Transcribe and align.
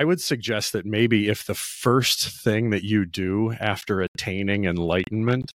I 0.00 0.04
would 0.04 0.22
suggest 0.22 0.72
that 0.72 0.86
maybe 0.86 1.28
if 1.28 1.44
the 1.44 1.54
first 1.54 2.26
thing 2.26 2.70
that 2.70 2.84
you 2.84 3.04
do 3.04 3.52
after 3.60 4.00
attaining 4.00 4.64
enlightenment 4.64 5.52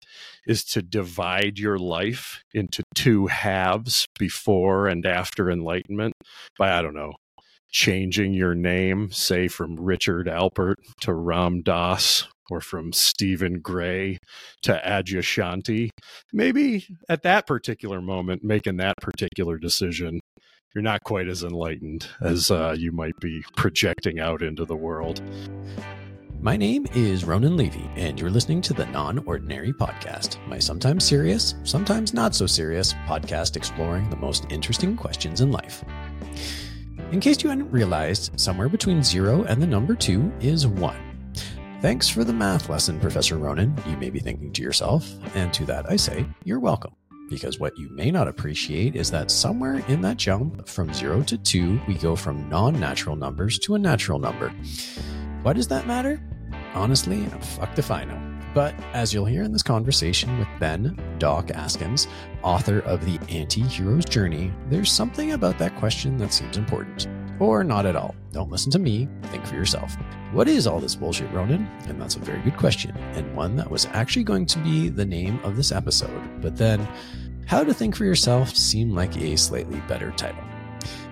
is 0.49 0.65
to 0.65 0.83
divide 0.83 1.61
your 1.61 1.79
life 1.79 2.43
into 2.53 2.83
two 2.93 3.29
halves 3.29 4.05
before 4.19 4.89
and 4.89 5.07
after 5.07 5.49
enlightenment 5.49 6.15
by, 6.59 6.77
I 6.77 6.83
don't 6.83 6.93
know, 6.93 7.13
changing 7.71 8.35
your 8.35 8.57
name, 8.57 9.13
say 9.13 9.47
from 9.47 9.77
Richard 9.77 10.27
Alpert 10.27 10.75
to 11.03 11.15
Ram 11.15 11.63
Dass 11.63 12.27
or 12.51 12.61
from 12.61 12.93
Stephen 12.93 13.61
Gray 13.61 14.19
to 14.63 14.83
Adyashanti, 14.85 15.91
maybe 16.33 16.89
at 17.09 17.23
that 17.23 17.47
particular 17.47 18.01
moment, 18.01 18.43
making 18.43 18.79
that 18.79 18.97
particular 19.01 19.57
decision 19.57 20.19
you're 20.75 20.83
not 20.83 21.05
quite 21.05 21.29
as 21.29 21.43
enlightened 21.43 22.09
as 22.21 22.51
uh, 22.51 22.75
you 22.77 22.93
might 22.93 23.19
be 23.21 23.45
projecting 23.57 24.21
out 24.21 24.43
into 24.43 24.65
the 24.65 24.77
world. 24.77 25.21
My 26.41 26.57
name 26.57 26.87
is 26.95 27.25
Ronan 27.25 27.57
Levy, 27.57 27.89
and 27.95 28.19
you're 28.19 28.31
listening 28.31 28.63
to 28.63 28.75
the 28.75 28.87
Non 28.87 29.19
Ordinary 29.27 29.73
Podcast, 29.73 30.45
my 30.49 30.59
sometimes 30.59 31.05
serious, 31.05 31.55
sometimes 31.63 32.15
not 32.15 32.35
so 32.35 32.47
serious 32.47 32.95
podcast 33.07 33.55
exploring 33.57 34.11
the 34.11 34.17
most 34.17 34.47
interesting 34.51 34.97
questions 34.97 35.41
in 35.41 35.53
life. 35.53 35.85
In 37.13 37.21
case 37.21 37.43
you 37.43 37.51
hadn't 37.51 37.71
realized, 37.71 38.41
somewhere 38.41 38.69
between 38.69 39.05
zero 39.05 39.45
and 39.45 39.63
the 39.63 39.67
number 39.67 39.95
two 39.95 40.33
is 40.41 40.67
one. 40.67 40.99
Thanks 41.81 42.09
for 42.09 42.25
the 42.25 42.33
math 42.33 42.69
lesson, 42.69 42.99
Professor 42.99 43.37
Ronan, 43.37 43.77
you 43.87 43.97
may 43.99 44.09
be 44.09 44.21
thinking 44.21 44.53
to 44.53 44.63
yourself, 44.63 45.09
and 45.35 45.53
to 45.53 45.65
that 45.67 45.91
I 45.91 45.97
say, 45.97 46.27
you're 46.45 46.61
welcome 46.61 46.95
because 47.33 47.59
what 47.59 47.79
you 47.79 47.89
may 47.89 48.11
not 48.11 48.29
appreciate 48.29 48.95
is 48.95 49.11
that 49.11 49.31
somewhere 49.31 49.83
in 49.89 50.03
that 50.03 50.19
jump 50.19 50.69
from 50.69 50.93
zero 50.93 51.23
to 51.23 51.39
two, 51.39 51.81
we 51.89 51.95
go 51.95 52.15
from 52.15 52.47
non 52.51 52.79
natural 52.79 53.17
numbers 53.17 53.59
to 53.61 53.75
a 53.75 53.79
natural 53.79 54.19
number. 54.19 54.51
Why 55.43 55.55
does 55.55 55.67
that 55.69 55.87
matter? 55.87 56.23
Honestly, 56.75 57.25
fucked 57.41 57.79
if 57.79 57.91
I 57.91 58.05
know. 58.05 58.21
But 58.55 58.75
as 58.93 59.15
you'll 59.15 59.25
hear 59.25 59.45
in 59.45 59.53
this 59.53 59.63
conversation 59.63 60.39
with 60.39 60.49
Ben 60.61 60.95
Doc 61.19 61.47
Askins, 61.47 62.07
author 62.43 62.81
of 62.81 63.03
The 63.07 63.19
Anti 63.35 63.63
Hero's 63.63 64.05
Journey, 64.05 64.53
there's 64.69 64.93
something 64.93 65.33
about 65.33 65.59
that 65.59 65.75
question 65.77 66.19
that 66.19 66.35
seems 66.35 66.59
important. 66.59 67.09
Or 67.41 67.65
not 67.65 67.87
at 67.87 67.97
all. 67.97 68.15
Don't 68.31 68.51
listen 68.51 68.71
to 68.73 68.79
me, 68.79 69.09
think 69.25 69.47
for 69.47 69.55
yourself. 69.55 69.97
What 70.33 70.49
is 70.49 70.67
all 70.67 70.81
this 70.81 70.95
bullshit, 70.95 71.33
Ronan? 71.33 71.67
And 71.87 72.01
that's 72.01 72.17
a 72.17 72.21
very 72.21 72.41
good 72.43 72.57
question, 72.57 72.97
and 73.15 73.35
one 73.35 73.57
that 73.57 73.71
was 73.71 73.87
actually 73.93 74.25
going 74.25 74.47
to 74.47 74.59
be 74.61 74.89
the 74.89 75.05
name 75.05 75.41
of 75.45 75.57
this 75.57 75.73
episode. 75.73 76.41
But 76.41 76.57
then, 76.57 76.87
How 77.47 77.63
to 77.65 77.75
Think 77.75 77.97
for 77.97 78.05
Yourself 78.05 78.57
seemed 78.57 78.93
like 78.93 79.17
a 79.17 79.37
slightly 79.37 79.81
better 79.81 80.11
title. 80.13 80.43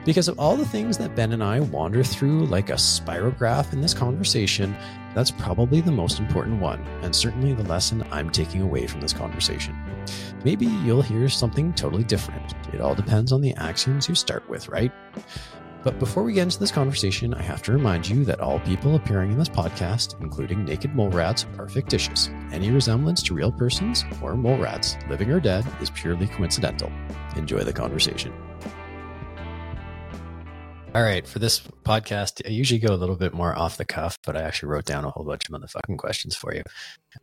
Because 0.05 0.29
of 0.29 0.39
all 0.39 0.57
the 0.57 0.65
things 0.65 0.97
that 0.97 1.15
Ben 1.15 1.33
and 1.33 1.45
I 1.45 1.61
wander 1.61 2.03
through 2.03 2.47
like 2.47 2.71
a 2.71 2.75
spirograph 2.75 3.75
in 3.75 3.83
this 3.83 3.93
conversation, 3.93 4.75
that's 5.15 5.31
probably 5.31 5.83
the 5.83 5.93
most 5.93 6.19
important 6.19 6.61
one, 6.61 6.81
and 7.03 7.15
certainly 7.15 7.53
the 7.53 7.65
lesson 7.65 8.03
I'm 8.11 8.31
taking 8.31 8.63
away 8.63 8.87
from 8.87 9.03
this 9.03 9.13
conversation. 9.13 9.77
Maybe 10.43 10.67
you'll 10.67 11.03
hear 11.03 11.29
something 11.29 11.75
totally 11.75 12.05
different. 12.05 12.55
It 12.73 12.81
all 12.81 12.95
depends 12.95 13.33
on 13.33 13.43
the 13.43 13.55
axioms 13.57 14.09
you 14.09 14.15
start 14.15 14.49
with, 14.49 14.69
right? 14.69 14.93
But 15.83 15.99
before 15.99 16.23
we 16.23 16.35
get 16.35 16.43
into 16.43 16.59
this 16.59 16.71
conversation, 16.71 17.33
I 17.33 17.43
have 17.43 17.63
to 17.63 17.73
remind 17.73 18.09
you 18.09 18.25
that 18.27 18.41
all 18.41 18.61
people 18.61 18.97
appearing 18.97 19.33
in 19.33 19.39
this 19.39 19.49
podcast, 19.49 20.21
including 20.21 20.65
naked 20.65 20.95
mole 20.95 21.11
rats, 21.11 21.47
are 21.59 21.69
fictitious. 21.69 22.29
Any 22.53 22.71
resemblance 22.71 23.23
to 23.25 23.35
real 23.35 23.53
persons 23.53 24.05
or 24.23 24.37
mole 24.37 24.59
rats, 24.59 24.97
living 25.09 25.31
or 25.31 25.41
dead, 25.41 25.67
is 25.81 25.89
purely 25.89 26.27
coincidental. 26.27 26.93
Enjoy 27.37 27.61
the 27.61 27.73
conversation. 27.73 28.33
All 30.93 31.03
right, 31.03 31.25
for 31.25 31.39
this 31.39 31.61
podcast, 31.85 32.45
I 32.45 32.51
usually 32.51 32.81
go 32.81 32.93
a 32.93 32.97
little 32.97 33.15
bit 33.15 33.33
more 33.33 33.57
off 33.57 33.77
the 33.77 33.85
cuff, 33.85 34.19
but 34.25 34.37
I 34.37 34.43
actually 34.43 34.71
wrote 34.71 34.87
down 34.87 35.05
a 35.05 35.11
whole 35.11 35.25
bunch 35.25 35.49
of 35.49 35.55
motherfucking 35.55 35.99
questions 35.99 36.35
for 36.35 36.53
you. 36.53 36.65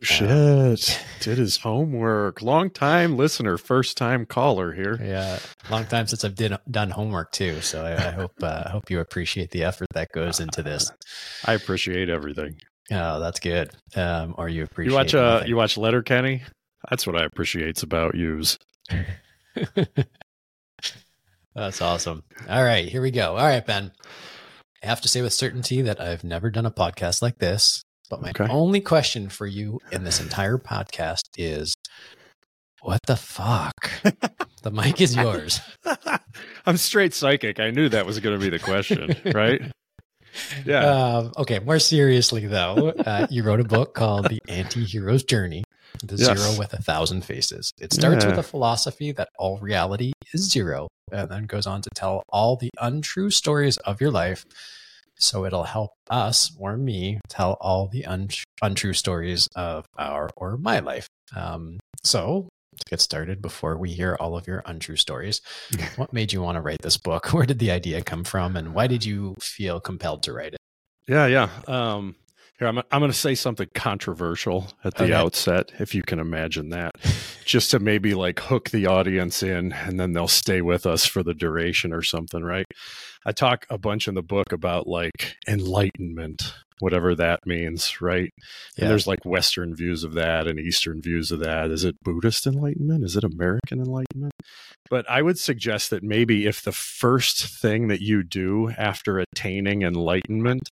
Shit, 0.00 0.30
uh, 0.30 0.74
did 1.20 1.36
his 1.36 1.58
homework. 1.58 2.40
Long 2.40 2.70
time 2.70 3.18
listener, 3.18 3.58
first 3.58 3.98
time 3.98 4.24
caller 4.24 4.72
here. 4.72 4.98
Yeah, 5.02 5.38
long 5.70 5.84
time 5.84 6.06
since 6.06 6.24
I've 6.24 6.34
did, 6.34 6.56
done 6.70 6.88
homework 6.88 7.30
too. 7.32 7.60
So 7.60 7.84
I, 7.84 7.92
I 7.92 8.10
hope 8.10 8.32
uh, 8.42 8.70
hope 8.70 8.88
you 8.90 9.00
appreciate 9.00 9.50
the 9.50 9.64
effort 9.64 9.88
that 9.92 10.12
goes 10.12 10.40
into 10.40 10.62
this. 10.62 10.90
I 11.44 11.52
appreciate 11.52 12.08
everything. 12.08 12.56
Oh, 12.90 13.20
that's 13.20 13.38
good. 13.38 13.70
Um, 13.94 14.34
or 14.38 14.48
you 14.48 14.62
appreciate 14.62 14.92
you 14.92 14.96
watch 14.96 15.14
uh, 15.14 15.42
you 15.46 15.56
watch 15.56 15.76
Letterkenny. 15.76 16.42
That's 16.88 17.06
what 17.06 17.20
I 17.20 17.24
appreciates 17.26 17.82
about 17.82 18.14
yous. 18.14 18.56
That's 21.58 21.82
awesome. 21.82 22.22
All 22.48 22.62
right, 22.62 22.88
here 22.88 23.02
we 23.02 23.10
go. 23.10 23.36
All 23.36 23.44
right, 23.44 23.66
Ben. 23.66 23.90
I 24.80 24.86
have 24.86 25.00
to 25.00 25.08
say 25.08 25.22
with 25.22 25.32
certainty 25.32 25.82
that 25.82 26.00
I've 26.00 26.22
never 26.22 26.50
done 26.50 26.66
a 26.66 26.70
podcast 26.70 27.20
like 27.20 27.38
this, 27.38 27.82
but 28.08 28.22
my 28.22 28.30
okay. 28.30 28.46
only 28.48 28.80
question 28.80 29.28
for 29.28 29.44
you 29.44 29.80
in 29.90 30.04
this 30.04 30.20
entire 30.20 30.56
podcast 30.56 31.22
is 31.36 31.74
what 32.80 33.00
the 33.08 33.16
fuck? 33.16 33.74
the 34.62 34.70
mic 34.70 35.00
is 35.00 35.16
yours. 35.16 35.60
I'm 36.64 36.76
straight 36.76 37.12
psychic. 37.12 37.58
I 37.58 37.72
knew 37.72 37.88
that 37.88 38.06
was 38.06 38.20
going 38.20 38.38
to 38.38 38.44
be 38.44 38.50
the 38.50 38.62
question, 38.62 39.16
right? 39.34 39.60
Yeah. 40.64 40.84
Uh, 40.84 41.30
okay. 41.38 41.58
More 41.58 41.80
seriously, 41.80 42.46
though, 42.46 42.90
uh, 42.90 43.26
you 43.28 43.42
wrote 43.42 43.58
a 43.58 43.64
book 43.64 43.94
called 43.94 44.28
The 44.28 44.38
Anti 44.46 44.84
Hero's 44.84 45.24
Journey 45.24 45.64
The 46.02 46.16
yes. 46.16 46.38
Zero 46.38 46.58
with 46.58 46.72
a 46.72 46.82
Thousand 46.82 47.24
Faces. 47.24 47.72
It 47.80 47.92
starts 47.92 48.24
yeah. 48.24 48.30
with 48.30 48.38
a 48.38 48.42
philosophy 48.42 49.12
that 49.12 49.28
all 49.38 49.58
reality 49.58 50.12
is 50.32 50.50
zero, 50.50 50.88
and 51.12 51.28
then 51.28 51.44
goes 51.44 51.66
on 51.66 51.82
to 51.82 51.90
tell 51.94 52.22
all 52.28 52.56
the 52.56 52.70
untrue 52.80 53.30
stories 53.30 53.76
of 53.78 54.00
your 54.00 54.10
life. 54.10 54.44
So 55.20 55.44
it'll 55.44 55.64
help 55.64 55.90
us 56.08 56.54
or 56.58 56.76
me 56.76 57.18
tell 57.28 57.56
all 57.60 57.88
the 57.88 58.06
un- 58.06 58.28
untrue 58.62 58.92
stories 58.92 59.48
of 59.56 59.84
our 59.96 60.30
or 60.36 60.56
my 60.56 60.78
life. 60.78 61.08
Um, 61.34 61.80
so 62.04 62.48
to 62.78 62.84
get 62.90 63.00
started 63.00 63.42
before 63.42 63.76
we 63.76 63.90
hear 63.90 64.16
all 64.20 64.36
of 64.36 64.46
your 64.46 64.62
untrue 64.66 64.96
stories. 64.96 65.40
what 65.96 66.12
made 66.12 66.32
you 66.32 66.42
want 66.42 66.56
to 66.56 66.62
write 66.62 66.82
this 66.82 66.96
book? 66.96 67.26
Where 67.32 67.46
did 67.46 67.58
the 67.58 67.70
idea 67.70 68.02
come 68.02 68.24
from? 68.24 68.56
And 68.56 68.74
why 68.74 68.86
did 68.86 69.04
you 69.04 69.34
feel 69.40 69.80
compelled 69.80 70.22
to 70.24 70.32
write 70.32 70.54
it? 70.54 70.60
Yeah, 71.06 71.26
yeah. 71.26 71.48
Um, 71.66 72.16
here, 72.58 72.68
I'm, 72.68 72.78
I'm 72.78 73.00
going 73.00 73.10
to 73.10 73.16
say 73.16 73.34
something 73.34 73.68
controversial 73.74 74.68
at 74.84 74.96
the 74.96 75.04
okay. 75.04 75.12
outset, 75.12 75.72
if 75.78 75.94
you 75.94 76.02
can 76.02 76.18
imagine 76.18 76.70
that, 76.70 76.92
just 77.44 77.70
to 77.70 77.78
maybe 77.78 78.14
like 78.14 78.40
hook 78.40 78.70
the 78.70 78.86
audience 78.86 79.42
in 79.42 79.72
and 79.72 79.98
then 79.98 80.12
they'll 80.12 80.28
stay 80.28 80.60
with 80.60 80.86
us 80.86 81.04
for 81.04 81.22
the 81.22 81.34
duration 81.34 81.92
or 81.92 82.02
something, 82.02 82.42
right? 82.42 82.66
I 83.24 83.32
talk 83.32 83.66
a 83.70 83.78
bunch 83.78 84.08
in 84.08 84.14
the 84.14 84.22
book 84.22 84.52
about 84.52 84.86
like 84.86 85.36
enlightenment, 85.46 86.54
whatever 86.80 87.14
that 87.14 87.40
means, 87.46 88.00
right? 88.00 88.30
Yeah. 88.76 88.84
And 88.84 88.90
there's 88.90 89.06
like 89.06 89.24
Western 89.24 89.74
views 89.74 90.04
of 90.04 90.14
that 90.14 90.46
and 90.46 90.58
Eastern 90.58 91.00
views 91.00 91.30
of 91.30 91.40
that. 91.40 91.70
Is 91.70 91.84
it 91.84 91.96
Buddhist 92.02 92.46
enlightenment? 92.46 93.04
Is 93.04 93.16
it 93.16 93.24
American 93.24 93.80
enlightenment? 93.80 94.32
But 94.90 95.08
I 95.10 95.22
would 95.22 95.38
suggest 95.38 95.90
that 95.90 96.02
maybe 96.02 96.46
if 96.46 96.62
the 96.62 96.72
first 96.72 97.60
thing 97.60 97.88
that 97.88 98.00
you 98.00 98.22
do 98.22 98.70
after 98.78 99.18
attaining 99.18 99.82
enlightenment 99.82 100.70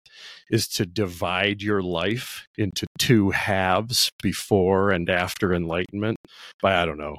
is 0.50 0.68
to 0.68 0.86
divide 0.86 1.62
your 1.62 1.82
life 1.82 2.46
into 2.56 2.86
two 2.98 3.30
halves 3.30 4.10
before 4.22 4.90
and 4.90 5.10
after 5.10 5.52
enlightenment 5.52 6.16
by, 6.62 6.80
I 6.80 6.86
don't 6.86 6.98
know, 6.98 7.16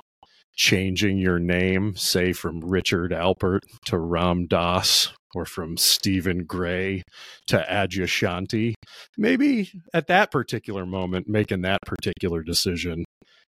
changing 0.56 1.20
your 1.20 1.40
name, 1.40 1.96
say 1.96 2.34
from 2.34 2.62
Richard 2.62 3.12
Alpert 3.12 3.60
to 3.86 4.00
Ram 4.00 4.48
Dass 4.48 5.14
or 5.38 5.46
from 5.46 5.78
Stephen 5.78 6.46
Gray 6.46 7.04
to 7.46 7.64
Adyashanti, 7.70 8.74
maybe 9.18 9.72
at 9.94 10.08
that 10.08 10.32
particular 10.32 10.84
moment, 10.84 11.30
making 11.30 11.62
that 11.62 11.82
particular 11.86 12.42
decision, 12.42 13.06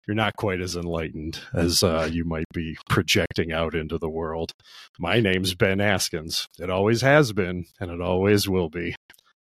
you're 0.07 0.15
not 0.15 0.35
quite 0.35 0.61
as 0.61 0.75
enlightened 0.75 1.39
as 1.53 1.83
uh, 1.83 2.09
you 2.11 2.25
might 2.25 2.47
be 2.53 2.75
projecting 2.89 3.51
out 3.51 3.75
into 3.75 3.99
the 3.99 4.09
world. 4.09 4.51
My 4.97 5.19
name's 5.19 5.53
Ben 5.53 5.77
Askins. 5.77 6.47
It 6.59 6.71
always 6.71 7.01
has 7.01 7.33
been, 7.33 7.65
and 7.79 7.91
it 7.91 8.01
always 8.01 8.49
will 8.49 8.69
be. 8.69 8.95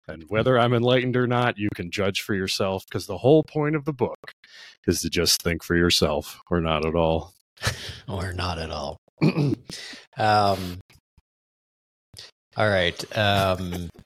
And 0.05 0.25
whether 0.27 0.59
I'm 0.59 0.73
enlightened 0.73 1.15
or 1.15 1.27
not, 1.27 1.57
you 1.57 1.69
can 1.73 1.91
judge 1.91 2.19
for 2.19 2.35
yourself 2.35 2.83
because 2.85 3.07
the 3.07 3.19
whole 3.19 3.43
point 3.43 3.77
of 3.77 3.85
the 3.85 3.93
book 3.93 4.33
is 4.85 5.01
to 5.01 5.09
just 5.09 5.41
think 5.41 5.63
for 5.63 5.77
yourself 5.77 6.41
or 6.51 6.59
not 6.59 6.85
at 6.85 6.95
all. 6.95 7.33
or 8.09 8.33
not 8.33 8.59
at 8.59 8.69
all. 8.69 8.97
um, 10.17 10.79
all 12.57 12.69
right. 12.69 13.17
Um, 13.17 13.89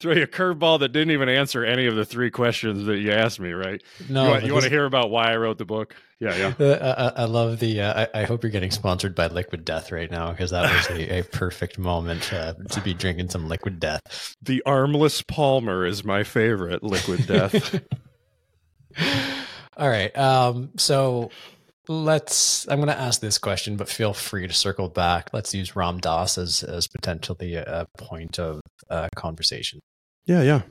Throw 0.00 0.12
you 0.12 0.24
a 0.24 0.26
curveball 0.26 0.80
that 0.80 0.90
didn't 0.90 1.12
even 1.12 1.30
answer 1.30 1.64
any 1.64 1.86
of 1.86 1.96
the 1.96 2.04
three 2.04 2.30
questions 2.30 2.84
that 2.84 2.98
you 2.98 3.10
asked 3.10 3.40
me, 3.40 3.52
right? 3.52 3.82
No. 4.10 4.24
You 4.24 4.30
want, 4.30 4.44
you 4.44 4.52
want 4.52 4.64
to 4.64 4.70
hear 4.70 4.84
about 4.84 5.08
why 5.10 5.32
I 5.32 5.36
wrote 5.36 5.56
the 5.56 5.64
book? 5.64 5.96
Yeah, 6.20 6.36
yeah. 6.36 6.54
Uh, 6.64 7.12
I, 7.16 7.22
I, 7.22 7.24
love 7.24 7.58
the. 7.58 7.80
Uh, 7.80 8.06
I, 8.14 8.20
I, 8.20 8.24
hope 8.24 8.42
you're 8.42 8.50
getting 8.50 8.70
sponsored 8.70 9.14
by 9.14 9.28
Liquid 9.28 9.64
Death 9.64 9.92
right 9.92 10.10
now 10.10 10.30
because 10.30 10.50
that 10.50 10.70
was 10.70 10.90
a, 10.90 11.20
a 11.20 11.22
perfect 11.24 11.78
moment 11.78 12.32
uh, 12.32 12.54
to 12.70 12.80
be 12.82 12.92
drinking 12.92 13.30
some 13.30 13.48
Liquid 13.48 13.80
Death. 13.80 14.36
The 14.42 14.62
Armless 14.66 15.22
Palmer 15.22 15.86
is 15.86 16.04
my 16.04 16.22
favorite 16.22 16.82
Liquid 16.82 17.26
Death. 17.26 17.80
All 19.76 19.88
right. 19.88 20.16
Um, 20.16 20.70
so 20.76 21.30
let's 21.88 22.66
i'm 22.68 22.78
going 22.78 22.88
to 22.88 22.98
ask 22.98 23.20
this 23.20 23.38
question 23.38 23.76
but 23.76 23.88
feel 23.88 24.14
free 24.14 24.46
to 24.46 24.54
circle 24.54 24.88
back 24.88 25.28
let's 25.32 25.54
use 25.54 25.76
ram 25.76 25.98
dass 25.98 26.38
as, 26.38 26.62
as 26.62 26.86
potentially 26.88 27.54
a 27.54 27.86
point 27.98 28.38
of 28.38 28.60
uh, 28.90 29.08
conversation 29.16 29.80
yeah 30.26 30.42
yeah 30.42 30.62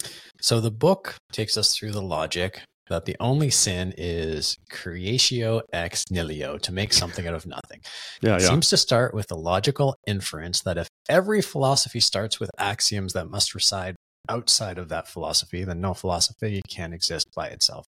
so 0.41 0.59
the 0.59 0.71
book 0.71 1.15
takes 1.31 1.57
us 1.57 1.75
through 1.75 1.91
the 1.91 2.01
logic 2.01 2.61
that 2.89 3.05
the 3.05 3.15
only 3.19 3.49
sin 3.49 3.93
is 3.97 4.57
creatio 4.71 5.61
ex 5.71 6.03
nihilo 6.11 6.57
to 6.57 6.71
make 6.71 6.91
something 6.91 7.27
out 7.27 7.35
of 7.35 7.45
nothing 7.45 7.79
yeah, 8.21 8.35
it 8.35 8.41
yeah. 8.41 8.47
seems 8.47 8.69
to 8.69 8.77
start 8.77 9.13
with 9.13 9.31
a 9.31 9.35
logical 9.35 9.95
inference 10.07 10.61
that 10.61 10.77
if 10.77 10.87
every 11.07 11.41
philosophy 11.41 11.99
starts 11.99 12.39
with 12.39 12.49
axioms 12.57 13.13
that 13.13 13.29
must 13.29 13.53
reside 13.55 13.95
outside 14.29 14.77
of 14.77 14.89
that 14.89 15.07
philosophy 15.07 15.63
then 15.63 15.79
no 15.79 15.93
philosophy 15.93 16.61
can 16.69 16.93
exist 16.93 17.27
by 17.35 17.47
itself 17.47 17.85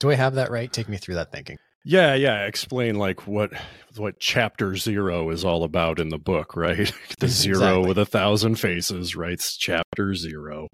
do 0.00 0.10
I 0.10 0.14
have 0.14 0.34
that 0.34 0.50
right? 0.50 0.72
Take 0.72 0.88
me 0.88 0.96
through 0.96 1.16
that 1.16 1.32
thinking. 1.32 1.56
Yeah, 1.84 2.14
yeah. 2.14 2.46
Explain 2.46 2.96
like 2.96 3.26
what 3.26 3.52
what 3.96 4.18
chapter 4.18 4.74
zero 4.76 5.30
is 5.30 5.44
all 5.44 5.64
about 5.64 6.00
in 6.00 6.08
the 6.08 6.18
book, 6.18 6.56
right? 6.56 6.92
the 7.18 7.28
zero 7.28 7.56
exactly. 7.56 7.88
with 7.88 7.98
a 7.98 8.06
thousand 8.06 8.56
faces, 8.56 9.14
writes 9.14 9.56
chapter 9.56 10.14
zero. 10.14 10.68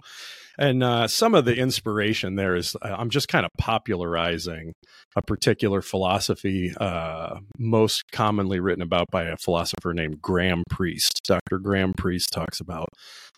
And 0.61 0.83
uh, 0.83 1.09
some 1.09 1.35
of 1.35 1.47
the 1.47 1.57
inspiration 1.57 2.35
there 2.35 2.55
is 2.55 2.77
uh, 2.83 2.95
I'm 2.97 3.09
just 3.09 3.29
kind 3.29 3.47
of 3.47 3.51
popularizing 3.57 4.75
a 5.17 5.23
particular 5.23 5.81
philosophy, 5.81 6.75
uh, 6.79 7.41
most 7.59 8.05
commonly 8.13 8.61
written 8.61 8.83
about 8.83 9.11
by 9.11 9.25
a 9.25 9.39
philosopher 9.39 9.95
named 9.95 10.21
Graham 10.21 10.63
Priest. 10.69 11.23
Dr. 11.27 11.59
Graham 11.59 11.95
Priest 11.95 12.29
talks 12.31 12.61
about 12.61 12.91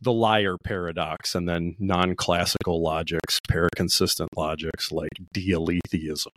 the 0.03 0.13
liar 0.13 0.57
paradox 0.65 1.37
and 1.37 1.49
then 1.49 1.77
non 1.79 2.17
classical 2.17 2.83
logics, 2.83 3.39
paraconsistent 3.49 4.27
logics 4.37 4.91
like 4.91 5.13
dialetheism, 5.33 6.33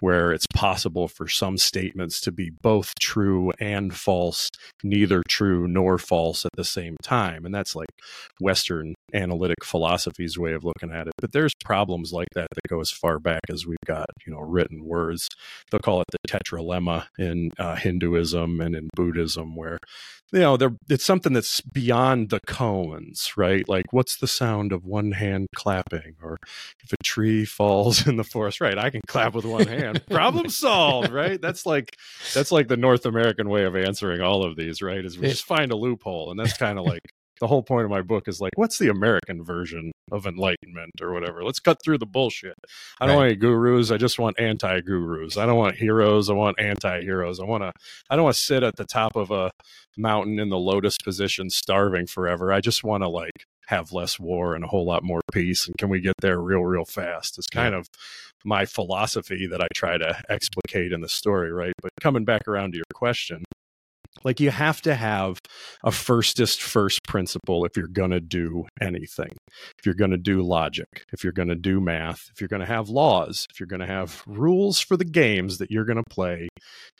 where 0.00 0.32
it's 0.32 0.48
possible 0.52 1.06
for 1.06 1.28
some 1.28 1.56
statements 1.56 2.20
to 2.20 2.32
be 2.32 2.50
both 2.50 2.92
true 2.98 3.52
and 3.60 3.94
false, 3.94 4.50
neither 4.82 5.22
true 5.28 5.68
nor 5.68 5.96
false 5.96 6.44
at 6.44 6.52
the 6.56 6.64
same 6.64 6.96
time. 7.04 7.44
And 7.44 7.54
that's 7.54 7.76
like 7.76 7.90
Western 8.40 8.93
analytic 9.12 9.64
philosophy's 9.64 10.38
way 10.38 10.52
of 10.52 10.64
looking 10.64 10.90
at 10.90 11.06
it. 11.06 11.12
But 11.20 11.32
there's 11.32 11.52
problems 11.64 12.12
like 12.12 12.28
that 12.34 12.48
that 12.50 12.68
go 12.68 12.80
as 12.80 12.90
far 12.90 13.18
back 13.18 13.42
as 13.50 13.66
we've 13.66 13.76
got, 13.86 14.06
you 14.26 14.32
know, 14.32 14.40
written 14.40 14.84
words. 14.84 15.28
They'll 15.70 15.80
call 15.80 16.00
it 16.00 16.06
the 16.10 16.18
tetralemma 16.28 17.06
in 17.18 17.50
uh, 17.58 17.76
Hinduism 17.76 18.60
and 18.60 18.74
in 18.74 18.88
Buddhism, 18.96 19.56
where 19.56 19.78
you 20.34 20.40
know, 20.40 20.56
there 20.56 20.72
it's 20.88 21.04
something 21.04 21.32
that's 21.32 21.60
beyond 21.60 22.30
the 22.30 22.40
koans, 22.40 23.36
right? 23.36 23.68
Like, 23.68 23.92
what's 23.92 24.16
the 24.16 24.26
sound 24.26 24.72
of 24.72 24.84
one 24.84 25.12
hand 25.12 25.46
clapping? 25.54 26.16
Or 26.20 26.38
if 26.82 26.92
a 26.92 26.96
tree 27.04 27.44
falls 27.44 28.06
in 28.06 28.16
the 28.16 28.24
forest, 28.24 28.60
right? 28.60 28.76
I 28.76 28.90
can 28.90 29.00
clap 29.06 29.34
with 29.34 29.44
one 29.44 29.68
hand. 29.68 30.04
Problem 30.10 30.48
solved, 30.48 31.12
right? 31.12 31.40
That's 31.40 31.64
like 31.66 31.96
that's 32.34 32.50
like 32.50 32.66
the 32.66 32.76
North 32.76 33.06
American 33.06 33.48
way 33.48 33.64
of 33.64 33.76
answering 33.76 34.22
all 34.22 34.44
of 34.44 34.56
these, 34.56 34.82
right? 34.82 35.04
Is 35.04 35.18
we 35.18 35.28
just 35.28 35.44
find 35.44 35.70
a 35.70 35.76
loophole, 35.76 36.32
and 36.32 36.40
that's 36.40 36.56
kind 36.56 36.80
of 36.80 36.84
like 36.84 37.02
the 37.40 37.46
whole 37.46 37.62
point 37.62 37.84
of 37.84 37.90
my 37.90 38.02
book 38.02 38.28
is 38.28 38.40
like, 38.40 38.52
what's 38.56 38.78
the 38.78 38.88
American 38.88 39.42
version 39.44 39.92
of 40.12 40.26
enlightenment 40.26 40.92
or 41.00 41.12
whatever? 41.12 41.42
Let's 41.42 41.60
cut 41.60 41.78
through 41.82 41.98
the 41.98 42.06
bullshit. 42.06 42.54
I 43.00 43.06
don't 43.06 43.16
right. 43.16 43.22
want 43.22 43.30
any 43.30 43.36
gurus. 43.36 43.90
I 43.90 43.96
just 43.96 44.18
want 44.18 44.38
anti 44.38 44.80
gurus. 44.80 45.36
I 45.36 45.46
don't 45.46 45.58
want 45.58 45.76
heroes. 45.76 46.30
I 46.30 46.34
want 46.34 46.60
anti 46.60 47.00
heroes. 47.00 47.40
I 47.40 47.44
want 47.44 47.62
to. 47.62 47.72
I 48.08 48.16
don't 48.16 48.24
want 48.24 48.36
to 48.36 48.42
sit 48.42 48.62
at 48.62 48.76
the 48.76 48.84
top 48.84 49.16
of 49.16 49.30
a 49.30 49.50
mountain 49.96 50.38
in 50.38 50.48
the 50.48 50.58
lotus 50.58 50.96
position, 50.98 51.50
starving 51.50 52.06
forever. 52.06 52.52
I 52.52 52.60
just 52.60 52.84
want 52.84 53.02
to 53.02 53.08
like 53.08 53.46
have 53.66 53.92
less 53.92 54.20
war 54.20 54.54
and 54.54 54.64
a 54.64 54.68
whole 54.68 54.84
lot 54.84 55.02
more 55.02 55.20
peace. 55.32 55.66
And 55.66 55.76
can 55.78 55.88
we 55.88 56.00
get 56.00 56.14
there 56.20 56.40
real, 56.40 56.62
real 56.62 56.84
fast? 56.84 57.38
It's 57.38 57.46
kind 57.46 57.72
yeah. 57.72 57.80
of 57.80 57.88
my 58.44 58.66
philosophy 58.66 59.46
that 59.46 59.60
I 59.60 59.66
try 59.74 59.96
to 59.96 60.22
explicate 60.28 60.92
in 60.92 61.00
the 61.00 61.08
story, 61.08 61.50
right? 61.52 61.72
But 61.82 61.92
coming 62.00 62.24
back 62.24 62.46
around 62.46 62.72
to 62.72 62.76
your 62.76 62.84
question, 62.92 63.44
like 64.24 64.40
you 64.40 64.50
have 64.50 64.80
to 64.82 64.94
have 64.94 65.38
a 65.84 65.92
firstest 65.92 66.62
first 66.62 67.04
principle 67.06 67.64
if 67.64 67.76
you're 67.76 67.86
going 67.86 68.10
to 68.10 68.20
do 68.20 68.64
anything. 68.80 69.30
If 69.78 69.86
you're 69.86 69.94
going 69.94 70.10
to 70.10 70.16
do 70.16 70.42
logic, 70.42 71.04
if 71.12 71.22
you're 71.22 71.32
going 71.32 71.48
to 71.48 71.54
do 71.54 71.80
math, 71.80 72.28
if 72.32 72.40
you're 72.40 72.48
going 72.48 72.60
to 72.60 72.66
have 72.66 72.88
laws, 72.88 73.46
if 73.50 73.60
you're 73.60 73.66
going 73.66 73.80
to 73.80 73.86
have 73.86 74.22
rules 74.26 74.80
for 74.80 74.96
the 74.96 75.04
games 75.04 75.58
that 75.58 75.70
you're 75.70 75.84
going 75.84 76.02
to 76.02 76.10
play, 76.10 76.48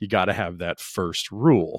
you 0.00 0.08
got 0.08 0.26
to 0.26 0.32
have 0.32 0.58
that 0.58 0.80
first 0.80 1.30
rule. 1.30 1.78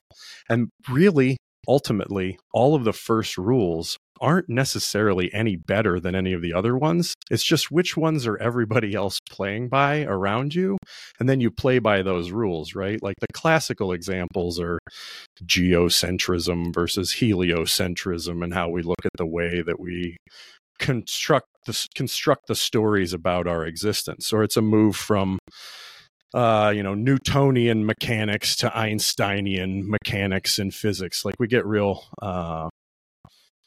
And 0.50 0.70
really, 0.90 1.38
ultimately, 1.68 2.38
all 2.54 2.76
of 2.76 2.84
the 2.84 2.94
first 2.94 3.38
rules 3.38 3.98
aren't 4.22 4.50
necessarily 4.50 5.34
any 5.34 5.56
better 5.56 6.00
than 6.00 6.16
any 6.16 6.34
of 6.34 6.42
the 6.42 6.54
other 6.54 6.78
ones. 6.78 7.14
It's 7.30 7.44
just 7.44 7.72
which 7.72 7.98
ones 7.98 8.26
are 8.26 8.38
everybody 8.38 8.94
else 8.96 9.20
playing 9.30 9.70
by 9.70 10.04
around 10.04 10.56
you. 10.56 10.78
And 11.20 11.28
then 11.28 11.42
you 11.42 11.52
play 11.52 11.80
by 11.80 12.02
those 12.02 12.32
rules, 12.32 12.76
right? 12.76 13.02
Like 13.02 13.16
the 13.20 13.34
classical 13.34 13.92
examples 13.92 14.60
are 14.60 14.80
geocentrism 15.44 16.74
versus 16.74 17.16
heliocentrism 17.20 18.44
and 18.44 18.54
how 18.54 18.70
we 18.70 18.82
look 18.82 19.06
at 19.06 19.12
the 19.18 19.26
way 19.26 19.62
that 19.62 19.80
we 19.80 20.18
construct 20.80 21.48
the, 21.66 21.88
construct 21.96 22.48
the 22.48 22.56
stories 22.56 23.14
about 23.14 23.48
our 23.48 23.66
existence. 23.66 24.32
Or 24.32 24.44
it's 24.44 24.58
a 24.58 24.62
move 24.62 24.96
from 24.96 25.40
uh, 26.36 26.70
you 26.76 26.84
know, 26.84 26.94
Newtonian 26.94 27.86
mechanics 27.86 28.58
to 28.58 28.78
Einsteinian 28.78 29.90
mechanics 29.90 30.60
and 30.60 30.74
physics. 30.74 31.24
Like 31.24 31.36
we 31.40 31.48
get 31.48 31.66
real 31.66 32.04
uh, 32.22 32.68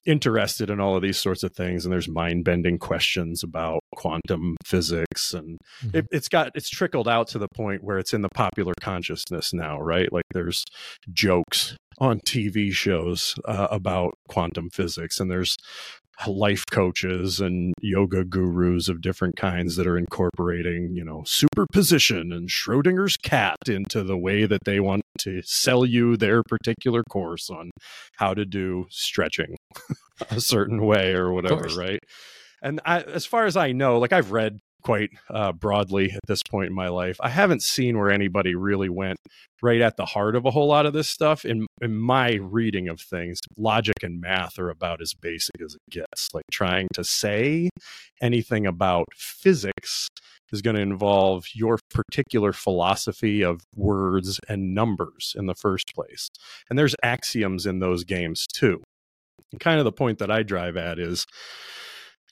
interested 0.04 0.68
in 0.68 0.78
all 0.78 0.94
of 0.94 1.00
these 1.00 1.16
sorts 1.16 1.42
of 1.42 1.54
things, 1.54 1.86
and 1.86 1.92
there's 1.92 2.10
mind 2.10 2.44
bending 2.44 2.78
questions 2.78 3.42
about 3.42 3.80
quantum 3.94 4.54
physics, 4.66 5.32
and 5.32 5.58
mm-hmm. 5.82 5.96
it, 5.96 6.06
it's 6.10 6.28
got 6.28 6.52
it's 6.54 6.68
trickled 6.68 7.08
out 7.08 7.28
to 7.28 7.38
the 7.38 7.48
point 7.54 7.82
where 7.82 7.98
it's 7.98 8.12
in 8.12 8.20
the 8.20 8.28
popular 8.34 8.74
consciousness 8.82 9.54
now, 9.54 9.80
right? 9.80 10.12
Like 10.12 10.26
there's 10.34 10.62
jokes 11.10 11.74
on 11.98 12.20
TV 12.20 12.70
shows 12.70 13.34
uh, 13.46 13.68
about 13.70 14.12
quantum 14.28 14.68
physics, 14.68 15.20
and 15.20 15.30
there's 15.30 15.56
life 16.26 16.64
coaches 16.70 17.40
and 17.40 17.74
yoga 17.80 18.24
gurus 18.24 18.88
of 18.88 19.00
different 19.00 19.36
kinds 19.36 19.76
that 19.76 19.86
are 19.86 19.96
incorporating, 19.96 20.90
you 20.94 21.04
know, 21.04 21.22
superposition 21.24 22.32
and 22.32 22.48
Schrodinger's 22.48 23.16
cat 23.16 23.56
into 23.68 24.02
the 24.02 24.18
way 24.18 24.44
that 24.46 24.64
they 24.64 24.80
want 24.80 25.02
to 25.20 25.42
sell 25.44 25.84
you 25.84 26.16
their 26.16 26.42
particular 26.42 27.02
course 27.04 27.50
on 27.50 27.70
how 28.16 28.34
to 28.34 28.44
do 28.44 28.86
stretching 28.90 29.56
a 30.30 30.40
certain 30.40 30.84
way 30.84 31.12
or 31.12 31.32
whatever, 31.32 31.68
right? 31.76 32.00
And 32.62 32.80
I, 32.84 33.02
as 33.02 33.24
far 33.24 33.46
as 33.46 33.56
I 33.56 33.72
know, 33.72 33.98
like 33.98 34.12
I've 34.12 34.32
read 34.32 34.58
quite 34.88 35.10
uh, 35.28 35.52
broadly 35.52 36.10
at 36.12 36.20
this 36.28 36.42
point 36.50 36.68
in 36.68 36.74
my 36.74 36.88
life. 36.88 37.18
I 37.20 37.28
haven't 37.28 37.62
seen 37.62 37.98
where 37.98 38.10
anybody 38.10 38.54
really 38.54 38.88
went 38.88 39.18
right 39.62 39.82
at 39.82 39.98
the 39.98 40.06
heart 40.06 40.34
of 40.34 40.46
a 40.46 40.50
whole 40.50 40.66
lot 40.66 40.86
of 40.86 40.94
this 40.94 41.10
stuff. 41.10 41.44
In 41.44 41.66
in 41.82 41.94
my 41.94 42.38
reading 42.40 42.88
of 42.88 42.98
things, 42.98 43.38
logic 43.58 43.96
and 44.02 44.18
math 44.18 44.58
are 44.58 44.70
about 44.70 45.02
as 45.02 45.12
basic 45.12 45.60
as 45.62 45.74
it 45.74 45.82
gets. 45.90 46.30
Like 46.32 46.46
trying 46.50 46.88
to 46.94 47.04
say 47.04 47.68
anything 48.22 48.66
about 48.66 49.04
physics 49.14 50.08
is 50.52 50.62
going 50.62 50.76
to 50.76 50.80
involve 50.80 51.44
your 51.54 51.78
particular 51.90 52.54
philosophy 52.54 53.44
of 53.44 53.60
words 53.76 54.40
and 54.48 54.74
numbers 54.74 55.34
in 55.36 55.44
the 55.44 55.54
first 55.54 55.92
place. 55.94 56.30
And 56.70 56.78
there's 56.78 56.96
axioms 57.02 57.66
in 57.66 57.80
those 57.80 58.04
games 58.04 58.46
too. 58.46 58.82
And 59.52 59.60
kind 59.60 59.80
of 59.80 59.84
the 59.84 59.92
point 59.92 60.18
that 60.20 60.30
I 60.30 60.42
drive 60.44 60.78
at 60.78 60.98
is 60.98 61.26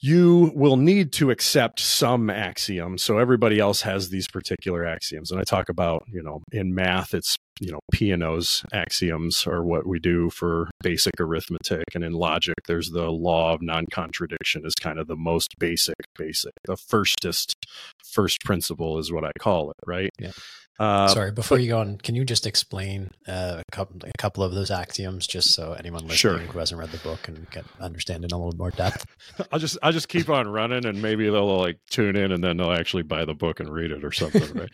you 0.01 0.51
will 0.55 0.77
need 0.77 1.11
to 1.13 1.31
accept 1.31 1.79
some 1.79 2.29
axioms. 2.29 3.03
So 3.03 3.17
everybody 3.17 3.59
else 3.59 3.81
has 3.81 4.09
these 4.09 4.27
particular 4.27 4.85
axioms. 4.85 5.31
And 5.31 5.39
I 5.39 5.43
talk 5.43 5.69
about, 5.69 6.03
you 6.11 6.21
know, 6.21 6.41
in 6.51 6.73
math, 6.73 7.13
it's, 7.13 7.35
you 7.59 7.71
know, 7.71 7.79
Peano's 7.91 8.63
axioms 8.73 9.45
are 9.47 9.63
what 9.63 9.87
we 9.87 9.99
do 9.99 10.29
for 10.29 10.69
basic 10.81 11.13
arithmetic. 11.19 11.83
And 11.95 12.03
in 12.03 12.13
logic, 12.13 12.55
there's 12.67 12.91
the 12.91 13.09
law 13.09 13.53
of 13.53 13.61
non 13.61 13.85
contradiction, 13.91 14.65
is 14.65 14.75
kind 14.75 14.99
of 14.99 15.07
the 15.07 15.15
most 15.15 15.55
basic, 15.59 15.95
basic. 16.17 16.53
The 16.65 16.77
firstest, 16.77 17.55
first 18.03 18.41
principle 18.41 18.97
is 18.99 19.11
what 19.11 19.23
I 19.23 19.31
call 19.39 19.71
it, 19.71 19.77
right? 19.85 20.09
Yeah. 20.19 20.31
Uh, 20.79 21.07
Sorry, 21.07 21.31
before 21.31 21.57
but, 21.57 21.63
you 21.63 21.69
go 21.69 21.79
on, 21.79 21.97
can 21.97 22.13
you 22.13 22.23
just 22.23 22.45
explain 22.45 23.09
uh, 23.27 23.63
a, 23.67 23.71
couple, 23.71 24.07
a 24.07 24.11
couple 24.19 24.43
of 24.43 24.53
those 24.53 24.69
axioms, 24.69 25.25
just 25.25 25.55
so 25.55 25.73
anyone 25.73 26.03
listening 26.03 26.17
sure. 26.17 26.37
who 26.37 26.59
hasn't 26.59 26.79
read 26.79 26.91
the 26.91 26.99
book 26.99 27.27
and 27.27 27.49
can 27.49 27.63
get 27.63 27.65
understand 27.79 28.23
in 28.23 28.31
a 28.31 28.37
little 28.37 28.55
more 28.55 28.69
depth? 28.69 29.05
I'll 29.51 29.57
just 29.57 29.79
I'll 29.81 29.91
just 29.91 30.07
keep 30.07 30.29
on 30.29 30.47
running, 30.47 30.85
and 30.85 31.01
maybe 31.01 31.27
they'll 31.29 31.57
like 31.57 31.79
tune 31.89 32.15
in, 32.15 32.31
and 32.31 32.43
then 32.43 32.57
they'll 32.57 32.73
actually 32.73 33.03
buy 33.03 33.25
the 33.25 33.33
book 33.33 33.59
and 33.59 33.73
read 33.73 33.89
it 33.89 34.03
or 34.03 34.11
something, 34.11 34.53
right? 34.53 34.69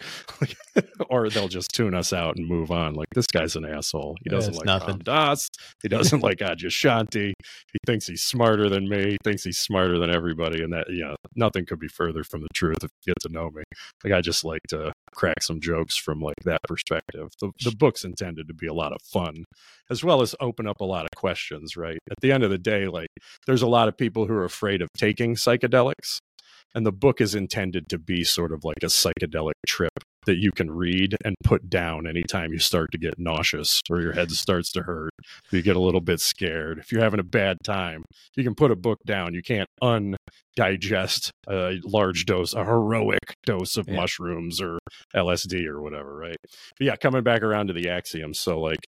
or 1.09 1.29
they'll 1.29 1.47
just 1.47 1.71
tune 1.71 1.93
us 1.93 2.11
out 2.11 2.35
and 2.35 2.47
move 2.47 2.69
on. 2.73 2.93
Like 2.95 3.07
this 3.13 3.27
guy's 3.27 3.55
an 3.55 3.65
asshole. 3.65 4.17
He 4.23 4.29
doesn't 4.29 4.55
like 4.55 4.65
nothing. 4.65 4.95
Ram 4.95 4.99
Dass. 4.99 5.47
He 5.81 5.87
doesn't 5.89 6.21
like 6.21 6.39
Adyashanti. 6.39 7.31
He 7.39 7.79
thinks 7.85 8.07
he's 8.07 8.23
smarter 8.23 8.69
than 8.69 8.89
me. 8.89 9.11
He 9.11 9.17
thinks 9.23 9.43
he's 9.43 9.59
smarter 9.59 9.99
than 9.99 10.09
everybody, 10.09 10.63
and 10.63 10.73
that 10.73 10.87
yeah, 10.89 10.95
you 10.95 11.03
know, 11.03 11.15
nothing 11.35 11.65
could 11.65 11.79
be 11.79 11.87
further 11.87 12.23
from 12.23 12.41
the 12.41 12.49
truth 12.53 12.77
if 12.83 12.89
you 13.05 13.13
get 13.13 13.21
to 13.21 13.29
know 13.29 13.49
me. 13.51 13.63
Like 14.03 14.13
I 14.13 14.21
just 14.21 14.43
like 14.43 14.61
to 14.69 14.91
crack 15.13 15.41
some 15.41 15.61
jokes 15.61 15.95
from 15.95 16.19
like 16.19 16.35
that 16.43 16.61
perspective. 16.67 17.29
The, 17.39 17.51
the 17.63 17.75
book's 17.77 18.03
intended 18.03 18.47
to 18.47 18.53
be 18.53 18.67
a 18.67 18.73
lot 18.73 18.91
of 18.91 19.01
fun, 19.01 19.45
as 19.89 20.03
well 20.03 20.21
as 20.21 20.35
open 20.41 20.67
up 20.67 20.81
a 20.81 20.85
lot 20.85 21.05
of 21.05 21.11
questions. 21.15 21.77
Right 21.77 21.99
at 22.09 22.17
the 22.21 22.31
end 22.31 22.43
of 22.43 22.49
the 22.49 22.57
day, 22.57 22.87
like 22.87 23.09
there's 23.45 23.61
a 23.61 23.67
lot 23.67 23.87
of 23.87 23.97
people 23.97 24.27
who 24.27 24.33
are 24.33 24.45
afraid 24.45 24.81
of 24.81 24.89
taking 24.97 25.35
psychedelics 25.35 26.19
and 26.75 26.85
the 26.85 26.91
book 26.91 27.21
is 27.21 27.35
intended 27.35 27.89
to 27.89 27.97
be 27.97 28.23
sort 28.23 28.51
of 28.51 28.63
like 28.63 28.77
a 28.83 28.87
psychedelic 28.87 29.53
trip 29.67 29.91
that 30.25 30.37
you 30.37 30.51
can 30.51 30.71
read 30.71 31.15
and 31.25 31.35
put 31.43 31.69
down 31.69 32.07
anytime 32.07 32.53
you 32.53 32.59
start 32.59 32.91
to 32.91 32.97
get 32.97 33.19
nauseous 33.19 33.81
or 33.89 34.01
your 34.01 34.13
head 34.13 34.31
starts 34.31 34.71
to 34.71 34.81
hurt 34.81 35.11
you 35.51 35.61
get 35.61 35.75
a 35.75 35.81
little 35.81 36.01
bit 36.01 36.19
scared. 36.19 36.79
If 36.79 36.91
you're 36.91 37.01
having 37.01 37.19
a 37.19 37.23
bad 37.23 37.57
time 37.63 38.03
you 38.35 38.43
can 38.43 38.55
put 38.55 38.71
a 38.71 38.75
book 38.75 38.99
down. 39.05 39.33
You 39.33 39.41
can't 39.41 39.67
undigest 39.81 41.31
a 41.49 41.79
large 41.83 42.25
dose 42.25 42.53
a 42.53 42.63
heroic 42.63 43.35
dose 43.45 43.77
of 43.77 43.87
yeah. 43.87 43.95
mushrooms 43.95 44.61
or 44.61 44.79
lsd 45.15 45.65
or 45.67 45.81
whatever 45.81 46.15
right? 46.15 46.37
But 46.77 46.85
yeah 46.85 46.95
coming 46.95 47.23
back 47.23 47.41
around 47.41 47.67
to 47.67 47.73
the 47.73 47.89
axioms 47.89 48.39
so 48.39 48.59
like 48.59 48.79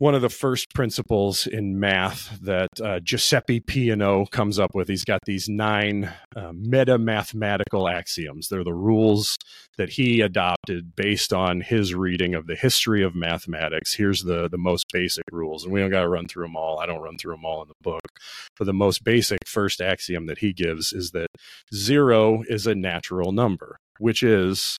one 0.00 0.14
of 0.14 0.22
the 0.22 0.30
first 0.30 0.72
principles 0.74 1.46
in 1.46 1.78
math 1.78 2.40
that 2.40 2.70
uh, 2.82 3.00
Giuseppe 3.00 3.60
Peano 3.60 4.28
comes 4.30 4.58
up 4.58 4.74
with. 4.74 4.88
He's 4.88 5.04
got 5.04 5.20
these 5.26 5.46
nine 5.46 6.10
uh, 6.34 6.52
meta 6.54 6.96
mathematical 6.96 7.86
axioms. 7.86 8.48
They're 8.48 8.64
the 8.64 8.72
rules 8.72 9.36
that 9.76 9.90
he 9.90 10.22
adopted 10.22 10.96
based 10.96 11.34
on 11.34 11.60
his 11.60 11.94
reading 11.94 12.34
of 12.34 12.46
the 12.46 12.54
history 12.54 13.02
of 13.02 13.14
mathematics. 13.14 13.92
Here's 13.94 14.22
the, 14.22 14.48
the 14.48 14.56
most 14.56 14.86
basic 14.90 15.24
rules, 15.30 15.64
and 15.64 15.72
we 15.72 15.80
don't 15.80 15.90
got 15.90 16.00
to 16.00 16.08
run 16.08 16.28
through 16.28 16.46
them 16.46 16.56
all. 16.56 16.78
I 16.78 16.86
don't 16.86 17.02
run 17.02 17.18
through 17.18 17.34
them 17.34 17.44
all 17.44 17.60
in 17.60 17.68
the 17.68 17.74
book. 17.82 18.00
But 18.58 18.64
the 18.64 18.72
most 18.72 19.04
basic 19.04 19.46
first 19.46 19.82
axiom 19.82 20.24
that 20.28 20.38
he 20.38 20.54
gives 20.54 20.94
is 20.94 21.10
that 21.10 21.28
zero 21.74 22.42
is 22.48 22.66
a 22.66 22.74
natural 22.74 23.32
number, 23.32 23.76
which 23.98 24.22
is 24.22 24.78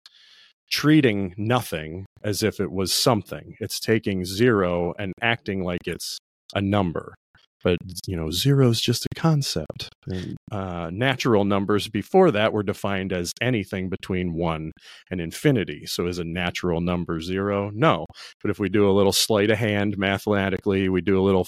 treating 0.71 1.35
nothing 1.37 2.07
as 2.23 2.43
if 2.43 2.61
it 2.61 2.71
was 2.71 2.95
something. 2.95 3.57
It's 3.61 3.81
taking 3.81 4.25
zero 4.25 4.95
and 4.99 5.13
acting 5.23 5.65
like 5.65 5.87
it's 5.87 6.19
a 6.55 6.61
number. 6.61 7.15
But 7.63 7.77
you 8.07 8.17
know 8.17 8.31
zero 8.31 8.71
is 8.71 8.81
just 8.81 9.05
a 9.05 9.21
concept. 9.21 9.91
And, 10.07 10.37
uh, 10.51 10.89
natural 10.91 11.45
numbers 11.45 11.89
before 11.89 12.31
that 12.31 12.55
were 12.55 12.63
defined 12.63 13.13
as 13.13 13.33
anything 13.43 13.91
between 13.91 14.33
one 14.33 14.73
and 15.11 15.21
infinity. 15.21 15.85
So 15.85 16.07
is 16.07 16.19
a 16.19 16.25
natural 16.25 16.81
number 16.81 17.21
zero? 17.21 17.71
No. 17.75 18.07
But 18.41 18.51
if 18.51 18.59
we 18.59 18.71
do 18.71 18.89
a 18.89 18.97
little 18.97 19.13
sleight 19.13 19.51
of 19.51 19.59
hand 19.59 19.99
mathematically 19.99 20.89
we 20.89 21.03
do 21.03 21.21
a 21.21 21.27
little 21.27 21.45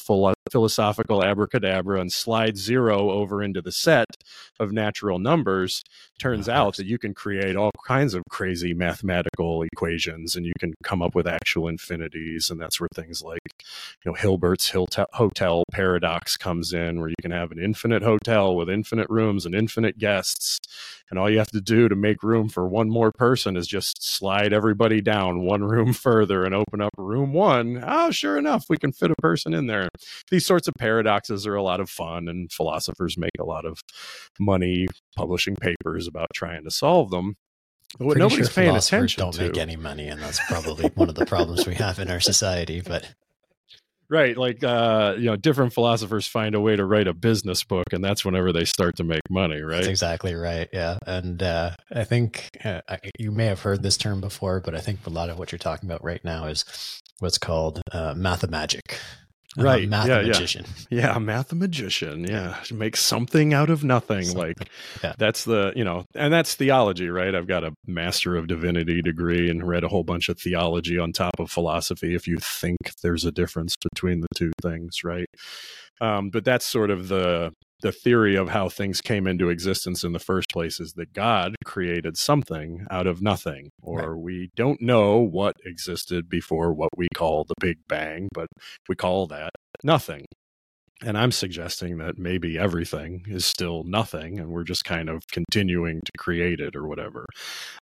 philosophical 0.53 1.25
abracadabra 1.25 1.99
and 1.99 2.13
slide 2.13 2.59
zero 2.59 3.11
over 3.11 3.43
into 3.43 3.63
the 3.63 3.73
set 3.73 4.07
of 4.61 4.71
natural 4.71 5.19
numbers 5.19 5.83
turns 6.19 6.47
out 6.47 6.77
that 6.77 6.85
you 6.85 6.99
can 6.99 7.15
create 7.15 7.57
all 7.57 7.71
kinds 7.87 8.13
of 8.13 8.23
crazy 8.31 8.75
mathematical 8.75 9.63
equations 9.63 10.37
and 10.37 10.45
you 10.45 10.53
can 10.61 10.75
come 10.85 11.01
up 11.01 11.15
with 11.15 11.27
actual 11.27 11.69
infinities 11.69 12.51
and 12.51 12.61
that's 12.61 12.79
where 12.79 12.89
things 12.95 13.23
like 13.23 13.41
you 14.05 14.11
know 14.11 14.15
hilbert's 14.15 14.71
hotel 15.15 15.65
paradox 15.73 16.37
comes 16.37 16.75
in 16.75 17.01
where 17.01 17.09
you 17.09 17.15
can 17.23 17.31
have 17.31 17.51
an 17.51 17.59
infinite 17.59 18.03
hotel 18.03 18.55
with 18.55 18.69
infinite 18.69 19.09
rooms 19.09 19.47
and 19.47 19.55
infinite 19.55 19.97
guests 19.97 20.59
and 21.13 21.19
all 21.19 21.29
you 21.29 21.37
have 21.37 21.51
to 21.51 21.61
do 21.61 21.91
to 21.91 21.95
make 21.95 22.23
room 22.23 22.49
for 22.49 22.67
one 22.67 22.89
more 22.89 23.13
person 23.13 23.55
is 23.55 23.67
just 23.69 24.03
slide 24.03 24.55
everybody 24.55 25.03
down 25.03 25.45
one 25.45 25.63
room 25.63 25.93
further 25.93 26.43
and 26.43 26.55
open 26.55 26.81
up 26.81 26.91
room 26.97 27.35
one 27.35 27.85
oh 27.87 28.11
sure 28.11 28.39
enough 28.39 28.65
we 28.71 28.79
can 28.79 28.93
fit 28.93 29.11
a 29.11 29.15
person 29.21 29.53
in 29.53 29.67
there 29.67 29.89
these 30.31 30.47
sorts 30.47 30.67
of 30.67 30.75
paradoxes 30.79 31.47
are 31.47 31.55
a 31.55 31.63
lot 31.63 31.81
of 31.81 31.91
fun 31.91 32.29
and 32.29 32.51
philosophers 32.51 33.19
make 33.19 33.31
a 33.39 33.45
lot 33.45 33.67
of 33.67 33.81
money 34.41 34.89
publishing 35.15 35.55
papers 35.55 36.09
about 36.09 36.29
trying 36.35 36.65
to 36.65 36.71
solve 36.71 37.11
them 37.11 37.37
what 37.99 38.17
nobody's 38.17 38.47
sure 38.47 38.65
paying 38.65 38.75
attention 38.75 39.21
don't 39.21 39.35
to. 39.35 39.43
make 39.43 39.59
any 39.59 39.77
money 39.77 40.09
and 40.09 40.23
that's 40.23 40.41
probably 40.49 40.89
one 40.95 41.11
of 41.11 41.15
the 41.15 41.27
problems 41.27 41.67
we 41.67 41.75
have 41.75 41.99
in 41.99 42.11
our 42.11 42.21
society 42.21 42.81
but 42.81 43.07
right 44.13 44.37
like 44.37 44.63
uh 44.63 45.15
you 45.17 45.25
know 45.25 45.37
different 45.37 45.73
philosophers 45.73 46.27
find 46.27 46.55
a 46.55 46.61
way 46.61 46.77
to 46.77 46.85
write 46.85 47.09
a 47.09 47.15
business 47.15 47.65
book 47.65 47.87
and 47.93 48.05
that's 48.05 48.25
whenever 48.25 48.53
they 48.53 48.65
start 48.65 48.95
to 48.95 49.03
make 49.03 49.23
money 49.31 49.63
right? 49.63 49.77
that's 49.77 49.87
exactly 49.87 50.35
right 50.35 50.69
yeah 50.73 50.99
and 51.07 51.43
uh 51.43 51.71
i 51.95 52.05
think 52.05 52.51
uh, 52.63 52.81
you 53.19 53.33
may 53.33 53.47
have 53.47 53.61
heard 53.61 53.83
this 53.83 53.97
term 53.97 54.21
before 54.21 54.61
but 54.61 54.75
i 54.75 54.81
think 54.81 54.99
a 55.07 55.11
lot 55.11 55.31
of 55.31 55.39
what 55.39 55.51
you're 55.51 55.59
talking 55.59 55.89
about 55.89 56.05
right 56.05 56.23
now 56.25 56.45
is 56.45 57.01
what's 57.21 57.39
called 57.39 57.81
uh 57.93 58.13
mathemagic 58.15 59.01
right. 59.57 59.89
mathematician 59.89 60.65
yeah, 60.91 60.99
yeah. 60.99 61.13
yeah 61.13 61.19
mathematician 61.19 62.25
yeah. 62.25 62.57
Make 62.73 62.97
something 62.97 63.53
out 63.53 63.71
of 63.71 63.85
nothing. 63.85 64.25
Something. 64.25 64.43
like 64.59 64.69
yeah. 65.03 65.15
that's 65.19 65.45
the 65.45 65.73
you 65.77 65.85
know 65.85 66.05
and 66.15 66.33
that's 66.33 66.55
theology 66.55 67.09
right? 67.09 67.35
I've 67.35 67.47
got 67.47 67.65
a 67.65 67.73
master 67.87 68.37
of 68.37 68.47
divinity 68.47 69.03
degree 69.03 69.51
and 69.51 69.67
read 69.67 69.85
a 69.85 69.89
whole 69.89 70.05
bunch 70.05 70.29
of 70.29 70.39
theology 70.39 70.99
on 70.99 71.13
top 71.13 71.39
of 71.39 71.51
philosophy 71.51 72.15
if 72.15 72.27
you 72.27 72.39
think 72.39 72.79
there's 73.03 73.25
a 73.25 73.33
difference 73.33 73.77
between 73.77 74.21
the 74.21 74.29
two 74.35 74.53
things 74.63 75.05
right? 75.05 75.29
Um, 76.01 76.31
but 76.31 76.45
that's 76.45 76.67
sort 76.67 76.91
of 76.91 77.09
the 77.09 77.53
the 77.83 77.93
theory 77.93 78.37
of 78.37 78.49
how 78.49 78.69
things 78.69 79.01
came 79.01 79.27
into 79.27 79.51
existence 79.51 80.05
in 80.05 80.13
the 80.13 80.19
first 80.19 80.49
place 80.51 80.81
is 80.81 80.95
that 80.95 81.13
God 81.13 81.57
created 81.65 82.17
something 82.17 82.87
out 82.91 83.07
of 83.07 83.21
nothing, 83.21 83.71
or 83.83 84.15
right. 84.15 84.23
we 84.23 84.51
don't 84.57 84.81
know 84.81 85.19
what 85.19 85.57
existed 85.65 86.29
before 86.29 86.73
what 86.73 86.91
we 86.97 87.09
call 87.15 87.45
the 87.45 87.55
Big 87.61 87.79
Bang, 87.89 88.29
but 88.33 88.47
we 88.89 88.95
call 88.95 89.27
that 89.27 89.51
nothing. 89.83 90.25
And 91.05 91.19
I'm 91.19 91.33
suggesting 91.33 91.99
that 91.99 92.17
maybe 92.17 92.57
everything 92.57 93.25
is 93.27 93.45
still 93.45 93.83
nothing, 93.85 94.39
and 94.39 94.51
we're 94.51 94.63
just 94.63 94.85
kind 94.85 95.09
of 95.09 95.25
continuing 95.33 96.01
to 96.05 96.13
create 96.17 96.61
it 96.61 96.77
or 96.77 96.87
whatever. 96.87 97.27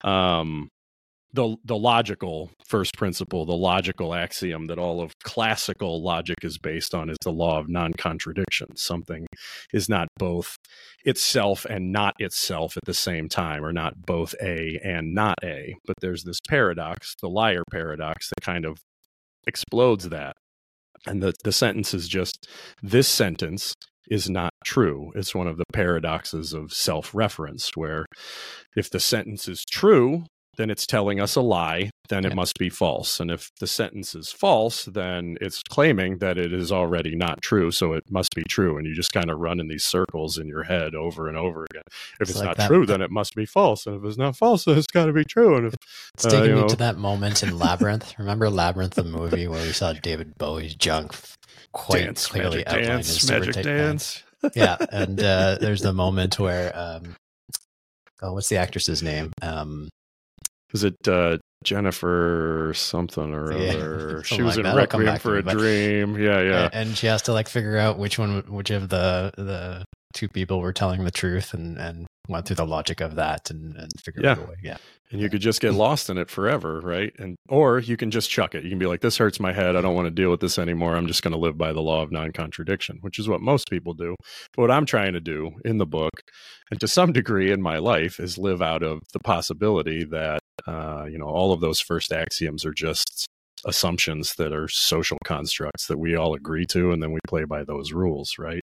Um, 0.04 0.70
the 1.34 1.58
the 1.66 1.78
logical 1.78 2.52
first 2.68 2.96
principle, 2.98 3.46
the 3.46 3.54
logical 3.54 4.14
axiom 4.14 4.66
that 4.68 4.80
all 4.80 5.02
of 5.02 5.12
classical 5.24 6.02
logic 6.02 6.38
is 6.42 6.58
based 6.58 6.96
on 6.96 7.10
is 7.10 7.18
the 7.22 7.32
law 7.32 7.60
of 7.60 7.70
non-contradiction. 7.70 8.76
Something 8.76 9.28
is 9.74 9.90
not 9.90 10.08
both 10.18 10.56
itself 11.04 11.66
and 11.66 11.92
not 11.92 12.14
itself 12.20 12.78
at 12.78 12.86
the 12.86 12.94
same 12.94 13.28
time, 13.28 13.64
or 13.64 13.74
not 13.74 13.94
both 14.06 14.36
A 14.42 14.80
and 14.84 15.14
not 15.14 15.38
A. 15.44 15.76
But 15.86 15.96
there's 16.02 16.24
this 16.24 16.40
paradox, 16.48 17.14
the 17.22 17.30
liar 17.30 17.64
paradox, 17.72 18.30
that 18.30 18.44
kind 18.44 18.66
of 18.66 18.78
explodes 19.46 20.10
that. 20.10 20.34
And 21.06 21.22
the, 21.22 21.34
the 21.44 21.52
sentence 21.52 21.94
is 21.94 22.08
just 22.08 22.48
this 22.82 23.08
sentence 23.08 23.74
is 24.10 24.30
not 24.30 24.52
true. 24.66 25.12
It's 25.16 25.36
one 25.36 25.48
of 25.48 25.58
the 25.58 25.66
paradoxes 25.74 26.54
of 26.54 26.74
self 26.74 27.14
reference, 27.14 27.72
where 27.76 28.06
if 28.76 28.90
the 28.90 29.00
sentence 29.00 29.48
is 29.48 29.64
true, 29.70 30.24
then 30.58 30.70
it's 30.70 30.86
telling 30.86 31.20
us 31.20 31.36
a 31.36 31.42
lie, 31.42 31.92
then 32.10 32.26
it 32.26 32.36
must 32.36 32.58
be 32.58 32.70
false. 32.70 33.20
And 33.20 33.30
if 33.30 33.52
the 33.60 33.68
sentence 33.68 34.16
is 34.16 34.32
false, 34.32 34.86
then 34.86 35.38
it's 35.40 35.62
claiming 35.64 36.18
that 36.18 36.38
it 36.38 36.52
is 36.52 36.72
already 36.72 37.16
not 37.16 37.42
true, 37.42 37.72
so 37.72 37.94
it 37.94 38.04
must 38.10 38.34
be 38.36 38.44
true. 38.44 38.78
And 38.78 38.86
you 38.88 38.96
just 38.96 39.12
kind 39.12 39.30
of 39.30 39.40
run 39.40 39.60
in 39.60 39.68
these 39.68 39.86
circles 39.86 40.38
in 40.38 40.48
your 40.48 40.64
head 40.64 40.96
over 40.96 41.28
and 41.28 41.38
over 41.38 41.66
again. 41.70 41.84
If 41.86 42.22
it's, 42.22 42.32
it's 42.32 42.40
like 42.40 42.48
not 42.48 42.58
that, 42.58 42.68
true, 42.68 42.86
then 42.86 43.02
it 43.02 43.12
must 43.12 43.36
be 43.36 43.46
false. 43.46 43.86
And 43.86 43.96
if 43.98 44.04
it's 44.04 44.18
not 44.18 44.36
false, 44.36 44.66
then 44.66 44.78
it's 44.78 44.88
got 44.88 45.06
to 45.06 45.14
be 45.14 45.24
true. 45.24 45.56
And 45.56 45.68
if, 45.68 45.76
it's 46.16 46.26
uh, 46.26 46.30
taking 46.30 46.56
me 46.56 46.62
know, 46.62 46.68
to 46.68 46.76
that 46.78 46.98
moment 46.98 47.44
in 47.44 47.58
Labyrinth. 47.58 48.18
Remember 48.18 48.50
Labyrinth, 48.50 48.96
the 48.96 49.04
movie 49.04 49.48
where 49.48 49.64
we 49.64 49.72
saw 49.74 49.94
David 49.94 50.38
Bowie's 50.38 50.76
junk 50.76 51.14
quite 51.72 52.06
dance, 52.06 52.28
clearly 52.28 52.64
magic 52.66 52.86
dance, 52.86 53.30
magic 53.30 53.64
dance. 53.64 54.24
yeah, 54.56 54.78
and 54.92 55.20
uh, 55.20 55.58
there's 55.60 55.82
the 55.82 55.94
moment 55.94 56.40
where 56.40 56.72
um, 56.76 57.16
oh, 58.22 58.34
what's 58.34 58.50
the 58.50 58.58
actress's 58.58 59.04
name? 59.04 59.32
Um, 59.42 59.90
was 60.72 60.84
it 60.84 60.96
uh, 61.08 61.38
Jennifer 61.64 62.72
something 62.76 63.34
or 63.34 63.52
yeah, 63.54 63.72
other? 63.74 64.24
she 64.24 64.42
was 64.42 64.58
like 64.58 64.66
in 64.66 64.76
Requiem 64.76 65.20
for 65.20 65.38
a 65.38 65.44
me, 65.44 65.54
Dream. 65.54 66.18
Yeah, 66.18 66.42
yeah. 66.42 66.70
And 66.72 66.98
she 66.98 67.08
has 67.08 67.22
to 67.24 67.34
like 67.34 67.48
figure 67.48 67.78
out 67.78 67.98
which 67.98 68.20
one, 68.20 68.44
which 68.48 68.70
of 68.70 68.90
the 68.90 69.32
the 69.38 69.86
two 70.14 70.28
people 70.28 70.60
were 70.60 70.74
telling 70.74 71.04
the 71.04 71.12
truth, 71.12 71.54
and 71.54 71.78
and 71.78 72.08
went 72.30 72.46
through 72.46 72.58
the 72.58 72.66
logic 72.66 73.02
of 73.02 73.16
that 73.16 73.50
and 73.50 73.76
and 73.76 73.92
figure 74.00 74.24
yeah. 74.24 74.32
out 74.32 74.40
a 74.40 74.42
way. 74.42 74.56
Yeah. 74.62 74.78
And 75.10 75.22
you 75.22 75.30
could 75.30 75.40
just 75.40 75.62
get 75.62 75.74
lost 75.74 76.10
in 76.10 76.18
it 76.18 76.30
forever, 76.30 76.82
right? 76.82 77.14
And 77.18 77.38
or 77.48 77.80
you 77.80 77.96
can 77.96 78.12
just 78.12 78.30
chuck 78.30 78.54
it. 78.54 78.64
You 78.64 78.70
can 78.70 78.80
be 78.80 78.88
like, 78.88 79.00
"This 79.00 79.18
hurts 79.18 79.40
my 79.40 79.54
head. 79.54 79.78
I 79.78 79.82
don't 79.82 79.96
want 79.96 80.08
to 80.08 80.12
deal 80.12 80.30
with 80.30 80.42
this 80.42 80.60
anymore. 80.60 80.98
I'm 80.98 81.08
just 81.08 81.24
going 81.24 81.32
to 81.32 81.40
live 81.40 81.58
by 81.58 81.72
the 81.72 81.82
law 81.82 82.02
of 82.04 82.12
non-contradiction," 82.12 82.98
which 83.02 83.18
is 83.18 83.30
what 83.30 83.40
most 83.40 83.70
people 83.70 83.94
do. 83.94 84.18
But 84.54 84.64
what 84.64 84.72
I'm 84.72 84.86
trying 84.86 85.14
to 85.14 85.22
do 85.22 85.52
in 85.64 85.78
the 85.78 85.86
book, 85.86 86.12
and 86.72 86.80
to 86.82 86.90
some 86.90 87.14
degree 87.14 87.52
in 87.52 87.62
my 87.62 87.78
life, 87.78 88.20
is 88.20 88.38
live 88.38 88.62
out 88.62 88.84
of 88.84 89.00
the 89.14 89.20
possibility 89.20 90.04
that 90.04 90.42
uh, 90.66 91.06
you 91.10 91.18
know, 91.18 91.28
all 91.28 91.54
of 91.54 91.62
those 91.62 91.80
first 91.80 92.12
axioms 92.12 92.66
are 92.66 92.74
just 92.74 93.28
assumptions 93.66 94.36
that 94.36 94.54
are 94.54 94.68
social 94.68 95.18
constructs 95.26 95.88
that 95.88 95.98
we 95.98 96.16
all 96.16 96.34
agree 96.34 96.66
to, 96.68 96.92
and 96.92 97.02
then 97.02 97.12
we 97.12 97.20
play 97.28 97.44
by 97.44 97.64
those 97.64 97.92
rules, 97.92 98.38
right? 98.38 98.62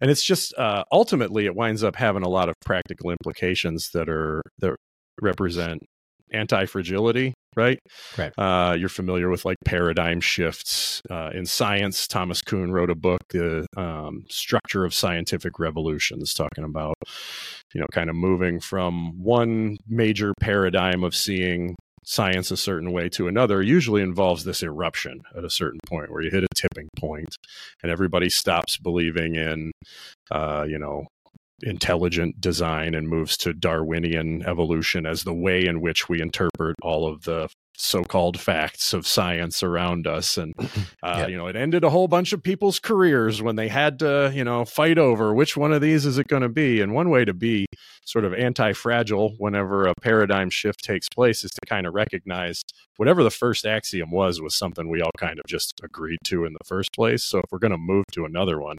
And 0.00 0.10
it's 0.10 0.22
just 0.22 0.56
uh, 0.58 0.84
ultimately 0.92 1.46
it 1.46 1.54
winds 1.54 1.82
up 1.82 1.96
having 1.96 2.22
a 2.22 2.28
lot 2.28 2.48
of 2.48 2.54
practical 2.64 3.10
implications 3.10 3.90
that 3.94 4.08
are 4.08 4.42
that 4.58 4.76
represent 5.20 5.82
anti-fragility 6.32 7.34
right? 7.56 7.80
Right. 8.16 8.32
Uh, 8.38 8.74
you're 8.74 8.88
familiar 8.88 9.28
with 9.28 9.44
like 9.44 9.56
paradigm 9.64 10.20
shifts. 10.20 11.02
Uh, 11.10 11.30
in 11.32 11.46
science 11.46 12.06
thomas 12.06 12.42
kuhn 12.42 12.70
wrote 12.70 12.90
a 12.90 12.94
book 12.94 13.20
the 13.30 13.66
um, 13.76 14.24
structure 14.28 14.84
of 14.84 14.92
scientific 14.92 15.58
revolutions 15.58 16.34
talking 16.34 16.64
about 16.64 16.94
you 17.72 17.80
know 17.80 17.86
kind 17.92 18.10
of 18.10 18.16
moving 18.16 18.60
from 18.60 19.22
one 19.22 19.76
major 19.88 20.32
paradigm 20.40 21.02
of 21.04 21.14
seeing 21.14 21.74
science 22.04 22.50
a 22.50 22.56
certain 22.56 22.92
way 22.92 23.08
to 23.08 23.28
another 23.28 23.62
usually 23.62 24.02
involves 24.02 24.44
this 24.44 24.62
eruption 24.62 25.20
at 25.36 25.44
a 25.44 25.50
certain 25.50 25.80
point 25.86 26.10
where 26.10 26.22
you 26.22 26.30
hit 26.30 26.44
a 26.44 26.48
tipping 26.54 26.88
point 26.98 27.36
and 27.82 27.92
everybody 27.92 28.28
stops 28.28 28.78
believing 28.78 29.34
in 29.34 29.70
uh, 30.30 30.64
you 30.68 30.78
know 30.78 31.06
intelligent 31.62 32.40
design 32.40 32.94
and 32.94 33.08
moves 33.08 33.36
to 33.38 33.52
Darwinian 33.52 34.42
evolution 34.46 35.06
as 35.06 35.24
the 35.24 35.34
way 35.34 35.64
in 35.64 35.80
which 35.80 36.08
we 36.08 36.20
interpret 36.20 36.76
all 36.82 37.06
of 37.06 37.24
the 37.24 37.48
so-called 37.78 38.40
facts 38.40 38.92
of 38.92 39.06
science 39.06 39.62
around 39.62 40.06
us. 40.06 40.36
And 40.36 40.54
uh, 40.58 40.62
yeah. 41.02 41.26
you 41.26 41.36
know 41.36 41.46
it 41.46 41.56
ended 41.56 41.84
a 41.84 41.90
whole 41.90 42.08
bunch 42.08 42.32
of 42.32 42.42
people's 42.42 42.78
careers 42.78 43.40
when 43.40 43.56
they 43.56 43.68
had 43.68 43.98
to 44.00 44.30
you 44.34 44.44
know 44.44 44.64
fight 44.64 44.98
over 44.98 45.32
which 45.32 45.56
one 45.56 45.72
of 45.72 45.80
these 45.80 46.04
is 46.04 46.18
it 46.18 46.28
going 46.28 46.42
to 46.42 46.48
be. 46.48 46.80
And 46.80 46.94
one 46.94 47.10
way 47.10 47.24
to 47.24 47.34
be 47.34 47.66
sort 48.04 48.24
of 48.24 48.34
anti-fragile 48.34 49.34
whenever 49.38 49.86
a 49.86 49.94
paradigm 50.00 50.50
shift 50.50 50.82
takes 50.82 51.08
place 51.08 51.44
is 51.44 51.50
to 51.50 51.60
kind 51.66 51.86
of 51.86 51.94
recognize 51.94 52.62
whatever 52.96 53.22
the 53.22 53.30
first 53.30 53.66
axiom 53.66 54.10
was 54.10 54.40
was 54.40 54.56
something 54.56 54.88
we 54.88 55.00
all 55.00 55.10
kind 55.18 55.38
of 55.38 55.44
just 55.46 55.72
agreed 55.82 56.18
to 56.24 56.44
in 56.44 56.52
the 56.52 56.64
first 56.66 56.90
place. 56.94 57.22
So 57.22 57.38
if 57.38 57.44
we're 57.50 57.58
going 57.58 57.72
to 57.72 57.78
move 57.78 58.04
to 58.12 58.24
another 58.24 58.60
one 58.60 58.78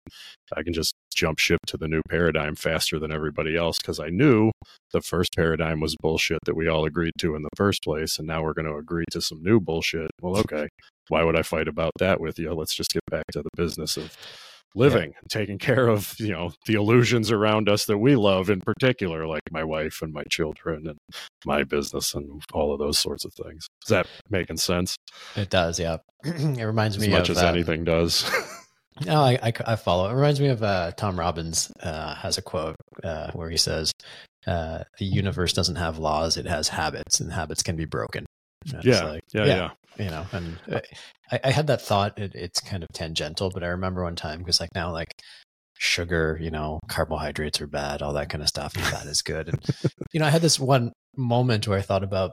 i 0.56 0.64
can 0.64 0.74
just 0.74 0.94
jump 1.14 1.40
ship 1.40 1.60
to 1.66 1.78
the 1.78 1.88
new 1.88 2.02
paradigm 2.10 2.56
faster 2.56 3.00
than 3.00 3.12
everybody 3.12 3.56
else 3.56 3.78
because 3.80 4.00
i 4.00 4.10
knew 4.10 4.52
the 4.92 5.02
first 5.02 5.34
paradigm 5.36 5.80
was 5.80 5.96
bullshit 6.02 6.40
that 6.46 6.56
we 6.56 6.68
all 6.68 6.86
agreed 6.86 7.14
to 7.18 7.36
in 7.36 7.42
the 7.42 7.50
first 7.56 7.84
place 7.84 8.18
and 8.18 8.28
now 8.28 8.42
we're 8.42 8.54
going 8.54 8.66
to 8.66 8.76
agree 8.90 9.06
to 9.12 9.22
some 9.22 9.42
new 9.44 9.60
bullshit 9.60 10.10
well 10.22 10.38
okay 10.38 10.68
why 11.10 11.24
would 11.24 11.38
i 11.38 11.42
fight 11.42 11.68
about 11.68 11.92
that 12.00 12.20
with 12.20 12.40
you? 12.40 12.54
Let's 12.54 12.74
just 12.74 12.92
get 12.92 13.04
back 13.10 13.26
to 13.34 13.42
the 13.42 13.50
business 13.56 13.98
of 13.98 14.16
living 14.76 15.12
yeah. 15.12 15.18
and 15.20 15.30
taking 15.30 15.58
care 15.58 15.88
of 15.88 16.14
you 16.20 16.32
know 16.32 16.52
the 16.68 16.76
illusions 16.76 17.32
around 17.32 17.68
us 17.68 17.86
that 17.86 17.98
we 17.98 18.16
love 18.16 18.52
in 18.52 18.62
particular 18.62 19.26
like 19.26 19.42
my 19.50 19.64
wife 19.64 20.04
and 20.04 20.14
my 20.14 20.24
children 20.30 20.88
and 20.88 21.00
my 21.44 21.64
business 21.64 22.14
and 22.14 22.44
all 22.54 22.72
of 22.72 22.80
those 22.80 23.00
sorts 23.00 23.26
of 23.26 23.34
things. 23.34 23.68
Is 23.84 23.90
that 23.90 24.08
making 24.30 24.58
sense? 24.58 24.96
It 25.36 25.50
does 25.50 25.80
yeah. 25.80 25.98
It 26.24 26.64
reminds 26.64 26.98
me 26.98 27.06
as 27.06 27.10
me 27.10 27.18
much 27.18 27.30
of, 27.30 27.38
as 27.38 27.44
uh, 27.44 27.48
anything 27.48 27.84
does. 27.84 28.30
No 29.06 29.22
I, 29.22 29.40
I, 29.42 29.54
I, 29.66 29.76
follow. 29.78 30.10
It 30.10 30.14
reminds 30.14 30.42
me 30.42 30.50
of 30.50 30.62
uh, 30.62 30.92
tom 30.92 31.18
robbins 31.18 31.72
uh, 31.82 32.16
has 32.16 32.38
a 32.38 32.42
quote 32.42 32.76
uh, 33.02 33.32
where 33.32 33.50
he 33.50 33.56
says 33.56 33.94
uh, 34.46 34.84
the 34.98 35.06
universe 35.06 35.54
doesn't 35.54 35.78
have 35.78 36.00
laws 36.00 36.36
it 36.36 36.46
has 36.46 36.68
habits 36.68 37.22
and 37.22 37.32
habits 37.32 37.64
can 37.64 37.78
be 37.78 37.86
broken 37.86 38.26
yeah, 38.66 39.04
like, 39.04 39.24
yeah, 39.34 39.46
yeah, 39.46 39.70
yeah, 39.98 40.06
You 40.06 40.12
know, 40.12 40.26
and 40.32 40.58
uh, 40.72 40.80
I, 41.32 41.40
I 41.46 41.52
had 41.52 41.68
that 41.68 41.82
thought. 41.82 42.18
It, 42.18 42.34
it's 42.36 42.60
kind 42.60 42.84
of 42.84 42.90
tangential, 42.94 43.50
but 43.50 43.64
I 43.64 43.68
remember 43.68 44.04
one 44.04 44.16
time 44.16 44.40
because 44.40 44.60
like 44.60 44.74
now, 44.76 44.92
like 44.92 45.14
sugar, 45.78 46.38
you 46.42 46.52
know, 46.52 46.80
carbohydrates 46.88 47.62
are 47.62 47.68
bad, 47.68 48.02
all 48.02 48.14
that 48.14 48.30
kind 48.30 48.42
of 48.42 48.50
stuff, 48.50 48.76
and 48.76 48.84
fat 48.86 49.06
is 49.06 49.22
good. 49.22 49.50
And 49.50 49.66
you 50.14 50.20
know, 50.20 50.26
I 50.26 50.30
had 50.30 50.42
this 50.42 50.60
one 50.60 50.92
moment 51.16 51.68
where 51.68 51.78
I 51.78 51.82
thought 51.82 52.04
about 52.04 52.32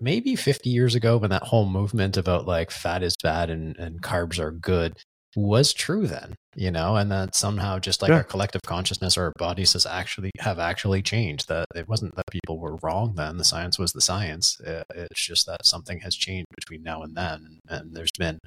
maybe 0.00 0.34
50 0.36 0.68
years 0.70 0.94
ago 0.94 1.16
when 1.16 1.30
that 1.30 1.44
whole 1.44 1.66
movement 1.66 2.16
about 2.16 2.46
like 2.46 2.70
fat 2.70 3.02
is 3.02 3.14
bad 3.22 3.50
and, 3.50 3.76
and 3.76 4.02
carbs 4.02 4.38
are 4.38 4.50
good 4.50 4.94
was 5.36 5.72
true 5.72 6.06
then, 6.06 6.34
you 6.54 6.70
know, 6.70 6.96
and 6.96 7.10
that 7.10 7.34
somehow 7.34 7.78
just 7.78 8.02
like 8.02 8.10
yeah. 8.10 8.16
our 8.16 8.24
collective 8.24 8.62
consciousness 8.66 9.16
or 9.16 9.24
our 9.24 9.32
bodies 9.38 9.72
has 9.72 9.86
actually 9.86 10.30
have 10.38 10.58
actually 10.58 11.02
changed. 11.02 11.48
That 11.48 11.66
it 11.74 11.88
wasn't 11.88 12.14
that 12.16 12.30
people 12.30 12.58
were 12.58 12.78
wrong 12.82 13.14
then. 13.16 13.38
The 13.38 13.44
science 13.44 13.78
was 13.78 13.92
the 13.92 14.00
science. 14.00 14.60
Eh, 14.64 14.82
it's 14.94 15.26
just 15.26 15.46
that 15.46 15.64
something 15.64 16.00
has 16.00 16.14
changed 16.14 16.46
between 16.54 16.82
now 16.82 17.02
and 17.02 17.16
then, 17.16 17.60
and 17.68 17.94
there's 17.94 18.12
been. 18.18 18.38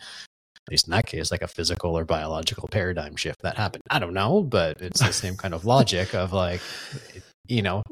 At 0.67 0.71
least 0.71 0.87
in 0.87 0.91
that 0.93 1.05
case, 1.05 1.29
like 1.29 1.43
a 1.43 1.47
physical 1.47 1.95
or 1.95 2.05
biological 2.05 2.67
paradigm 2.71 3.15
shift 3.15 3.43
that 3.43 3.55
happened. 3.55 3.83
I 3.91 3.99
don't 3.99 4.15
know, 4.15 4.41
but 4.41 4.81
it's 4.81 4.99
the 4.99 5.13
same 5.13 5.37
kind 5.37 5.53
of 5.53 5.63
logic 5.63 6.15
of 6.15 6.33
like, 6.33 6.59
you 7.47 7.61
know, 7.61 7.83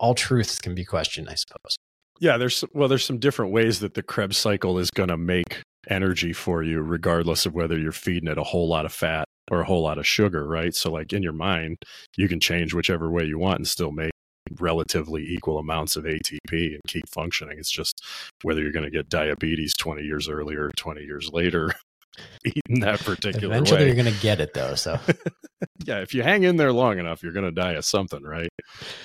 all 0.00 0.16
truths 0.16 0.58
can 0.58 0.74
be 0.74 0.84
questioned, 0.84 1.28
I 1.28 1.36
suppose. 1.36 1.76
Yeah, 2.18 2.36
there's 2.36 2.64
well, 2.74 2.88
there's 2.88 3.04
some 3.04 3.18
different 3.18 3.52
ways 3.52 3.78
that 3.78 3.94
the 3.94 4.02
Krebs 4.02 4.36
cycle 4.36 4.76
is 4.78 4.90
going 4.90 5.08
to 5.08 5.16
make 5.16 5.62
energy 5.90 6.32
for 6.32 6.62
you, 6.62 6.80
regardless 6.80 7.46
of 7.46 7.54
whether 7.54 7.78
you're 7.78 7.92
feeding 7.92 8.28
it 8.28 8.38
a 8.38 8.44
whole 8.44 8.68
lot 8.68 8.86
of 8.86 8.92
fat 8.92 9.24
or 9.50 9.60
a 9.60 9.64
whole 9.64 9.82
lot 9.82 9.98
of 9.98 10.06
sugar, 10.06 10.46
right? 10.46 10.74
So, 10.74 10.90
like 10.90 11.12
in 11.12 11.22
your 11.22 11.32
mind, 11.32 11.78
you 12.16 12.28
can 12.28 12.40
change 12.40 12.72
whichever 12.72 13.10
way 13.10 13.24
you 13.24 13.38
want 13.38 13.58
and 13.58 13.68
still 13.68 13.92
make 13.92 14.12
relatively 14.58 15.22
equal 15.22 15.58
amounts 15.58 15.96
of 15.96 16.04
ATP 16.04 16.38
and 16.52 16.80
keep 16.86 17.08
functioning. 17.08 17.58
It's 17.58 17.70
just 17.70 18.02
whether 18.42 18.62
you're 18.62 18.72
going 18.72 18.84
to 18.84 18.90
get 18.90 19.08
diabetes 19.08 19.74
20 19.78 20.02
years 20.02 20.28
earlier 20.28 20.66
or 20.66 20.70
20 20.76 21.02
years 21.02 21.30
later 21.32 21.72
eating 22.44 22.80
that 22.80 23.00
particular 23.00 23.54
Eventually 23.54 23.80
way. 23.80 23.86
you're 23.86 24.02
going 24.02 24.12
to 24.12 24.20
get 24.20 24.40
it 24.40 24.54
though. 24.54 24.74
So 24.74 24.98
yeah, 25.84 26.00
if 26.00 26.14
you 26.14 26.22
hang 26.22 26.42
in 26.42 26.56
there 26.56 26.72
long 26.72 26.98
enough, 26.98 27.22
you're 27.22 27.32
going 27.32 27.44
to 27.44 27.52
die 27.52 27.72
of 27.72 27.84
something, 27.84 28.22
right? 28.22 28.50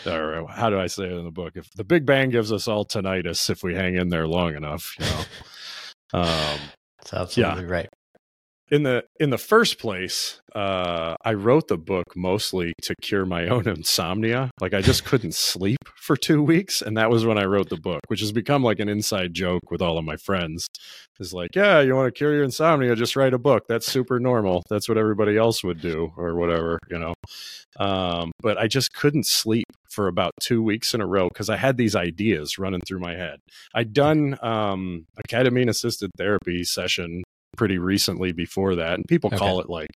Or 0.06 0.48
how 0.50 0.70
do 0.70 0.80
I 0.80 0.88
say 0.88 1.06
it 1.06 1.12
in 1.12 1.26
the 1.26 1.32
book? 1.32 1.54
If 1.56 1.70
the 1.74 1.84
Big 1.84 2.06
Bang 2.06 2.30
gives 2.30 2.52
us 2.52 2.68
all 2.68 2.86
tinnitus, 2.86 3.50
if 3.50 3.64
we 3.64 3.76
hang 3.76 3.96
in 3.96 4.10
there 4.10 4.28
long 4.28 4.56
enough, 4.56 4.96
you 5.00 5.06
know. 5.06 5.22
Um, 6.14 6.60
That's 7.12 7.38
absolutely 7.38 7.64
yeah. 7.66 7.70
right. 7.70 7.90
In 8.72 8.82
the 8.82 9.04
in 9.20 9.30
the 9.30 9.38
first 9.38 9.78
place, 9.78 10.42
uh, 10.56 11.16
I 11.24 11.34
wrote 11.34 11.68
the 11.68 11.78
book 11.78 12.16
mostly 12.16 12.74
to 12.82 12.96
cure 13.00 13.24
my 13.24 13.48
own 13.48 13.68
insomnia. 13.68 14.50
Like 14.60 14.74
I 14.74 14.82
just 14.82 15.06
couldn't 15.06 15.36
sleep 15.36 15.78
for 15.96 16.18
two 16.18 16.42
weeks, 16.42 16.82
and 16.82 16.98
that 16.98 17.12
was 17.12 17.28
when 17.28 17.38
I 17.38 17.46
wrote 17.46 17.70
the 17.70 17.78
book, 17.78 18.02
which 18.08 18.22
has 18.22 18.32
become 18.32 18.64
like 18.64 18.80
an 18.80 18.90
inside 18.90 19.36
joke 19.36 19.70
with 19.70 19.84
all 19.84 20.00
of 20.00 20.06
my 20.06 20.18
friends. 20.18 20.68
Is 21.20 21.32
like, 21.32 21.56
yeah, 21.56 21.80
you 21.80 21.96
want 21.96 22.08
to 22.08 22.18
cure 22.18 22.34
your 22.34 22.44
insomnia, 22.44 22.96
just 22.96 23.16
write 23.16 23.34
a 23.34 23.38
book. 23.38 23.66
That's 23.70 23.86
super 23.86 24.20
normal. 24.20 24.64
That's 24.68 24.90
what 24.90 24.98
everybody 24.98 25.38
else 25.38 25.64
would 25.64 25.80
do, 25.80 26.12
or 26.18 26.36
whatever, 26.36 26.80
you 26.90 26.98
know. 26.98 27.14
Um, 27.80 28.32
but 28.42 28.58
I 28.58 28.68
just 28.68 28.94
couldn't 28.94 29.28
sleep 29.28 29.68
for 29.92 30.08
about 30.08 30.34
two 30.42 30.62
weeks 30.62 30.94
in 30.94 31.02
a 31.02 31.08
row 31.08 31.30
because 31.30 31.50
I 31.50 31.56
had 31.58 31.78
these 31.78 31.96
ideas 31.96 32.58
running 32.58 32.82
through 32.82 33.00
my 33.00 33.16
head. 33.16 33.40
I'd 33.76 33.94
done 33.94 34.38
um, 34.42 35.06
a 35.18 35.22
ketamine 35.30 35.70
assisted 35.70 36.10
therapy 36.18 36.64
session 36.64 37.24
pretty 37.56 37.78
recently 37.78 38.32
before 38.32 38.76
that 38.76 38.94
and 38.94 39.06
people 39.08 39.30
okay. 39.30 39.38
call 39.38 39.60
it 39.60 39.70
like 39.70 39.90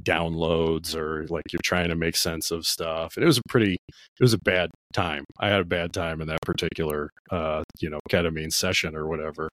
downloads 0.00 0.94
or 0.94 1.26
like 1.28 1.44
you're 1.52 1.60
trying 1.64 1.88
to 1.88 1.96
make 1.96 2.16
sense 2.16 2.50
of 2.50 2.66
stuff 2.66 3.16
and 3.16 3.24
it 3.24 3.26
was 3.26 3.38
a 3.38 3.42
pretty 3.48 3.74
it 3.74 4.22
was 4.22 4.34
a 4.34 4.38
bad 4.38 4.70
time 4.92 5.24
i 5.40 5.48
had 5.48 5.60
a 5.60 5.64
bad 5.64 5.92
time 5.92 6.20
in 6.20 6.28
that 6.28 6.40
particular 6.42 7.10
uh 7.30 7.62
you 7.80 7.90
know 7.90 8.00
ketamine 8.10 8.52
session 8.52 8.94
or 8.94 9.08
whatever 9.08 9.48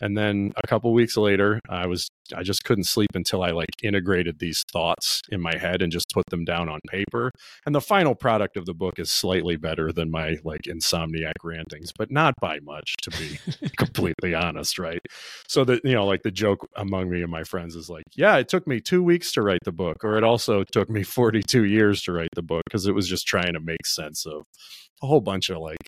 and 0.00 0.16
then 0.16 0.52
a 0.62 0.66
couple 0.66 0.92
weeks 0.92 1.16
later 1.16 1.60
i 1.68 1.86
was 1.86 2.08
i 2.34 2.42
just 2.42 2.64
couldn't 2.64 2.84
sleep 2.84 3.10
until 3.14 3.42
i 3.42 3.50
like 3.50 3.68
integrated 3.82 4.38
these 4.38 4.64
thoughts 4.72 5.22
in 5.30 5.40
my 5.40 5.56
head 5.56 5.82
and 5.82 5.92
just 5.92 6.06
put 6.12 6.24
them 6.30 6.44
down 6.44 6.68
on 6.68 6.80
paper. 6.88 7.30
And 7.64 7.74
the 7.74 7.80
final 7.80 8.14
product 8.14 8.56
of 8.56 8.66
the 8.66 8.74
book 8.74 8.98
is 8.98 9.10
slightly 9.10 9.56
better 9.56 9.92
than 9.92 10.10
my 10.10 10.36
like 10.44 10.62
insomniac 10.62 11.34
rantings 11.44 11.92
but 11.96 12.10
not 12.10 12.34
by 12.40 12.58
much 12.60 12.94
to 13.02 13.10
be 13.10 13.38
completely 13.76 14.34
honest 14.34 14.78
right? 14.78 15.00
So 15.48 15.64
that 15.64 15.84
you 15.84 15.94
know 15.94 16.06
like 16.06 16.22
the 16.22 16.30
joke 16.30 16.66
among 16.76 17.10
me 17.10 17.22
and 17.22 17.30
my 17.30 17.44
friends 17.44 17.76
is 17.76 17.88
like 17.88 18.04
yeah 18.16 18.36
it 18.36 18.48
took 18.48 18.66
me 18.66 18.80
two 18.80 19.02
weeks 19.02 19.32
to 19.32 19.42
write 19.42 19.60
the 19.64 19.72
book 19.72 20.04
or 20.04 20.16
it 20.16 20.24
also 20.24 20.64
took 20.72 20.88
me 20.88 21.02
42 21.02 21.64
years 21.64 22.02
to 22.02 22.12
write 22.12 22.28
the 22.34 22.42
book 22.42 22.62
because 22.66 22.86
it 22.86 22.94
was 22.94 23.08
just 23.08 23.26
trying 23.26 23.52
to 23.52 23.60
make 23.60 23.86
sense 23.86 24.26
of 24.26 24.42
a 25.02 25.06
whole 25.06 25.20
bunch 25.20 25.50
of 25.50 25.58
like 25.58 25.78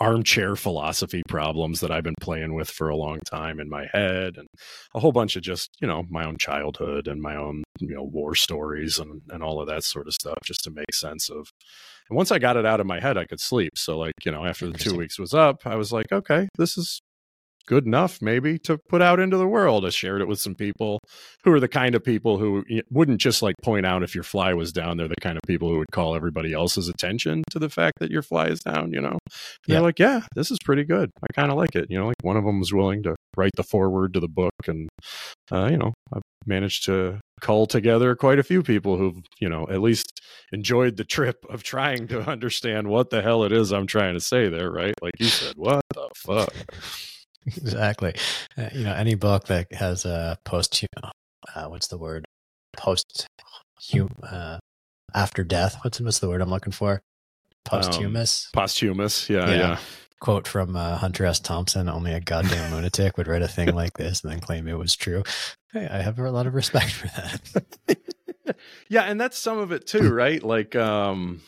armchair 0.00 0.54
philosophy 0.56 1.22
problems 1.28 1.80
that 1.80 1.90
I've 1.90 2.04
been 2.04 2.14
playing 2.20 2.54
with 2.54 2.70
for 2.70 2.88
a 2.88 2.96
long 2.96 3.18
time 3.20 3.58
in 3.58 3.68
my 3.68 3.86
head 3.92 4.36
and 4.36 4.46
a 4.94 5.00
whole 5.00 5.12
bunch 5.12 5.36
of 5.36 5.42
just, 5.42 5.70
you 5.80 5.88
know, 5.88 6.04
my 6.08 6.24
own 6.24 6.36
childhood 6.38 7.08
and 7.08 7.20
my 7.20 7.36
own, 7.36 7.64
you 7.80 7.94
know, 7.94 8.04
war 8.04 8.34
stories 8.34 8.98
and, 8.98 9.22
and 9.30 9.42
all 9.42 9.60
of 9.60 9.66
that 9.68 9.84
sort 9.84 10.06
of 10.06 10.14
stuff 10.14 10.38
just 10.44 10.62
to 10.64 10.70
make 10.70 10.94
sense 10.94 11.28
of. 11.28 11.50
And 12.08 12.16
once 12.16 12.30
I 12.30 12.38
got 12.38 12.56
it 12.56 12.64
out 12.64 12.80
of 12.80 12.86
my 12.86 13.00
head, 13.00 13.18
I 13.18 13.24
could 13.24 13.40
sleep. 13.40 13.72
So 13.76 13.98
like, 13.98 14.14
you 14.24 14.32
know, 14.32 14.44
after 14.44 14.70
the 14.70 14.78
two 14.78 14.96
weeks 14.96 15.18
was 15.18 15.34
up, 15.34 15.66
I 15.66 15.76
was 15.76 15.92
like, 15.92 16.12
okay, 16.12 16.48
this 16.56 16.78
is 16.78 17.00
good 17.68 17.86
enough 17.86 18.20
maybe 18.22 18.58
to 18.58 18.78
put 18.88 19.02
out 19.02 19.20
into 19.20 19.36
the 19.36 19.46
world. 19.46 19.84
I 19.84 19.90
shared 19.90 20.22
it 20.22 20.26
with 20.26 20.40
some 20.40 20.54
people 20.54 21.00
who 21.44 21.52
are 21.52 21.60
the 21.60 21.68
kind 21.68 21.94
of 21.94 22.02
people 22.02 22.38
who 22.38 22.64
wouldn't 22.90 23.20
just 23.20 23.42
like 23.42 23.54
point 23.62 23.86
out 23.86 24.02
if 24.02 24.14
your 24.14 24.24
fly 24.24 24.54
was 24.54 24.72
down. 24.72 24.96
They're 24.96 25.06
the 25.06 25.14
kind 25.20 25.36
of 25.36 25.42
people 25.46 25.68
who 25.68 25.78
would 25.78 25.92
call 25.92 26.16
everybody 26.16 26.52
else's 26.52 26.88
attention 26.88 27.44
to 27.50 27.58
the 27.58 27.68
fact 27.68 27.98
that 28.00 28.10
your 28.10 28.22
fly 28.22 28.46
is 28.46 28.60
down, 28.60 28.92
you 28.92 29.00
know? 29.00 29.18
Yeah. 29.66 29.74
They're 29.74 29.82
like, 29.82 29.98
yeah, 29.98 30.22
this 30.34 30.50
is 30.50 30.58
pretty 30.64 30.84
good. 30.84 31.10
I 31.22 31.32
kind 31.34 31.52
of 31.52 31.58
like 31.58 31.76
it. 31.76 31.86
You 31.90 31.98
know, 31.98 32.06
like 32.06 32.16
one 32.22 32.36
of 32.36 32.44
them 32.44 32.58
was 32.58 32.72
willing 32.72 33.02
to 33.02 33.14
write 33.36 33.52
the 33.56 33.62
foreword 33.62 34.14
to 34.14 34.20
the 34.20 34.28
book 34.28 34.52
and, 34.66 34.88
uh, 35.52 35.68
you 35.70 35.76
know, 35.76 35.92
I 36.12 36.20
managed 36.46 36.86
to 36.86 37.20
cull 37.42 37.66
together 37.66 38.16
quite 38.16 38.38
a 38.38 38.42
few 38.42 38.62
people 38.62 38.96
who've, 38.96 39.20
you 39.40 39.48
know, 39.48 39.66
at 39.70 39.82
least 39.82 40.20
enjoyed 40.52 40.96
the 40.96 41.04
trip 41.04 41.36
of 41.50 41.62
trying 41.62 42.08
to 42.08 42.20
understand 42.30 42.88
what 42.88 43.10
the 43.10 43.20
hell 43.20 43.44
it 43.44 43.52
is 43.52 43.72
I'm 43.72 43.86
trying 43.86 44.14
to 44.14 44.20
say 44.20 44.48
there, 44.48 44.70
right? 44.70 44.94
Like 45.02 45.12
you 45.18 45.26
said, 45.26 45.52
what 45.56 45.82
the 45.94 46.08
fuck? 46.16 46.54
Exactly. 47.56 48.14
Uh, 48.56 48.68
you 48.72 48.84
know, 48.84 48.94
any 48.94 49.14
book 49.14 49.46
that 49.46 49.72
has 49.72 50.04
a 50.04 50.38
post, 50.44 50.84
uh, 51.54 51.66
what's 51.66 51.88
the 51.88 51.98
word? 51.98 52.24
Post, 52.76 53.26
uh, 54.22 54.58
after 55.14 55.44
death. 55.44 55.78
What's 55.82 56.00
what's 56.00 56.18
the 56.18 56.28
word 56.28 56.40
I'm 56.40 56.50
looking 56.50 56.72
for? 56.72 57.00
Posthumous. 57.64 58.48
Um, 58.54 58.62
posthumous. 58.62 59.28
Yeah, 59.28 59.48
yeah. 59.48 59.56
yeah. 59.56 59.78
Quote 60.20 60.48
from 60.48 60.74
uh, 60.74 60.96
Hunter 60.96 61.24
S. 61.26 61.40
Thompson: 61.40 61.88
"Only 61.88 62.12
a 62.12 62.20
goddamn 62.20 62.72
lunatic 62.74 63.16
would 63.16 63.28
write 63.28 63.42
a 63.42 63.48
thing 63.48 63.74
like 63.74 63.96
this 63.96 64.22
and 64.22 64.32
then 64.32 64.40
claim 64.40 64.68
it 64.68 64.78
was 64.78 64.96
true." 64.96 65.22
Hey, 65.72 65.86
I 65.86 66.00
have 66.00 66.18
a 66.18 66.30
lot 66.30 66.46
of 66.46 66.54
respect 66.54 66.90
for 66.90 67.08
that. 67.08 68.56
yeah, 68.88 69.02
and 69.02 69.20
that's 69.20 69.38
some 69.38 69.58
of 69.58 69.70
it 69.70 69.86
too, 69.86 70.12
right? 70.12 70.42
Like, 70.42 70.74
um, 70.74 71.42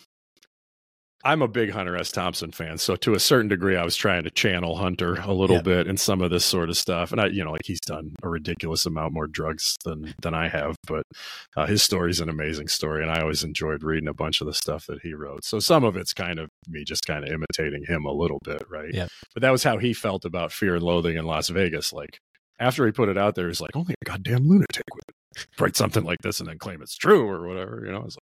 I'm 1.22 1.42
a 1.42 1.48
big 1.48 1.70
Hunter 1.70 1.96
S. 1.96 2.10
Thompson 2.10 2.50
fan, 2.50 2.78
so 2.78 2.96
to 2.96 3.14
a 3.14 3.20
certain 3.20 3.48
degree, 3.48 3.76
I 3.76 3.84
was 3.84 3.94
trying 3.94 4.24
to 4.24 4.30
channel 4.30 4.76
Hunter 4.76 5.16
a 5.22 5.32
little 5.32 5.56
yeah. 5.56 5.62
bit 5.62 5.86
in 5.86 5.96
some 5.98 6.22
of 6.22 6.30
this 6.30 6.44
sort 6.44 6.70
of 6.70 6.78
stuff. 6.78 7.12
And 7.12 7.20
I, 7.20 7.26
you 7.26 7.44
know, 7.44 7.52
like 7.52 7.66
he's 7.66 7.80
done 7.80 8.14
a 8.22 8.28
ridiculous 8.28 8.86
amount 8.86 9.12
more 9.12 9.26
drugs 9.26 9.76
than 9.84 10.14
than 10.22 10.34
I 10.34 10.48
have, 10.48 10.76
but 10.86 11.04
uh, 11.56 11.66
his 11.66 11.82
story's 11.82 12.20
an 12.20 12.30
amazing 12.30 12.68
story, 12.68 13.02
and 13.02 13.10
I 13.10 13.20
always 13.20 13.44
enjoyed 13.44 13.82
reading 13.82 14.08
a 14.08 14.14
bunch 14.14 14.40
of 14.40 14.46
the 14.46 14.54
stuff 14.54 14.86
that 14.86 15.02
he 15.02 15.12
wrote. 15.12 15.44
So 15.44 15.58
some 15.58 15.84
of 15.84 15.96
it's 15.96 16.14
kind 16.14 16.38
of 16.38 16.48
me 16.68 16.84
just 16.84 17.04
kind 17.06 17.24
of 17.24 17.30
imitating 17.30 17.84
him 17.86 18.06
a 18.06 18.12
little 18.12 18.38
bit, 18.44 18.62
right? 18.70 18.92
Yeah. 18.92 19.08
But 19.34 19.42
that 19.42 19.50
was 19.50 19.62
how 19.62 19.76
he 19.78 19.92
felt 19.92 20.24
about 20.24 20.52
Fear 20.52 20.76
and 20.76 20.84
Loathing 20.84 21.16
in 21.16 21.26
Las 21.26 21.48
Vegas. 21.48 21.92
Like 21.92 22.18
after 22.58 22.86
he 22.86 22.92
put 22.92 23.08
it 23.10 23.18
out 23.18 23.34
there, 23.34 23.48
he's 23.48 23.60
like, 23.60 23.76
only 23.76 23.94
a 24.00 24.04
goddamn 24.04 24.48
lunatic 24.48 24.84
would 24.94 25.44
write 25.58 25.76
something 25.76 26.04
like 26.04 26.18
this 26.22 26.40
and 26.40 26.48
then 26.48 26.58
claim 26.58 26.82
it's 26.82 26.96
true 26.96 27.28
or 27.28 27.46
whatever, 27.46 27.82
you 27.84 27.92
know. 27.92 28.00
Like, 28.00 28.16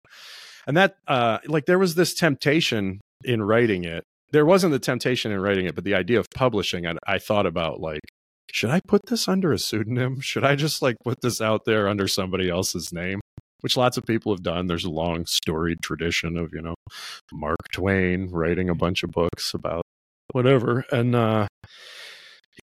and 0.68 0.76
that, 0.76 0.96
uh, 1.08 1.38
like, 1.46 1.66
there 1.66 1.78
was 1.78 1.96
this 1.96 2.14
temptation 2.14 3.00
in 3.24 3.42
writing 3.42 3.82
it. 3.84 4.04
There 4.30 4.46
wasn't 4.46 4.72
the 4.72 4.78
temptation 4.78 5.32
in 5.32 5.40
writing 5.40 5.66
it, 5.66 5.74
but 5.74 5.84
the 5.84 5.94
idea 5.94 6.20
of 6.20 6.26
publishing, 6.34 6.86
I, 6.86 6.94
I 7.06 7.18
thought 7.18 7.46
about 7.46 7.80
like, 7.80 8.02
should 8.52 8.70
I 8.70 8.80
put 8.86 9.06
this 9.06 9.26
under 9.26 9.52
a 9.52 9.58
pseudonym? 9.58 10.20
Should 10.20 10.44
I 10.44 10.54
just 10.54 10.82
like 10.82 10.96
put 11.02 11.22
this 11.22 11.40
out 11.40 11.64
there 11.64 11.88
under 11.88 12.06
somebody 12.06 12.50
else's 12.50 12.92
name? 12.92 13.20
Which 13.62 13.76
lots 13.76 13.96
of 13.96 14.04
people 14.04 14.32
have 14.32 14.42
done. 14.42 14.66
There's 14.66 14.84
a 14.84 14.90
long 14.90 15.24
storied 15.26 15.82
tradition 15.82 16.36
of, 16.36 16.50
you 16.52 16.62
know, 16.62 16.74
Mark 17.32 17.58
Twain 17.72 18.28
writing 18.30 18.68
a 18.68 18.74
bunch 18.74 19.02
of 19.02 19.10
books 19.10 19.54
about 19.54 19.82
whatever. 20.32 20.84
And 20.92 21.16
uh 21.16 21.46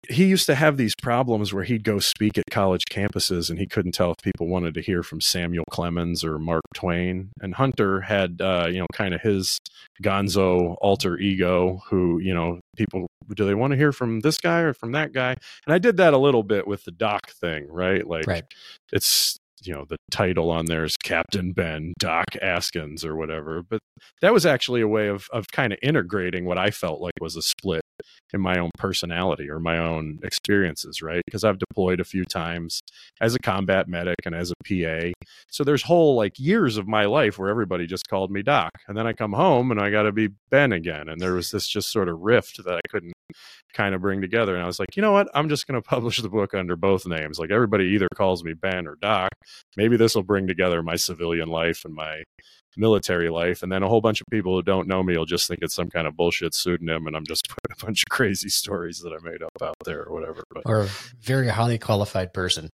he 0.10 0.26
used 0.26 0.46
to 0.48 0.56
have 0.56 0.78
these 0.78 0.96
problems 0.96 1.54
where 1.54 1.64
he'd 1.64 1.84
go 1.84 2.00
speak 2.00 2.38
at 2.38 2.46
college 2.50 2.84
campuses 2.90 3.50
and 3.50 3.60
he 3.60 3.68
couldn't 3.68 3.94
tell 3.94 4.12
if 4.12 4.18
people 4.24 4.48
wanted 4.48 4.74
to 4.74 4.82
hear 4.82 5.04
from 5.04 5.22
Samuel 5.22 5.66
Clemens 5.70 6.24
or 6.24 6.40
Mark 6.40 6.64
Twain. 6.74 7.30
And 7.42 7.56
Hunter 7.56 8.02
had, 8.02 8.42
uh, 8.42 8.68
you 8.70 8.80
know, 8.80 8.88
kind 8.94 9.14
of 9.14 9.22
his 9.22 9.60
gonzo 10.04 10.76
alter 10.82 11.18
ego 11.18 11.82
who, 11.88 12.20
you 12.20 12.34
know, 12.34 12.60
people, 12.76 13.08
do 13.36 13.46
they 13.46 13.56
want 13.56 13.72
to 13.72 13.78
hear 13.78 13.92
from 13.92 14.22
this 14.22 14.38
guy 14.38 14.60
or 14.60 14.74
from 14.74 14.92
that 14.94 15.14
guy? 15.14 15.36
And 15.66 15.74
I 15.74 15.78
did 15.78 15.98
that 15.98 16.14
a 16.14 16.18
little 16.18 16.44
bit 16.44 16.68
with 16.68 16.84
the 16.84 16.92
doc 16.92 17.30
thing, 17.30 17.68
right? 17.70 18.06
Like, 18.06 18.28
right. 18.28 18.44
it's, 18.92 19.38
you 19.64 19.74
know 19.74 19.86
the 19.88 19.98
title 20.10 20.50
on 20.50 20.66
there 20.66 20.84
is 20.84 20.98
Captain 20.98 21.54
Ben 21.54 21.94
Doc 22.00 22.26
Askins 22.42 23.06
or 23.06 23.16
whatever. 23.16 23.62
But 23.62 23.80
that 24.22 24.34
was 24.34 24.44
actually 24.44 24.82
a 24.82 24.88
way 24.88 25.08
of 25.08 25.28
of 25.32 25.46
kind 25.52 25.72
of 25.72 25.80
integrating 25.84 26.46
what 26.46 26.58
I 26.58 26.72
felt 26.72 27.00
like 27.00 27.14
was 27.22 27.36
a 27.36 27.44
split 27.44 27.81
in 28.34 28.42
my 28.42 28.58
own 28.58 28.70
personality 28.78 29.50
or 29.50 29.60
my 29.60 29.78
own 29.78 30.20
experiences, 30.24 31.02
right? 31.02 31.22
Because 31.26 31.44
I've 31.44 31.60
deployed 31.60 32.00
a 32.00 32.06
few 32.06 32.26
times 32.26 32.82
as 33.20 33.36
a 33.36 33.40
combat 33.40 33.88
medic 33.88 34.18
and 34.26 34.36
as 34.36 34.52
a 34.52 34.56
PA. 34.64 35.12
So 35.50 35.64
there's 35.64 35.84
whole 35.84 36.16
like 36.16 36.40
years 36.40 36.78
of 36.78 36.88
my 36.88 37.06
life 37.06 37.38
where 37.38 37.50
everybody 37.50 37.88
just 37.88 38.08
called 38.08 38.32
me 38.32 38.42
Doc. 38.42 38.72
And 38.88 38.98
then 38.98 39.08
I 39.08 39.14
come 39.14 39.34
home 39.34 39.72
and 39.72 39.80
I 39.80 39.90
got 39.90 40.04
to 40.04 40.12
be 40.12 40.30
Ben 40.50 40.72
again. 40.72 41.10
And 41.10 41.20
there 41.20 41.34
was 41.34 41.52
this 41.52 41.68
just 41.68 41.92
sort 41.92 42.10
of 42.10 42.20
rift 42.20 42.64
that 42.64 42.76
I 42.76 42.82
couldn't 42.90 43.14
kind 43.74 43.96
of 43.96 44.02
bring 44.02 44.22
together. 44.22 44.56
And 44.56 44.64
I 44.64 44.68
was 44.68 44.80
like, 44.80 44.96
you 44.96 45.02
know 45.02 45.12
what? 45.12 45.30
I'm 45.34 45.50
just 45.50 45.68
going 45.68 45.82
to 45.82 45.88
publish 45.88 46.22
the 46.22 46.30
book 46.30 46.54
under 46.54 46.76
both 46.76 47.06
names. 47.06 47.40
Like 47.40 47.52
everybody 47.52 47.86
either 47.86 48.08
calls 48.16 48.44
me 48.44 48.54
Ben 48.54 48.88
or 48.88 48.96
Doc. 49.02 49.32
Maybe 49.78 49.98
this 49.98 50.16
will 50.16 50.24
bring 50.24 50.48
together 50.48 50.82
my 50.82 50.96
civilian 50.96 51.50
life 51.50 51.84
and 51.86 51.94
my 51.94 52.24
military 52.78 53.30
life. 53.30 53.64
And 53.64 53.72
then 53.72 53.84
a 53.84 53.88
whole 53.88 54.02
bunch 54.02 54.22
of 54.22 54.28
people 54.32 54.56
who 54.56 54.62
don't 54.62 54.88
know 54.88 55.04
me 55.04 55.18
will 55.18 55.26
just 55.26 55.48
think 55.48 55.60
it's 55.62 55.76
some 55.76 55.90
kind 55.90 56.08
of 56.08 56.16
bullshit 56.16 56.54
pseudonym 56.54 57.08
and 57.08 57.16
I'm 57.16 57.26
just 57.26 57.48
putting 57.50 57.78
a 57.80 57.86
bunch 57.86 58.04
of 58.04 58.10
crazy 58.10 58.50
stories 58.50 59.00
that 59.00 59.14
I 59.14 59.18
made 59.24 59.44
up 59.44 59.52
out 59.62 59.76
there 59.86 60.04
or 60.04 60.14
whatever. 60.14 60.44
But, 60.50 60.64
or 60.66 60.82
a 60.82 60.90
very 61.20 61.50
highly 61.50 61.78
qualified 61.78 62.34
person 62.34 62.70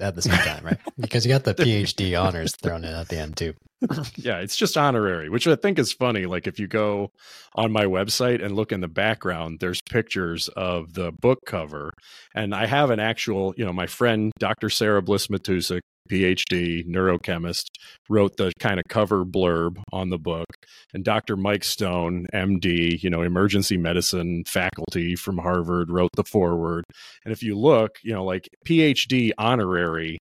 at 0.00 0.14
the 0.14 0.22
same 0.22 0.38
time, 0.38 0.64
right? 0.64 0.78
because 0.98 1.26
you 1.26 1.32
got 1.32 1.44
the 1.44 1.54
PhD 1.54 2.20
honors 2.20 2.54
thrown 2.56 2.84
in 2.84 2.94
at 2.94 3.08
the 3.08 3.18
end 3.18 3.36
too. 3.36 3.54
yeah, 4.16 4.38
it's 4.38 4.56
just 4.56 4.76
honorary, 4.76 5.28
which 5.28 5.46
I 5.46 5.56
think 5.56 5.78
is 5.78 5.92
funny. 5.92 6.26
Like 6.26 6.46
if 6.46 6.58
you 6.58 6.66
go 6.66 7.10
on 7.54 7.72
my 7.72 7.84
website 7.84 8.44
and 8.44 8.54
look 8.54 8.72
in 8.72 8.80
the 8.80 8.88
background, 8.88 9.58
there's 9.60 9.80
pictures 9.82 10.48
of 10.48 10.94
the 10.94 11.12
book 11.12 11.40
cover. 11.46 11.92
And 12.34 12.54
I 12.54 12.66
have 12.66 12.90
an 12.90 13.00
actual, 13.00 13.54
you 13.56 13.64
know, 13.64 13.72
my 13.72 13.86
friend 13.86 14.32
Dr. 14.38 14.70
Sarah 14.70 15.02
Bliss 15.02 15.28
Matusik 15.28 15.80
PhD, 16.08 16.86
neurochemist, 16.86 17.66
wrote 18.08 18.36
the 18.36 18.52
kind 18.58 18.78
of 18.80 18.84
cover 18.88 19.24
blurb 19.24 19.82
on 19.92 20.10
the 20.10 20.18
book. 20.18 20.46
And 20.92 21.04
Dr. 21.04 21.36
Mike 21.36 21.64
Stone, 21.64 22.26
MD, 22.34 23.02
you 23.02 23.10
know, 23.10 23.22
emergency 23.22 23.76
medicine 23.76 24.44
faculty 24.46 25.14
from 25.16 25.38
Harvard, 25.38 25.90
wrote 25.90 26.10
the 26.16 26.24
foreword. 26.24 26.84
And 27.24 27.32
if 27.32 27.42
you 27.42 27.58
look, 27.58 27.98
you 28.02 28.12
know, 28.12 28.24
like 28.24 28.48
PhD 28.66 29.32
honorary 29.38 30.18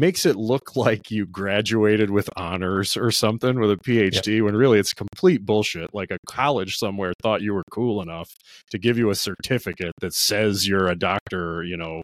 makes 0.00 0.24
it 0.24 0.34
look 0.34 0.76
like 0.76 1.10
you 1.10 1.26
graduated 1.26 2.10
with 2.10 2.30
honors 2.34 2.96
or 2.96 3.10
something 3.10 3.60
with 3.60 3.70
a 3.70 3.76
PhD 3.76 4.36
yep. 4.36 4.44
when 4.44 4.56
really 4.56 4.78
it's 4.78 4.94
complete 4.94 5.44
bullshit. 5.44 5.90
Like 5.92 6.10
a 6.10 6.16
college 6.26 6.78
somewhere 6.78 7.12
thought 7.22 7.42
you 7.42 7.52
were 7.52 7.64
cool 7.70 8.00
enough 8.00 8.30
to 8.70 8.78
give 8.78 8.96
you 8.96 9.10
a 9.10 9.14
certificate 9.14 9.92
that 10.00 10.14
says 10.14 10.66
you're 10.66 10.88
a 10.88 10.96
doctor, 10.96 11.62
you 11.62 11.76
know, 11.76 12.00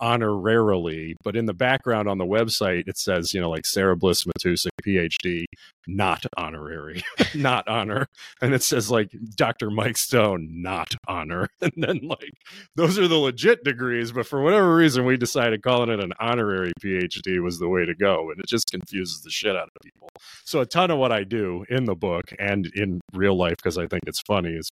honorarily, 0.00 1.14
but 1.22 1.36
in 1.36 1.46
the 1.46 1.52
background 1.52 2.08
on 2.08 2.18
the 2.18 2.24
website 2.24 2.84
it 2.86 2.96
says, 2.96 3.34
you 3.34 3.40
know, 3.40 3.50
like 3.50 3.66
Sarah 3.66 3.96
Bliss 3.96 4.24
Matusik, 4.24 4.70
PhD, 4.82 5.44
not 5.86 6.24
honorary, 6.36 7.02
not 7.34 7.68
honor, 7.68 8.06
and 8.40 8.54
it 8.54 8.62
says 8.62 8.90
like 8.90 9.10
Dr. 9.36 9.70
Mike 9.70 9.98
Stone, 9.98 10.48
not 10.50 10.94
honor, 11.06 11.48
and 11.60 11.72
then 11.76 12.00
like 12.02 12.32
those 12.76 12.98
are 12.98 13.08
the 13.08 13.16
legit 13.16 13.62
degrees, 13.62 14.12
but 14.12 14.26
for 14.26 14.40
whatever 14.42 14.74
reason 14.74 15.04
we 15.04 15.16
decided 15.16 15.62
calling 15.62 15.90
it 15.90 16.02
an 16.02 16.12
honorary 16.18 16.72
PhD 16.82 17.39
was 17.40 17.58
the 17.58 17.68
way 17.68 17.84
to 17.84 17.94
go, 17.94 18.30
and 18.30 18.40
it 18.40 18.46
just 18.46 18.70
confuses 18.70 19.22
the 19.22 19.30
shit 19.30 19.56
out 19.56 19.68
of 19.74 19.82
people. 19.82 20.08
So 20.44 20.60
a 20.60 20.66
ton 20.66 20.90
of 20.90 20.98
what 20.98 21.12
I 21.12 21.24
do 21.24 21.64
in 21.68 21.84
the 21.84 21.94
book 21.94 22.32
and 22.38 22.66
in 22.74 23.00
real 23.12 23.36
life 23.36 23.56
because 23.56 23.78
I 23.78 23.86
think 23.86 24.02
it's 24.06 24.20
funny 24.20 24.50
is 24.50 24.70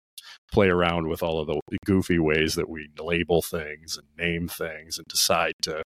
play 0.52 0.68
around 0.68 1.08
with 1.08 1.22
all 1.22 1.40
of 1.40 1.46
the 1.46 1.60
goofy 1.84 2.18
ways 2.18 2.54
that 2.54 2.68
we 2.68 2.88
label 2.98 3.42
things 3.42 3.98
and 3.98 4.06
name 4.18 4.48
things 4.48 4.98
and 4.98 5.06
decide 5.06 5.52
to 5.62 5.82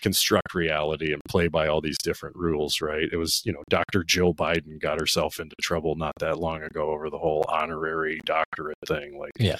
construct 0.00 0.54
reality 0.54 1.12
and 1.12 1.22
play 1.28 1.48
by 1.48 1.66
all 1.68 1.80
these 1.80 1.98
different 1.98 2.36
rules, 2.36 2.80
right? 2.80 3.08
It 3.12 3.16
was, 3.16 3.42
you 3.44 3.52
know, 3.52 3.62
Dr. 3.68 4.04
Jill 4.04 4.34
Biden 4.34 4.80
got 4.80 5.00
herself 5.00 5.38
into 5.38 5.54
trouble 5.60 5.96
not 5.96 6.14
that 6.20 6.38
long 6.38 6.62
ago 6.62 6.90
over 6.90 7.10
the 7.10 7.18
whole 7.18 7.44
honorary 7.48 8.20
doctorate 8.24 8.78
thing. 8.86 9.18
Like, 9.18 9.32
yeah. 9.38 9.56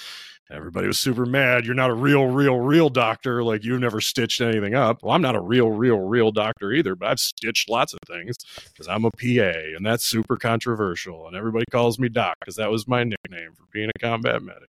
Everybody 0.50 0.86
was 0.86 1.00
super 1.00 1.26
mad. 1.26 1.66
You're 1.66 1.74
not 1.74 1.90
a 1.90 1.94
real, 1.94 2.26
real, 2.26 2.58
real 2.60 2.88
doctor. 2.88 3.42
Like 3.42 3.64
you've 3.64 3.80
never 3.80 4.00
stitched 4.00 4.40
anything 4.40 4.74
up. 4.74 5.02
Well, 5.02 5.12
I'm 5.12 5.22
not 5.22 5.34
a 5.34 5.40
real, 5.40 5.70
real, 5.70 5.98
real 5.98 6.30
doctor 6.30 6.72
either, 6.72 6.94
but 6.94 7.08
I've 7.08 7.20
stitched 7.20 7.68
lots 7.68 7.92
of 7.92 7.98
things 8.06 8.36
because 8.68 8.86
I'm 8.86 9.04
a 9.04 9.10
PA 9.10 9.58
and 9.76 9.84
that's 9.84 10.04
super 10.04 10.36
controversial. 10.36 11.26
And 11.26 11.36
everybody 11.36 11.64
calls 11.72 11.98
me 11.98 12.08
Doc 12.08 12.36
because 12.40 12.56
that 12.56 12.70
was 12.70 12.86
my 12.86 13.02
nickname 13.02 13.52
for 13.56 13.64
being 13.72 13.90
a 13.94 13.98
combat 13.98 14.40
medic. 14.40 14.68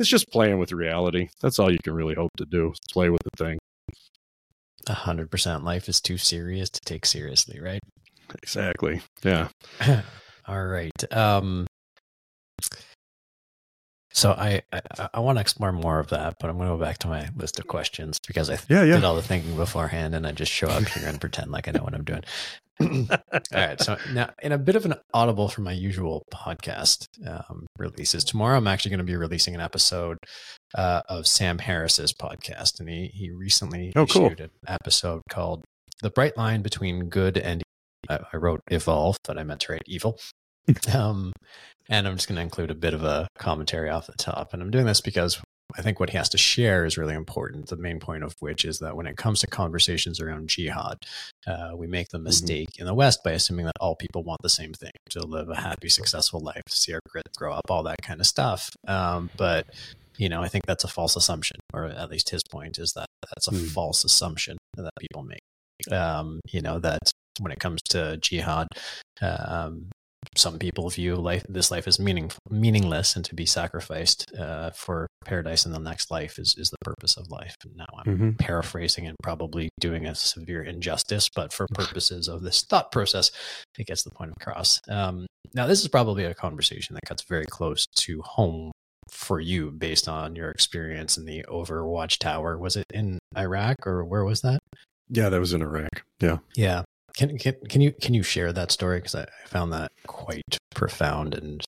It's 0.00 0.08
just 0.08 0.28
playing 0.30 0.58
with 0.58 0.72
reality. 0.72 1.28
That's 1.40 1.60
all 1.60 1.70
you 1.70 1.78
can 1.82 1.94
really 1.94 2.14
hope 2.14 2.32
to 2.38 2.44
do. 2.44 2.74
Play 2.90 3.08
with 3.08 3.22
the 3.22 3.44
thing. 3.44 3.58
A 4.88 4.94
hundred 4.94 5.30
percent. 5.30 5.62
Life 5.62 5.88
is 5.88 6.00
too 6.00 6.18
serious 6.18 6.68
to 6.70 6.80
take 6.80 7.06
seriously, 7.06 7.60
right? 7.60 7.80
Exactly. 8.42 9.02
Yeah. 9.22 9.48
all 10.48 10.64
right. 10.64 11.12
Um, 11.12 11.68
so 14.12 14.32
I, 14.32 14.62
I, 14.72 15.08
I 15.14 15.20
want 15.20 15.36
to 15.36 15.40
explore 15.40 15.72
more 15.72 15.98
of 15.98 16.08
that, 16.08 16.36
but 16.38 16.50
I'm 16.50 16.56
going 16.56 16.68
to 16.68 16.76
go 16.76 16.80
back 16.80 16.98
to 16.98 17.08
my 17.08 17.28
list 17.36 17.58
of 17.58 17.66
questions 17.66 18.18
because 18.26 18.50
I 18.50 18.58
yeah, 18.68 18.82
yeah. 18.82 18.94
did 18.96 19.04
all 19.04 19.16
the 19.16 19.22
thinking 19.22 19.56
beforehand, 19.56 20.14
and 20.14 20.26
I 20.26 20.32
just 20.32 20.52
show 20.52 20.68
up 20.68 20.84
here 20.84 21.08
and 21.08 21.20
pretend 21.20 21.50
like 21.50 21.68
I 21.68 21.72
know 21.72 21.82
what 21.82 21.94
I'm 21.94 22.04
doing. 22.04 22.22
all 22.80 23.18
right. 23.52 23.80
So 23.80 23.96
now, 24.12 24.30
in 24.42 24.52
a 24.52 24.58
bit 24.58 24.76
of 24.76 24.84
an 24.84 24.94
audible 25.14 25.48
from 25.48 25.64
my 25.64 25.72
usual 25.72 26.24
podcast 26.32 27.06
um, 27.26 27.66
releases, 27.78 28.24
tomorrow 28.24 28.56
I'm 28.56 28.66
actually 28.66 28.90
going 28.90 28.98
to 28.98 29.04
be 29.04 29.16
releasing 29.16 29.54
an 29.54 29.60
episode 29.60 30.18
uh, 30.74 31.02
of 31.08 31.26
Sam 31.26 31.58
Harris's 31.58 32.12
podcast, 32.12 32.80
and 32.80 32.88
he 32.88 33.06
he 33.06 33.30
recently 33.30 33.92
oh, 33.96 34.06
cool. 34.06 34.26
an 34.26 34.50
episode 34.66 35.22
called 35.30 35.64
"The 36.02 36.10
Bright 36.10 36.36
Line 36.36 36.62
Between 36.62 37.08
Good 37.08 37.38
and." 37.38 37.62
I, 38.10 38.18
I 38.32 38.36
wrote 38.36 38.62
evolve, 38.68 39.16
but 39.22 39.38
I 39.38 39.44
meant 39.44 39.60
to 39.60 39.72
write 39.72 39.82
evil. 39.86 40.18
um, 40.94 41.32
and 41.88 42.06
I'm 42.06 42.16
just 42.16 42.28
going 42.28 42.36
to 42.36 42.42
include 42.42 42.70
a 42.70 42.74
bit 42.74 42.94
of 42.94 43.04
a 43.04 43.28
commentary 43.38 43.90
off 43.90 44.06
the 44.06 44.12
top. 44.12 44.52
And 44.52 44.62
I'm 44.62 44.70
doing 44.70 44.86
this 44.86 45.00
because 45.00 45.40
I 45.76 45.82
think 45.82 46.00
what 46.00 46.10
he 46.10 46.16
has 46.16 46.28
to 46.30 46.38
share 46.38 46.84
is 46.84 46.98
really 46.98 47.14
important. 47.14 47.68
The 47.68 47.76
main 47.76 47.98
point 47.98 48.24
of 48.24 48.34
which 48.40 48.64
is 48.64 48.78
that 48.80 48.96
when 48.96 49.06
it 49.06 49.16
comes 49.16 49.40
to 49.40 49.46
conversations 49.46 50.20
around 50.20 50.48
jihad, 50.48 50.98
uh, 51.46 51.70
we 51.74 51.86
make 51.86 52.08
the 52.08 52.18
mm-hmm. 52.18 52.24
mistake 52.24 52.68
mm-hmm. 52.72 52.82
in 52.82 52.86
the 52.86 52.94
West 52.94 53.24
by 53.24 53.32
assuming 53.32 53.66
that 53.66 53.76
all 53.80 53.96
people 53.96 54.22
want 54.22 54.42
the 54.42 54.48
same 54.48 54.72
thing 54.72 54.92
to 55.10 55.20
live 55.26 55.48
a 55.48 55.56
happy, 55.56 55.88
successful 55.88 56.40
life, 56.40 56.62
to 56.68 56.76
see 56.76 56.92
our 56.92 57.00
kids 57.12 57.36
grow 57.36 57.52
up, 57.52 57.70
all 57.70 57.82
that 57.84 58.02
kind 58.02 58.20
of 58.20 58.26
stuff. 58.26 58.70
Um, 58.86 59.30
but 59.36 59.66
you 60.18 60.28
know, 60.28 60.42
I 60.42 60.48
think 60.48 60.66
that's 60.66 60.84
a 60.84 60.88
false 60.88 61.16
assumption, 61.16 61.56
or 61.72 61.86
at 61.86 62.10
least 62.10 62.30
his 62.30 62.42
point 62.50 62.78
is 62.78 62.92
that 62.92 63.06
that's 63.28 63.48
a 63.48 63.52
mm. 63.52 63.68
false 63.68 64.04
assumption 64.04 64.58
that 64.76 64.90
people 65.00 65.22
make. 65.22 65.40
Um, 65.90 66.40
you 66.50 66.60
know, 66.60 66.78
that 66.78 67.00
when 67.40 67.50
it 67.50 67.58
comes 67.58 67.80
to 67.90 68.18
jihad, 68.18 68.68
um, 69.22 69.90
some 70.36 70.58
people 70.58 70.88
view 70.88 71.16
life 71.16 71.44
this 71.48 71.70
life 71.70 71.86
as 71.86 71.98
meaning, 71.98 72.30
meaningless 72.50 73.16
and 73.16 73.24
to 73.24 73.34
be 73.34 73.46
sacrificed 73.46 74.32
uh, 74.38 74.70
for 74.70 75.06
paradise 75.24 75.66
in 75.66 75.72
the 75.72 75.78
next 75.78 76.10
life 76.10 76.38
is, 76.38 76.54
is 76.56 76.70
the 76.70 76.78
purpose 76.84 77.16
of 77.16 77.30
life. 77.30 77.54
Now 77.74 77.86
I'm 77.98 78.12
mm-hmm. 78.12 78.30
paraphrasing 78.32 79.06
and 79.06 79.16
probably 79.22 79.68
doing 79.80 80.06
a 80.06 80.14
severe 80.14 80.62
injustice, 80.62 81.28
but 81.34 81.52
for 81.52 81.66
purposes 81.74 82.28
of 82.28 82.42
this 82.42 82.62
thought 82.62 82.92
process, 82.92 83.30
it 83.78 83.86
gets 83.86 84.02
the 84.02 84.10
point 84.10 84.32
across. 84.38 84.80
Um, 84.88 85.26
now, 85.54 85.66
this 85.66 85.82
is 85.82 85.88
probably 85.88 86.24
a 86.24 86.34
conversation 86.34 86.94
that 86.94 87.06
cuts 87.06 87.24
very 87.24 87.44
close 87.44 87.86
to 87.96 88.22
home 88.22 88.72
for 89.10 89.40
you 89.40 89.70
based 89.70 90.08
on 90.08 90.34
your 90.34 90.50
experience 90.50 91.18
in 91.18 91.26
the 91.26 91.44
Overwatch 91.48 92.18
Tower. 92.18 92.58
Was 92.58 92.76
it 92.76 92.86
in 92.92 93.18
Iraq 93.36 93.86
or 93.86 94.04
where 94.04 94.24
was 94.24 94.40
that? 94.40 94.60
Yeah, 95.10 95.28
that 95.28 95.40
was 95.40 95.52
in 95.52 95.60
Iraq. 95.60 96.04
Yeah. 96.20 96.38
Yeah. 96.56 96.82
Can 97.16 97.36
can 97.38 97.54
can 97.68 97.80
you 97.80 97.92
can 97.92 98.14
you 98.14 98.22
share 98.22 98.52
that 98.52 98.70
story 98.70 98.98
because 98.98 99.14
I, 99.14 99.22
I 99.22 99.46
found 99.46 99.72
that 99.72 99.92
quite 100.06 100.58
profound 100.74 101.34
and 101.34 101.62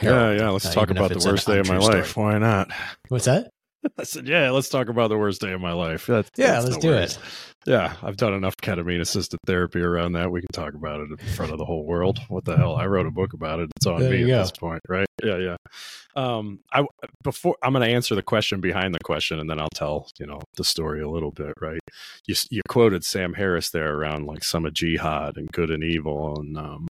yeah 0.00 0.32
yeah. 0.32 0.50
Let's 0.50 0.66
uh, 0.66 0.72
talk 0.72 0.90
about 0.90 1.10
the 1.10 1.28
worst 1.28 1.46
day 1.46 1.58
of 1.58 1.68
my 1.68 1.78
life. 1.78 2.08
Story. 2.08 2.26
Why 2.32 2.38
not? 2.38 2.70
What's 3.08 3.24
that? 3.24 3.50
I 3.98 4.04
said, 4.04 4.26
yeah, 4.26 4.50
let's 4.50 4.68
talk 4.68 4.88
about 4.88 5.08
the 5.08 5.18
worst 5.18 5.40
day 5.40 5.52
of 5.52 5.60
my 5.60 5.72
life. 5.72 6.06
That's, 6.06 6.30
yeah, 6.36 6.52
that's 6.52 6.64
let's 6.64 6.76
no 6.76 6.80
do 6.82 6.88
worries. 6.88 7.16
it. 7.16 7.22
Yeah, 7.66 7.94
I've 8.02 8.16
done 8.16 8.32
enough 8.34 8.56
ketamine 8.56 9.00
assisted 9.00 9.38
therapy 9.46 9.80
around 9.80 10.12
that. 10.12 10.30
We 10.30 10.40
can 10.40 10.48
talk 10.52 10.74
about 10.74 11.00
it 11.00 11.10
in 11.10 11.16
front 11.34 11.52
of 11.52 11.58
the 11.58 11.64
whole 11.64 11.84
world. 11.84 12.18
What 12.28 12.44
the 12.44 12.56
hell? 12.56 12.76
I 12.76 12.86
wrote 12.86 13.06
a 13.06 13.10
book 13.10 13.34
about 13.34 13.60
it. 13.60 13.68
It's 13.76 13.86
on 13.86 14.00
there 14.00 14.10
me 14.10 14.22
at 14.22 14.26
go. 14.26 14.38
this 14.38 14.52
point, 14.52 14.80
right? 14.88 15.06
Yeah, 15.22 15.36
yeah. 15.36 15.56
Um, 16.16 16.60
I 16.72 16.84
before 17.22 17.56
I'm 17.62 17.72
going 17.72 17.86
to 17.86 17.94
answer 17.94 18.14
the 18.14 18.22
question 18.22 18.60
behind 18.60 18.94
the 18.94 19.00
question, 19.04 19.38
and 19.38 19.50
then 19.50 19.60
I'll 19.60 19.68
tell 19.74 20.08
you 20.18 20.26
know 20.26 20.40
the 20.56 20.64
story 20.64 21.02
a 21.02 21.10
little 21.10 21.32
bit, 21.32 21.52
right? 21.60 21.80
You 22.26 22.34
you 22.50 22.62
quoted 22.68 23.04
Sam 23.04 23.34
Harris 23.34 23.70
there 23.70 23.94
around 23.94 24.26
like 24.26 24.44
some 24.44 24.64
of 24.64 24.72
jihad 24.72 25.36
and 25.36 25.50
good 25.52 25.70
and 25.70 25.84
evil, 25.84 26.38
and 26.38 26.56
um, 26.56 26.86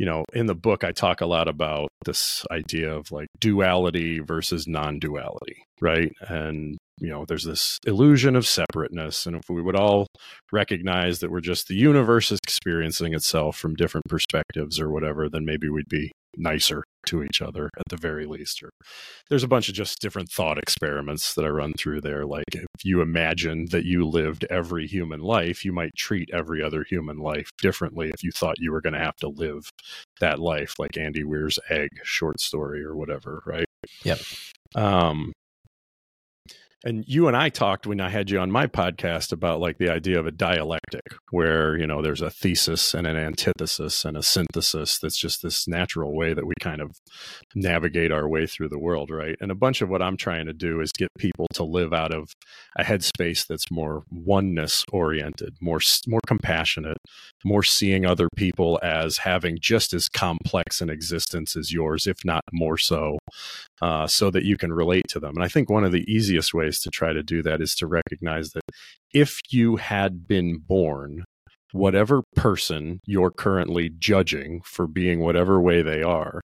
you 0.00 0.06
know, 0.06 0.24
in 0.32 0.46
the 0.46 0.54
book, 0.54 0.82
I 0.82 0.92
talk 0.92 1.20
a 1.20 1.26
lot 1.26 1.46
about 1.46 1.90
this 2.06 2.42
idea 2.50 2.90
of 2.90 3.12
like 3.12 3.28
duality 3.38 4.20
versus 4.20 4.66
non 4.66 4.98
duality, 4.98 5.62
right? 5.82 6.10
And, 6.26 6.78
you 6.96 7.10
know, 7.10 7.26
there's 7.28 7.44
this 7.44 7.78
illusion 7.86 8.34
of 8.34 8.46
separateness. 8.46 9.26
And 9.26 9.36
if 9.36 9.42
we 9.50 9.60
would 9.60 9.76
all 9.76 10.06
recognize 10.52 11.18
that 11.18 11.30
we're 11.30 11.42
just 11.42 11.68
the 11.68 11.74
universe 11.74 12.32
is 12.32 12.38
experiencing 12.42 13.12
itself 13.12 13.58
from 13.58 13.74
different 13.74 14.06
perspectives 14.08 14.80
or 14.80 14.90
whatever, 14.90 15.28
then 15.28 15.44
maybe 15.44 15.68
we'd 15.68 15.90
be 15.90 16.10
nicer 16.36 16.84
to 17.06 17.22
each 17.22 17.40
other 17.40 17.70
at 17.78 17.88
the 17.88 17.96
very 17.96 18.26
least. 18.26 18.62
Or 18.62 18.70
there's 19.28 19.42
a 19.42 19.48
bunch 19.48 19.68
of 19.68 19.74
just 19.74 20.00
different 20.00 20.30
thought 20.30 20.58
experiments 20.58 21.34
that 21.34 21.44
I 21.44 21.48
run 21.48 21.72
through 21.74 22.02
there. 22.02 22.26
Like 22.26 22.54
if 22.54 22.84
you 22.84 23.00
imagine 23.00 23.66
that 23.70 23.84
you 23.84 24.04
lived 24.04 24.44
every 24.50 24.86
human 24.86 25.20
life, 25.20 25.64
you 25.64 25.72
might 25.72 25.94
treat 25.96 26.30
every 26.32 26.62
other 26.62 26.84
human 26.88 27.18
life 27.18 27.50
differently 27.58 28.10
if 28.10 28.22
you 28.22 28.30
thought 28.32 28.56
you 28.58 28.72
were 28.72 28.80
going 28.80 28.94
to 28.94 28.98
have 28.98 29.16
to 29.16 29.28
live 29.28 29.70
that 30.20 30.38
life, 30.38 30.74
like 30.78 30.96
Andy 30.96 31.24
Weir's 31.24 31.58
Egg 31.68 31.88
short 32.02 32.40
story 32.40 32.84
or 32.84 32.94
whatever, 32.94 33.42
right? 33.46 33.66
Yep. 34.04 34.20
Um, 34.74 35.32
and 36.82 37.04
you 37.06 37.28
and 37.28 37.36
I 37.36 37.50
talked 37.50 37.86
when 37.86 38.00
I 38.00 38.08
had 38.08 38.30
you 38.30 38.38
on 38.38 38.50
my 38.50 38.66
podcast 38.66 39.32
about 39.32 39.60
like 39.60 39.76
the 39.76 39.90
idea 39.90 40.18
of 40.18 40.26
a 40.26 40.30
dialectic 40.30 41.02
where, 41.30 41.76
you 41.76 41.86
know, 41.86 42.00
there's 42.00 42.22
a 42.22 42.30
thesis 42.30 42.94
and 42.94 43.06
an 43.06 43.18
antithesis 43.18 44.04
and 44.04 44.16
a 44.16 44.22
synthesis 44.22 44.98
that's 44.98 45.18
just 45.18 45.42
this 45.42 45.68
natural 45.68 46.16
way 46.16 46.32
that 46.32 46.46
we 46.46 46.54
kind 46.58 46.80
of 46.80 46.96
navigate 47.54 48.10
our 48.10 48.26
way 48.26 48.46
through 48.46 48.70
the 48.70 48.78
world, 48.78 49.10
right? 49.10 49.36
And 49.40 49.50
a 49.50 49.54
bunch 49.54 49.82
of 49.82 49.90
what 49.90 50.00
I'm 50.00 50.16
trying 50.16 50.46
to 50.46 50.54
do 50.54 50.80
is 50.80 50.90
get 50.92 51.10
people 51.18 51.46
to 51.54 51.64
live 51.64 51.92
out 51.92 52.14
of 52.14 52.32
a 52.78 52.82
headspace 52.82 53.46
that's 53.46 53.70
more 53.70 54.04
oneness 54.10 54.84
oriented, 54.90 55.56
more 55.60 55.80
more 56.06 56.20
compassionate, 56.26 56.98
more 57.44 57.62
seeing 57.62 58.06
other 58.06 58.28
people 58.36 58.80
as 58.82 59.18
having 59.18 59.58
just 59.60 59.92
as 59.92 60.08
complex 60.08 60.80
an 60.80 60.88
existence 60.88 61.56
as 61.56 61.72
yours, 61.72 62.06
if 62.06 62.24
not 62.24 62.42
more 62.52 62.78
so, 62.78 63.18
uh, 63.82 64.06
so 64.06 64.30
that 64.30 64.44
you 64.44 64.56
can 64.56 64.72
relate 64.72 65.04
to 65.08 65.20
them. 65.20 65.34
And 65.34 65.44
I 65.44 65.48
think 65.48 65.70
one 65.70 65.84
of 65.84 65.92
the 65.92 66.04
easiest 66.10 66.52
ways 66.52 66.80
to 66.80 66.90
try 66.90 67.12
to 67.12 67.22
do 67.22 67.42
that 67.42 67.60
is 67.60 67.74
to 67.76 67.86
recognize 67.86 68.50
that 68.50 68.62
if 69.12 69.40
you 69.50 69.76
had 69.76 70.26
been 70.26 70.58
born 70.58 71.24
whatever 71.72 72.22
person 72.34 72.98
you're 73.06 73.30
currently 73.30 73.90
judging 73.96 74.60
for 74.64 74.86
being 74.86 75.20
whatever 75.20 75.60
way 75.60 75.82
they 75.82 76.02
are, 76.02 76.40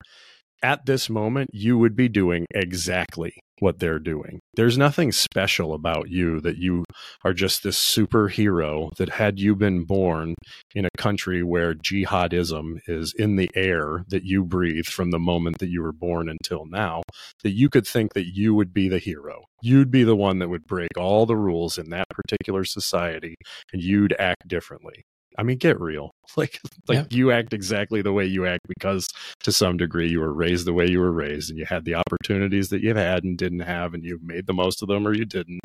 at 0.62 0.86
this 0.86 1.10
moment, 1.10 1.50
you 1.52 1.76
would 1.78 1.96
be 1.96 2.08
doing 2.08 2.46
exactly 2.54 3.34
what 3.58 3.78
they're 3.78 3.98
doing. 3.98 4.40
There's 4.54 4.76
nothing 4.76 5.12
special 5.12 5.72
about 5.72 6.10
you 6.10 6.38
that 6.42 6.58
you 6.58 6.84
are 7.24 7.32
just 7.32 7.62
this 7.62 7.78
superhero 7.78 8.94
that 8.96 9.08
had 9.08 9.38
you 9.38 9.56
been 9.56 9.84
born 9.84 10.34
in 10.74 10.84
a 10.84 10.98
country 10.98 11.42
where 11.42 11.74
jihadism 11.74 12.80
is 12.86 13.14
in 13.14 13.36
the 13.36 13.50
air 13.54 14.04
that 14.08 14.24
you 14.24 14.44
breathe 14.44 14.84
from 14.84 15.10
the 15.10 15.18
moment 15.18 15.56
that 15.60 15.70
you 15.70 15.80
were 15.80 15.92
born 15.92 16.28
until 16.28 16.66
now, 16.66 17.02
that 17.42 17.52
you 17.52 17.70
could 17.70 17.86
think 17.86 18.12
that 18.12 18.34
you 18.34 18.54
would 18.54 18.74
be 18.74 18.90
the 18.90 18.98
hero. 18.98 19.46
You'd 19.62 19.90
be 19.90 20.04
the 20.04 20.16
one 20.16 20.38
that 20.40 20.50
would 20.50 20.66
break 20.66 20.98
all 20.98 21.24
the 21.24 21.36
rules 21.36 21.78
in 21.78 21.88
that 21.88 22.10
particular 22.10 22.64
society 22.64 23.36
and 23.72 23.82
you'd 23.82 24.14
act 24.18 24.46
differently. 24.48 25.04
I 25.38 25.42
mean, 25.42 25.58
get 25.58 25.80
real. 25.80 26.10
Like, 26.34 26.60
like 26.88 26.96
yeah. 26.96 27.04
you 27.10 27.30
act 27.30 27.52
exactly 27.52 28.00
the 28.00 28.12
way 28.14 28.24
you 28.24 28.46
act 28.46 28.66
because, 28.66 29.06
to 29.42 29.52
some 29.52 29.76
degree, 29.76 30.08
you 30.08 30.18
were 30.18 30.32
raised 30.32 30.66
the 30.66 30.72
way 30.72 30.88
you 30.88 30.98
were 30.98 31.12
raised, 31.12 31.50
and 31.50 31.58
you 31.58 31.66
had 31.66 31.84
the 31.84 31.94
opportunities 31.94 32.70
that 32.70 32.80
you've 32.80 32.96
had 32.96 33.22
and 33.22 33.36
didn't 33.36 33.60
have, 33.60 33.92
and 33.92 34.02
you 34.02 34.18
made 34.22 34.46
the 34.46 34.54
most 34.54 34.80
of 34.80 34.88
them 34.88 35.06
or 35.06 35.12
you 35.12 35.26
didn't. 35.26 35.60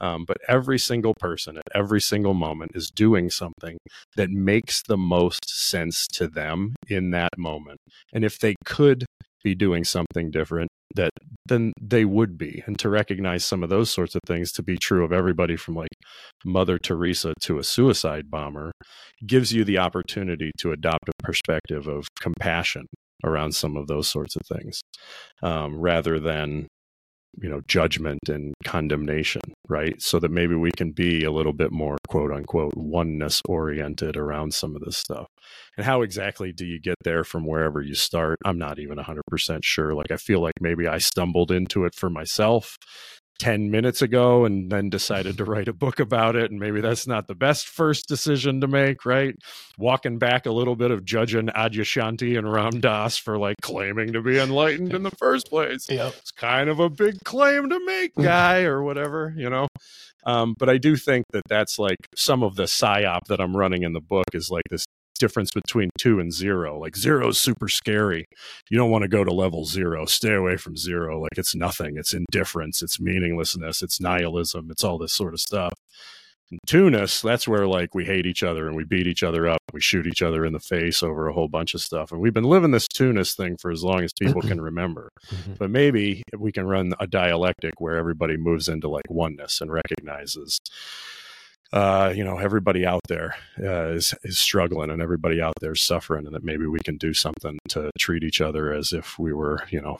Um, 0.00 0.24
but 0.24 0.36
every 0.46 0.78
single 0.78 1.14
person 1.18 1.56
at 1.56 1.64
every 1.74 2.00
single 2.00 2.34
moment 2.34 2.72
is 2.76 2.92
doing 2.92 3.28
something 3.28 3.76
that 4.14 4.30
makes 4.30 4.84
the 4.84 4.96
most 4.96 5.48
sense 5.48 6.06
to 6.08 6.28
them 6.28 6.76
in 6.86 7.10
that 7.10 7.36
moment. 7.36 7.80
And 8.12 8.24
if 8.24 8.38
they 8.38 8.54
could 8.64 9.04
be 9.42 9.56
doing 9.56 9.82
something 9.82 10.30
different, 10.30 10.70
that 10.94 11.10
then 11.46 11.72
they 11.80 12.04
would 12.04 12.38
be 12.38 12.62
and 12.66 12.78
to 12.78 12.88
recognize 12.88 13.44
some 13.44 13.62
of 13.62 13.68
those 13.68 13.90
sorts 13.90 14.14
of 14.14 14.20
things 14.26 14.50
to 14.52 14.62
be 14.62 14.76
true 14.76 15.04
of 15.04 15.12
everybody 15.12 15.56
from 15.56 15.74
like 15.74 15.88
mother 16.44 16.78
teresa 16.78 17.32
to 17.40 17.58
a 17.58 17.64
suicide 17.64 18.30
bomber 18.30 18.72
gives 19.26 19.52
you 19.52 19.64
the 19.64 19.78
opportunity 19.78 20.50
to 20.58 20.72
adopt 20.72 21.08
a 21.08 21.22
perspective 21.22 21.86
of 21.86 22.06
compassion 22.20 22.86
around 23.24 23.54
some 23.54 23.76
of 23.76 23.86
those 23.86 24.08
sorts 24.08 24.36
of 24.36 24.42
things 24.46 24.80
um, 25.42 25.78
rather 25.78 26.18
than 26.18 26.66
you 27.40 27.48
know 27.48 27.60
judgment 27.68 28.28
and 28.28 28.54
condemnation 28.64 29.40
right? 29.68 30.00
So 30.00 30.18
that 30.20 30.30
maybe 30.30 30.54
we 30.54 30.70
can 30.70 30.92
be 30.92 31.24
a 31.24 31.30
little 31.30 31.52
bit 31.52 31.72
more 31.72 31.96
quote 32.08 32.32
unquote 32.32 32.74
oneness 32.76 33.40
oriented 33.48 34.16
around 34.16 34.52
some 34.52 34.76
of 34.76 34.82
this 34.82 34.98
stuff. 34.98 35.26
And 35.76 35.86
how 35.86 36.02
exactly 36.02 36.52
do 36.52 36.66
you 36.66 36.80
get 36.80 36.96
there 37.02 37.24
from 37.24 37.46
wherever 37.46 37.80
you 37.80 37.94
start? 37.94 38.38
I'm 38.44 38.58
not 38.58 38.78
even 38.78 38.98
100% 38.98 39.60
sure. 39.62 39.94
Like 39.94 40.10
i 40.10 40.16
feel 40.16 40.40
like 40.40 40.54
maybe 40.60 40.86
i 40.86 40.98
stumbled 40.98 41.50
into 41.50 41.84
it 41.84 41.94
for 41.94 42.10
myself 42.10 42.76
10 43.38 43.70
minutes 43.70 44.02
ago 44.02 44.44
and 44.44 44.70
then 44.70 44.88
decided 44.90 45.36
to 45.36 45.44
write 45.44 45.68
a 45.68 45.72
book 45.72 46.00
about 46.00 46.36
it. 46.36 46.50
And 46.50 46.60
maybe 46.60 46.80
that's 46.80 47.06
not 47.06 47.26
the 47.26 47.34
best 47.34 47.68
first 47.68 48.06
decision 48.06 48.60
to 48.60 48.68
make, 48.68 49.04
right? 49.04 49.34
Walking 49.78 50.18
back 50.18 50.46
a 50.46 50.52
little 50.52 50.76
bit 50.76 50.90
of 50.90 51.04
judging 51.04 51.46
Adyashanti 51.48 52.38
and 52.38 52.50
Ram 52.50 52.80
Dass 52.80 53.16
for 53.16 53.38
like 53.38 53.56
claiming 53.62 54.12
to 54.12 54.22
be 54.22 54.38
enlightened 54.38 54.94
in 54.94 55.02
the 55.02 55.10
first 55.18 55.48
place. 55.48 55.90
Yep. 55.90 56.14
It's 56.18 56.30
kind 56.30 56.68
of 56.68 56.80
a 56.80 56.88
big 56.88 57.18
claim 57.24 57.68
to 57.70 57.84
make, 57.84 58.14
guy, 58.20 58.62
or 58.62 58.82
whatever, 58.82 59.34
you 59.36 59.50
know? 59.50 59.66
Um, 60.26 60.54
but 60.58 60.70
I 60.70 60.78
do 60.78 60.96
think 60.96 61.26
that 61.32 61.42
that's 61.48 61.78
like 61.78 61.98
some 62.14 62.42
of 62.42 62.56
the 62.56 62.62
psyop 62.64 63.26
that 63.28 63.40
I'm 63.40 63.56
running 63.56 63.82
in 63.82 63.92
the 63.92 64.00
book 64.00 64.24
is 64.32 64.48
like 64.50 64.64
this 64.70 64.86
difference 65.18 65.50
between 65.50 65.90
two 65.98 66.20
and 66.20 66.32
zero. 66.32 66.78
Like 66.78 66.96
zero 66.96 67.28
is 67.28 67.40
super 67.40 67.68
scary. 67.68 68.26
You 68.70 68.78
don't 68.78 68.90
want 68.90 69.02
to 69.02 69.08
go 69.08 69.24
to 69.24 69.32
level 69.32 69.64
zero. 69.64 70.06
Stay 70.06 70.34
away 70.34 70.56
from 70.56 70.76
zero. 70.76 71.20
Like 71.20 71.38
it's 71.38 71.54
nothing. 71.54 71.96
It's 71.96 72.14
indifference. 72.14 72.82
It's 72.82 73.00
meaninglessness. 73.00 73.82
It's 73.82 74.00
nihilism. 74.00 74.68
It's 74.70 74.84
all 74.84 74.98
this 74.98 75.12
sort 75.12 75.34
of 75.34 75.40
stuff. 75.40 75.72
In 76.50 76.58
twoness, 76.68 77.22
that's 77.22 77.48
where 77.48 77.66
like 77.66 77.94
we 77.94 78.04
hate 78.04 78.26
each 78.26 78.42
other 78.42 78.68
and 78.68 78.76
we 78.76 78.84
beat 78.84 79.06
each 79.06 79.22
other 79.22 79.48
up. 79.48 79.58
We 79.72 79.80
shoot 79.80 80.06
each 80.06 80.20
other 80.20 80.44
in 80.44 80.52
the 80.52 80.60
face 80.60 81.02
over 81.02 81.26
a 81.26 81.32
whole 81.32 81.48
bunch 81.48 81.74
of 81.74 81.80
stuff. 81.80 82.12
And 82.12 82.20
we've 82.20 82.34
been 82.34 82.44
living 82.44 82.70
this 82.70 82.86
twoness 82.86 83.34
thing 83.34 83.56
for 83.56 83.70
as 83.70 83.82
long 83.82 84.04
as 84.04 84.12
people 84.12 84.42
can 84.42 84.60
remember. 84.60 85.10
Mm-hmm. 85.30 85.54
But 85.58 85.70
maybe 85.70 86.22
we 86.38 86.52
can 86.52 86.66
run 86.66 86.92
a 87.00 87.06
dialectic 87.06 87.80
where 87.80 87.96
everybody 87.96 88.36
moves 88.36 88.68
into 88.68 88.88
like 88.88 89.08
oneness 89.08 89.60
and 89.60 89.72
recognizes 89.72 90.58
uh, 91.74 92.12
you 92.14 92.22
know, 92.22 92.38
everybody 92.38 92.86
out 92.86 93.00
there 93.08 93.34
uh, 93.60 93.88
is 93.88 94.14
is 94.22 94.38
struggling 94.38 94.90
and 94.90 95.02
everybody 95.02 95.42
out 95.42 95.54
there 95.60 95.72
is 95.72 95.82
suffering, 95.82 96.24
and 96.24 96.34
that 96.34 96.44
maybe 96.44 96.66
we 96.66 96.78
can 96.84 96.96
do 96.96 97.12
something 97.12 97.58
to 97.68 97.90
treat 97.98 98.22
each 98.22 98.40
other 98.40 98.72
as 98.72 98.92
if 98.92 99.18
we 99.18 99.32
were, 99.32 99.58
you 99.70 99.80
know, 99.80 99.98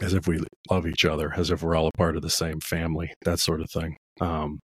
as 0.00 0.14
if 0.14 0.26
we 0.26 0.40
love 0.70 0.86
each 0.86 1.04
other, 1.04 1.34
as 1.36 1.50
if 1.50 1.62
we're 1.62 1.76
all 1.76 1.88
a 1.88 1.98
part 1.98 2.16
of 2.16 2.22
the 2.22 2.30
same 2.30 2.58
family, 2.60 3.12
that 3.26 3.38
sort 3.38 3.60
of 3.60 3.70
thing. 3.70 3.98
Um, 4.22 4.60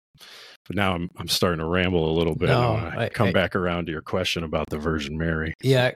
but 0.67 0.75
now 0.75 0.93
I'm 0.93 1.10
I'm 1.17 1.27
starting 1.27 1.57
to 1.57 1.65
ramble 1.65 2.12
a 2.12 2.15
little 2.15 2.36
bit. 2.36 2.49
No, 2.49 2.73
I, 2.73 3.05
I 3.05 3.10
come 3.10 3.29
I, 3.29 3.31
back 3.31 3.55
around 3.55 3.88
to 3.88 3.91
your 3.91 4.03
question 4.03 4.43
about 4.43 4.69
the 4.69 4.77
Virgin 4.77 5.17
Mary. 5.17 5.55
Yeah, 5.63 5.89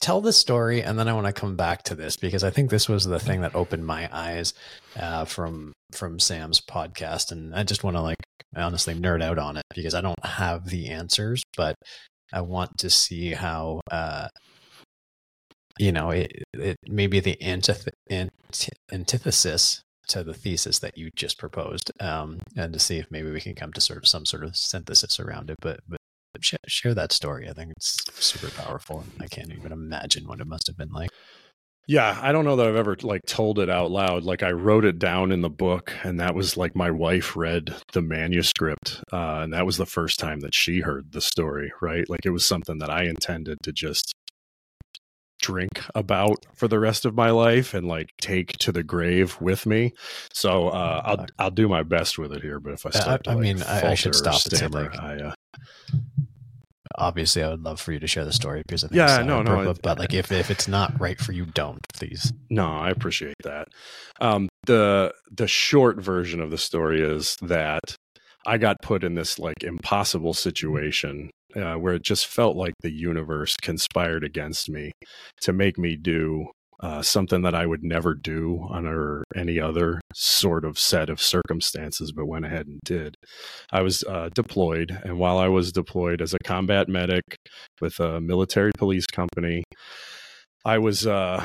tell 0.00 0.20
the 0.20 0.32
story, 0.32 0.82
and 0.82 0.98
then 0.98 1.08
I 1.08 1.12
want 1.12 1.26
to 1.26 1.32
come 1.32 1.56
back 1.56 1.82
to 1.84 1.94
this 1.94 2.16
because 2.16 2.44
I 2.44 2.50
think 2.50 2.70
this 2.70 2.88
was 2.88 3.04
the 3.04 3.18
thing 3.18 3.40
that 3.40 3.54
opened 3.54 3.86
my 3.86 4.08
eyes 4.12 4.54
uh, 4.96 5.24
from 5.24 5.72
from 5.92 6.18
Sam's 6.18 6.60
podcast, 6.60 7.32
and 7.32 7.54
I 7.54 7.62
just 7.62 7.84
want 7.84 7.96
to 7.96 8.02
like 8.02 8.16
honestly 8.56 8.94
nerd 8.94 9.22
out 9.22 9.38
on 9.38 9.56
it 9.56 9.64
because 9.74 9.94
I 9.94 10.00
don't 10.00 10.24
have 10.24 10.66
the 10.68 10.88
answers, 10.88 11.42
but 11.56 11.76
I 12.32 12.40
want 12.40 12.78
to 12.78 12.90
see 12.90 13.32
how 13.32 13.80
uh, 13.90 14.28
you 15.78 15.92
know 15.92 16.10
it, 16.10 16.32
it 16.52 16.76
maybe 16.88 17.20
the 17.20 17.36
antith- 17.40 17.88
ant- 18.10 18.68
antithesis 18.92 19.82
to 20.08 20.22
the 20.22 20.34
thesis 20.34 20.80
that 20.80 20.98
you 20.98 21.10
just 21.16 21.38
proposed, 21.38 21.90
um, 22.00 22.40
and 22.56 22.72
to 22.72 22.78
see 22.78 22.98
if 22.98 23.10
maybe 23.10 23.30
we 23.30 23.40
can 23.40 23.54
come 23.54 23.72
to 23.72 23.80
sort 23.80 23.98
of 23.98 24.06
some 24.06 24.26
sort 24.26 24.44
of 24.44 24.56
synthesis 24.56 25.18
around 25.18 25.50
it. 25.50 25.56
But 25.60 25.80
but 25.88 25.98
sh- 26.44 26.54
share 26.66 26.94
that 26.94 27.12
story. 27.12 27.48
I 27.48 27.52
think 27.52 27.72
it's 27.76 28.04
super 28.14 28.50
powerful. 28.50 29.00
and 29.00 29.22
I 29.22 29.26
can't 29.26 29.52
even 29.52 29.72
imagine 29.72 30.26
what 30.26 30.40
it 30.40 30.46
must 30.46 30.66
have 30.66 30.76
been 30.76 30.92
like. 30.92 31.10
Yeah, 31.86 32.18
I 32.22 32.32
don't 32.32 32.46
know 32.46 32.56
that 32.56 32.66
I've 32.66 32.76
ever 32.76 32.96
like 33.02 33.20
told 33.26 33.58
it 33.58 33.68
out 33.68 33.90
loud. 33.90 34.22
Like 34.22 34.42
I 34.42 34.52
wrote 34.52 34.86
it 34.86 34.98
down 34.98 35.30
in 35.30 35.42
the 35.42 35.50
book, 35.50 35.92
and 36.02 36.18
that 36.18 36.34
was 36.34 36.56
like 36.56 36.74
my 36.74 36.90
wife 36.90 37.36
read 37.36 37.74
the 37.92 38.00
manuscript, 38.00 39.02
uh, 39.12 39.40
and 39.42 39.52
that 39.52 39.66
was 39.66 39.76
the 39.76 39.84
first 39.84 40.18
time 40.18 40.40
that 40.40 40.54
she 40.54 40.80
heard 40.80 41.12
the 41.12 41.20
story. 41.20 41.72
Right, 41.82 42.08
like 42.08 42.24
it 42.24 42.30
was 42.30 42.46
something 42.46 42.78
that 42.78 42.88
I 42.88 43.04
intended 43.04 43.58
to 43.64 43.72
just 43.72 44.14
drink 45.42 45.84
about 45.94 46.38
for 46.54 46.68
the 46.68 46.78
rest 46.78 47.04
of 47.04 47.14
my 47.14 47.28
life 47.28 47.74
and 47.74 47.86
like 47.86 48.08
take 48.18 48.56
to 48.56 48.72
the 48.72 48.82
grave 48.82 49.38
with 49.42 49.66
me. 49.66 49.92
So 50.32 50.68
uh, 50.68 51.02
I'll 51.04 51.26
I'll 51.38 51.50
do 51.50 51.68
my 51.68 51.82
best 51.82 52.18
with 52.18 52.32
it 52.32 52.40
here. 52.40 52.60
But 52.60 52.72
if 52.72 52.86
I 52.86 52.90
start, 52.90 53.28
I, 53.28 53.34
like, 53.34 53.42
mean, 53.42 53.62
I, 53.62 53.90
I 53.90 53.94
should 53.94 54.14
stop 54.14 54.34
and 54.34 54.42
say 54.42 54.56
stammer, 54.56 54.84
like, 54.84 54.98
I, 54.98 55.16
uh, 55.16 55.34
obviously, 56.96 57.42
I 57.42 57.48
would 57.50 57.62
love 57.62 57.80
for 57.80 57.92
you 57.92 58.00
to 58.00 58.06
share 58.06 58.24
the 58.24 58.32
story 58.32 58.62
because 58.66 58.84
I 58.84 58.88
think 58.88 58.96
Yeah, 58.96 59.22
no, 59.22 59.38
uh, 59.38 59.42
no, 59.42 59.54
But, 59.56 59.68
it- 59.68 59.82
but 59.82 59.98
like, 59.98 60.14
if 60.14 60.30
if 60.32 60.50
it's 60.50 60.68
not 60.68 60.98
right 61.00 61.18
for 61.20 61.32
you, 61.32 61.46
don't 61.46 61.80
please. 61.94 62.32
No, 62.50 62.66
I 62.66 62.90
appreciate 62.90 63.36
that. 63.44 63.68
Um, 64.20 64.48
the 64.66 65.12
the 65.30 65.46
short 65.48 66.00
version 66.00 66.40
of 66.40 66.50
the 66.50 66.58
story 66.58 67.00
is 67.02 67.36
that 67.42 67.96
I 68.46 68.58
got 68.58 68.76
put 68.82 69.04
in 69.04 69.14
this 69.14 69.38
like 69.38 69.62
impossible 69.62 70.34
situation 70.34 71.30
uh, 71.56 71.74
where 71.74 71.94
it 71.94 72.02
just 72.02 72.26
felt 72.26 72.56
like 72.56 72.74
the 72.82 72.90
universe 72.92 73.56
conspired 73.62 74.24
against 74.24 74.68
me 74.68 74.92
to 75.42 75.52
make 75.52 75.78
me 75.78 75.96
do 75.96 76.46
uh, 76.80 77.02
something 77.02 77.42
that 77.42 77.54
I 77.54 77.66
would 77.66 77.82
never 77.82 78.14
do 78.14 78.66
under 78.70 79.24
any 79.34 79.58
other 79.60 80.00
sort 80.14 80.64
of 80.64 80.78
set 80.78 81.08
of 81.08 81.20
circumstances, 81.20 82.12
but 82.12 82.26
went 82.26 82.44
ahead 82.44 82.66
and 82.66 82.80
did. 82.84 83.16
I 83.72 83.82
was 83.82 84.02
uh, 84.04 84.30
deployed, 84.34 84.98
and 85.04 85.18
while 85.18 85.38
I 85.38 85.48
was 85.48 85.72
deployed 85.72 86.20
as 86.20 86.34
a 86.34 86.38
combat 86.44 86.88
medic 86.88 87.24
with 87.80 87.98
a 88.00 88.20
military 88.20 88.72
police 88.76 89.06
company, 89.06 89.64
I 90.64 90.78
was. 90.78 91.06
Uh, 91.06 91.44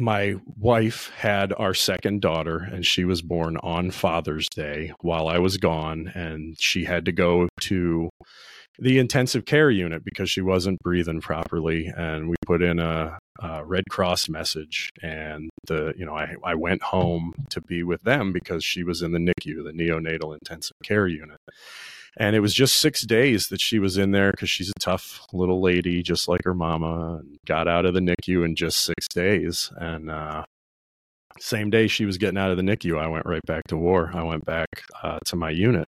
my 0.00 0.36
wife 0.56 1.10
had 1.16 1.52
our 1.58 1.74
second 1.74 2.22
daughter 2.22 2.58
and 2.58 2.86
she 2.86 3.04
was 3.04 3.20
born 3.20 3.56
on 3.64 3.90
father's 3.90 4.48
day 4.48 4.92
while 5.00 5.26
i 5.26 5.38
was 5.38 5.56
gone 5.56 6.06
and 6.14 6.54
she 6.60 6.84
had 6.84 7.04
to 7.04 7.10
go 7.10 7.48
to 7.60 8.08
the 8.78 8.98
intensive 8.98 9.44
care 9.44 9.70
unit 9.70 10.04
because 10.04 10.30
she 10.30 10.40
wasn't 10.40 10.78
breathing 10.84 11.20
properly 11.20 11.92
and 11.96 12.28
we 12.28 12.36
put 12.46 12.62
in 12.62 12.78
a, 12.78 13.18
a 13.38 13.64
red 13.64 13.84
cross 13.90 14.28
message 14.28 14.90
and 15.02 15.50
the 15.66 15.92
you 15.96 16.04
know 16.04 16.14
I, 16.14 16.34
I 16.44 16.54
went 16.54 16.82
home 16.82 17.34
to 17.50 17.60
be 17.60 17.82
with 17.82 18.02
them 18.02 18.32
because 18.32 18.64
she 18.64 18.82
was 18.82 19.02
in 19.02 19.12
the 19.12 19.18
nicu 19.18 19.62
the 19.62 19.72
neonatal 19.72 20.34
intensive 20.34 20.76
care 20.82 21.06
unit 21.06 21.38
and 22.18 22.34
it 22.34 22.40
was 22.40 22.52
just 22.52 22.80
six 22.80 23.02
days 23.02 23.48
that 23.48 23.60
she 23.60 23.78
was 23.78 23.96
in 23.96 24.10
there 24.10 24.32
because 24.32 24.50
she's 24.50 24.70
a 24.70 24.80
tough 24.80 25.24
little 25.32 25.62
lady, 25.62 26.02
just 26.02 26.26
like 26.26 26.40
her 26.44 26.54
mama, 26.54 27.18
and 27.18 27.38
got 27.46 27.68
out 27.68 27.86
of 27.86 27.94
the 27.94 28.00
NICU 28.00 28.44
in 28.44 28.56
just 28.56 28.84
six 28.84 29.06
days. 29.06 29.70
And 29.76 30.10
uh, 30.10 30.44
same 31.38 31.70
day 31.70 31.86
she 31.86 32.06
was 32.06 32.18
getting 32.18 32.36
out 32.36 32.50
of 32.50 32.56
the 32.56 32.64
NICU, 32.64 32.98
I 32.98 33.06
went 33.06 33.24
right 33.24 33.44
back 33.46 33.64
to 33.68 33.76
war. 33.76 34.10
I 34.12 34.24
went 34.24 34.44
back 34.44 34.68
uh, 35.02 35.20
to 35.26 35.36
my 35.36 35.50
unit, 35.50 35.86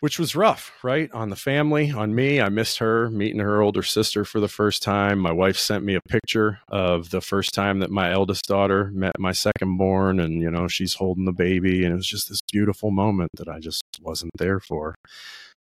which 0.00 0.18
was 0.18 0.36
rough, 0.36 0.72
right? 0.82 1.10
On 1.12 1.28
the 1.28 1.36
family, 1.36 1.90
on 1.90 2.14
me. 2.14 2.40
I 2.40 2.48
missed 2.48 2.78
her, 2.78 3.10
meeting 3.10 3.40
her 3.40 3.60
older 3.60 3.82
sister 3.82 4.24
for 4.24 4.40
the 4.40 4.48
first 4.48 4.82
time. 4.82 5.18
My 5.18 5.32
wife 5.32 5.56
sent 5.56 5.84
me 5.84 5.94
a 5.94 6.00
picture 6.00 6.60
of 6.68 7.10
the 7.10 7.20
first 7.20 7.52
time 7.52 7.80
that 7.80 7.90
my 7.90 8.12
eldest 8.12 8.46
daughter 8.46 8.90
met 8.94 9.18
my 9.18 9.32
second 9.32 9.76
born, 9.76 10.20
and, 10.20 10.40
you 10.40 10.50
know, 10.50 10.68
she's 10.68 10.94
holding 10.94 11.24
the 11.24 11.32
baby. 11.32 11.84
And 11.84 11.92
it 11.92 11.96
was 11.96 12.06
just 12.06 12.28
this 12.28 12.40
beautiful 12.52 12.90
moment 12.90 13.32
that 13.36 13.48
I 13.48 13.58
just 13.58 13.82
wasn't 14.00 14.32
there 14.38 14.60
for 14.60 14.94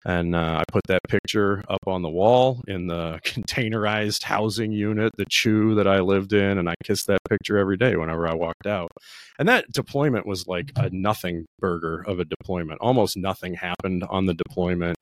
and 0.06 0.36
uh, 0.36 0.60
I 0.60 0.64
put 0.72 0.84
that 0.88 1.02
picture 1.08 1.64
up 1.68 1.86
on 1.88 2.02
the 2.02 2.10
wall 2.10 2.62
in 2.68 2.88
the 2.88 3.20
containerized 3.26 4.24
housing 4.24 4.72
unit, 4.72 5.14
the 5.18 5.26
CHU 5.26 5.76
that 5.76 5.88
I 5.88 6.00
lived 6.00 6.34
in, 6.34 6.58
and 6.58 6.70
I 6.70 6.76
kissed 6.84 7.08
that 7.08 7.20
picture 7.30 7.58
every 7.58 7.78
day 7.78 7.96
whenever 7.96 8.28
I 8.28 8.34
walked 8.34 8.68
out. 8.68 8.92
And 9.40 9.48
that 9.50 9.72
deployment 9.72 10.26
was 10.26 10.48
like 10.48 10.72
a 10.76 10.90
nothing 10.92 11.46
burger 11.60 12.04
of 12.08 12.20
a 12.20 12.26
deployment. 12.26 12.82
Almost 12.82 13.18
nothing 13.18 13.54
happened 13.54 14.04
on 14.10 14.26
the 14.26 14.34
deployment. 14.34 14.98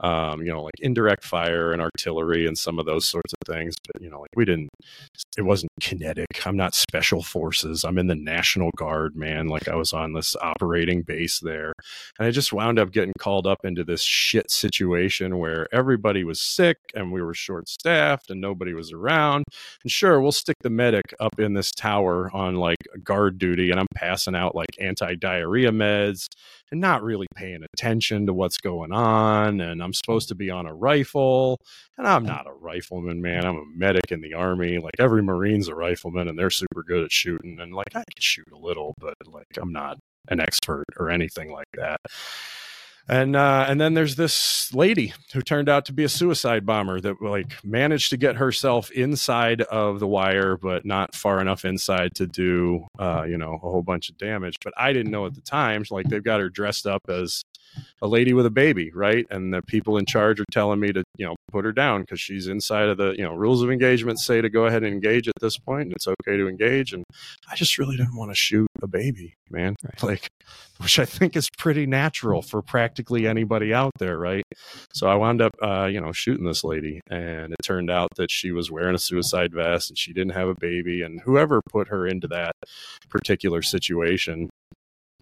Um, 0.00 0.40
you 0.40 0.52
know, 0.52 0.62
like 0.62 0.78
indirect 0.78 1.24
fire 1.24 1.72
and 1.72 1.82
artillery 1.82 2.46
and 2.46 2.56
some 2.56 2.78
of 2.78 2.86
those 2.86 3.06
sorts 3.06 3.32
of 3.32 3.52
things. 3.52 3.74
But 3.84 4.00
you 4.00 4.10
know, 4.10 4.20
like 4.20 4.30
we 4.36 4.44
didn't. 4.44 4.68
It 5.36 5.42
wasn't 5.42 5.72
kinetic. 5.80 6.46
I'm 6.46 6.56
not 6.56 6.74
special 6.74 7.22
forces. 7.22 7.84
I'm 7.84 7.98
in 7.98 8.06
the 8.06 8.14
National 8.14 8.70
Guard, 8.76 9.16
man. 9.16 9.48
Like 9.48 9.68
I 9.68 9.74
was 9.74 9.92
on 9.92 10.12
this 10.12 10.36
operating 10.40 11.02
base 11.02 11.40
there, 11.40 11.72
and 12.18 12.28
I 12.28 12.30
just 12.30 12.52
wound 12.52 12.78
up 12.78 12.92
getting 12.92 13.14
called 13.18 13.46
up 13.46 13.64
into 13.64 13.84
this 13.84 14.02
shit 14.02 14.39
situation 14.48 15.38
where 15.38 15.66
everybody 15.72 16.22
was 16.22 16.40
sick 16.40 16.76
and 16.94 17.10
we 17.10 17.20
were 17.20 17.34
short 17.34 17.68
staffed 17.68 18.30
and 18.30 18.40
nobody 18.40 18.72
was 18.72 18.92
around. 18.92 19.44
And 19.82 19.90
sure, 19.90 20.20
we'll 20.20 20.30
stick 20.30 20.56
the 20.60 20.70
medic 20.70 21.14
up 21.18 21.40
in 21.40 21.54
this 21.54 21.72
tower 21.72 22.30
on 22.32 22.54
like 22.54 22.78
guard 23.02 23.38
duty 23.38 23.70
and 23.70 23.80
I'm 23.80 23.86
passing 23.94 24.36
out 24.36 24.54
like 24.54 24.70
anti 24.78 25.16
diarrhea 25.16 25.72
meds 25.72 26.28
and 26.70 26.80
not 26.80 27.02
really 27.02 27.26
paying 27.34 27.64
attention 27.74 28.26
to 28.26 28.32
what's 28.32 28.58
going 28.58 28.92
on. 28.92 29.60
And 29.60 29.82
I'm 29.82 29.92
supposed 29.92 30.28
to 30.28 30.34
be 30.34 30.50
on 30.50 30.66
a 30.66 30.74
rifle 30.74 31.58
and 31.98 32.06
I'm 32.06 32.24
mm. 32.24 32.28
not 32.28 32.46
a 32.46 32.52
rifleman, 32.52 33.20
man. 33.20 33.44
I'm 33.44 33.56
a 33.56 33.64
medic 33.74 34.12
in 34.12 34.20
the 34.20 34.34
army. 34.34 34.78
Like 34.78 34.94
every 34.98 35.22
Marine's 35.22 35.68
a 35.68 35.74
rifleman 35.74 36.28
and 36.28 36.38
they're 36.38 36.50
super 36.50 36.82
good 36.82 37.04
at 37.04 37.12
shooting. 37.12 37.58
And 37.60 37.74
like 37.74 37.90
I 37.94 38.04
can 38.10 38.20
shoot 38.20 38.48
a 38.52 38.58
little, 38.58 38.94
but 38.98 39.14
like 39.26 39.46
I'm 39.60 39.72
not 39.72 39.98
an 40.28 40.40
expert 40.40 40.84
or 40.98 41.10
anything 41.10 41.50
like 41.50 41.66
that 41.74 41.98
and 43.10 43.34
uh, 43.34 43.66
and 43.68 43.80
then 43.80 43.94
there's 43.94 44.14
this 44.14 44.72
lady 44.72 45.12
who 45.32 45.42
turned 45.42 45.68
out 45.68 45.84
to 45.86 45.92
be 45.92 46.04
a 46.04 46.08
suicide 46.08 46.64
bomber 46.64 47.00
that 47.00 47.20
like 47.20 47.52
managed 47.64 48.10
to 48.10 48.16
get 48.16 48.36
herself 48.36 48.88
inside 48.92 49.62
of 49.62 49.98
the 49.98 50.06
wire, 50.06 50.56
but 50.56 50.86
not 50.86 51.16
far 51.16 51.40
enough 51.40 51.64
inside 51.64 52.14
to 52.14 52.26
do 52.28 52.86
uh, 53.00 53.24
you 53.26 53.36
know 53.36 53.54
a 53.54 53.58
whole 53.58 53.82
bunch 53.82 54.10
of 54.10 54.16
damage. 54.16 54.58
But 54.62 54.74
I 54.76 54.92
didn't 54.92 55.10
know 55.10 55.26
at 55.26 55.34
the 55.34 55.40
time. 55.40 55.84
Like 55.90 56.08
they've 56.08 56.22
got 56.22 56.38
her 56.38 56.48
dressed 56.48 56.86
up 56.86 57.02
as 57.08 57.42
a 58.02 58.08
lady 58.08 58.32
with 58.32 58.46
a 58.46 58.50
baby, 58.50 58.90
right? 58.92 59.26
And 59.30 59.52
the 59.52 59.62
people 59.62 59.98
in 59.98 60.06
charge 60.06 60.40
are 60.40 60.46
telling 60.50 60.80
me 60.80 60.92
to, 60.92 61.04
you 61.16 61.26
know, 61.26 61.36
put 61.50 61.64
her 61.64 61.72
down 61.72 62.02
because 62.02 62.20
she's 62.20 62.46
inside 62.46 62.88
of 62.88 62.96
the, 62.96 63.14
you 63.16 63.24
know, 63.24 63.34
rules 63.34 63.62
of 63.62 63.70
engagement 63.70 64.18
say 64.18 64.40
to 64.40 64.48
go 64.48 64.66
ahead 64.66 64.82
and 64.82 64.92
engage 64.92 65.28
at 65.28 65.34
this 65.40 65.58
point, 65.58 65.84
and 65.84 65.92
it's 65.92 66.08
okay 66.08 66.36
to 66.36 66.48
engage. 66.48 66.92
And 66.92 67.04
I 67.50 67.56
just 67.56 67.78
really 67.78 67.96
didn't 67.96 68.16
want 68.16 68.30
to 68.30 68.34
shoot 68.34 68.66
a 68.82 68.86
baby, 68.86 69.34
man. 69.50 69.76
Right. 69.82 70.02
Like, 70.10 70.28
which 70.78 70.98
I 70.98 71.04
think 71.04 71.36
is 71.36 71.48
pretty 71.56 71.86
natural 71.86 72.42
for 72.42 72.62
practically 72.62 73.28
anybody 73.28 73.72
out 73.72 73.92
there, 74.00 74.18
right? 74.18 74.42
So 74.92 75.06
I 75.06 75.14
wound 75.14 75.40
up, 75.40 75.52
uh, 75.62 75.84
you 75.84 76.00
know, 76.00 76.10
shooting 76.10 76.44
this 76.44 76.64
lady, 76.64 77.00
and 77.08 77.52
it 77.52 77.58
turned 77.62 77.90
out 77.90 78.08
that 78.16 78.28
she 78.28 78.50
was 78.50 78.72
wearing 78.72 78.96
a 78.96 78.98
suicide 78.98 79.52
vest 79.52 79.90
and 79.90 79.96
she 79.96 80.12
didn't 80.12 80.32
have 80.32 80.48
a 80.48 80.56
baby, 80.56 81.02
and 81.02 81.20
whoever 81.20 81.60
put 81.70 81.88
her 81.88 82.08
into 82.08 82.26
that 82.28 82.52
particular 83.08 83.62
situation 83.62 84.50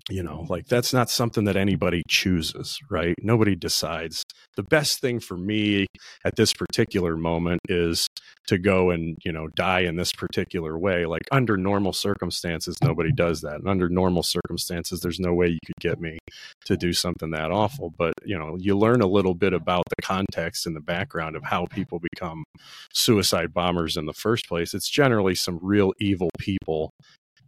you 0.09 0.23
know 0.23 0.47
like 0.49 0.67
that's 0.67 0.93
not 0.93 1.11
something 1.11 1.45
that 1.45 1.57
anybody 1.57 2.03
chooses 2.09 2.79
right? 2.91 3.15
Nobody 3.23 3.55
decides. 3.55 4.23
The 4.57 4.63
best 4.63 5.01
thing 5.01 5.21
for 5.21 5.37
me 5.37 5.87
at 6.25 6.37
this 6.37 6.53
particular 6.53 7.17
moment 7.17 7.61
is 7.69 8.07
to 8.47 8.59
go 8.59 8.91
and 8.91 9.17
you 9.25 9.33
know 9.33 9.49
die 9.49 9.81
in 9.81 9.97
this 9.97 10.13
particular 10.13 10.79
way. 10.79 11.07
Like 11.07 11.23
under 11.31 11.57
normal 11.57 11.93
circumstances 11.93 12.77
nobody 12.83 13.13
does 13.13 13.41
that. 13.43 13.57
And 13.57 13.69
under 13.69 13.89
normal 13.89 14.23
circumstances 14.23 15.01
there's 15.01 15.21
no 15.21 15.35
way 15.35 15.49
you 15.49 15.59
could 15.67 15.77
get 15.81 16.01
me 16.01 16.19
to 16.65 16.77
do 16.77 16.93
something 16.93 17.31
that 17.31 17.51
awful. 17.51 17.93
But 17.97 18.15
you 18.25 18.39
know 18.39 18.57
you 18.59 18.77
learn 18.77 19.01
a 19.01 19.07
little 19.07 19.35
bit 19.35 19.53
about 19.53 19.85
the 19.89 20.03
context 20.03 20.67
and 20.67 20.75
the 20.75 20.81
background 20.81 21.37
of 21.37 21.45
how 21.45 21.67
people 21.67 22.01
become 22.13 22.45
suicide 22.93 23.53
bombers 23.53 23.97
in 23.97 24.07
the 24.07 24.13
first 24.13 24.49
place. 24.49 24.75
It's 24.75 24.89
generally 24.89 25.35
some 25.35 25.59
real 25.63 25.93
evil 26.01 26.31
people 26.39 26.91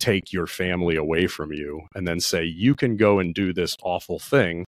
take 0.00 0.32
your 0.32 0.46
family 0.46 0.96
away 0.96 1.26
from 1.26 1.52
you 1.52 1.82
and 1.94 2.08
then 2.08 2.18
say, 2.18 2.44
you 2.44 2.74
can 2.74 2.96
go 2.96 3.18
and 3.18 3.34
do 3.34 3.52
this 3.52 3.76
awful 3.82 4.18
thing 4.18 4.64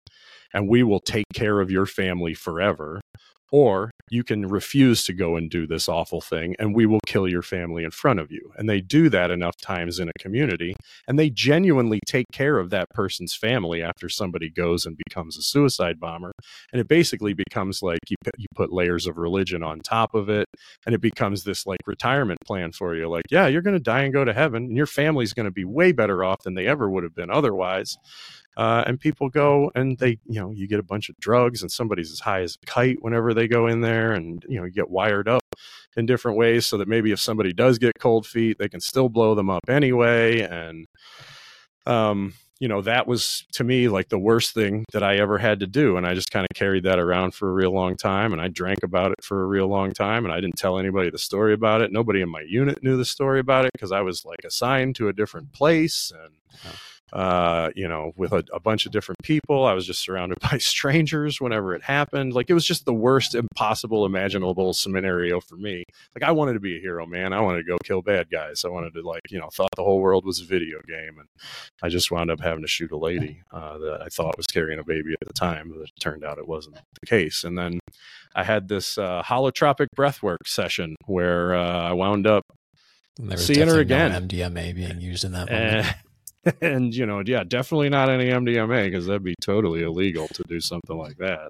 and 0.54 0.70
we 0.70 0.82
will 0.84 1.00
take 1.00 1.26
care 1.34 1.60
of 1.60 1.70
your 1.70 1.86
family 1.86 2.34
forever. 2.34 3.02
Or 3.52 3.92
you 4.10 4.24
can 4.24 4.48
refuse 4.48 5.04
to 5.06 5.14
go 5.14 5.36
and 5.36 5.50
do 5.50 5.68
this 5.68 5.90
awful 5.90 6.22
thing 6.22 6.56
and 6.60 6.76
we 6.76 6.86
will 6.86 7.00
kill 7.06 7.28
your 7.28 7.42
family 7.42 7.84
in 7.84 7.92
front 7.92 8.20
of 8.20 8.32
you. 8.32 8.52
And 8.58 8.70
they 8.70 8.82
do 8.82 9.10
that 9.10 9.32
enough 9.32 9.58
times 9.58 10.00
in 10.00 10.10
a 10.10 10.20
community 10.20 10.76
and 11.08 11.20
they 11.20 11.30
genuinely 11.30 12.00
take 12.06 12.28
care 12.32 12.58
of 12.58 12.70
that 12.70 12.90
person's 12.92 13.34
family 13.34 13.82
after 13.82 14.10
somebody 14.10 14.50
goes 14.50 14.86
and 14.86 14.98
becomes 15.08 15.38
a 15.38 15.42
suicide 15.42 16.00
bomber. 16.00 16.32
And 16.72 16.80
it 16.80 16.88
basically 16.88 17.34
becomes 17.34 17.82
like 17.82 18.00
you, 18.10 18.16
put- 18.24 18.36
you 18.38 18.48
put 18.56 18.72
layers 18.72 19.08
of 19.08 19.18
religion 19.18 19.64
on 19.64 19.80
top 19.80 20.14
of 20.14 20.30
it 20.30 20.48
and 20.86 20.96
it 20.96 21.02
becomes 21.02 21.44
this 21.44 21.66
like 21.66 21.80
retirement 21.86 22.40
plan 22.46 22.72
for 22.72 22.96
you 22.96 23.08
like 23.08 23.26
yeah 23.30 23.48
you're 23.48 23.62
going 23.62 23.76
to 23.76 23.80
die 23.80 24.02
and 24.02 24.14
go 24.14 24.24
to 24.26 24.34
heaven 24.34 24.64
and 24.64 24.78
your 24.78 24.86
family's 24.86 25.34
going 25.34 25.46
to 25.46 25.52
be 25.52 25.66
way 25.66 25.92
better 25.92 26.24
off 26.24 26.42
than 26.44 26.54
they 26.54 26.68
ever 26.68 26.90
would 26.90 27.04
have 27.04 27.16
been 27.16 27.30
otherwise 27.30 27.98
uh, 28.58 28.84
and 28.88 29.00
people 29.00 29.30
go 29.30 29.72
and 29.76 29.98
they 30.00 30.20
you 30.26 30.42
know 30.42 30.52
you 30.52 30.68
get 30.68 30.80
a 30.80 30.84
bunch 30.84 31.08
of 31.08 31.18
drugs 31.20 31.62
and 31.62 31.72
somebody's 31.72 32.12
as 32.12 32.20
high 32.20 32.42
as 32.42 32.58
a 32.62 32.66
kite 32.66 32.98
whenever 33.02 33.34
they 33.34 33.48
go 33.48 33.68
in 33.68 33.82
there 33.82 34.14
and 34.14 34.44
you 34.50 34.58
know 34.60 34.66
you 34.66 34.72
get 34.72 34.90
wired 34.90 35.30
up 35.30 35.44
in 35.96 36.06
different 36.06 36.38
ways 36.38 36.66
so 36.66 36.78
that 36.78 36.88
maybe 36.88 37.12
if 37.12 37.20
somebody 37.20 37.54
does 37.54 37.78
get 37.78 37.94
cold 38.00 38.26
feet 38.26 38.58
they 38.58 38.68
can 38.68 38.82
still 38.82 39.08
blow 39.08 39.36
them 39.36 39.50
up 39.50 39.64
anyway 39.70 40.42
and 40.42 40.86
um 41.86 42.34
you 42.60 42.68
know, 42.68 42.82
that 42.82 43.08
was 43.08 43.46
to 43.54 43.64
me 43.64 43.88
like 43.88 44.10
the 44.10 44.18
worst 44.18 44.54
thing 44.54 44.84
that 44.92 45.04
I 45.04 45.18
ever 45.18 45.38
had 45.38 45.60
to 45.60 45.68
do. 45.68 45.98
And 45.98 46.08
I 46.08 46.16
just 46.16 46.32
kind 46.32 46.44
of 46.44 46.56
carried 46.56 46.84
that 46.86 46.98
around 47.00 47.36
for 47.36 47.50
a 47.50 47.54
real 47.54 47.72
long 47.72 47.96
time. 47.96 48.34
And 48.34 48.42
I 48.42 48.48
drank 48.48 48.80
about 48.84 49.12
it 49.12 49.24
for 49.24 49.44
a 49.44 49.46
real 49.46 49.68
long 49.68 49.92
time. 49.92 50.26
And 50.26 50.34
I 50.34 50.42
didn't 50.42 50.58
tell 50.58 50.80
anybody 50.80 51.10
the 51.10 51.20
story 51.20 51.54
about 51.54 51.82
it. 51.82 51.92
Nobody 51.92 52.22
in 52.22 52.30
my 52.30 52.42
unit 52.42 52.82
knew 52.82 52.98
the 52.98 53.06
story 53.06 53.40
about 53.40 53.66
it 53.66 53.72
because 53.74 53.92
I 53.92 54.02
was 54.02 54.26
like 54.26 54.40
assigned 54.44 54.96
to 54.96 55.08
a 55.08 55.14
different 55.14 55.54
place. 55.54 56.12
And, 56.12 56.34
uh, 57.14 57.70
you 57.76 57.88
know, 57.88 58.12
with 58.18 58.34
a, 58.34 58.44
a, 58.54 58.60
bunch 58.60 58.86
of 58.86 58.92
different 58.92 59.20
people. 59.24 59.66
I 59.66 59.74
was 59.74 59.86
just 59.86 60.02
surrounded 60.02 60.40
by 60.52 60.58
strangers 60.58 61.40
whenever 61.40 61.74
it 61.74 61.84
happened. 61.84 62.34
Like 62.34 62.50
it 62.50 62.54
was 62.54 62.66
just 62.66 62.86
the 62.86 62.94
worst 62.94 63.34
impossible 63.34 64.06
imaginable 64.06 64.74
scenario 64.74 65.40
for 65.40 65.56
me. 65.56 65.84
Like 66.16 66.28
I 66.28 66.32
wanted 66.32 66.54
to 66.54 66.60
be 66.60 66.78
a 66.78 66.82
hero, 66.82 67.06
man. 67.06 67.32
I 67.32 67.40
wanted 67.40 67.60
to 67.60 67.64
go 67.64 67.78
kill 67.84 68.02
bad 68.02 68.30
guys. 68.30 68.66
I 68.66 68.70
wanted 68.70 68.94
to 68.94 69.02
like, 69.02 69.22
you 69.30 69.40
know, 69.40 69.50
thought 69.54 69.70
the 69.78 69.84
whole 69.84 70.02
world 70.02 70.26
was 70.26 70.42
a 70.42 70.46
video 70.46 70.80
game, 70.88 71.18
and 71.18 71.28
I 71.82 71.88
just 71.88 72.12
wound 72.12 72.30
up 72.30 72.42
having 72.42 72.64
to 72.64 72.68
shoot 72.68 72.92
a 72.92 72.98
lady 72.98 73.42
uh, 73.52 73.78
that 73.78 74.02
I 74.02 74.08
thought 74.10 74.38
was 74.38 74.48
carrying 74.48 74.80
a 74.80 74.84
baby 74.84 75.14
at 75.14 75.28
the 75.28 75.34
time, 75.34 75.72
but 75.74 75.84
it 75.84 75.92
turned 76.00 76.26
out 76.26 76.38
it 76.38 76.48
wasn't 76.48 76.76
the 77.00 77.08
case. 77.08 77.46
And 77.46 77.58
then 77.58 77.80
I 78.36 78.44
had 78.44 78.68
this 78.68 78.98
uh, 78.98 79.24
holotropic 79.24 79.88
breathwork 79.96 80.46
session 80.46 80.96
where 81.06 81.56
uh, 81.56 81.90
I 81.90 81.94
wound 81.94 82.28
up 82.28 82.44
seeing 83.38 83.68
her 83.68 83.80
again. 83.80 84.12
No 84.12 84.20
MDMA 84.20 84.76
being 84.76 85.00
used 85.00 85.24
in 85.24 85.32
that 85.32 85.50
moment. 85.50 85.96
and 86.62 86.94
you 86.94 87.06
know, 87.06 87.24
yeah, 87.26 87.44
definitely 87.44 87.90
not 87.90 88.10
any 88.10 88.26
MDMA 88.26 88.86
because 88.86 89.06
that'd 89.06 89.24
be 89.24 89.36
totally 89.42 89.84
illegal 89.84 90.28
to 90.30 90.44
do 90.48 90.60
something 90.60 90.98
like 90.98 91.18
that. 91.18 91.50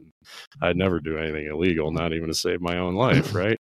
I'd 0.61 0.77
never 0.77 0.99
do 0.99 1.17
anything 1.17 1.47
illegal, 1.47 1.91
not 1.91 2.13
even 2.13 2.27
to 2.27 2.33
save 2.33 2.61
my 2.61 2.77
own 2.77 2.95
life, 2.95 3.33
right? 3.35 3.59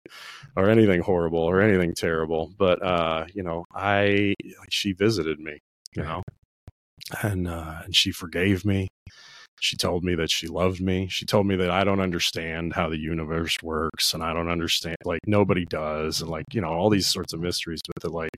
or 0.56 0.70
anything 0.70 1.02
horrible 1.02 1.40
or 1.40 1.62
anything 1.62 1.94
terrible. 1.94 2.54
But 2.58 2.84
uh, 2.84 3.26
you 3.34 3.44
know, 3.44 3.66
I 3.74 4.36
she 4.70 4.94
visited 4.94 5.40
me, 5.40 5.60
you 5.96 6.04
know, 6.04 6.24
and 7.22 7.48
uh, 7.48 7.82
and 7.84 7.96
she 7.96 8.12
forgave 8.12 8.66
me. 8.66 8.88
She 9.62 9.78
told 9.78 10.04
me 10.04 10.16
that 10.16 10.30
she 10.30 10.48
loved 10.48 10.82
me. 10.82 11.08
She 11.10 11.26
told 11.26 11.48
me 11.48 11.56
that 11.56 11.72
I 11.72 11.86
don't 11.86 12.02
understand 12.02 12.74
how 12.74 12.90
the 12.90 13.00
universe 13.00 13.58
works 13.64 14.14
and 14.14 14.22
I 14.22 14.34
don't 14.34 14.50
understand 14.50 14.98
like 15.06 15.22
nobody 15.26 15.66
does 15.66 16.22
and 16.22 16.30
like, 16.30 16.46
you 16.52 16.60
know, 16.60 16.68
all 16.68 16.90
these 16.90 17.08
sorts 17.08 17.32
of 17.34 17.40
mysteries 17.40 17.80
but 17.88 18.06
it 18.06 18.14
like 18.14 18.38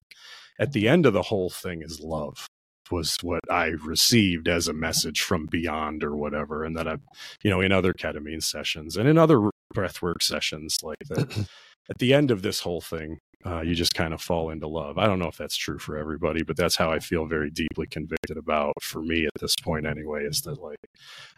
at 0.59 0.73
the 0.73 0.87
end 0.87 1.05
of 1.07 1.13
the 1.13 1.23
whole 1.23 1.49
thing 1.49 1.81
is 1.81 1.99
love 1.99 2.47
was 2.91 3.17
what 3.21 3.41
I 3.49 3.67
received 3.67 4.47
as 4.47 4.67
a 4.67 4.73
message 4.73 5.21
from 5.21 5.45
beyond 5.45 6.03
or 6.03 6.15
whatever. 6.15 6.63
And 6.63 6.75
that 6.77 6.87
I, 6.87 6.97
you 7.43 7.49
know, 7.49 7.61
in 7.61 7.71
other 7.71 7.93
ketamine 7.93 8.43
sessions 8.43 8.97
and 8.97 9.07
in 9.07 9.17
other 9.17 9.49
breathwork 9.73 10.21
sessions, 10.21 10.77
like 10.83 10.99
that, 11.09 11.47
at 11.89 11.99
the 11.99 12.13
end 12.13 12.31
of 12.31 12.41
this 12.41 12.61
whole 12.61 12.81
thing, 12.81 13.19
uh, 13.45 13.61
you 13.61 13.75
just 13.75 13.93
kind 13.93 14.13
of 14.13 14.21
fall 14.21 14.49
into 14.49 14.67
love. 14.67 14.97
I 14.97 15.05
don't 15.05 15.19
know 15.19 15.27
if 15.27 15.37
that's 15.37 15.55
true 15.55 15.79
for 15.79 15.97
everybody, 15.97 16.43
but 16.43 16.57
that's 16.57 16.75
how 16.75 16.91
I 16.91 16.99
feel 16.99 17.25
very 17.25 17.49
deeply 17.49 17.87
convicted 17.87 18.37
about 18.37 18.73
for 18.81 19.01
me 19.01 19.25
at 19.25 19.39
this 19.39 19.55
point 19.55 19.85
anyway, 19.85 20.25
is 20.25 20.41
that 20.41 20.61
like, 20.61 20.77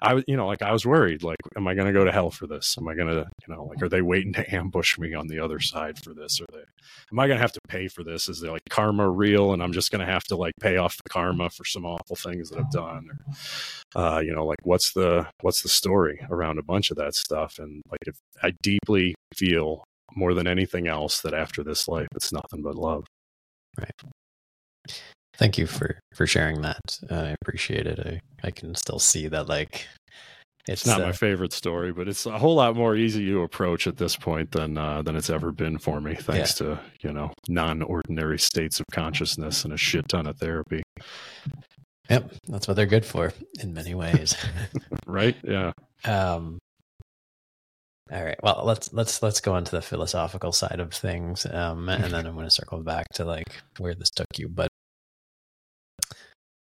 I 0.01 0.13
was, 0.13 0.23
you 0.27 0.37
know, 0.37 0.47
like 0.47 0.61
I 0.61 0.71
was 0.71 0.85
worried, 0.85 1.23
like, 1.23 1.37
am 1.55 1.67
I 1.67 1.75
to 1.87 1.93
go 1.93 2.05
to 2.05 2.11
hell 2.11 2.31
for 2.31 2.47
this? 2.47 2.77
Am 2.79 2.87
I 2.87 2.95
to, 3.09 3.27
you 3.47 3.53
know, 3.53 3.65
like, 3.65 3.81
are 3.83 3.89
they 3.89 4.01
waiting 4.01 4.33
to 4.33 4.55
ambush 4.55 4.97
me 4.97 5.13
on 5.13 5.27
the 5.27 5.39
other 5.39 5.59
side 5.59 6.01
for 6.03 6.13
this? 6.13 6.39
Are 6.39 6.45
they, 6.51 6.63
am 7.11 7.19
I 7.19 7.27
to 7.27 7.37
have 7.37 7.51
to 7.51 7.59
pay 7.67 7.87
for 7.87 8.03
this? 8.03 8.29
Is 8.29 8.39
there 8.39 8.51
like 8.51 8.61
karma 8.69 9.09
real? 9.09 9.53
And 9.53 9.61
I'm 9.61 9.73
just 9.73 9.91
to 9.91 10.11
have 10.11 10.23
to 10.25 10.35
like 10.35 10.53
pay 10.61 10.77
off 10.77 10.97
the 10.97 11.09
karma 11.09 11.49
for 11.49 11.65
some 11.65 11.85
awful 11.85 12.15
things 12.15 12.49
that 12.49 12.59
I've 12.59 12.71
done? 12.71 13.09
Or, 13.95 14.01
uh, 14.01 14.19
you 14.19 14.33
know, 14.33 14.45
like 14.45 14.59
what's 14.63 14.93
the, 14.93 15.27
what's 15.41 15.61
the 15.61 15.69
story 15.69 16.25
around 16.29 16.59
a 16.59 16.63
bunch 16.63 16.91
of 16.91 16.97
that 16.97 17.15
stuff? 17.15 17.59
And 17.59 17.81
like, 17.91 18.07
if 18.07 18.17
I 18.41 18.53
deeply 18.61 19.15
feel 19.35 19.83
more 20.15 20.33
than 20.33 20.47
anything 20.47 20.87
else 20.87 21.21
that 21.21 21.33
after 21.33 21.63
this 21.63 21.87
life 21.87 22.07
it's 22.15 22.31
nothing 22.31 22.61
but 22.61 22.75
love. 22.75 23.05
Right. 23.77 23.91
Thank 25.39 25.57
you 25.57 25.67
for 25.67 25.99
for 26.13 26.27
sharing 26.27 26.61
that. 26.61 26.99
I 27.09 27.35
appreciate 27.41 27.87
it. 27.87 27.99
I 27.99 28.19
i 28.43 28.51
can 28.51 28.75
still 28.75 28.99
see 28.99 29.27
that 29.27 29.47
like 29.47 29.87
it's, 30.67 30.81
it's 30.81 30.87
not 30.87 31.01
uh, 31.01 31.05
my 31.07 31.11
favorite 31.11 31.53
story 31.53 31.91
but 31.91 32.07
it's 32.07 32.25
a 32.25 32.37
whole 32.37 32.55
lot 32.55 32.75
more 32.75 32.95
easy 32.95 33.25
to 33.25 33.41
approach 33.41 33.87
at 33.87 33.97
this 33.97 34.15
point 34.15 34.51
than 34.51 34.77
uh, 34.77 35.01
than 35.01 35.15
it's 35.15 35.29
ever 35.29 35.51
been 35.51 35.77
for 35.77 36.01
me 36.01 36.15
thanks 36.15 36.59
yeah. 36.59 36.67
to 36.67 36.79
you 37.01 37.13
know 37.13 37.31
non-ordinary 37.47 38.37
states 38.37 38.79
of 38.79 38.85
consciousness 38.91 39.63
and 39.63 39.73
a 39.73 39.77
shit 39.77 40.07
ton 40.09 40.27
of 40.27 40.37
therapy. 40.37 40.83
Yep 42.09 42.33
that's 42.47 42.67
what 42.67 42.75
they're 42.75 42.85
good 42.85 43.05
for 43.05 43.33
in 43.61 43.73
many 43.73 43.95
ways. 43.95 44.35
Right? 45.07 45.35
Yeah. 45.43 45.71
Um 46.05 46.59
all 48.11 48.23
right. 48.23 48.39
Well, 48.41 48.63
let's 48.65 48.91
let's 48.91 49.21
let's 49.21 49.39
go 49.41 49.53
on 49.53 49.63
to 49.65 49.71
the 49.71 49.81
philosophical 49.81 50.51
side 50.51 50.79
of 50.79 50.93
things, 50.93 51.45
um, 51.45 51.89
and 51.89 52.05
then 52.05 52.25
I'm 52.25 52.33
going 52.33 52.45
to 52.45 52.51
circle 52.51 52.81
back 52.81 53.07
to 53.15 53.25
like 53.25 53.61
where 53.77 53.93
this 53.93 54.09
took 54.09 54.27
you. 54.37 54.47
But 54.49 54.69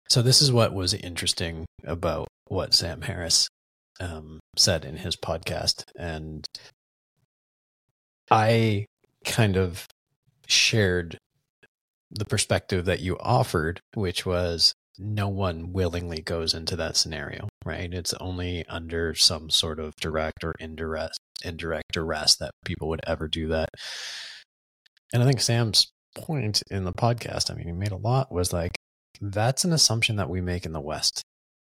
so 0.10 0.22
this 0.22 0.42
is 0.42 0.52
what 0.52 0.74
was 0.74 0.94
interesting 0.94 1.66
about 1.84 2.28
what 2.48 2.74
Sam 2.74 3.02
Harris 3.02 3.48
um, 4.00 4.40
said 4.56 4.84
in 4.84 4.98
his 4.98 5.16
podcast, 5.16 5.84
and 5.96 6.46
I 8.32 8.86
kind 9.24 9.58
of 9.58 9.86
shared 10.48 11.18
the 12.10 12.26
perspective 12.26 12.86
that 12.86 13.02
you 13.02 13.18
offered, 13.20 13.80
which 13.94 14.26
was 14.26 14.74
no 15.00 15.28
one 15.28 15.74
willingly 15.74 16.22
goes 16.22 16.54
into 16.54 16.76
that 16.76 16.98
scenario, 16.98 17.48
right? 17.66 17.94
It's 17.94 18.14
only 18.16 18.66
under 18.68 19.14
some 19.14 19.50
sort 19.50 19.80
of 19.80 19.96
direct 19.98 20.44
or 20.44 20.54
indirect 20.60 21.18
indirect 21.44 21.92
duress 21.94 22.36
that 22.38 22.52
people 22.66 22.90
would 22.90 23.02
ever 23.06 23.28
do 23.28 23.48
that. 23.50 23.70
And 25.14 25.22
I 25.22 25.26
think 25.26 25.40
Sam's 25.40 25.92
point 26.16 26.64
in 26.72 26.84
the 26.84 26.94
podcast, 26.94 27.52
I 27.52 27.54
mean, 27.54 27.68
he 27.68 27.74
made 27.74 27.92
a 27.92 27.98
lot 27.98 28.32
was 28.32 28.52
like 28.52 28.72
that's 29.22 29.64
an 29.64 29.74
assumption 29.74 30.16
that 30.18 30.30
we 30.30 30.42
make 30.42 30.66
in 30.66 30.74
the 30.74 30.82
West 30.82 31.24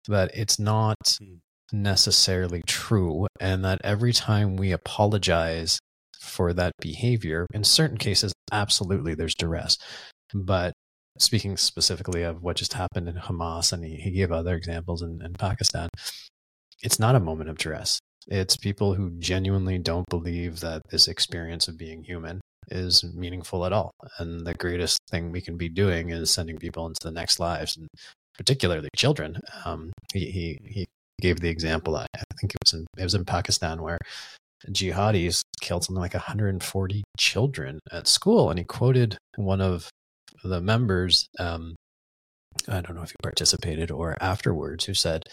that 0.08 0.32
it's 0.34 0.60
not 0.60 1.18
hmm. 1.20 1.36
necessarily 1.72 2.62
true 2.66 3.28
and 3.40 3.64
that 3.64 3.82
every 3.84 4.14
time 4.14 4.56
we 4.56 4.72
apologize 4.72 5.80
for 6.20 6.54
that 6.54 6.74
behavior 6.80 7.48
in 7.54 7.64
certain 7.64 7.98
cases 7.98 8.32
absolutely 8.52 9.16
there's 9.16 9.36
duress 9.36 9.78
but 10.34 10.74
speaking 11.18 11.58
specifically 11.58 12.24
of 12.24 12.42
what 12.42 12.58
just 12.58 12.74
happened 12.74 13.08
in 13.08 13.16
Hamas, 13.16 13.74
and 13.74 13.84
he, 13.84 13.96
he 13.96 14.12
gave 14.12 14.32
other 14.32 14.56
examples 14.56 15.02
in, 15.02 15.22
in 15.24 15.34
Pakistan, 15.34 15.90
it's 16.84 17.00
not 17.00 17.16
a 17.16 17.20
moment 17.20 17.50
of 17.50 17.58
duress. 17.58 18.00
It's 18.28 18.56
people 18.56 18.94
who 18.94 19.12
genuinely 19.20 19.78
don't 19.78 20.08
believe 20.10 20.60
that 20.60 20.82
this 20.90 21.08
experience 21.08 21.68
of 21.68 21.78
being 21.78 22.04
human 22.04 22.42
is 22.70 23.04
meaningful 23.14 23.66
at 23.66 23.74
all. 23.74 23.92
And 24.20 24.46
the 24.46 24.54
greatest 24.54 25.00
thing 25.10 25.32
we 25.32 25.42
can 25.42 25.58
be 25.58 25.70
doing 25.70 26.10
is 26.10 26.32
sending 26.32 26.58
people 26.58 26.86
into 26.86 27.00
the 27.04 27.12
next 27.12 27.40
lives, 27.40 27.78
and 27.78 27.88
particularly 28.38 28.90
children. 28.96 29.38
Um, 29.66 29.92
he, 30.14 30.32
he, 30.32 30.60
he 30.66 30.86
gave 31.20 31.40
the 31.40 31.50
example, 31.50 31.96
I, 31.96 32.06
I 32.16 32.24
think 32.40 32.54
it 32.54 32.58
was 32.64 32.74
in, 32.74 32.86
it 32.98 33.04
was 33.04 33.16
in 33.16 33.26
Pakistan, 33.26 33.82
where 33.82 33.98
jihadis 34.70 35.42
killed 35.60 35.84
something 35.84 36.02
like 36.02 36.14
140 36.14 37.04
children 37.18 37.80
at 37.92 38.08
school. 38.08 38.50
And 38.50 38.60
he 38.60 38.66
quoted 38.66 39.18
one 39.36 39.62
of 39.62 39.90
the 40.44 40.62
members, 40.62 41.28
um, 41.40 41.76
I 42.68 42.82
don't 42.82 42.96
know 42.96 43.04
if 43.04 43.12
you 43.12 43.18
participated 43.24 43.92
or 43.92 44.18
afterwards, 44.22 44.86
who 44.86 44.94
said, 44.94 45.24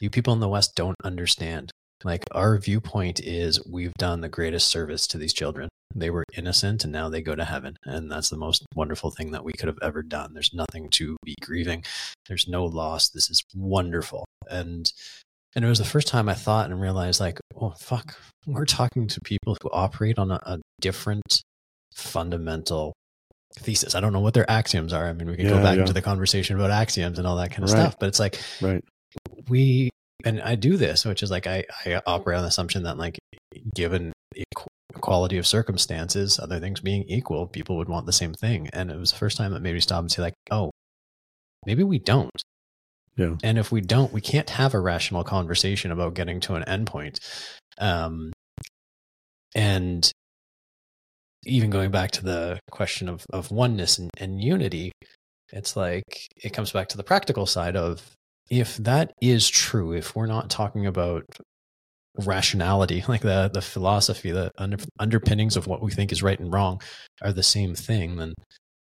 You 0.00 0.10
people 0.10 0.32
in 0.32 0.40
the 0.40 0.48
West 0.48 0.74
don't 0.74 0.96
understand. 1.04 1.70
Like, 2.04 2.24
our 2.32 2.58
viewpoint 2.58 3.20
is 3.20 3.64
we've 3.66 3.94
done 3.98 4.20
the 4.20 4.28
greatest 4.28 4.68
service 4.68 5.06
to 5.08 5.18
these 5.18 5.32
children. 5.32 5.68
They 5.94 6.10
were 6.10 6.24
innocent 6.36 6.84
and 6.84 6.92
now 6.92 7.08
they 7.08 7.22
go 7.22 7.34
to 7.34 7.44
heaven. 7.44 7.76
And 7.84 8.10
that's 8.10 8.28
the 8.28 8.36
most 8.36 8.64
wonderful 8.74 9.10
thing 9.10 9.32
that 9.32 9.44
we 9.44 9.52
could 9.52 9.68
have 9.68 9.78
ever 9.82 10.02
done. 10.02 10.34
There's 10.34 10.54
nothing 10.54 10.90
to 10.90 11.16
be 11.24 11.34
grieving, 11.40 11.84
there's 12.28 12.46
no 12.46 12.64
loss. 12.64 13.08
This 13.08 13.30
is 13.30 13.42
wonderful. 13.54 14.24
And 14.50 14.92
and 15.54 15.64
it 15.64 15.68
was 15.68 15.78
the 15.78 15.84
first 15.84 16.08
time 16.08 16.28
I 16.28 16.34
thought 16.34 16.70
and 16.70 16.80
realized, 16.80 17.20
like, 17.20 17.40
oh, 17.56 17.70
fuck, 17.70 18.16
we're 18.46 18.66
talking 18.66 19.08
to 19.08 19.20
people 19.22 19.56
who 19.60 19.70
operate 19.72 20.18
on 20.18 20.30
a, 20.30 20.38
a 20.44 20.58
different 20.80 21.42
fundamental 21.94 22.92
thesis. 23.58 23.94
I 23.94 24.00
don't 24.00 24.12
know 24.12 24.20
what 24.20 24.34
their 24.34 24.50
axioms 24.50 24.92
are. 24.92 25.06
I 25.06 25.12
mean, 25.12 25.28
we 25.28 25.36
can 25.36 25.46
yeah, 25.46 25.52
go 25.52 25.62
back 25.62 25.76
yeah. 25.76 25.82
into 25.82 25.92
the 25.92 26.02
conversation 26.02 26.56
about 26.56 26.70
axioms 26.70 27.18
and 27.18 27.26
all 27.26 27.36
that 27.36 27.50
kind 27.50 27.64
of 27.64 27.70
right. 27.70 27.80
stuff, 27.80 27.96
but 27.98 28.08
it's 28.08 28.20
like, 28.20 28.40
right. 28.60 28.84
We, 29.48 29.90
and 30.24 30.40
I 30.40 30.54
do 30.54 30.76
this, 30.76 31.04
which 31.04 31.22
is 31.22 31.30
like, 31.30 31.46
I, 31.46 31.64
I 31.84 32.00
operate 32.06 32.36
on 32.36 32.42
the 32.42 32.48
assumption 32.48 32.84
that 32.84 32.98
like, 32.98 33.18
given 33.74 34.12
equality 34.94 35.38
of 35.38 35.46
circumstances, 35.46 36.38
other 36.38 36.60
things 36.60 36.80
being 36.80 37.04
equal, 37.04 37.46
people 37.46 37.76
would 37.76 37.88
want 37.88 38.06
the 38.06 38.12
same 38.12 38.34
thing. 38.34 38.68
And 38.72 38.90
it 38.90 38.98
was 38.98 39.12
the 39.12 39.18
first 39.18 39.36
time 39.36 39.52
that 39.52 39.60
made 39.60 39.74
me 39.74 39.80
stop 39.80 40.00
and 40.00 40.10
say 40.10 40.22
like, 40.22 40.34
oh, 40.50 40.70
maybe 41.66 41.82
we 41.82 41.98
don't. 41.98 42.30
Yeah. 43.16 43.34
And 43.42 43.58
if 43.58 43.72
we 43.72 43.80
don't, 43.80 44.12
we 44.12 44.20
can't 44.20 44.50
have 44.50 44.74
a 44.74 44.80
rational 44.80 45.24
conversation 45.24 45.90
about 45.90 46.14
getting 46.14 46.40
to 46.40 46.54
an 46.54 46.64
endpoint. 46.64 47.18
Um, 47.78 48.32
and 49.54 50.10
even 51.44 51.70
going 51.70 51.90
back 51.90 52.10
to 52.12 52.24
the 52.24 52.58
question 52.70 53.08
of, 53.08 53.24
of 53.32 53.50
oneness 53.50 53.98
and, 53.98 54.10
and 54.18 54.42
unity, 54.42 54.92
it's 55.52 55.76
like 55.76 56.26
it 56.36 56.52
comes 56.52 56.72
back 56.72 56.88
to 56.88 56.96
the 56.96 57.04
practical 57.04 57.46
side 57.46 57.76
of 57.76 58.02
if 58.50 58.76
that 58.78 59.12
is 59.20 59.48
true, 59.48 59.92
if 59.92 60.16
we're 60.16 60.26
not 60.26 60.50
talking 60.50 60.86
about 60.86 61.24
rationality, 62.24 63.04
like 63.08 63.22
the 63.22 63.50
the 63.52 63.62
philosophy, 63.62 64.30
the 64.30 64.50
under, 64.58 64.78
underpinnings 64.98 65.56
of 65.56 65.66
what 65.66 65.82
we 65.82 65.90
think 65.90 66.12
is 66.12 66.22
right 66.22 66.38
and 66.38 66.52
wrong 66.52 66.80
are 67.22 67.32
the 67.32 67.42
same 67.42 67.74
thing, 67.74 68.16
then 68.16 68.34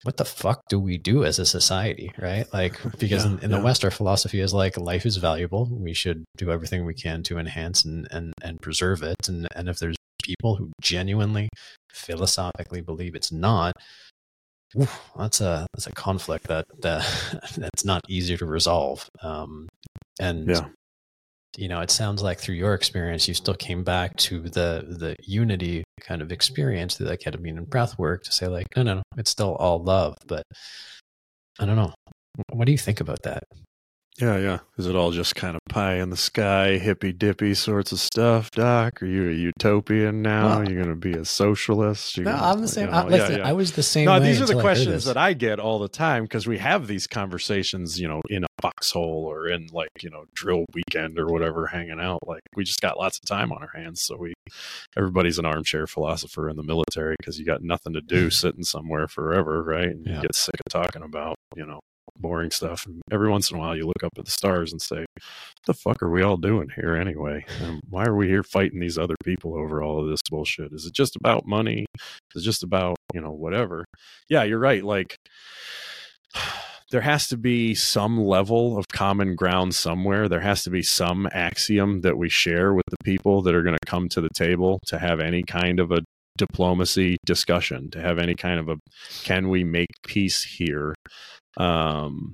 what 0.03 0.17
the 0.17 0.25
fuck 0.25 0.61
do 0.67 0.79
we 0.79 0.97
do 0.97 1.23
as 1.23 1.37
a 1.37 1.45
society, 1.45 2.11
right? 2.17 2.51
Like, 2.51 2.81
because 2.99 3.23
yeah, 3.23 3.31
in, 3.31 3.39
in 3.39 3.51
yeah. 3.51 3.57
the 3.57 3.63
West, 3.63 3.85
our 3.85 3.91
philosophy 3.91 4.39
is 4.39 4.53
like 4.53 4.77
life 4.77 5.05
is 5.05 5.17
valuable. 5.17 5.69
We 5.71 5.93
should 5.93 6.23
do 6.37 6.51
everything 6.51 6.85
we 6.85 6.95
can 6.95 7.23
to 7.23 7.37
enhance 7.37 7.85
and 7.85 8.07
and 8.11 8.33
and 8.41 8.59
preserve 8.61 9.03
it. 9.03 9.27
And 9.27 9.47
and 9.55 9.69
if 9.69 9.79
there's 9.79 9.95
people 10.35 10.55
who 10.55 10.71
genuinely 10.81 11.49
philosophically 11.91 12.81
believe 12.81 13.15
it's 13.15 13.31
not, 13.31 13.73
oof, 14.79 15.11
that's 15.17 15.41
a 15.41 15.67
that's 15.73 15.87
a 15.87 15.91
conflict 15.91 16.47
that 16.47 16.65
uh, 16.83 17.03
that's 17.57 17.85
not 17.85 18.01
easier 18.09 18.37
to 18.37 18.45
resolve. 18.45 19.07
Um, 19.21 19.67
and 20.19 20.47
yeah 20.47 20.67
you 21.57 21.67
know, 21.67 21.81
it 21.81 21.91
sounds 21.91 22.23
like 22.23 22.39
through 22.39 22.55
your 22.55 22.73
experience, 22.73 23.27
you 23.27 23.33
still 23.33 23.53
came 23.53 23.83
back 23.83 24.15
to 24.17 24.41
the 24.41 24.85
the 24.87 25.15
unity 25.21 25.83
kind 25.99 26.21
of 26.21 26.31
experience 26.31 26.95
through 26.95 27.07
that 27.07 27.21
ketamine 27.21 27.57
and 27.57 27.69
breath 27.69 27.99
work 27.99 28.23
to 28.23 28.31
say 28.31 28.47
like, 28.47 28.67
no, 28.75 28.83
no, 28.83 28.95
no, 28.95 29.01
it's 29.17 29.31
still 29.31 29.55
all 29.55 29.83
love. 29.83 30.15
But 30.27 30.43
I 31.59 31.65
don't 31.65 31.75
know. 31.75 31.93
What 32.53 32.65
do 32.65 32.71
you 32.71 32.77
think 32.77 33.01
about 33.01 33.23
that? 33.23 33.43
Yeah, 34.21 34.37
yeah. 34.37 34.59
Is 34.77 34.85
it 34.85 34.95
all 34.95 35.09
just 35.11 35.35
kind 35.35 35.55
of 35.55 35.61
pie 35.67 35.95
in 35.95 36.11
the 36.11 36.17
sky, 36.17 36.77
hippy 36.77 37.11
dippy 37.11 37.55
sorts 37.55 37.91
of 37.91 37.99
stuff, 37.99 38.51
Doc? 38.51 39.01
Are 39.01 39.07
you 39.07 39.29
a 39.29 39.33
utopian 39.33 40.21
now? 40.21 40.59
Well, 40.59 40.69
You're 40.69 40.83
going 40.83 40.93
to 40.93 40.99
be 40.99 41.13
a 41.13 41.25
socialist? 41.25 42.17
You're 42.17 42.25
no, 42.25 42.33
gonna, 42.33 42.51
I'm 42.51 42.61
the 42.61 42.67
same. 42.67 42.85
You 42.85 42.91
know, 42.91 42.97
I, 42.97 43.03
listen, 43.05 43.31
yeah, 43.31 43.37
yeah. 43.39 43.49
I 43.49 43.53
was 43.53 43.71
the 43.71 43.81
same. 43.81 44.05
No, 44.05 44.19
these 44.19 44.39
are 44.39 44.45
the 44.45 44.61
questions 44.61 45.05
that 45.05 45.17
I 45.17 45.33
get 45.33 45.59
all 45.59 45.79
the 45.79 45.87
time 45.87 46.23
because 46.23 46.45
we 46.45 46.59
have 46.59 46.85
these 46.85 47.07
conversations, 47.07 47.99
you 47.99 48.07
know, 48.07 48.21
in 48.29 48.43
a 48.43 48.47
foxhole 48.61 49.25
or 49.25 49.47
in 49.47 49.67
like, 49.73 49.89
you 50.01 50.11
know, 50.11 50.25
drill 50.35 50.65
weekend 50.75 51.17
or 51.17 51.25
whatever, 51.25 51.65
hanging 51.65 51.99
out. 51.99 52.19
Like 52.27 52.41
we 52.55 52.63
just 52.63 52.81
got 52.81 52.99
lots 52.99 53.17
of 53.17 53.25
time 53.27 53.51
on 53.51 53.63
our 53.63 53.71
hands. 53.73 54.03
So 54.03 54.17
we, 54.17 54.33
everybody's 54.95 55.39
an 55.39 55.45
armchair 55.45 55.87
philosopher 55.87 56.47
in 56.47 56.57
the 56.57 56.63
military 56.63 57.15
because 57.19 57.39
you 57.39 57.45
got 57.45 57.63
nothing 57.63 57.93
to 57.93 58.01
do 58.01 58.29
sitting 58.29 58.63
somewhere 58.63 59.07
forever, 59.07 59.63
right? 59.63 59.89
And 59.89 60.05
yeah. 60.05 60.17
you 60.17 60.21
get 60.21 60.35
sick 60.35 60.55
of 60.63 60.71
talking 60.71 61.01
about, 61.01 61.35
you 61.55 61.65
know, 61.65 61.79
boring 62.17 62.51
stuff. 62.51 62.85
And 62.85 63.01
every 63.11 63.29
once 63.29 63.51
in 63.51 63.57
a 63.57 63.59
while, 63.59 63.75
you 63.75 63.85
look 63.85 64.03
up 64.03 64.11
at 64.17 64.25
the 64.25 64.31
stars 64.31 64.71
and 64.71 64.81
say, 64.81 64.99
"What 64.99 65.65
the 65.65 65.73
fuck 65.73 66.03
are 66.03 66.09
we 66.09 66.21
all 66.21 66.37
doing 66.37 66.69
here 66.75 66.95
anyway? 66.95 67.45
And 67.61 67.81
why 67.89 68.05
are 68.05 68.15
we 68.15 68.27
here 68.27 68.43
fighting 68.43 68.79
these 68.79 68.97
other 68.97 69.15
people 69.23 69.55
over 69.57 69.81
all 69.83 70.01
of 70.01 70.09
this 70.09 70.21
bullshit? 70.29 70.73
Is 70.73 70.85
it 70.85 70.93
just 70.93 71.15
about 71.15 71.45
money? 71.45 71.85
Is 72.35 72.43
it 72.43 72.45
just 72.45 72.63
about 72.63 72.97
you 73.13 73.21
know 73.21 73.31
whatever?" 73.31 73.85
Yeah, 74.29 74.43
you're 74.43 74.59
right. 74.59 74.83
Like. 74.83 75.17
There 76.91 76.99
has 76.99 77.29
to 77.29 77.37
be 77.37 77.73
some 77.73 78.19
level 78.21 78.77
of 78.77 78.85
common 78.89 79.35
ground 79.35 79.73
somewhere. 79.75 80.27
There 80.27 80.41
has 80.41 80.61
to 80.63 80.69
be 80.69 80.81
some 80.81 81.25
axiom 81.31 82.01
that 82.01 82.17
we 82.17 82.27
share 82.27 82.73
with 82.73 82.83
the 82.89 82.97
people 83.05 83.41
that 83.43 83.55
are 83.55 83.63
going 83.63 83.77
to 83.81 83.89
come 83.89 84.09
to 84.09 84.19
the 84.19 84.27
table 84.35 84.81
to 84.87 84.99
have 84.99 85.21
any 85.21 85.41
kind 85.43 85.79
of 85.79 85.91
a 85.93 86.01
diplomacy 86.37 87.17
discussion 87.25 87.89
to 87.91 88.01
have 88.01 88.17
any 88.17 88.35
kind 88.35 88.59
of 88.59 88.69
a 88.69 88.77
can 89.23 89.49
we 89.49 89.63
make 89.63 89.89
peace 90.05 90.43
here 90.43 90.95
um, 91.57 92.33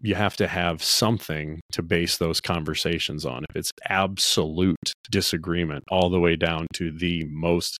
you 0.00 0.14
have 0.14 0.36
to 0.36 0.46
have 0.46 0.82
something 0.82 1.60
to 1.72 1.82
base 1.82 2.18
those 2.18 2.40
conversations 2.40 3.24
on. 3.24 3.44
If 3.48 3.56
it's 3.56 3.70
absolute 3.88 4.92
disagreement 5.10 5.84
all 5.90 6.10
the 6.10 6.20
way 6.20 6.36
down 6.36 6.66
to 6.74 6.90
the 6.90 7.24
most 7.30 7.78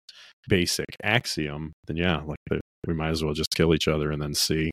basic 0.48 0.86
axiom, 1.02 1.72
then 1.86 1.96
yeah, 1.96 2.22
like 2.22 2.60
we 2.86 2.94
might 2.94 3.10
as 3.10 3.22
well 3.22 3.34
just 3.34 3.54
kill 3.54 3.74
each 3.74 3.88
other 3.88 4.10
and 4.10 4.22
then 4.22 4.34
see. 4.34 4.70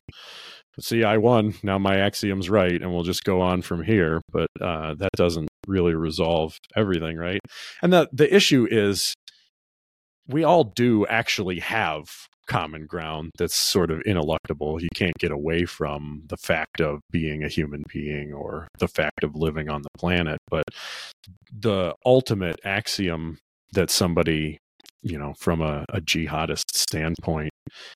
See, 0.80 1.04
I 1.04 1.18
won. 1.18 1.52
Now 1.62 1.78
my 1.78 1.96
axiom's 1.96 2.48
right, 2.48 2.80
and 2.80 2.90
we'll 2.92 3.02
just 3.02 3.24
go 3.24 3.42
on 3.42 3.60
from 3.60 3.82
here. 3.82 4.22
But 4.32 4.48
uh, 4.58 4.94
that 4.94 5.10
doesn't 5.16 5.48
really 5.66 5.94
resolve 5.94 6.56
everything, 6.74 7.18
right? 7.18 7.40
And 7.82 7.92
the 7.92 8.08
the 8.12 8.34
issue 8.34 8.66
is, 8.70 9.14
we 10.26 10.44
all 10.44 10.64
do 10.64 11.06
actually 11.06 11.60
have 11.60 12.06
common 12.52 12.86
ground 12.86 13.30
that's 13.38 13.54
sort 13.54 13.90
of 13.90 14.00
ineluctable. 14.00 14.80
You 14.80 14.88
can't 14.94 15.16
get 15.18 15.30
away 15.30 15.64
from 15.64 16.22
the 16.28 16.36
fact 16.36 16.80
of 16.80 17.00
being 17.10 17.42
a 17.42 17.48
human 17.48 17.82
being 17.92 18.32
or 18.32 18.68
the 18.78 18.88
fact 18.88 19.24
of 19.24 19.34
living 19.34 19.68
on 19.68 19.82
the 19.82 19.88
planet. 19.98 20.38
But 20.50 20.64
the 21.50 21.94
ultimate 22.04 22.60
axiom 22.64 23.38
that 23.72 23.90
somebody, 23.90 24.58
you 25.02 25.18
know, 25.18 25.34
from 25.38 25.60
a, 25.60 25.84
a 25.90 26.00
jihadist 26.00 26.74
standpoint 26.74 27.50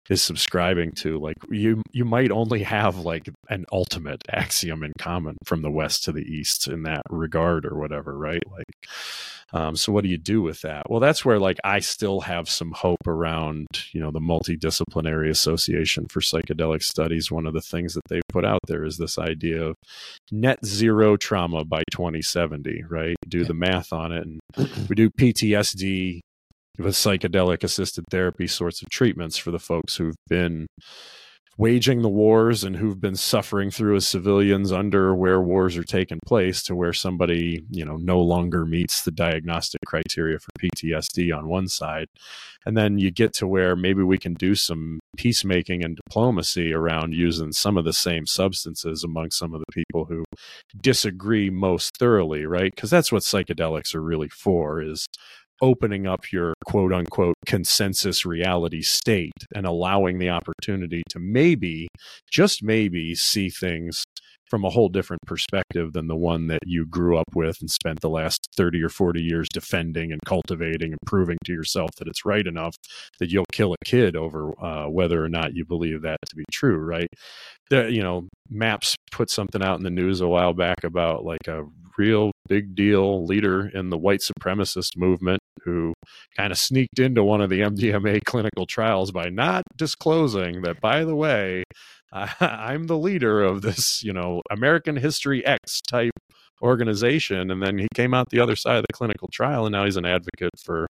is 0.09 0.23
subscribing 0.23 0.93
to 0.93 1.19
like 1.19 1.37
you 1.51 1.83
you 1.93 2.05
might 2.05 2.31
only 2.31 2.63
have 2.63 2.99
like 2.99 3.29
an 3.51 3.65
ultimate 3.73 4.23
axiom 4.31 4.83
in 4.83 4.93
common 4.99 5.37
from 5.45 5.63
the 5.63 5.71
west 5.71 6.05
to 6.05 6.13
the 6.13 6.23
east 6.23 6.69
in 6.69 6.83
that 6.85 7.03
regard 7.11 7.67
or 7.67 7.77
whatever 7.77 8.17
right 8.17 8.43
like 8.51 8.65
um, 9.53 9.77
so 9.77 9.93
what 9.93 10.03
do 10.03 10.11
you 10.11 10.19
do 10.19 10.43
with 10.43 10.63
that? 10.63 10.91
Well, 10.91 11.01
that's 11.01 11.25
where 11.25 11.39
like 11.39 11.59
I 11.63 11.79
still 11.79 12.21
have 12.23 12.49
some 12.49 12.73
hope 12.73 13.07
around, 13.07 13.67
you 13.93 14.01
know, 14.01 14.11
the 14.11 14.21
multidisciplinary 14.21 15.31
association 15.31 16.07
for 16.09 16.21
psychedelic 16.21 16.83
studies. 16.83 17.31
One 17.31 17.47
of 17.47 17.55
the 17.55 17.61
things 17.61 17.95
that 17.95 18.03
they've 18.09 18.23
put 18.29 18.45
out 18.45 18.61
there 18.67 18.85
is 18.85 18.99
this 18.99 19.19
idea 19.19 19.63
of 19.63 19.77
net 20.33 20.65
zero 20.65 21.17
trauma 21.17 21.65
by 21.65 21.85
2070, 21.93 22.85
right? 22.89 23.17
Do 23.29 23.45
the 23.45 23.55
math 23.55 23.93
on 23.93 24.11
it. 24.11 24.27
And 24.27 24.41
we 24.89 24.97
do 24.97 25.11
PTSD 25.11 26.21
with 26.79 26.95
psychedelic 26.95 27.62
assisted 27.62 28.05
therapy 28.11 28.47
sorts 28.47 28.83
of 28.83 28.89
treatments 28.91 29.37
for 29.37 29.51
the 29.51 29.59
folks 29.59 29.97
who've 29.97 30.16
been 30.29 30.66
waging 31.59 32.03
the 32.03 32.09
wars 32.09 32.64
and 32.64 32.77
who've 32.77 33.01
been 33.01 33.16
suffering 33.16 33.70
through 33.70 33.97
as 33.97 34.07
civilians 34.07 34.72
under 34.72 35.14
where 35.14 35.41
wars 35.41 35.77
are 35.77 35.85
taking 35.85 36.18
place 36.27 36.62
to 36.62 36.74
where 36.74 36.93
somebody 36.93 37.64
you 37.70 37.85
know 37.85 37.97
no 37.97 38.20
longer 38.20 38.66
meets 38.66 39.03
the 39.03 39.11
diagnostic 39.11 39.81
criteria 39.87 40.39
for 40.39 40.51
PTSD 40.61 41.37
on 41.37 41.49
one 41.49 41.68
side. 41.68 42.09
And 42.66 42.77
then 42.77 42.99
you 42.99 43.11
get 43.12 43.33
to 43.35 43.47
where 43.47 43.77
maybe 43.77 44.03
we 44.03 44.18
can 44.18 44.35
do 44.35 44.55
some 44.55 44.99
peacemaking 45.16 45.85
and 45.85 45.97
diplomacy 45.97 46.74
around 46.74 47.14
using 47.14 47.53
some 47.53 47.79
of 47.79 47.85
the 47.85 47.93
same 47.93 48.27
substances 48.27 49.05
among 49.05 49.31
some 49.31 49.55
of 49.55 49.61
the 49.61 49.72
people 49.72 50.05
who 50.05 50.24
disagree 50.83 51.49
most 51.49 51.97
thoroughly 51.97 52.45
right? 52.45 52.74
Because 52.74 52.91
that's 52.91 53.12
what 53.12 53.22
psychedelics 53.22 53.95
are 53.95 54.03
really 54.03 54.29
for 54.29 54.83
is 54.83 55.07
opening 55.61 56.07
up 56.07 56.33
your 56.33 56.55
quote 56.65 56.93
unquote 56.93 57.37
consensus 57.47 58.27
reality 58.27 58.83
state 58.83 59.33
and 59.55 59.67
allowing 59.67 60.19
the 60.19 60.31
opportunity 60.31 61.03
to 61.09 61.19
maybe, 61.19 61.89
just 62.31 62.63
maybe, 62.63 63.15
see 63.15 63.49
things 63.49 64.05
from 64.49 64.65
a 64.65 64.71
whole 64.71 64.89
different 64.89 65.23
perspective 65.27 65.93
than 65.93 66.07
the 66.07 66.17
one 66.17 66.47
that 66.47 66.61
you 66.65 66.87
grew 66.87 67.19
up 67.19 67.35
with 67.35 67.61
and 67.61 67.71
spent 67.71 68.01
the 68.01 68.09
last 68.09 68.49
30 68.57 68.83
or 68.83 68.89
40 68.89 69.21
years 69.21 69.49
defending 69.53 70.13
and 70.13 70.21
cultivating 70.25 70.93
and 70.93 71.01
proving 71.05 71.37
to 71.45 71.53
yourself 71.53 71.91
that 71.99 72.09
it's 72.09 72.25
right 72.25 72.47
enough 72.47 72.77
that 73.19 73.31
you'll 73.31 73.45
kill 73.53 73.73
a 73.73 73.85
kid 73.85 74.17
over 74.17 74.53
uh, 74.63 74.89
whether 74.89 75.23
or 75.23 75.29
not 75.29 75.55
you 75.55 75.65
believe 75.65 76.03
that 76.03 76.19
to 76.29 76.37
be 76.37 76.45
true 76.53 76.77
right? 76.77 77.09
The, 77.71 77.91
you 77.91 78.03
know 78.03 78.29
maps 78.49 78.95
put 79.11 79.31
something 79.31 79.63
out 79.63 79.79
in 79.79 79.83
the 79.83 79.91
news 79.91 80.21
a 80.21 80.29
while 80.29 80.53
back 80.53 80.85
about 80.85 81.25
like 81.25 81.49
a 81.49 81.65
real 81.99 82.33
big 82.49 82.75
deal 82.75 83.25
leader 83.25 83.69
in 83.69 83.91
the 83.91 83.99
white 83.99 84.21
supremacist 84.21 84.97
movement 84.97 85.41
who 85.65 85.93
kind 86.37 86.53
of 86.53 86.59
sneaked 86.59 86.99
into 86.99 87.25
one 87.25 87.41
of 87.41 87.51
the 87.51 87.61
MDMA 87.61 88.21
clinical 88.25 88.67
trials 88.67 89.11
by 89.11 89.29
not 89.29 89.63
disclosing 89.77 90.63
that, 90.63 90.81
by 90.81 91.05
the 91.05 91.15
way, 91.15 91.65
I, 92.13 92.73
am 92.73 92.87
the 92.87 92.99
leader 92.99 93.43
of 93.43 93.63
this, 93.63 94.03
you 94.03 94.13
know, 94.13 94.43
American 94.51 94.97
History 94.97 95.45
X 95.45 95.81
type 95.81 96.13
organization. 96.63 97.51
And 97.51 97.63
then 97.63 97.79
he 97.79 97.89
came 97.95 98.15
out 98.15 98.31
the 98.31 98.41
other 98.41 98.57
side 98.57 98.77
of 98.77 98.85
the 98.89 98.95
clinical 98.95 99.29
trial, 99.33 99.67
and 99.67 99.73
now 99.73 99.85
he's 99.85 99.97
an 99.97 100.07
advocate 100.07 100.53
for, 100.63 100.87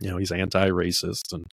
you 0.00 0.10
know, 0.10 0.16
he's 0.16 0.32
anti 0.32 0.68
racist 0.68 1.32
and 1.32 1.44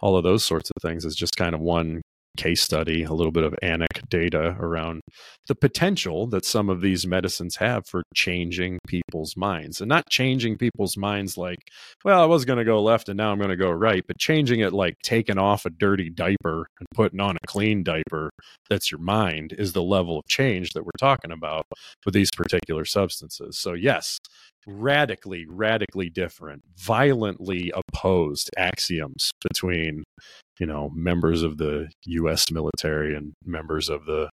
all 0.00 0.16
of 0.16 0.24
those 0.24 0.44
sorts 0.44 0.70
of 0.70 0.82
things. 0.82 1.04
Is 1.04 1.14
just 1.14 1.36
kind 1.36 1.54
of 1.54 1.60
one 1.60 2.00
case 2.38 2.62
study, 2.62 3.02
a 3.02 3.12
little 3.12 3.32
bit 3.32 3.44
of 3.44 3.54
anecdata 3.62 4.58
around 4.58 5.02
the 5.48 5.54
potential 5.54 6.26
that 6.28 6.44
some 6.44 6.70
of 6.70 6.80
these 6.80 7.06
medicines 7.06 7.56
have 7.56 7.86
for 7.86 8.02
changing 8.14 8.78
people's 8.86 9.36
minds. 9.36 9.80
And 9.80 9.88
not 9.88 10.08
changing 10.08 10.56
people's 10.56 10.96
minds 10.96 11.36
like, 11.36 11.58
well, 12.04 12.22
I 12.22 12.26
was 12.26 12.44
going 12.46 12.58
to 12.58 12.64
go 12.64 12.82
left 12.82 13.08
and 13.08 13.16
now 13.18 13.32
I'm 13.32 13.38
going 13.38 13.50
to 13.50 13.56
go 13.56 13.70
right, 13.70 14.02
but 14.06 14.18
changing 14.18 14.60
it 14.60 14.72
like 14.72 14.94
taking 15.02 15.38
off 15.38 15.66
a 15.66 15.70
dirty 15.70 16.08
diaper 16.08 16.66
and 16.78 16.86
putting 16.94 17.20
on 17.20 17.36
a 17.36 17.46
clean 17.46 17.82
diaper 17.82 18.30
that's 18.70 18.90
your 18.90 19.00
mind 19.00 19.54
is 19.58 19.72
the 19.72 19.82
level 19.82 20.18
of 20.18 20.26
change 20.28 20.70
that 20.72 20.84
we're 20.84 20.90
talking 20.98 21.32
about 21.32 21.66
with 22.04 22.14
these 22.14 22.30
particular 22.30 22.84
substances. 22.84 23.58
So, 23.58 23.72
yes, 23.72 24.18
radically, 24.66 25.46
radically 25.48 26.10
different, 26.10 26.62
violently 26.76 27.72
opposed 27.74 28.50
axioms 28.56 29.30
between 29.48 30.04
you 30.58 30.66
know 30.66 30.90
members 30.94 31.42
of 31.42 31.58
the 31.58 31.88
US 32.06 32.50
military 32.50 33.14
and 33.14 33.32
members 33.44 33.88
of 33.88 34.06
the 34.06 34.30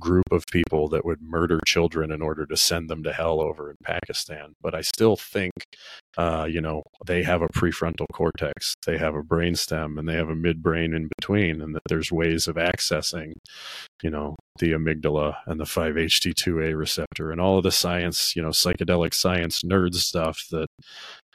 group 0.00 0.24
of 0.30 0.44
people 0.50 0.88
that 0.88 1.04
would 1.04 1.20
murder 1.20 1.60
children 1.66 2.10
in 2.10 2.22
order 2.22 2.46
to 2.46 2.56
send 2.56 2.88
them 2.88 3.02
to 3.02 3.12
hell 3.12 3.40
over 3.40 3.70
in 3.70 3.76
Pakistan. 3.82 4.54
But 4.62 4.74
I 4.74 4.80
still 4.82 5.16
think 5.16 5.52
uh, 6.16 6.46
you 6.50 6.60
know 6.60 6.82
they 7.06 7.22
have 7.22 7.42
a 7.42 7.48
prefrontal 7.48 8.06
cortex 8.12 8.74
they 8.86 8.98
have 8.98 9.14
a 9.14 9.22
brainstem 9.22 9.98
and 9.98 10.08
they 10.08 10.14
have 10.14 10.30
a 10.30 10.34
midbrain 10.34 10.94
in 10.96 11.08
between 11.18 11.60
and 11.60 11.74
that 11.74 11.82
there's 11.88 12.10
ways 12.12 12.48
of 12.48 12.56
accessing 12.56 13.32
you 14.02 14.10
know 14.10 14.36
the 14.58 14.72
amygdala 14.72 15.36
and 15.46 15.60
the 15.60 15.64
5-HT2A 15.64 16.76
receptor 16.76 17.30
and 17.30 17.40
all 17.40 17.58
of 17.58 17.62
the 17.62 17.70
science 17.70 18.34
you 18.34 18.42
know 18.42 18.48
psychedelic 18.48 19.12
science 19.12 19.62
nerd 19.62 19.94
stuff 19.94 20.46
that 20.50 20.68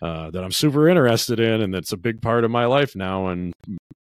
uh, 0.02 0.32
that 0.32 0.44
I'm 0.44 0.52
super 0.52 0.90
interested 0.90 1.40
in, 1.40 1.62
and 1.62 1.74
that's 1.74 1.92
a 1.92 1.98
big 1.98 2.22
part 2.22 2.44
of 2.44 2.52
my 2.52 2.66
life 2.66 2.96
now, 2.96 3.28
and 3.28 3.54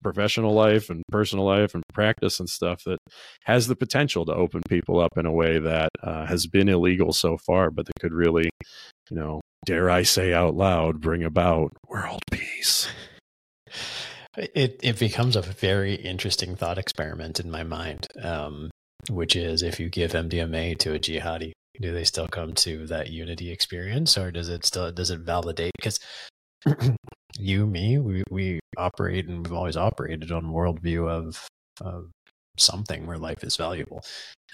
professional 0.02 0.52
life 0.52 0.90
and 0.90 1.02
personal 1.10 1.44
life 1.44 1.74
and 1.74 1.82
practice 1.92 2.38
and 2.38 2.48
stuff 2.48 2.84
that 2.84 2.98
has 3.44 3.66
the 3.66 3.76
potential 3.76 4.24
to 4.24 4.32
open 4.32 4.62
people 4.68 5.00
up 5.00 5.16
in 5.16 5.26
a 5.26 5.32
way 5.32 5.58
that 5.58 5.88
uh, 6.02 6.24
has 6.26 6.46
been 6.46 6.68
illegal 6.68 7.12
so 7.12 7.36
far, 7.36 7.70
but 7.70 7.86
that 7.86 8.00
could 8.00 8.12
really, 8.12 8.48
you 9.10 9.16
know, 9.16 9.40
dare 9.64 9.90
I 9.90 10.02
say 10.02 10.32
out 10.32 10.54
loud, 10.54 11.00
bring 11.00 11.24
about 11.24 11.72
world 11.88 12.22
peace. 12.30 12.88
It 14.36 14.78
it 14.82 14.98
becomes 14.98 15.34
a 15.34 15.42
very 15.42 15.94
interesting 15.94 16.54
thought 16.54 16.78
experiment 16.78 17.40
in 17.40 17.50
my 17.50 17.64
mind, 17.64 18.06
um, 18.22 18.70
which 19.10 19.34
is 19.34 19.62
if 19.62 19.80
you 19.80 19.88
give 19.88 20.12
MDMA 20.12 20.78
to 20.78 20.94
a 20.94 20.98
jihadi, 20.98 21.52
do 21.80 21.92
they 21.92 22.04
still 22.04 22.28
come 22.28 22.54
to 22.54 22.86
that 22.86 23.10
unity 23.10 23.50
experience, 23.50 24.16
or 24.18 24.30
does 24.30 24.48
it 24.48 24.64
still 24.64 24.90
does 24.92 25.10
it 25.10 25.20
validate? 25.20 25.72
Because 25.78 26.00
you, 27.38 27.66
me, 27.66 27.98
we 27.98 28.24
we 28.30 28.60
operate 28.76 29.26
and 29.26 29.46
we've 29.46 29.56
always 29.56 29.76
operated 29.76 30.32
on 30.32 30.46
worldview 30.46 31.08
of 31.08 31.46
of 31.80 32.10
something 32.58 33.06
where 33.06 33.18
life 33.18 33.44
is 33.44 33.56
valuable. 33.56 34.02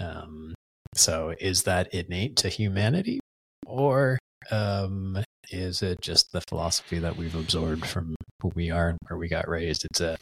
Um, 0.00 0.54
so 0.94 1.34
is 1.40 1.62
that 1.64 1.92
innate 1.94 2.36
to 2.36 2.48
humanity, 2.48 3.20
or 3.66 4.18
um, 4.50 5.22
is 5.50 5.82
it 5.82 6.00
just 6.00 6.32
the 6.32 6.42
philosophy 6.48 6.98
that 6.98 7.16
we've 7.16 7.34
absorbed 7.34 7.86
from 7.86 8.14
who 8.40 8.52
we 8.54 8.70
are 8.70 8.90
and 8.90 8.98
where 9.08 9.18
we 9.18 9.28
got 9.28 9.48
raised? 9.48 9.84
It's 9.84 10.00
a 10.00 10.16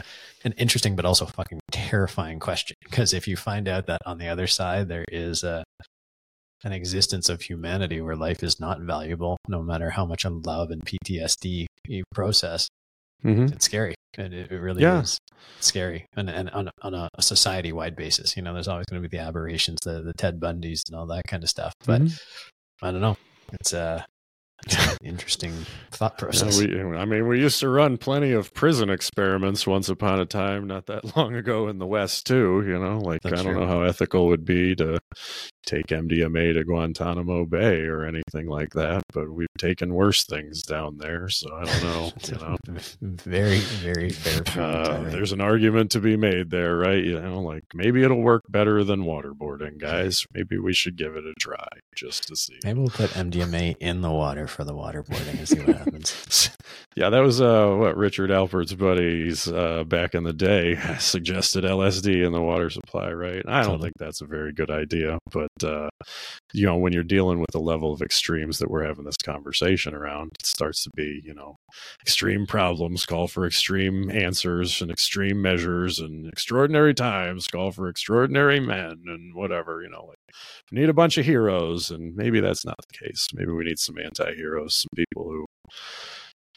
an 0.45 0.53
interesting 0.53 0.97
but 0.97 1.05
also 1.05 1.27
fucking 1.27 1.61
terrifying 1.71 2.39
question 2.39 2.77
because 2.85 3.13
if 3.13 3.27
you 3.27 3.37
find 3.37 3.69
out 3.69 3.87
that 3.87 4.01
on 4.07 4.19
the 4.19 4.29
other 4.29 4.47
side 4.47 4.89
there 4.89 5.05
is 5.11 5.43
a 5.45 5.65
an 6.65 6.73
existence 6.73 7.29
of 7.29 7.43
humanity 7.43 8.01
where 8.01 8.17
life 8.17 8.43
is 8.43 8.61
not 8.61 8.81
valuable, 8.81 9.37
no 9.49 9.63
matter 9.63 9.91
how 9.91 10.07
much 10.07 10.25
love 10.25 10.71
and 10.71 10.85
PTSD 10.85 11.67
you 11.87 12.05
process, 12.15 12.69
mm-hmm. 13.25 13.53
it's 13.53 13.65
scary. 13.65 13.95
And 14.19 14.35
it, 14.35 14.53
it 14.53 14.59
really 14.59 14.83
yeah. 14.83 15.01
is 15.01 15.19
scary. 15.61 16.07
And, 16.17 16.29
and 16.29 16.51
on, 16.51 16.71
on 16.83 16.95
a, 16.95 17.09
a 17.17 17.23
society 17.23 17.73
wide 17.73 17.97
basis, 17.97 18.37
you 18.37 18.43
know, 18.43 18.53
there's 18.53 18.69
always 18.69 18.87
going 18.87 19.03
to 19.03 19.09
be 19.09 19.17
the 19.17 19.23
aberrations, 19.23 19.81
the, 19.85 20.03
the 20.03 20.13
Ted 20.13 20.39
Bundys 20.39 20.83
and 20.89 20.99
all 20.99 21.07
that 21.07 21.23
kind 21.27 21.43
of 21.43 21.49
stuff. 21.49 21.73
But 21.87 22.03
mm-hmm. 22.03 22.87
I 22.87 22.93
don't 22.93 23.01
know. 23.01 23.17
It's, 23.55 23.73
uh, 23.73 24.03
interesting 25.03 25.53
thought 25.91 26.19
process. 26.19 26.61
Yeah, 26.61 26.85
we, 26.85 26.97
I 26.97 27.05
mean, 27.05 27.27
we 27.29 27.41
used 27.41 27.61
to 27.61 27.69
run 27.69 27.97
plenty 27.99 28.33
of 28.33 28.53
prison 28.55 28.91
experiments 28.91 29.67
once 29.67 29.89
upon 29.89 30.21
a 30.21 30.27
time, 30.27 30.67
not 30.67 30.87
that 30.87 31.17
long 31.17 31.35
ago 31.35 31.69
in 31.69 31.79
the 31.79 31.87
West, 31.87 32.27
too. 32.27 32.65
You 32.67 32.79
know, 32.79 32.99
like 32.99 33.23
That's 33.23 33.41
I 33.41 33.45
don't 33.45 33.55
true. 33.55 33.61
know 33.63 33.67
how 33.67 33.83
ethical 33.83 34.27
it 34.27 34.29
would 34.29 34.45
be 34.45 34.75
to 34.77 34.99
take 35.65 35.87
MDMA 35.87 36.55
to 36.55 36.65
Guantanamo 36.65 37.45
Bay 37.47 37.83
or 37.83 38.05
anything 38.05 38.47
like 38.49 38.71
that, 38.71 39.03
but 39.13 39.31
we've 39.31 39.47
taken 39.59 39.95
worse 39.95 40.25
things 40.25 40.63
down 40.63 40.99
there. 40.99 41.29
So 41.29 41.55
I 41.55 41.65
don't 41.65 41.83
know. 41.83 42.11
You 42.33 42.39
know, 42.39 42.57
very, 43.03 43.59
very 43.59 44.11
fair. 44.11 44.43
Uh, 44.63 45.03
there's 45.11 45.33
an 45.33 45.41
argument 45.41 45.91
to 45.91 46.01
be 46.01 46.17
made 46.17 46.51
there, 46.51 46.77
right? 46.77 47.03
You 47.03 47.21
know, 47.21 47.41
like 47.41 47.65
maybe 47.75 48.03
it'll 48.03 48.23
work 48.23 48.45
better 48.49 48.85
than 48.85 49.03
waterboarding, 49.05 49.79
guys. 49.79 50.25
Maybe 50.33 50.57
we 50.59 50.73
should 50.73 50.97
give 50.97 51.15
it 51.17 51.25
a 51.27 51.35
try 51.39 51.67
just 51.95 52.29
to 52.29 52.37
see. 52.37 52.59
Maybe 52.65 52.81
we'll 52.81 52.89
put 52.91 53.11
MDMA 53.11 53.77
in 53.81 54.01
the 54.01 54.11
water 54.11 54.47
for 54.53 54.65
the 54.65 54.75
waterboarding 54.75 55.39
and 55.39 55.49
see 55.49 55.61
what 55.61 55.77
happens. 55.77 56.51
yeah, 56.97 57.11
that 57.11 57.21
was 57.21 57.41
uh, 57.41 57.75
what 57.79 57.97
Richard 57.97 58.31
Alpert's 58.31 58.75
buddies 58.75 59.49
uh, 59.49 59.85
back 59.85 60.15
in 60.15 60.25
the 60.25 60.33
day 60.33 60.79
suggested 60.99 61.65
LSD 61.65 62.25
in 62.25 62.33
the 62.33 62.41
water 62.41 62.71
supply, 62.71 63.11
right? 63.13 63.43
I 63.49 63.63
don't 63.63 63.73
totally. 63.73 63.83
think 63.83 63.95
that's 63.99 64.21
a 64.21 64.27
very 64.27 64.53
good 64.53 64.71
idea, 64.71 65.19
but 65.31 65.65
uh, 65.65 65.89
you 66.53 66.67
know, 66.67 66.77
when 66.77 66.93
you're 66.93 67.03
dealing 67.03 67.41
with 67.41 67.51
the 67.53 67.61
level 67.61 67.93
of 67.93 68.03
extremes 68.03 68.59
that 68.59 68.71
we're 68.71 68.87
having 68.87 69.05
this 69.05 69.17
conversation 69.25 69.95
around, 69.95 70.33
it 70.39 70.47
starts 70.47 70.83
to 70.85 70.91
be, 70.95 71.23
you 71.25 71.35
know, 71.35 71.57
extreme 72.03 72.47
problems 72.47 73.07
call 73.07 73.27
for 73.27 73.47
extreme 73.47 74.11
answers 74.11 74.83
and 74.83 74.91
extreme 74.91 75.41
measures 75.41 75.99
and 75.99 76.29
extraordinary 76.29 76.95
times 76.95 77.47
call 77.47 77.73
for 77.73 77.89
extraordinary 77.89 78.61
men 78.61 79.03
and 79.07 79.35
whatever, 79.35 79.83
you 79.83 79.89
know, 79.89 80.05
like 80.05 80.19
we 80.71 80.81
need 80.81 80.89
a 80.89 80.95
bunch 80.95 81.19
of 81.19 81.25
heroes 81.25 81.91
and 81.91 82.15
maybe 82.15 82.41
that's 82.41 82.65
not 82.65 82.77
the 82.79 83.07
case. 83.07 83.29
Maybe 83.35 83.51
we 83.53 83.65
need 83.65 83.79
some 83.79 83.99
anti-heroes, 84.43 84.75
some 84.75 84.89
people 84.97 85.31
who 85.31 85.47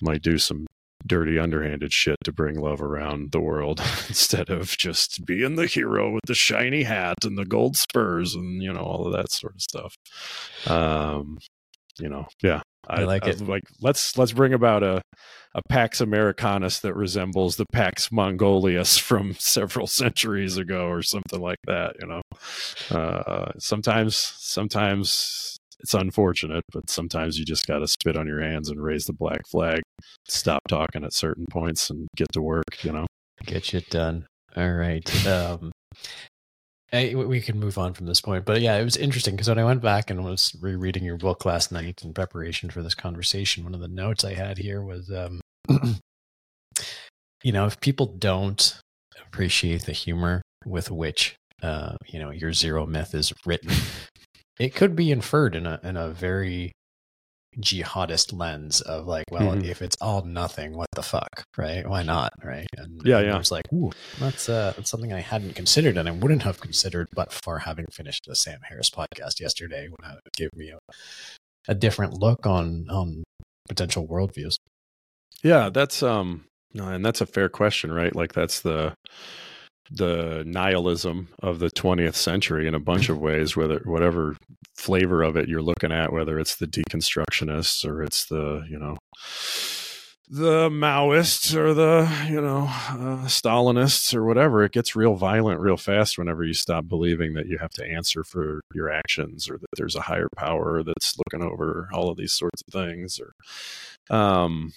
might 0.01 0.21
do 0.21 0.37
some 0.37 0.65
dirty 1.05 1.37
underhanded 1.37 1.93
shit 1.93 2.17
to 2.23 2.31
bring 2.31 2.59
love 2.59 2.81
around 2.81 3.31
the 3.31 3.39
world 3.39 3.79
instead 4.07 4.49
of 4.49 4.69
just 4.77 5.23
being 5.25 5.55
the 5.55 5.67
hero 5.67 6.11
with 6.11 6.23
the 6.25 6.33
shiny 6.33 6.83
hat 6.83 7.17
and 7.23 7.37
the 7.37 7.45
gold 7.45 7.77
spurs 7.77 8.33
and 8.33 8.63
you 8.63 8.73
know 8.73 8.81
all 8.81 9.05
of 9.05 9.13
that 9.13 9.31
sort 9.31 9.53
of 9.53 9.61
stuff. 9.61 9.95
Um 10.67 11.37
you 11.99 12.09
know 12.09 12.27
yeah 12.43 12.61
i, 12.89 13.01
I 13.01 13.03
like 13.05 13.25
I, 13.25 13.29
it. 13.29 13.47
like 13.47 13.63
let's 13.79 14.17
let's 14.17 14.33
bring 14.33 14.53
about 14.53 14.83
a 14.83 15.01
a 15.53 15.61
pax 15.69 16.01
americanus 16.01 16.79
that 16.79 16.93
resembles 16.93 17.55
the 17.55 17.65
pax 17.71 18.11
mongolius 18.11 18.97
from 18.99 19.33
several 19.35 19.87
centuries 19.87 20.57
ago 20.57 20.87
or 20.87 21.01
something 21.01 21.39
like 21.39 21.59
that 21.67 21.95
you 22.01 22.07
know? 22.07 22.21
Uh 22.91 23.51
sometimes 23.59 24.17
sometimes 24.17 25.57
it's 25.79 25.93
unfortunate, 25.93 26.63
but 26.71 26.89
sometimes 26.89 27.37
you 27.37 27.45
just 27.45 27.67
got 27.67 27.79
to 27.79 27.87
spit 27.87 28.17
on 28.17 28.27
your 28.27 28.41
hands 28.41 28.69
and 28.69 28.81
raise 28.81 29.05
the 29.05 29.13
black 29.13 29.47
flag, 29.47 29.81
stop 30.27 30.61
talking 30.67 31.03
at 31.03 31.13
certain 31.13 31.45
points 31.49 31.89
and 31.89 32.07
get 32.15 32.31
to 32.33 32.41
work, 32.41 32.83
you 32.83 32.91
know? 32.91 33.05
Get 33.45 33.65
shit 33.65 33.89
done. 33.89 34.25
All 34.55 34.71
right. 34.71 35.27
Um, 35.27 35.71
I, 36.93 37.13
we 37.15 37.41
can 37.41 37.59
move 37.59 37.77
on 37.77 37.93
from 37.93 38.05
this 38.05 38.21
point, 38.21 38.45
but 38.45 38.61
yeah, 38.61 38.77
it 38.77 38.83
was 38.83 38.95
interesting 38.95 39.35
because 39.35 39.49
when 39.49 39.59
I 39.59 39.65
went 39.65 39.81
back 39.81 40.09
and 40.09 40.23
was 40.23 40.55
rereading 40.61 41.03
your 41.03 41.17
book 41.17 41.43
last 41.43 41.71
night 41.71 42.01
in 42.03 42.13
preparation 42.13 42.69
for 42.69 42.81
this 42.81 42.95
conversation, 42.95 43.63
one 43.63 43.73
of 43.73 43.81
the 43.81 43.87
notes 43.87 44.23
I 44.23 44.33
had 44.33 44.57
here 44.57 44.81
was, 44.81 45.11
um, 45.11 45.41
you 47.43 47.51
know, 47.51 47.65
if 47.65 47.79
people 47.81 48.05
don't 48.05 48.79
appreciate 49.27 49.85
the 49.85 49.91
humor 49.91 50.41
with 50.65 50.89
which, 50.89 51.35
uh, 51.61 51.95
you 52.07 52.19
know, 52.19 52.29
your 52.29 52.53
zero 52.53 52.85
myth 52.85 53.13
is 53.13 53.33
written, 53.45 53.71
it 54.59 54.75
could 54.75 54.95
be 54.95 55.11
inferred 55.11 55.55
in 55.55 55.65
a 55.65 55.79
in 55.83 55.97
a 55.97 56.09
very 56.09 56.71
jihadist 57.59 58.37
lens 58.37 58.81
of 58.81 59.07
like, 59.07 59.25
well, 59.31 59.53
mm-hmm. 59.53 59.65
if 59.65 59.81
it's 59.81 59.95
all 60.01 60.23
nothing, 60.23 60.75
what 60.75 60.87
the 60.93 61.03
fuck, 61.03 61.43
right? 61.57 61.87
Why 61.87 62.03
not, 62.03 62.33
right? 62.43 62.67
And 62.77 63.01
yeah, 63.05 63.19
yeah. 63.21 63.39
It's 63.39 63.51
like, 63.51 63.63
ooh, 63.73 63.91
that's 64.19 64.49
uh, 64.49 64.73
that's 64.75 64.89
something 64.89 65.13
I 65.13 65.21
hadn't 65.21 65.55
considered, 65.55 65.97
and 65.97 66.07
I 66.07 66.11
wouldn't 66.11 66.43
have 66.43 66.59
considered, 66.59 67.07
but 67.13 67.31
for 67.31 67.59
having 67.59 67.85
finished 67.91 68.25
the 68.27 68.35
Sam 68.35 68.59
Harris 68.63 68.89
podcast 68.89 69.39
yesterday, 69.39 69.87
when 69.89 70.11
it 70.11 70.33
gave 70.35 70.49
me 70.55 70.71
a, 70.71 70.79
a 71.67 71.75
different 71.75 72.13
look 72.13 72.45
on 72.45 72.87
on 72.89 73.23
potential 73.67 74.07
worldviews. 74.07 74.55
Yeah, 75.43 75.69
that's 75.69 76.03
um, 76.03 76.45
and 76.73 77.05
that's 77.05 77.21
a 77.21 77.25
fair 77.25 77.49
question, 77.49 77.91
right? 77.91 78.15
Like 78.15 78.33
that's 78.33 78.61
the 78.61 78.93
the 79.91 80.43
nihilism 80.45 81.27
of 81.41 81.59
the 81.59 81.69
20th 81.69 82.15
century 82.15 82.67
in 82.67 82.73
a 82.73 82.79
bunch 82.79 83.09
of 83.09 83.19
ways 83.19 83.55
whether 83.55 83.79
whatever 83.85 84.35
flavor 84.75 85.21
of 85.21 85.37
it 85.37 85.47
you're 85.47 85.61
looking 85.61 85.91
at 85.91 86.11
whether 86.11 86.39
it's 86.39 86.55
the 86.55 86.67
deconstructionists 86.67 87.85
or 87.85 88.03
it's 88.03 88.25
the 88.25 88.65
you 88.69 88.79
know 88.79 88.97
the 90.27 90.69
maoists 90.69 91.55
or 91.55 91.73
the 91.75 92.11
you 92.27 92.41
know 92.41 92.63
uh, 92.63 93.25
stalinists 93.27 94.13
or 94.15 94.25
whatever 94.25 94.63
it 94.63 94.71
gets 94.71 94.95
real 94.95 95.13
violent 95.13 95.59
real 95.59 95.77
fast 95.77 96.17
whenever 96.17 96.43
you 96.43 96.53
stop 96.53 96.87
believing 96.87 97.33
that 97.33 97.45
you 97.45 97.59
have 97.59 97.69
to 97.69 97.85
answer 97.85 98.23
for 98.23 98.61
your 98.73 98.89
actions 98.89 99.47
or 99.47 99.57
that 99.59 99.67
there's 99.77 99.95
a 99.95 100.01
higher 100.01 100.27
power 100.35 100.81
that's 100.83 101.15
looking 101.17 101.47
over 101.47 101.89
all 101.93 102.09
of 102.09 102.17
these 102.17 102.33
sorts 102.33 102.63
of 102.67 102.73
things 102.73 103.19
or 103.19 104.15
um 104.15 104.73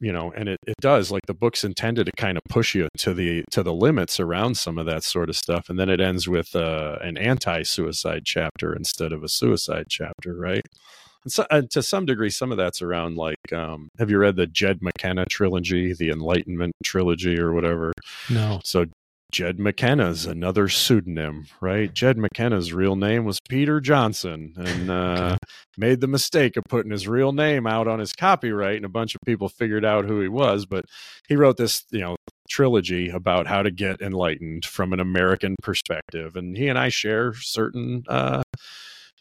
you 0.00 0.12
know 0.12 0.32
and 0.36 0.48
it, 0.48 0.58
it 0.66 0.76
does 0.80 1.10
like 1.10 1.24
the 1.26 1.34
book's 1.34 1.64
intended 1.64 2.06
to 2.06 2.12
kind 2.12 2.36
of 2.36 2.42
push 2.48 2.74
you 2.74 2.88
to 2.98 3.14
the 3.14 3.44
to 3.50 3.62
the 3.62 3.72
limits 3.72 4.20
around 4.20 4.56
some 4.56 4.78
of 4.78 4.86
that 4.86 5.02
sort 5.02 5.28
of 5.28 5.36
stuff 5.36 5.68
and 5.68 5.78
then 5.78 5.88
it 5.88 6.00
ends 6.00 6.28
with 6.28 6.54
uh, 6.54 6.98
an 7.02 7.16
anti-suicide 7.16 8.22
chapter 8.24 8.74
instead 8.74 9.12
of 9.12 9.22
a 9.22 9.28
suicide 9.28 9.86
chapter 9.88 10.34
right? 10.34 10.64
And, 11.24 11.32
so, 11.32 11.44
and 11.50 11.68
to 11.70 11.82
some 11.82 12.06
degree 12.06 12.30
some 12.30 12.52
of 12.52 12.58
that's 12.58 12.82
around 12.82 13.16
like 13.16 13.52
um, 13.52 13.88
have 13.98 14.10
you 14.10 14.18
read 14.18 14.36
the 14.36 14.46
jed 14.46 14.82
mckenna 14.82 15.24
trilogy 15.26 15.94
the 15.94 16.10
enlightenment 16.10 16.74
trilogy 16.84 17.38
or 17.38 17.52
whatever? 17.52 17.92
No. 18.30 18.60
So 18.64 18.86
Jed 19.36 19.60
McKenna's 19.60 20.24
another 20.24 20.66
pseudonym, 20.66 21.44
right? 21.60 21.92
Jed 21.92 22.16
McKenna's 22.16 22.72
real 22.72 22.96
name 22.96 23.26
was 23.26 23.38
Peter 23.38 23.82
Johnson 23.82 24.54
and 24.56 24.90
uh, 24.90 25.36
made 25.76 26.00
the 26.00 26.06
mistake 26.06 26.56
of 26.56 26.64
putting 26.70 26.90
his 26.90 27.06
real 27.06 27.32
name 27.32 27.66
out 27.66 27.86
on 27.86 27.98
his 27.98 28.14
copyright, 28.14 28.76
and 28.76 28.86
a 28.86 28.88
bunch 28.88 29.14
of 29.14 29.20
people 29.26 29.50
figured 29.50 29.84
out 29.84 30.06
who 30.06 30.22
he 30.22 30.28
was. 30.28 30.64
But 30.64 30.86
he 31.28 31.36
wrote 31.36 31.58
this, 31.58 31.84
you 31.90 32.00
know, 32.00 32.16
trilogy 32.48 33.10
about 33.10 33.46
how 33.46 33.62
to 33.62 33.70
get 33.70 34.00
enlightened 34.00 34.64
from 34.64 34.94
an 34.94 35.00
American 35.00 35.54
perspective. 35.62 36.34
And 36.34 36.56
he 36.56 36.68
and 36.68 36.78
I 36.78 36.88
share 36.88 37.34
certain 37.34 38.04
uh, 38.08 38.42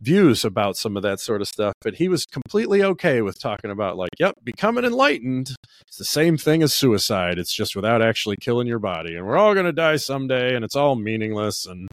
views 0.02 0.44
about 0.44 0.78
some 0.78 0.98
of 0.98 1.04
that 1.04 1.20
sort 1.20 1.42
of 1.42 1.48
stuff, 1.48 1.74
but 1.82 1.96
he 1.96 2.08
was 2.08 2.26
completely 2.26 2.84
okay 2.84 3.22
with 3.22 3.40
talking 3.40 3.72
about 3.72 3.98
like, 3.98 4.10
yep, 4.20 4.36
becoming 4.44 4.84
enlightened. 4.84 5.56
It's 5.88 5.98
the 5.98 6.06
same 6.06 6.38
thing 6.38 6.64
as 6.64 6.74
suicide. 6.74 7.38
It's 7.38 7.54
just 7.54 7.76
without 7.76 8.02
actually 8.02 8.38
killing 8.42 8.68
your 8.68 8.80
body, 8.80 9.16
and 9.16 9.26
we're 9.26 9.38
all 9.38 9.54
going 9.54 9.66
to 9.66 9.72
die 9.72 9.96
someday, 9.96 10.56
and 10.56 10.66
it's 10.66 10.76
all 10.76 10.96
meaningless. 10.96 11.66
And 11.66 11.88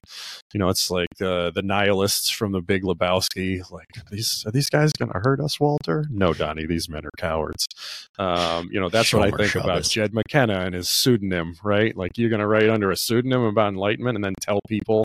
you 0.52 0.58
know, 0.58 0.68
it's 0.68 0.90
like 0.90 1.08
uh, 1.20 1.50
the 1.50 1.62
nihilists 1.62 2.30
from 2.30 2.52
the 2.52 2.60
Big 2.60 2.82
Lebowski. 2.82 3.70
Like, 3.70 3.86
are 3.96 4.10
these 4.10 4.44
are 4.46 4.50
these 4.50 4.68
guys 4.68 4.92
going 4.92 5.12
to 5.12 5.20
hurt 5.22 5.40
us, 5.40 5.60
Walter? 5.60 6.04
No, 6.10 6.32
Donnie, 6.34 6.66
these 6.66 6.88
men 6.88 7.04
are 7.04 7.10
cowards. 7.16 7.66
Um, 8.18 8.68
you 8.72 8.80
know, 8.80 8.88
that's 8.88 9.10
Shomer 9.10 9.30
what 9.30 9.40
I 9.40 9.44
think 9.44 9.64
about 9.64 9.82
Jed 9.84 10.12
McKenna 10.14 10.60
and 10.60 10.74
his 10.74 10.88
pseudonym, 10.88 11.56
right? 11.62 11.96
Like, 11.96 12.18
you're 12.18 12.30
going 12.30 12.40
to 12.40 12.46
write 12.46 12.68
under 12.68 12.90
a 12.90 12.96
pseudonym 12.96 13.42
about 13.42 13.68
enlightenment 13.68 14.16
and 14.16 14.24
then 14.24 14.34
tell 14.40 14.60
people 14.68 15.04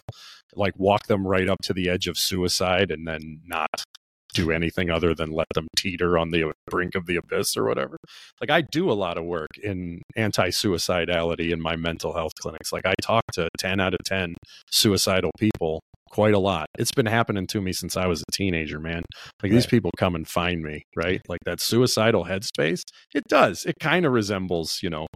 like 0.56 0.74
walk 0.78 1.08
them 1.08 1.26
right 1.26 1.50
up 1.50 1.60
to 1.64 1.74
the 1.74 1.90
edge 1.90 2.08
of 2.08 2.18
suicide 2.18 2.92
and 2.92 3.08
then 3.08 3.42
not 3.46 3.84
do 4.34 4.52
anything 4.52 4.90
other 4.90 5.16
than 5.16 5.32
let 5.32 5.48
them 5.56 5.68
teeter 5.76 6.18
on 6.18 6.32
the 6.32 6.52
brink 6.70 6.96
of 6.96 7.06
the 7.06 7.16
abyss 7.16 7.58
or 7.58 7.66
whatever. 7.66 7.98
Like 8.40 8.52
I 8.52 8.62
do 8.62 8.92
a 8.92 8.94
lot 8.94 9.18
of 9.18 9.26
work 9.26 9.58
in 9.62 10.02
anti-suicidality 10.16 11.52
in 11.52 11.62
my 11.62 11.76
mental 11.76 12.14
health 12.14 12.34
clinics. 12.40 12.72
Like 12.72 12.86
I 12.86 12.94
talk 13.02 13.24
to 13.34 13.50
10 13.58 13.80
out 13.80 13.94
of 13.94 14.00
10 14.06 14.36
suicidal 14.70 15.32
people 15.40 15.82
quite 16.10 16.34
a 16.34 16.40
lot. 16.40 16.68
It's 16.78 16.92
been 16.92 17.06
happening 17.06 17.48
to 17.48 17.62
me 17.62 17.74
since 17.74 17.98
I 17.98 18.08
was 18.08 18.22
a 18.22 18.32
teenager, 18.32 18.80
man. 18.80 19.04
Like 19.42 19.44
right. 19.44 19.52
these 19.52 19.66
people 19.66 19.92
come 19.98 20.16
and 20.16 20.28
find 20.28 20.62
me, 20.62 20.84
right? 20.96 21.22
Like 21.28 21.42
that 21.46 21.60
suicidal 21.60 22.26
headspace. 22.26 22.82
It 23.14 23.24
does. 23.28 23.66
It 23.66 23.76
kind 23.80 24.06
of 24.06 24.14
resembles, 24.14 24.80
you 24.82 24.90
know, 24.90 25.08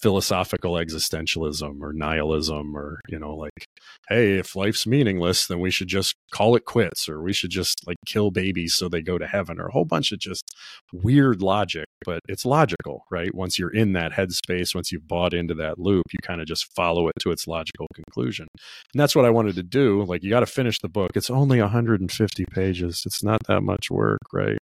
philosophical 0.00 0.74
existentialism 0.74 1.80
or 1.80 1.92
nihilism 1.92 2.76
or 2.76 3.00
you 3.08 3.18
know 3.18 3.34
like 3.34 3.66
hey 4.08 4.38
if 4.38 4.54
life's 4.54 4.86
meaningless 4.86 5.46
then 5.46 5.58
we 5.58 5.70
should 5.70 5.88
just 5.88 6.14
call 6.30 6.54
it 6.54 6.64
quits 6.64 7.08
or 7.08 7.20
we 7.20 7.32
should 7.32 7.50
just 7.50 7.86
like 7.86 7.96
kill 8.06 8.30
babies 8.30 8.74
so 8.74 8.88
they 8.88 9.02
go 9.02 9.18
to 9.18 9.26
heaven 9.26 9.58
or 9.58 9.66
a 9.66 9.72
whole 9.72 9.84
bunch 9.84 10.12
of 10.12 10.18
just 10.18 10.44
weird 10.92 11.42
logic 11.42 11.86
but 12.04 12.20
it's 12.28 12.44
logical 12.44 13.04
right? 13.10 13.34
Once 13.34 13.58
you're 13.58 13.74
in 13.74 13.92
that 13.92 14.12
headspace 14.12 14.74
once 14.74 14.92
you've 14.92 15.08
bought 15.08 15.34
into 15.34 15.54
that 15.54 15.78
loop 15.78 16.04
you 16.12 16.18
kind 16.22 16.40
of 16.40 16.46
just 16.46 16.72
follow 16.74 17.08
it 17.08 17.14
to 17.20 17.30
its 17.30 17.46
logical 17.46 17.86
conclusion. 17.94 18.46
And 18.92 19.00
that's 19.00 19.16
what 19.16 19.24
i 19.24 19.30
wanted 19.30 19.56
to 19.56 19.62
do 19.62 20.04
like 20.04 20.22
you 20.22 20.30
got 20.30 20.40
to 20.40 20.46
finish 20.46 20.78
the 20.78 20.88
book. 20.88 21.12
It's 21.14 21.30
only 21.30 21.60
150 21.60 22.44
pages. 22.52 23.02
It's 23.04 23.22
not 23.22 23.40
that 23.48 23.62
much 23.62 23.90
work 23.90 24.20
right? 24.32 24.58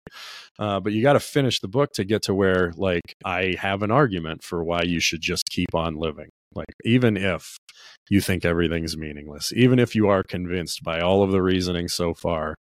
Uh, 0.58 0.80
but 0.80 0.92
you 0.92 1.02
got 1.02 1.14
to 1.14 1.20
finish 1.20 1.60
the 1.60 1.68
book 1.68 1.92
to 1.92 2.04
get 2.04 2.22
to 2.22 2.34
where 2.34 2.72
like 2.76 3.14
i 3.24 3.54
have 3.58 3.82
an 3.82 3.90
argument 3.90 4.42
for 4.42 4.64
why 4.64 4.82
you 4.82 5.00
should 5.00 5.20
just 5.26 5.44
keep 5.50 5.74
on 5.74 5.96
living. 5.96 6.28
Like, 6.54 6.72
even 6.84 7.16
if 7.16 7.58
you 8.08 8.20
think 8.20 8.44
everything's 8.44 8.96
meaningless, 8.96 9.52
even 9.54 9.78
if 9.78 9.94
you 9.94 10.08
are 10.08 10.22
convinced 10.22 10.82
by 10.82 11.00
all 11.00 11.22
of 11.22 11.32
the 11.32 11.42
reasoning 11.42 11.88
so 11.88 12.14
far, 12.14 12.54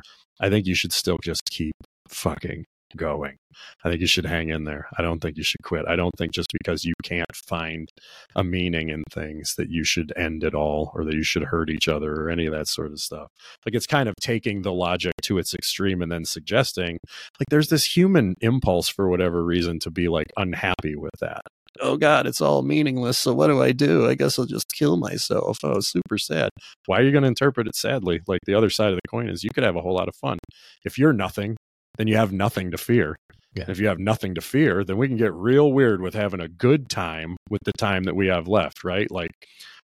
I 0.41 0.49
think 0.49 0.67
you 0.67 0.75
should 0.75 0.93
still 0.93 1.19
just 1.23 1.43
keep 1.51 1.75
fucking 2.09 2.65
going. 2.97 3.37
I 3.85 3.89
think 3.89 4.01
you 4.01 4.07
should 4.07 4.27
hang 4.27 4.49
in 4.49 4.65
there. 4.65 4.89
I 4.99 5.03
don't 5.03 5.21
think 5.21 5.37
you 5.37 5.43
should 5.43 5.63
quit. 5.63 5.85
I 5.87 5.97
don't 5.97 6.13
think 6.17 6.33
just 6.33 6.49
because 6.53 6.85
you 6.85 6.95
can't 7.03 7.35
find 7.35 7.89
a 8.35 8.45
meaning 8.45 8.89
in 8.89 9.05
things 9.11 9.55
that 9.57 9.69
you 9.69 9.85
should 9.85 10.13
end 10.17 10.45
it 10.45 10.55
all 10.55 10.91
or 10.95 11.05
that 11.05 11.15
you 11.15 11.23
should 11.23 11.45
hurt 11.45 11.71
each 11.71 11.89
other 11.89 12.13
or 12.13 12.31
any 12.31 12.47
of 12.47 12.53
that 12.53 12.69
sort 12.69 12.93
of 12.93 13.01
stuff. 13.01 13.29
Like 13.67 13.75
it's 13.75 13.87
kind 13.87 14.09
of 14.09 14.15
taking 14.21 14.63
the 14.63 14.73
logic 14.73 15.13
to 15.23 15.39
its 15.39 15.55
extreme 15.55 16.03
and 16.03 16.11
then 16.11 16.25
suggesting 16.25 16.99
like 17.39 17.49
there's 17.51 17.69
this 17.69 17.97
human 17.97 18.35
impulse 18.41 18.89
for 18.89 19.09
whatever 19.09 19.45
reason 19.45 19.79
to 19.81 19.91
be 19.91 20.09
like 20.09 20.33
unhappy 20.37 20.97
with 20.97 21.15
that 21.21 21.43
oh 21.81 21.97
God, 21.97 22.27
it's 22.27 22.41
all 22.41 22.63
meaningless. 22.63 23.19
So 23.19 23.33
what 23.33 23.49
do 23.49 23.63
I 23.63 23.73
do? 23.73 24.09
I 24.09 24.15
guess 24.15 24.39
I'll 24.39 24.47
just 24.47 24.73
kill 24.73 24.97
myself. 24.97 25.59
Oh, 25.63 25.81
super 25.81 26.19
sad. 26.19 26.51
Why 26.87 26.99
are 26.99 27.03
you 27.03 27.13
going 27.13 27.23
to 27.23 27.29
interpret 27.29 27.67
it 27.67 27.77
sadly? 27.77 28.21
Like 28.27 28.41
the 28.47 28.55
other 28.55 28.71
side 28.71 28.91
of 28.91 28.97
the 28.97 29.09
coin 29.09 29.29
is 29.29 29.45
you 29.45 29.51
could 29.55 29.65
have 29.65 29.77
a 29.77 29.81
whole 29.81 29.95
lot 29.95 30.09
of 30.09 30.17
fun. 30.17 30.39
If 30.85 30.99
you're 30.99 31.13
nothing, 31.13 31.57
then 31.99 32.09
you 32.09 32.17
have 32.17 32.33
nothing 32.33 32.71
to 32.71 32.79
fear. 32.79 33.17
Yeah. 33.55 33.65
If 33.69 33.79
you 33.79 33.87
have 33.89 33.99
nothing 33.99 34.35
to 34.35 34.41
fear, 34.41 34.83
then 34.83 34.97
we 34.97 35.09
can 35.09 35.19
get 35.19 35.35
real 35.35 35.73
weird 35.73 36.01
with 36.01 36.15
having 36.15 36.41
a 36.41 36.49
good 36.49 36.89
time 36.89 37.37
with 37.51 37.61
the 37.65 37.73
time 37.73 38.05
that 38.05 38.17
we 38.17 38.29
have 38.29 38.49
left, 38.49 38.83
right? 38.83 39.11
Like 39.11 39.31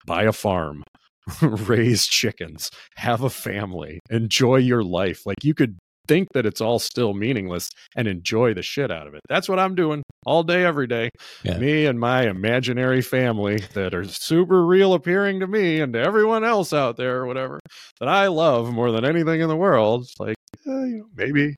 buy 0.07 0.25
a 0.25 0.33
farm, 0.33 0.83
raise 1.41 2.07
chickens, 2.07 2.71
have 2.97 3.23
a 3.23 3.31
family, 3.31 4.01
enjoy 4.11 4.57
your 4.57 4.83
life. 4.83 5.25
Like 5.25 5.43
you 5.43 5.55
could 5.55 5.79
think 6.07 6.29
that 6.35 6.47
it's 6.47 6.61
all 6.61 6.79
still 6.79 7.15
meaningless 7.15 7.71
and 7.97 8.09
enjoy 8.09 8.55
the 8.55 8.63
shit 8.63 8.91
out 8.91 9.07
of 9.07 9.15
it. 9.15 9.21
That's 9.29 9.49
what 9.49 9.59
I'm 9.59 9.75
doing 9.75 10.03
all 10.27 10.43
day, 10.43 10.65
every 10.65 10.87
day. 10.87 11.11
Yeah. 11.43 11.59
Me 11.59 11.87
and 11.87 11.99
my 11.99 12.29
imaginary 12.29 13.03
family 13.03 13.59
that 13.75 13.95
are 13.95 14.05
super 14.05 14.65
real 14.65 14.95
appearing 14.95 15.41
to 15.41 15.47
me 15.47 15.81
and 15.81 15.93
to 15.95 16.01
everyone 16.01 16.45
else 16.45 16.73
out 16.73 16.97
there 16.97 17.19
or 17.19 17.27
whatever 17.27 17.61
that 18.01 18.09
I 18.09 18.29
love 18.29 18.73
more 18.73 18.91
than 18.91 19.05
anything 19.05 19.41
in 19.41 19.49
the 19.49 19.57
world. 19.57 20.07
Like, 20.19 20.37
eh, 20.67 20.71
you 20.71 20.99
know, 20.99 21.07
maybe. 21.17 21.57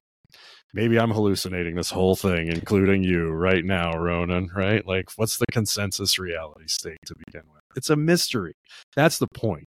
Maybe 0.75 0.99
I'm 0.99 1.11
hallucinating 1.11 1.75
this 1.75 1.91
whole 1.91 2.17
thing, 2.17 2.49
including 2.49 3.03
you 3.03 3.31
right 3.31 3.65
now, 3.65 3.93
Ronan, 3.93 4.51
right? 4.55 4.87
Like, 4.87 5.07
what's 5.17 5.39
the 5.39 5.47
consensus 5.51 6.19
reality 6.19 6.67
state 6.67 6.99
to 7.07 7.15
begin 7.25 7.45
with? 7.51 7.63
It's 7.77 7.89
a 7.89 7.97
mystery. 7.97 8.53
That's 8.95 9.19
the 9.19 9.29
point. 9.29 9.65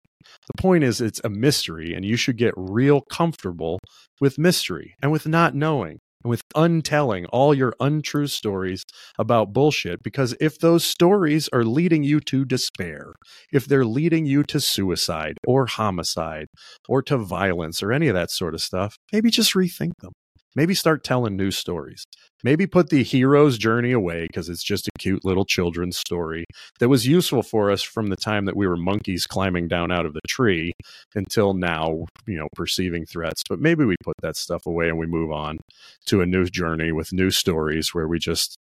The 0.48 0.62
point 0.62 0.84
is, 0.84 1.02
it's 1.02 1.22
a 1.24 1.30
mystery, 1.30 1.94
and 1.94 2.06
you 2.06 2.16
should 2.16 2.38
get 2.38 2.54
real 2.56 3.02
comfortable 3.02 3.80
with 4.20 4.38
mystery 4.38 4.96
and 5.02 5.12
with 5.12 5.28
not 5.28 5.56
knowing 5.56 6.00
and 6.24 6.30
with 6.30 6.42
untelling 6.56 7.26
all 7.28 7.54
your 7.54 7.74
untrue 7.80 8.28
stories 8.28 8.84
about 9.18 9.54
bullshit. 9.54 10.04
Because 10.04 10.36
if 10.42 10.60
those 10.60 10.84
stories 10.84 11.50
are 11.54 11.64
leading 11.64 12.04
you 12.04 12.20
to 12.22 12.46
despair, 12.46 13.14
if 13.54 13.66
they're 13.66 13.86
leading 13.86 14.26
you 14.26 14.44
to 14.44 14.60
suicide 14.60 15.38
or 15.48 15.66
homicide 15.66 16.48
or 16.88 17.02
to 17.04 17.18
violence 17.18 17.82
or 17.82 17.92
any 17.92 18.08
of 18.08 18.16
that 18.16 18.32
sort 18.32 18.54
of 18.54 18.62
stuff, 18.62 18.98
maybe 19.14 19.30
just 19.30 19.54
rethink 19.54 19.92
them. 20.02 20.12
Maybe 20.56 20.74
start 20.74 21.04
telling 21.04 21.38
new 21.38 21.52
stories. 21.52 22.06
Maybe 22.44 22.66
put 22.66 22.90
the 22.90 23.04
hero's 23.04 23.58
journey 23.58 23.92
away 23.92 24.26
because 24.28 24.50
it's 24.50 24.64
just 24.64 24.88
a 24.88 24.92
cute 24.98 25.26
little 25.26 25.46
children's 25.46 25.98
story 25.98 26.46
that 26.80 26.90
was 26.90 27.06
useful 27.06 27.44
for 27.44 27.70
us 27.70 27.82
from 27.82 28.08
the 28.08 28.16
time 28.16 28.46
that 28.46 28.56
we 28.56 28.68
were 28.68 28.78
monkeys 28.78 29.28
climbing 29.28 29.68
down 29.68 29.92
out 29.92 30.06
of 30.06 30.14
the 30.14 30.22
tree 30.28 30.74
until 31.16 31.54
now, 31.54 32.06
you 32.26 32.38
know, 32.38 32.48
perceiving 32.56 33.06
threats. 33.06 33.44
But 33.48 33.60
maybe 33.60 33.84
we 33.84 33.96
put 34.04 34.16
that 34.22 34.38
stuff 34.38 34.66
away 34.66 34.88
and 34.88 34.98
we 34.98 35.06
move 35.06 35.32
on 35.32 35.58
to 36.06 36.22
a 36.22 36.26
new 36.26 36.46
journey 36.46 36.92
with 36.92 37.14
new 37.14 37.30
stories 37.30 37.94
where 37.94 38.08
we 38.08 38.20
just 38.20 38.58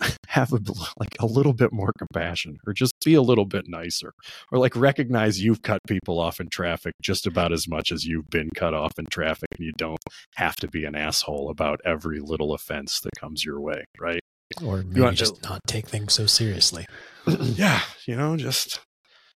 have 0.28 0.52
a, 0.52 0.58
like 0.98 1.16
a 1.20 1.26
little 1.26 1.52
bit 1.52 1.72
more 1.72 1.92
compassion 1.98 2.58
or 2.66 2.72
just 2.72 2.92
be 3.04 3.14
a 3.14 3.22
little 3.22 3.44
bit 3.44 3.64
nicer 3.68 4.12
or 4.50 4.58
like 4.58 4.74
recognize 4.76 5.42
you've 5.42 5.62
cut 5.62 5.80
people 5.86 6.18
off 6.18 6.40
in 6.40 6.48
traffic 6.48 6.92
just 7.02 7.26
about 7.26 7.52
as 7.52 7.68
much 7.68 7.92
as 7.92 8.04
you've 8.04 8.28
been 8.28 8.50
cut 8.54 8.74
off 8.74 8.92
in 8.98 9.06
traffic 9.10 9.48
and 9.56 9.64
you 9.64 9.72
don't 9.78 10.00
have 10.36 10.56
to 10.56 10.68
be 10.68 10.84
an 10.84 10.94
asshole 10.94 11.50
about 11.50 11.80
every 11.84 12.20
little 12.20 12.52
offense 12.52 13.00
that 13.00 13.12
comes 13.18 13.44
your 13.44 13.60
way 13.60 13.84
right? 14.00 14.20
Or 14.64 14.82
maybe 14.82 15.14
just 15.14 15.42
to, 15.42 15.48
not 15.48 15.60
take 15.66 15.88
things 15.88 16.14
so 16.14 16.26
seriously. 16.26 16.86
Yeah 17.26 17.80
you 18.06 18.16
know 18.16 18.36
just 18.36 18.80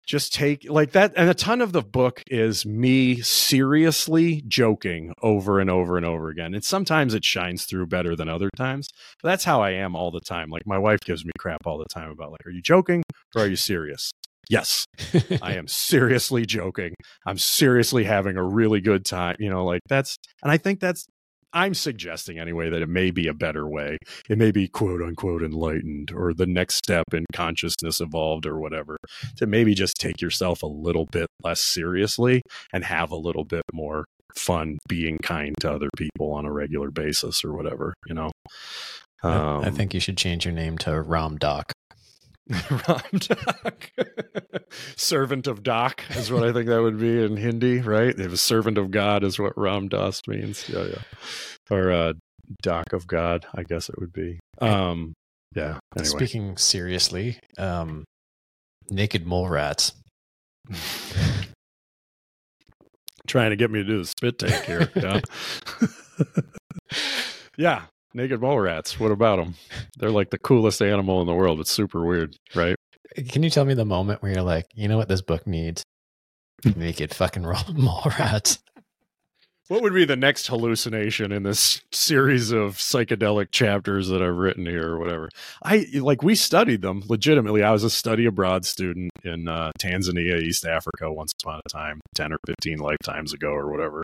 just 0.05 0.33
take 0.33 0.69
like 0.69 0.91
that 0.91 1.13
and 1.15 1.29
a 1.29 1.33
ton 1.33 1.61
of 1.61 1.71
the 1.71 1.81
book 1.81 2.23
is 2.27 2.65
me 2.65 3.21
seriously 3.21 4.43
joking 4.47 5.13
over 5.21 5.59
and 5.59 5.69
over 5.69 5.97
and 5.97 6.05
over 6.05 6.29
again. 6.29 6.53
And 6.53 6.63
sometimes 6.63 7.13
it 7.13 7.23
shines 7.23 7.65
through 7.65 7.87
better 7.87 8.15
than 8.15 8.29
other 8.29 8.49
times 8.55 8.87
but 9.21 9.29
that's 9.29 9.43
how 9.43 9.61
i 9.61 9.71
am 9.71 9.95
all 9.95 10.11
the 10.11 10.21
time. 10.21 10.49
Like 10.49 10.65
my 10.65 10.77
wife 10.77 10.99
gives 11.01 11.23
me 11.23 11.31
crap 11.37 11.65
all 11.65 11.77
the 11.77 11.85
time 11.93 12.09
about 12.11 12.31
like 12.31 12.45
are 12.45 12.51
you 12.51 12.61
joking 12.61 13.03
or 13.35 13.43
are 13.43 13.47
you 13.47 13.55
serious? 13.55 14.11
Yes 14.49 14.85
i 15.41 15.53
am 15.53 15.67
seriously 15.67 16.45
joking. 16.45 16.93
I'm 17.25 17.37
seriously 17.37 18.03
having 18.03 18.37
a 18.37 18.43
really 18.43 18.81
good 18.81 19.05
time 19.05 19.35
you 19.39 19.49
know 19.49 19.65
like 19.65 19.81
that's 19.87 20.17
and 20.41 20.51
i 20.51 20.57
think 20.57 20.79
that's 20.79 21.05
I'm 21.53 21.73
suggesting 21.73 22.39
anyway 22.39 22.69
that 22.69 22.81
it 22.81 22.89
may 22.89 23.11
be 23.11 23.27
a 23.27 23.33
better 23.33 23.67
way. 23.67 23.97
It 24.29 24.37
may 24.37 24.51
be 24.51 24.67
quote 24.67 25.01
unquote 25.01 25.43
enlightened 25.43 26.11
or 26.11 26.33
the 26.33 26.45
next 26.45 26.75
step 26.75 27.05
in 27.13 27.25
consciousness 27.33 27.99
evolved 28.01 28.45
or 28.45 28.59
whatever 28.59 28.97
to 29.37 29.47
maybe 29.47 29.73
just 29.73 29.95
take 29.97 30.21
yourself 30.21 30.63
a 30.63 30.67
little 30.67 31.05
bit 31.11 31.27
less 31.43 31.61
seriously 31.61 32.41
and 32.73 32.83
have 32.83 33.11
a 33.11 33.17
little 33.17 33.45
bit 33.45 33.63
more 33.73 34.05
fun 34.35 34.77
being 34.87 35.17
kind 35.23 35.55
to 35.59 35.71
other 35.71 35.89
people 35.97 36.31
on 36.31 36.45
a 36.45 36.51
regular 36.51 36.91
basis 36.91 37.43
or 37.43 37.53
whatever, 37.53 37.93
you 38.05 38.13
know. 38.13 38.29
Um, 39.23 39.63
I 39.63 39.69
think 39.69 39.93
you 39.93 39.99
should 39.99 40.17
change 40.17 40.45
your 40.45 40.53
name 40.53 40.77
to 40.79 41.01
Ram 41.01 41.37
Doc. 41.37 41.73
Ram 42.69 43.01
Doc. 43.13 43.91
servant 44.95 45.47
of 45.47 45.61
Doc 45.63 46.03
is 46.11 46.31
what 46.31 46.43
I 46.43 46.51
think 46.51 46.67
that 46.67 46.81
would 46.81 46.99
be 46.99 47.23
in 47.23 47.37
Hindi, 47.37 47.79
right? 47.81 48.17
If 48.17 48.33
a 48.33 48.37
servant 48.37 48.77
of 48.77 48.91
God 48.91 49.23
is 49.23 49.37
what 49.39 49.57
Ram 49.57 49.87
Dass 49.87 50.21
means. 50.27 50.67
Yeah, 50.67 50.85
yeah. 50.85 51.01
Or 51.69 51.91
uh, 51.91 52.13
Doc 52.61 52.93
of 52.93 53.07
God, 53.07 53.45
I 53.53 53.63
guess 53.63 53.89
it 53.89 53.99
would 53.99 54.11
be. 54.11 54.39
Um, 54.59 55.13
yeah. 55.55 55.79
Anyway. 55.97 56.09
Speaking 56.09 56.57
seriously, 56.57 57.39
um, 57.57 58.03
naked 58.89 59.25
mole 59.25 59.49
rats. 59.49 59.93
Trying 63.27 63.51
to 63.51 63.55
get 63.55 63.69
me 63.69 63.79
to 63.79 63.85
do 63.85 63.99
the 63.99 64.05
spit 64.05 64.39
take 64.39 64.63
here. 64.65 64.89
Yeah. 64.95 65.19
yeah. 67.57 67.83
Naked 68.13 68.41
mole 68.41 68.59
rats. 68.59 68.99
What 68.99 69.11
about 69.11 69.37
them? 69.37 69.55
They're 69.97 70.09
like 70.09 70.31
the 70.31 70.39
coolest 70.39 70.81
animal 70.81 71.21
in 71.21 71.27
the 71.27 71.33
world. 71.33 71.59
It's 71.59 71.71
super 71.71 72.03
weird, 72.05 72.35
right? 72.55 72.75
Can 73.29 73.43
you 73.43 73.49
tell 73.49 73.65
me 73.65 73.73
the 73.75 73.85
moment 73.85 74.21
where 74.21 74.31
you're 74.31 74.41
like, 74.41 74.65
you 74.73 74.87
know 74.87 74.97
what 74.97 75.07
this 75.09 75.21
book 75.21 75.45
needs? 75.45 75.83
Naked 76.75 77.13
fucking 77.13 77.43
mole 77.73 78.11
rats. 78.19 78.59
What 79.69 79.83
would 79.83 79.93
be 79.93 80.03
the 80.03 80.15
next 80.15 80.47
hallucination 80.47 81.31
in 81.31 81.43
this 81.43 81.81
series 81.91 82.51
of 82.51 82.77
psychedelic 82.77 83.51
chapters 83.51 84.07
that 84.09 84.21
I've 84.21 84.35
written 84.35 84.65
here 84.65 84.89
or 84.89 84.99
whatever? 84.99 85.29
I 85.63 85.85
like 85.93 86.23
we 86.23 86.33
studied 86.35 86.81
them 86.81 87.03
legitimately. 87.07 87.63
I 87.63 87.71
was 87.71 87.83
a 87.83 87.89
study 87.89 88.25
abroad 88.25 88.65
student 88.65 89.11
in 89.23 89.47
uh, 89.47 89.71
Tanzania, 89.79 90.41
East 90.41 90.65
Africa, 90.65 91.13
once 91.13 91.31
upon 91.41 91.61
a 91.65 91.69
time, 91.69 92.01
ten 92.15 92.33
or 92.33 92.37
fifteen 92.47 92.79
lifetimes 92.79 93.31
ago 93.31 93.49
or 93.49 93.71
whatever, 93.71 94.01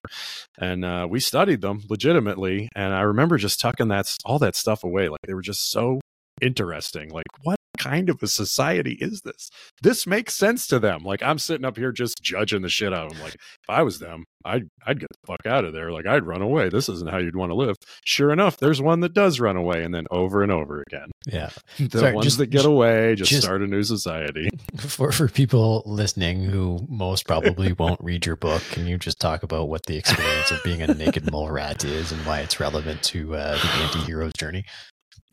and 0.60 0.86
uh, 0.86 1.08
we 1.10 1.20
studied 1.20 1.62
them 1.62 1.82
legitimately. 1.90 2.70
And 2.76 2.94
I 2.94 3.02
remember 3.02 3.38
just 3.38 3.60
tucking 3.60 3.88
that 3.88 4.06
all 4.24 4.38
that 4.40 4.56
stuff 4.56 4.84
away, 4.84 5.10
like 5.10 5.22
they 5.26 5.34
were 5.34 5.42
just 5.42 5.72
so 5.72 6.00
interesting. 6.42 7.10
Like, 7.10 7.26
what 7.42 7.58
kind 7.78 8.10
of 8.10 8.22
a 8.22 8.28
society 8.28 8.98
is 9.00 9.22
this? 9.22 9.50
This 9.82 10.08
makes 10.08 10.36
sense 10.36 10.68
to 10.68 10.80
them. 10.80 11.04
Like, 11.04 11.22
I'm 11.24 11.40
sitting 11.40 11.66
up 11.66 11.78
here 11.78 11.92
just 11.92 12.22
judging 12.22 12.62
the 12.62 12.70
shit 12.70 12.94
out 12.94 13.08
of 13.08 13.14
them. 13.14 13.22
Like, 13.22 13.36
if 13.36 13.70
I 13.70 13.84
was 13.84 14.00
them, 14.00 14.26
I'd 14.46 14.70
I'd 14.86 15.00
get 15.00 15.10
the 15.10 15.28
fuck 15.28 15.46
out 15.46 15.66
of 15.66 15.74
there. 15.74 15.92
Like, 15.92 16.06
I'd 16.06 16.24
run 16.24 16.42
away. 16.42 16.70
This 16.70 16.88
isn't 16.88 17.10
how 17.10 17.18
you'd 17.18 17.36
want 17.36 17.52
to 17.52 17.56
live. 17.56 17.76
Sure 18.06 18.32
enough, 18.32 18.58
there's 18.58 18.82
one 18.82 19.00
that 19.00 19.14
does 19.14 19.40
run 19.40 19.58
away, 19.58 19.84
and 19.84 19.94
then 19.94 20.06
over 20.12 20.44
and 20.44 20.52
over 20.52 20.84
again. 20.88 21.10
Yeah, 21.26 21.50
the 21.80 22.00
Sorry, 22.00 22.14
ones 22.14 22.26
just, 22.26 22.38
that 22.38 22.48
get 22.48 22.66
away 22.66 23.16
just, 23.16 23.32
just 23.32 23.44
start 23.44 23.62
a 23.62 23.68
new 23.68 23.84
society. 23.84 24.50
For 24.78 25.12
for 25.12 25.28
people 25.28 25.84
listening 25.86 26.44
who 26.44 26.86
most 26.88 27.26
probably 27.26 27.74
won't 27.74 28.00
read 28.02 28.26
your 28.26 28.36
book, 28.36 28.62
can 28.72 28.86
you 28.86 28.98
just 28.98 29.20
talk 29.20 29.44
about 29.44 29.70
what 29.70 29.86
the 29.86 29.98
experience 29.98 30.52
of 30.52 30.62
being 30.64 30.82
a 30.82 30.88
naked 30.94 31.32
mole 31.32 31.50
rat 31.50 31.84
is 31.84 32.12
and 32.12 32.22
why 32.26 32.42
it's 32.42 32.60
relevant 32.60 33.02
to 33.04 33.36
uh, 33.36 33.58
the 33.58 33.68
anti-hero's 33.84 34.34
journey? 34.38 34.66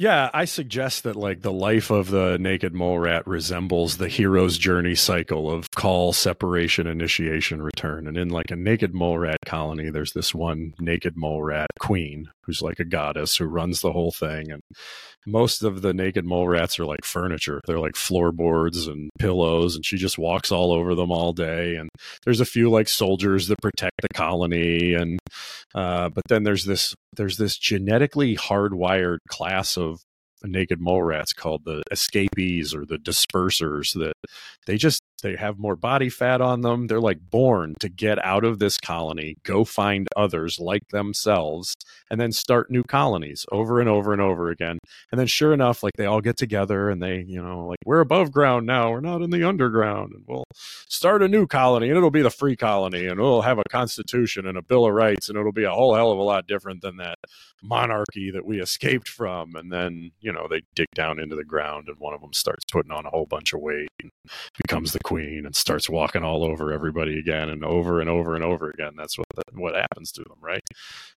Yeah, 0.02 0.30
I 0.34 0.46
suggest 0.46 1.04
that 1.04 1.14
like 1.14 1.42
the 1.42 1.52
life 1.52 1.88
of 1.88 2.10
the 2.10 2.36
naked 2.36 2.74
mole 2.74 2.98
rat 2.98 3.24
resembles 3.24 3.98
the 3.98 4.08
hero's 4.08 4.58
journey 4.58 4.96
cycle 4.96 5.48
of 5.48 5.70
call, 5.70 6.12
separation, 6.12 6.88
initiation, 6.88 7.62
return. 7.62 8.08
And 8.08 8.16
in 8.16 8.28
like 8.28 8.50
a 8.50 8.56
naked 8.56 8.94
mole 8.94 9.18
rat 9.18 9.38
colony, 9.46 9.90
there's 9.90 10.12
this 10.12 10.34
one 10.34 10.74
naked 10.80 11.16
mole 11.16 11.44
rat 11.44 11.70
queen 11.78 12.28
who's 12.44 12.62
like 12.62 12.80
a 12.80 12.84
goddess 12.84 13.36
who 13.36 13.44
runs 13.44 13.80
the 13.80 13.92
whole 13.92 14.12
thing. 14.12 14.50
And 14.50 14.62
most 15.26 15.62
of 15.62 15.82
the 15.82 15.94
naked 15.94 16.24
mole 16.24 16.48
rats 16.48 16.78
are 16.78 16.84
like 16.84 17.04
furniture. 17.04 17.60
They're 17.66 17.78
like 17.78 17.96
floorboards 17.96 18.86
and 18.86 19.10
pillows, 19.18 19.76
and 19.76 19.84
she 19.84 19.96
just 19.96 20.18
walks 20.18 20.50
all 20.50 20.72
over 20.72 20.94
them 20.94 21.12
all 21.12 21.32
day. 21.32 21.76
And 21.76 21.88
there's 22.24 22.40
a 22.40 22.44
few 22.44 22.70
like 22.70 22.88
soldiers 22.88 23.48
that 23.48 23.60
protect 23.62 24.02
the 24.02 24.08
colony, 24.14 24.94
and 24.94 25.18
uh, 25.74 26.08
but 26.08 26.24
then 26.28 26.42
there's 26.42 26.64
this 26.64 26.94
there's 27.16 27.36
this 27.36 27.56
genetically 27.56 28.36
hardwired 28.36 29.18
class 29.28 29.76
of 29.76 30.00
naked 30.44 30.80
mole 30.80 31.02
rats 31.02 31.32
called 31.32 31.64
the 31.64 31.82
escapees 31.90 32.74
or 32.74 32.84
the 32.84 32.98
dispersers 32.98 33.92
that 33.94 34.14
they 34.66 34.76
just 34.76 35.00
they 35.22 35.36
have 35.36 35.58
more 35.58 35.76
body 35.76 36.08
fat 36.08 36.40
on 36.40 36.60
them. 36.60 36.86
They're 36.86 37.00
like 37.00 37.30
born 37.30 37.74
to 37.80 37.88
get 37.88 38.22
out 38.24 38.44
of 38.44 38.58
this 38.58 38.78
colony, 38.78 39.36
go 39.44 39.64
find 39.64 40.08
others 40.16 40.58
like 40.60 40.88
themselves, 40.88 41.74
and 42.10 42.20
then 42.20 42.32
start 42.32 42.70
new 42.70 42.82
colonies 42.82 43.46
over 43.50 43.80
and 43.80 43.88
over 43.88 44.12
and 44.12 44.20
over 44.20 44.50
again. 44.50 44.78
And 45.10 45.18
then, 45.18 45.26
sure 45.26 45.52
enough, 45.52 45.82
like 45.82 45.94
they 45.96 46.06
all 46.06 46.20
get 46.20 46.36
together 46.36 46.90
and 46.90 47.02
they, 47.02 47.24
you 47.26 47.42
know, 47.42 47.66
like 47.66 47.78
we're 47.86 48.00
above 48.00 48.32
ground 48.32 48.66
now, 48.66 48.90
we're 48.90 49.00
not 49.00 49.22
in 49.22 49.30
the 49.30 49.44
underground, 49.44 50.12
and 50.12 50.24
we'll 50.26 50.44
start 50.88 51.22
a 51.22 51.28
new 51.28 51.46
colony, 51.46 51.88
and 51.88 51.96
it'll 51.96 52.10
be 52.10 52.22
the 52.22 52.30
free 52.30 52.56
colony, 52.56 53.06
and 53.06 53.20
we'll 53.20 53.42
have 53.42 53.58
a 53.58 53.64
constitution 53.70 54.46
and 54.46 54.58
a 54.58 54.62
bill 54.62 54.86
of 54.86 54.92
rights, 54.92 55.28
and 55.28 55.38
it'll 55.38 55.52
be 55.52 55.64
a 55.64 55.70
whole 55.70 55.94
hell 55.94 56.12
of 56.12 56.18
a 56.18 56.22
lot 56.22 56.46
different 56.46 56.82
than 56.82 56.96
that 56.96 57.16
monarchy 57.62 58.30
that 58.30 58.44
we 58.44 58.60
escaped 58.60 59.08
from. 59.08 59.54
And 59.54 59.72
then, 59.72 60.10
you 60.20 60.32
know, 60.32 60.46
they 60.50 60.62
dig 60.74 60.88
down 60.94 61.18
into 61.18 61.36
the 61.36 61.44
ground, 61.44 61.88
and 61.88 61.96
one 61.98 62.14
of 62.14 62.20
them 62.20 62.32
starts 62.32 62.64
putting 62.70 62.92
on 62.92 63.06
a 63.06 63.10
whole 63.10 63.26
bunch 63.26 63.52
of 63.52 63.60
weight 63.60 63.88
and 64.00 64.10
becomes 64.66 64.92
the 64.92 64.98
queen 65.12 65.46
and 65.46 65.54
starts 65.54 65.88
walking 65.88 66.22
all 66.22 66.44
over 66.44 66.72
everybody 66.72 67.18
again 67.18 67.48
and 67.48 67.64
over 67.64 68.00
and 68.00 68.08
over 68.08 68.34
and 68.34 68.42
over 68.42 68.70
again. 68.70 68.92
That's 68.96 69.18
what 69.18 69.26
what 69.52 69.74
happens 69.74 70.10
to 70.12 70.22
them, 70.22 70.38
right? 70.40 70.62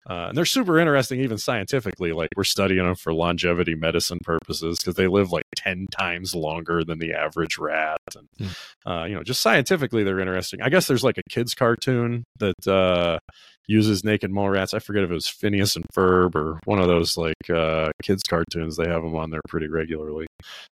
Uh, 0.09 0.27
and 0.27 0.37
they're 0.37 0.45
super 0.45 0.79
interesting, 0.79 1.21
even 1.21 1.37
scientifically. 1.37 2.11
Like 2.11 2.29
we're 2.35 2.43
studying 2.43 2.85
them 2.85 2.95
for 2.95 3.13
longevity 3.13 3.75
medicine 3.75 4.19
purposes 4.23 4.79
because 4.79 4.95
they 4.95 5.07
live 5.07 5.31
like 5.31 5.45
ten 5.55 5.87
times 5.91 6.35
longer 6.35 6.83
than 6.83 6.99
the 6.99 7.13
average 7.13 7.57
rat, 7.57 7.99
and 8.15 8.27
mm. 8.39 8.55
uh, 8.85 9.05
you 9.05 9.15
know, 9.15 9.23
just 9.23 9.41
scientifically 9.41 10.03
they're 10.03 10.19
interesting. 10.19 10.61
I 10.61 10.69
guess 10.69 10.87
there's 10.87 11.03
like 11.03 11.17
a 11.17 11.29
kids 11.29 11.53
cartoon 11.53 12.23
that 12.39 12.67
uh, 12.67 13.19
uses 13.67 14.03
naked 14.03 14.31
mole 14.31 14.49
rats. 14.49 14.73
I 14.73 14.79
forget 14.79 15.03
if 15.03 15.11
it 15.11 15.13
was 15.13 15.27
Phineas 15.27 15.75
and 15.75 15.85
Ferb 15.95 16.35
or 16.35 16.59
one 16.65 16.79
of 16.79 16.87
those 16.87 17.15
like 17.17 17.49
uh, 17.53 17.91
kids 18.01 18.23
cartoons. 18.23 18.77
They 18.77 18.87
have 18.87 19.03
them 19.03 19.15
on 19.15 19.29
there 19.29 19.41
pretty 19.47 19.67
regularly. 19.67 20.27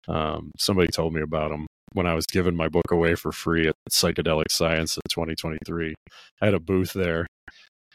Um, 0.06 0.50
somebody 0.58 0.88
told 0.88 1.14
me 1.14 1.22
about 1.22 1.50
them 1.50 1.66
when 1.94 2.06
I 2.06 2.14
was 2.14 2.26
giving 2.26 2.56
my 2.56 2.68
book 2.68 2.90
away 2.90 3.14
for 3.14 3.32
free 3.32 3.68
at 3.68 3.76
Psychedelic 3.90 4.50
Science 4.50 4.96
in 4.96 5.02
2023. 5.08 5.94
I 6.42 6.44
had 6.44 6.54
a 6.54 6.60
booth 6.60 6.92
there. 6.92 7.26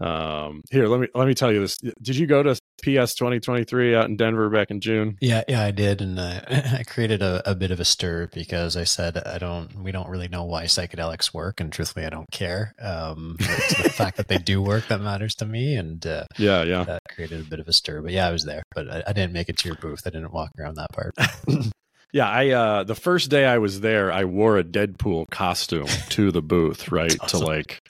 Um, 0.01 0.61
here, 0.71 0.87
let 0.87 1.01
me 1.01 1.07
let 1.13 1.27
me 1.27 1.33
tell 1.33 1.51
you 1.51 1.59
this. 1.59 1.77
Did 1.77 2.15
you 2.15 2.25
go 2.25 2.41
to 2.41 2.55
PS 2.81 3.13
2023 3.15 3.95
out 3.95 4.05
in 4.05 4.15
Denver 4.15 4.49
back 4.49 4.71
in 4.71 4.79
June? 4.79 5.17
Yeah, 5.19 5.43
yeah, 5.47 5.61
I 5.61 5.71
did, 5.71 6.01
and 6.01 6.17
uh, 6.17 6.39
I 6.49 6.83
created 6.87 7.21
a, 7.21 7.41
a, 7.49 7.53
bit 7.53 7.71
of 7.71 7.81
a 7.81 7.85
stir 7.85 8.27
because 8.27 8.77
I 8.77 8.85
said 8.85 9.17
I 9.17 9.37
don't, 9.37 9.83
we 9.83 9.91
don't 9.91 10.07
really 10.07 10.29
know 10.29 10.45
why 10.45 10.65
psychedelics 10.65 11.33
work, 11.33 11.59
and 11.59 11.71
truthfully, 11.71 12.05
I 12.05 12.09
don't 12.09 12.31
care. 12.31 12.73
Um, 12.79 13.35
it's 13.39 13.83
the 13.83 13.89
fact 13.89 14.15
that 14.17 14.29
they 14.29 14.37
do 14.37 14.61
work 14.61 14.87
that 14.87 15.01
matters 15.01 15.35
to 15.35 15.45
me, 15.45 15.75
and 15.75 16.05
uh, 16.07 16.23
yeah, 16.37 16.63
yeah, 16.63 16.85
that 16.85 17.01
created 17.09 17.41
a 17.41 17.49
bit 17.49 17.59
of 17.59 17.67
a 17.67 17.73
stir. 17.73 18.01
But 18.01 18.13
yeah, 18.13 18.27
I 18.27 18.31
was 18.31 18.45
there, 18.45 18.63
but 18.73 18.89
I, 18.89 19.03
I 19.07 19.11
didn't 19.11 19.33
make 19.33 19.49
it 19.49 19.57
to 19.57 19.67
your 19.67 19.77
booth. 19.77 20.03
I 20.05 20.11
didn't 20.11 20.31
walk 20.31 20.51
around 20.57 20.75
that 20.75 20.91
part. 20.93 21.13
Yeah, 22.11 22.27
I 22.27 22.49
uh 22.49 22.83
the 22.83 22.95
first 22.95 23.29
day 23.29 23.45
I 23.45 23.57
was 23.57 23.81
there, 23.81 24.11
I 24.11 24.25
wore 24.25 24.57
a 24.57 24.63
Deadpool 24.63 25.29
costume 25.29 25.85
to 26.09 26.31
the 26.31 26.41
booth, 26.41 26.91
right? 26.91 27.15
Awesome. 27.21 27.39
To 27.39 27.45
like 27.45 27.81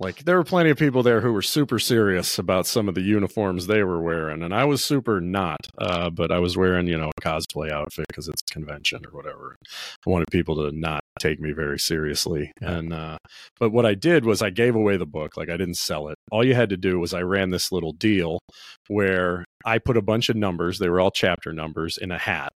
like 0.00 0.24
there 0.24 0.36
were 0.36 0.44
plenty 0.44 0.70
of 0.70 0.78
people 0.78 1.02
there 1.02 1.20
who 1.20 1.32
were 1.32 1.42
super 1.42 1.78
serious 1.78 2.38
about 2.38 2.66
some 2.66 2.88
of 2.88 2.94
the 2.94 3.02
uniforms 3.02 3.66
they 3.66 3.82
were 3.82 4.00
wearing 4.00 4.42
and 4.42 4.54
i 4.54 4.64
was 4.64 4.84
super 4.84 5.20
not 5.20 5.58
uh, 5.78 6.10
but 6.10 6.30
i 6.30 6.38
was 6.38 6.56
wearing 6.56 6.86
you 6.86 6.96
know 6.96 7.10
a 7.16 7.20
cosplay 7.20 7.70
outfit 7.70 8.06
because 8.08 8.28
it's 8.28 8.42
convention 8.42 9.00
or 9.06 9.12
whatever 9.12 9.56
i 10.06 10.10
wanted 10.10 10.28
people 10.30 10.54
to 10.56 10.76
not 10.76 11.00
take 11.18 11.40
me 11.40 11.52
very 11.52 11.78
seriously 11.78 12.52
and 12.60 12.92
uh, 12.92 13.18
but 13.58 13.70
what 13.70 13.86
i 13.86 13.94
did 13.94 14.24
was 14.24 14.42
i 14.42 14.50
gave 14.50 14.74
away 14.74 14.96
the 14.96 15.06
book 15.06 15.36
like 15.36 15.48
i 15.48 15.56
didn't 15.56 15.76
sell 15.76 16.08
it 16.08 16.16
all 16.30 16.44
you 16.44 16.54
had 16.54 16.70
to 16.70 16.76
do 16.76 16.98
was 16.98 17.14
i 17.14 17.20
ran 17.20 17.50
this 17.50 17.72
little 17.72 17.92
deal 17.92 18.38
where 18.88 19.44
i 19.68 19.78
put 19.78 19.96
a 19.96 20.02
bunch 20.02 20.28
of 20.28 20.36
numbers 20.36 20.78
they 20.78 20.88
were 20.88 21.00
all 21.00 21.10
chapter 21.10 21.52
numbers 21.52 21.98
in 21.98 22.10
a 22.10 22.18
hat 22.18 22.52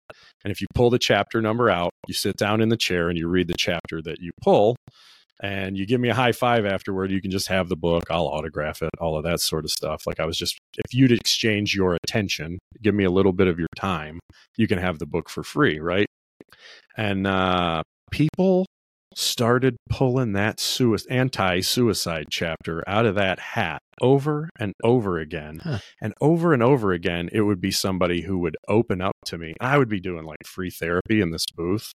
and 0.44 0.50
if 0.50 0.60
you 0.60 0.66
pull 0.74 0.90
the 0.90 0.98
chapter 0.98 1.40
number 1.42 1.70
out 1.70 1.90
you 2.06 2.14
sit 2.14 2.36
down 2.36 2.60
in 2.60 2.68
the 2.68 2.76
chair 2.76 3.08
and 3.08 3.18
you 3.18 3.28
read 3.28 3.48
the 3.48 3.56
chapter 3.58 4.00
that 4.02 4.20
you 4.20 4.30
pull 4.42 4.76
and 5.40 5.78
you 5.78 5.86
give 5.86 6.00
me 6.00 6.08
a 6.08 6.14
high 6.14 6.32
five 6.32 6.66
afterward, 6.66 7.12
you 7.12 7.20
can 7.20 7.30
just 7.30 7.48
have 7.48 7.68
the 7.68 7.76
book. 7.76 8.04
I'll 8.10 8.26
autograph 8.26 8.82
it, 8.82 8.90
all 8.98 9.16
of 9.16 9.24
that 9.24 9.40
sort 9.40 9.64
of 9.64 9.70
stuff. 9.70 10.06
Like 10.06 10.18
I 10.18 10.24
was 10.24 10.36
just, 10.36 10.58
if 10.76 10.92
you'd 10.92 11.12
exchange 11.12 11.74
your 11.74 11.96
attention, 12.02 12.58
give 12.82 12.94
me 12.94 13.04
a 13.04 13.10
little 13.10 13.32
bit 13.32 13.46
of 13.46 13.58
your 13.58 13.68
time, 13.76 14.18
you 14.56 14.66
can 14.66 14.78
have 14.78 14.98
the 14.98 15.06
book 15.06 15.28
for 15.28 15.44
free, 15.44 15.78
right? 15.78 16.06
And 16.96 17.26
uh, 17.26 17.82
people 18.10 18.66
started 19.14 19.76
pulling 19.88 20.32
that 20.32 20.60
anti-suicide 21.08 22.26
chapter 22.30 22.82
out 22.86 23.06
of 23.06 23.14
that 23.14 23.38
hat 23.38 23.80
over 24.00 24.48
and 24.58 24.74
over 24.82 25.18
again 25.18 25.60
huh. 25.62 25.78
and 26.00 26.14
over 26.20 26.52
and 26.52 26.62
over 26.62 26.92
again 26.92 27.28
it 27.32 27.42
would 27.42 27.60
be 27.60 27.70
somebody 27.70 28.22
who 28.22 28.38
would 28.38 28.56
open 28.68 29.00
up 29.00 29.16
to 29.24 29.38
me 29.38 29.54
i 29.60 29.76
would 29.78 29.88
be 29.88 30.00
doing 30.00 30.24
like 30.24 30.38
free 30.46 30.70
therapy 30.70 31.20
in 31.20 31.30
this 31.30 31.46
booth 31.54 31.92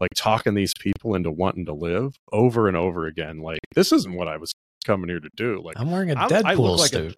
like 0.00 0.10
talking 0.14 0.54
these 0.54 0.72
people 0.80 1.14
into 1.14 1.30
wanting 1.30 1.66
to 1.66 1.74
live 1.74 2.14
over 2.32 2.68
and 2.68 2.76
over 2.76 3.06
again 3.06 3.38
like 3.38 3.60
this 3.74 3.92
isn't 3.92 4.14
what 4.14 4.28
i 4.28 4.36
was 4.36 4.52
coming 4.84 5.08
here 5.08 5.20
to 5.20 5.30
do 5.36 5.60
like 5.64 5.78
i'm 5.78 5.90
wearing 5.90 6.10
a 6.10 6.16
deadpool 6.16 6.78
suit 6.78 7.16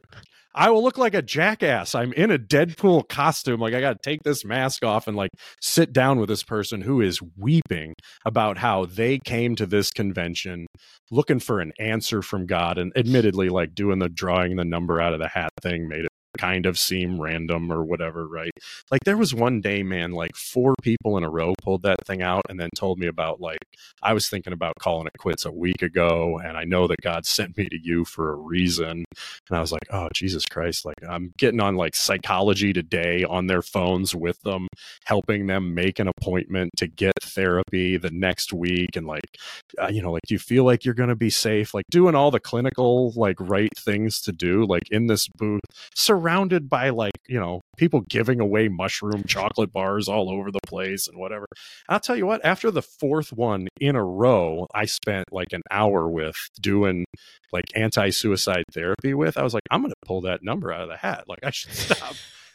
I 0.57 0.71
will 0.71 0.83
look 0.83 0.97
like 0.97 1.15
a 1.15 1.21
jackass. 1.21 1.95
I'm 1.95 2.15
in 2.15 2.31
a 2.31 2.39
Deadpool 2.39 3.09
costume. 3.09 3.61
Like 3.61 3.75
I 3.75 3.81
got 3.81 4.03
to 4.03 4.11
take 4.11 4.23
this 4.23 4.43
mask 4.43 4.83
off 4.85 5.07
and 5.07 5.15
like 5.15 5.31
sit 5.61 5.93
down 5.93 6.19
with 6.19 6.31
this 6.31 6.43
person 6.43 6.81
who 6.81 7.03
is 7.03 7.21
weeping 7.37 7.93
about 8.25 8.57
how 8.57 8.87
they 8.87 9.19
came 9.19 9.55
to 9.57 9.67
this 9.67 9.91
convention 9.91 10.67
looking 11.11 11.41
for 11.41 11.61
an 11.61 11.73
answer 11.79 12.23
from 12.23 12.47
God. 12.47 12.79
And 12.79 12.91
admittedly, 12.97 13.51
like 13.51 13.75
doing 13.75 13.99
the 13.99 14.09
drawing 14.09 14.57
the 14.57 14.65
number 14.65 14.99
out 14.99 15.13
of 15.13 15.21
the 15.21 15.29
hat 15.29 15.51
thing 15.63 15.89
made 15.89 16.07
it 16.07 16.16
kind 16.39 16.67
of 16.67 16.79
seem 16.79 17.21
random 17.21 17.73
or 17.73 17.83
whatever, 17.83 18.27
right? 18.27 18.51
Like 18.91 19.05
there 19.05 19.17
was 19.17 19.35
one 19.35 19.61
day, 19.61 19.83
man, 19.83 20.13
like 20.13 20.37
four 20.37 20.75
people 20.83 21.17
in 21.17 21.25
a 21.25 21.31
row 21.31 21.55
pulled 21.63 21.83
that 21.83 22.05
thing 22.07 22.23
out 22.23 22.43
and 22.49 22.59
then 22.61 22.71
told 22.77 22.99
me 22.99 23.07
about 23.07 23.41
like 23.41 23.59
I 24.03 24.13
was 24.13 24.29
thinking 24.29 24.53
about 24.53 24.75
calling 24.79 25.07
it 25.07 25.19
quits 25.19 25.45
a 25.45 25.53
week 25.53 25.83
ago, 25.83 26.39
and 26.39 26.57
I 26.57 26.65
know 26.65 26.87
that 26.87 27.01
God 27.01 27.27
sent 27.37 27.57
me 27.57 27.69
to 27.69 27.79
you 27.83 28.05
for 28.05 28.33
a 28.33 28.37
reason. 28.37 29.05
And 29.49 29.57
I 29.57 29.61
was 29.61 29.73
like, 29.73 29.87
oh 29.91 30.09
Jesus 30.15 30.45
Christ! 30.45 30.85
Like 30.85 31.03
I'm 31.09 31.33
getting 31.39 31.61
on 31.61 31.77
like 31.77 31.97
psychology 31.97 32.73
today 32.73 33.25
on 33.25 33.47
their 33.47 33.63
phones 33.63 34.15
with 34.15 34.41
them, 34.43 34.69
helping 35.05 35.47
them 35.47 35.75
make 35.75 35.99
an 35.99 36.09
appointment 36.09 36.73
to 36.77 36.87
get 36.87 37.15
therapy 37.23 37.97
the 37.97 38.11
next 38.11 38.53
week, 38.53 38.97
and 38.97 39.07
like 39.07 39.37
uh, 39.81 39.89
you 39.89 40.03
know, 40.03 40.13
like 40.13 40.23
do 40.27 40.35
you 40.35 40.39
feel 40.39 40.65
like 40.65 40.85
you're 40.85 40.95
to 40.95 41.17
be 41.17 41.31
safe? 41.31 41.75
Like 41.75 41.85
doing 41.91 42.15
all 42.15 42.31
the 42.31 42.41
clinical 42.41 43.13
like 43.17 43.37
right 43.41 43.71
things 43.77 44.21
to 44.23 44.33
do, 44.33 44.67
like 44.67 44.91
in 44.91 45.07
this 45.07 45.29
booth, 45.29 45.61
surrounded 45.95 46.26
surrounded 46.27 46.69
by 46.69 46.91
like 46.91 47.13
you 47.29 47.39
know 47.39 47.61
people 47.77 48.03
giving 48.09 48.41
away 48.41 48.69
mushroom 48.69 49.25
chocolate 49.27 49.73
bars 49.73 50.09
all 50.09 50.31
over 50.31 50.51
the 50.51 50.61
place 50.67 51.07
and 51.07 51.19
whatever. 51.19 51.47
I'll 51.89 52.01
tell 52.01 52.17
you 52.17 52.27
what, 52.27 52.45
after 52.45 52.71
the 52.71 52.83
fourth 52.83 53.33
one 53.33 53.69
in 53.81 53.97
a 53.97 54.05
row, 54.05 54.67
I 54.75 54.87
spent 54.87 55.27
like 55.31 55.53
an 55.53 55.63
hour 55.71 56.09
with 56.09 56.37
doing 56.61 57.05
like 57.53 57.65
anti-suicide 57.75 58.65
therapy 58.73 59.15
with. 59.15 59.39
I 59.39 59.43
was 59.43 59.55
like, 59.55 59.63
I'm 59.71 59.85
to 59.85 59.95
pull 60.05 60.23
that 60.23 60.43
number 60.43 60.73
out 60.73 60.83
of 60.83 60.89
the 60.89 60.97
hat. 60.97 61.25
Like 61.29 61.41
I 61.45 61.51
should 61.51 61.73
stop. 61.75 62.15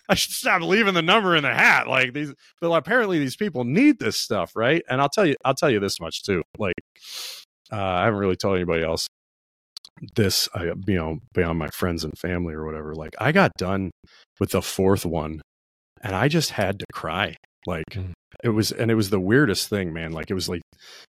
I 0.10 0.16
should 0.16 0.34
stop 0.34 0.62
leaving 0.62 0.94
the 0.94 1.02
number 1.02 1.36
in 1.36 1.44
the 1.44 1.54
hat. 1.54 1.88
Like 1.88 2.14
these, 2.14 2.34
but 2.60 2.72
apparently 2.72 3.20
these 3.20 3.38
people 3.38 3.64
need 3.64 4.00
this 4.00 4.18
stuff, 4.18 4.52
right? 4.56 4.84
And 4.90 5.02
I'll 5.02 5.10
tell 5.10 5.26
you, 5.26 5.36
I'll 5.46 5.56
tell 5.56 5.70
you 5.70 5.80
this 5.80 6.02
much 6.02 6.24
too. 6.24 6.42
Like, 6.58 6.74
uh, 7.72 7.78
I 7.78 8.04
haven't 8.04 8.20
really 8.20 8.36
told 8.36 8.56
anybody 8.56 8.84
else 8.84 9.08
this, 10.16 10.50
I, 10.54 10.66
you 10.66 10.96
know, 10.96 11.20
beyond 11.34 11.60
my 11.60 11.70
friends 11.70 12.04
and 12.04 12.18
family 12.18 12.54
or 12.54 12.66
whatever. 12.66 12.96
Like, 12.96 13.16
I 13.20 13.32
got 13.32 13.52
done 13.58 13.92
with 14.40 14.52
the 14.52 14.62
fourth 14.62 15.06
one, 15.06 15.42
and 16.02 16.16
I 16.16 16.28
just 16.28 16.52
had 16.52 16.80
to 16.80 16.86
cry. 16.94 17.36
Like, 17.66 17.86
mm 17.92 18.14
it 18.44 18.50
was 18.50 18.72
and 18.72 18.90
it 18.90 18.96
was 18.96 19.10
the 19.10 19.20
weirdest 19.20 19.70
thing 19.70 19.94
man 19.94 20.12
like 20.12 20.30
it 20.30 20.34
was 20.34 20.48
like 20.48 20.62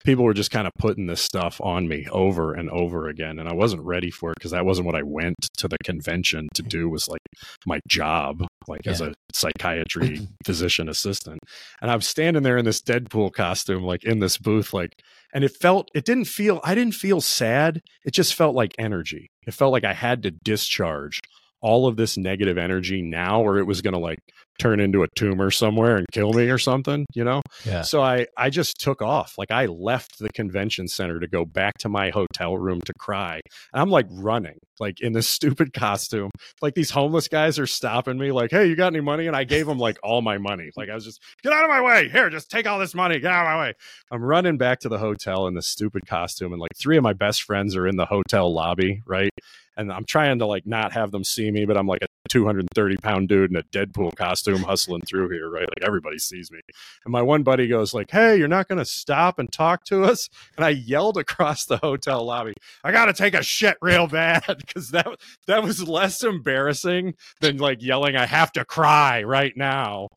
people 0.05 0.25
were 0.25 0.35
just 0.35 0.51
kind 0.51 0.67
of 0.67 0.73
putting 0.79 1.07
this 1.07 1.21
stuff 1.21 1.61
on 1.61 1.89
me 1.89 2.07
over 2.11 2.55
and 2.55 2.71
over 2.71 3.09
again 3.09 3.39
and 3.39 3.49
i 3.49 3.53
wasn't 3.53 3.83
ready 3.83 4.11
for 4.11 4.31
it 4.31 4.37
because 4.39 4.53
that 4.53 4.65
wasn't 4.65 4.87
what 4.87 4.95
i 4.95 5.03
went 5.03 5.37
to 5.57 5.69
the 5.69 5.77
convention 5.85 6.49
to 6.55 6.63
do 6.63 6.89
was 6.89 7.09
like 7.09 7.21
my 7.67 7.81
job 7.89 8.47
like 8.67 8.81
yeah. 8.85 8.93
as 8.93 9.01
a 9.01 9.13
psychiatry 9.33 10.27
physician 10.45 10.89
assistant 10.89 11.39
and 11.83 11.91
i 11.91 11.97
was 11.97 12.07
standing 12.07 12.43
there 12.43 12.59
in 12.59 12.65
this 12.65 12.81
deadpool 12.81 13.33
costume 13.33 13.83
like 13.83 14.05
in 14.05 14.21
this 14.21 14.39
booth 14.39 14.73
like 14.73 14.93
and 15.33 15.45
it 15.45 15.51
felt 15.51 15.91
it 15.95 16.05
didn't 16.05 16.27
feel 16.27 16.61
i 16.65 16.75
didn't 16.75 16.95
feel 16.95 17.21
sad. 17.21 17.83
It 18.05 18.13
just 18.13 18.35
felt 18.35 18.55
like 18.55 18.75
energy. 18.79 19.31
It 19.47 19.55
felt 19.55 19.73
like 19.73 19.85
i 19.85 19.95
had 19.95 20.23
to 20.23 20.31
discharge 20.31 21.21
all 21.61 21.87
of 21.87 21.97
this 21.97 22.17
negative 22.17 22.57
energy 22.57 23.03
now 23.03 23.43
or 23.43 23.59
it 23.59 23.67
was 23.67 23.83
going 23.83 23.95
to 23.95 23.99
like 23.99 24.21
turn 24.59 24.81
into 24.81 25.03
a 25.03 25.09
tumor 25.17 25.51
somewhere 25.51 25.97
and 25.97 26.07
kill 26.13 26.33
me 26.33 26.49
or 26.51 26.59
something, 26.59 27.07
you 27.15 27.25
know? 27.25 27.43
Yeah. 27.65 27.83
So 27.83 28.03
I 28.03 28.27
I 28.37 28.51
just 28.51 28.81
took 28.81 29.03
off. 29.03 29.35
Like 29.39 29.51
I 29.51 29.67
left 29.67 30.19
the 30.19 30.29
convention 30.31 30.89
center 30.89 31.21
to 31.21 31.29
go 31.29 31.45
back 31.45 31.79
to 31.79 31.89
my 31.89 32.11
hotel 32.11 32.57
room 32.57 32.81
to 32.83 32.93
cry. 32.99 33.41
And 33.73 33.83
I'm 33.83 33.91
like 33.91 34.07
running, 34.11 34.59
like 34.81 35.01
in 35.01 35.13
this 35.13 35.29
stupid 35.39 35.73
costume. 35.73 36.31
Like 36.61 36.75
these 36.75 36.91
homeless 36.91 37.29
guys 37.29 37.59
are 37.59 37.67
stopping 37.67 38.19
me 38.19 38.33
like, 38.33 38.51
"Hey, 38.51 38.67
you 38.67 38.77
got 38.77 38.93
any 38.93 39.01
money?" 39.01 39.27
And 39.27 39.37
I 39.37 39.45
gave 39.45 39.67
them 39.67 39.79
like 39.79 39.99
all 40.03 40.23
my 40.23 40.39
money. 40.39 40.71
Like 40.77 40.89
I 40.89 40.95
was 40.95 41.05
just, 41.05 41.23
"Get 41.43 41.53
out 41.53 41.65
of 41.65 41.71
my 41.71 41.81
way. 41.81 42.09
Here, 42.09 42.31
just 42.31 42.51
take 42.51 42.67
all 42.67 42.79
this 42.79 42.95
money. 42.95 43.19
Get 43.21 43.33
out 43.33 43.47
of 43.47 43.53
my 43.53 43.61
way." 43.67 43.75
I'm 44.11 44.23
running 44.23 44.57
back 44.57 44.81
to 44.81 44.89
the 44.89 44.99
hotel 44.99 45.47
in 45.47 45.55
this 45.55 45.69
stupid 45.69 46.07
costume 46.07 46.53
and 46.53 46.61
like 46.61 46.77
three 46.77 46.97
of 46.97 47.03
my 47.03 47.13
best 47.13 47.43
friends 47.43 47.77
are 47.77 47.87
in 47.87 47.97
the 47.97 48.07
hotel 48.07 48.53
lobby, 48.53 49.03
right? 49.07 49.31
and 49.79 49.93
I'm 49.93 50.05
trying 50.05 50.41
to 50.41 50.47
like 50.47 50.67
not 50.67 50.93
have 50.93 51.13
them 51.13 51.25
see 51.25 51.51
me, 51.51 51.65
but 51.65 51.77
I'm 51.77 51.87
like 51.87 52.03
a 52.03 52.09
230 52.29 52.97
pound 52.97 53.29
dude 53.29 53.51
in 53.51 53.57
a 53.57 53.63
Deadpool 53.63 54.15
costume 54.17 54.48
hustling 54.57 55.03
through 55.03 55.29
here, 55.31 55.51
right? 55.51 55.69
Like 55.69 55.87
everybody 55.87 56.19
sees 56.19 56.51
me. 56.51 56.61
And 57.05 57.13
my 57.13 57.23
one 57.23 57.43
buddy 57.43 57.69
goes 57.69 57.93
like, 57.93 58.11
"Hey, 58.11 58.39
you're 58.39 58.49
not 58.49 58.69
going 58.69 58.79
to 58.79 58.85
stop 58.85 59.39
and 59.39 59.53
talk 59.53 59.85
to 59.85 60.05
us?" 60.05 60.29
And 60.57 60.65
I 60.65 60.71
yelled 60.71 61.19
across 61.19 61.67
the 61.67 61.77
hotel 61.77 62.25
lobby, 62.25 62.55
"I 62.83 62.93
got 62.93 63.07
to 63.07 63.13
take 63.13 63.35
a 63.35 63.43
shit 63.43 63.77
real 63.83 64.07
bad," 64.07 64.45
because 64.59 64.91
that 64.91 65.07
that 65.47 65.63
was 65.63 65.87
less 65.87 66.23
embarrassing 66.25 67.15
than 67.41 67.59
like 67.59 67.83
yelling, 67.83 68.17
"I 68.17 68.27
have 68.27 68.53
to 68.53 68.65
cry 68.65 69.23
right 69.23 69.57
now." 69.57 70.09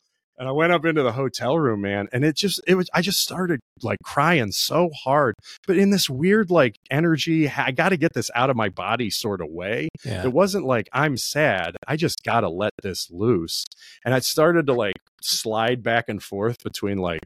And 0.42 0.48
I 0.48 0.52
went 0.52 0.72
up 0.72 0.84
into 0.84 1.04
the 1.04 1.12
hotel 1.12 1.56
room, 1.56 1.82
man, 1.82 2.08
and 2.12 2.24
it 2.24 2.34
just 2.34 2.60
it 2.66 2.74
was 2.74 2.90
I 2.92 3.00
just 3.00 3.20
started 3.20 3.60
like 3.80 4.00
crying 4.02 4.50
so 4.50 4.90
hard, 4.90 5.36
but 5.68 5.78
in 5.78 5.90
this 5.90 6.10
weird 6.10 6.50
like 6.50 6.74
energy, 6.90 7.48
I 7.48 7.70
got 7.70 7.90
to 7.90 7.96
get 7.96 8.12
this 8.12 8.28
out 8.34 8.50
of 8.50 8.56
my 8.56 8.68
body 8.68 9.08
sort 9.08 9.40
of 9.40 9.46
way. 9.50 9.88
Yeah. 10.04 10.24
It 10.24 10.32
wasn't 10.32 10.66
like 10.66 10.88
I'm 10.92 11.16
sad, 11.16 11.76
I 11.86 11.94
just 11.94 12.24
got 12.24 12.40
to 12.40 12.48
let 12.48 12.72
this 12.82 13.08
loose, 13.08 13.64
and 14.04 14.14
I 14.14 14.18
started 14.18 14.66
to 14.66 14.72
like 14.72 14.96
slide 15.20 15.80
back 15.80 16.08
and 16.08 16.20
forth 16.20 16.64
between 16.64 16.98
like 16.98 17.20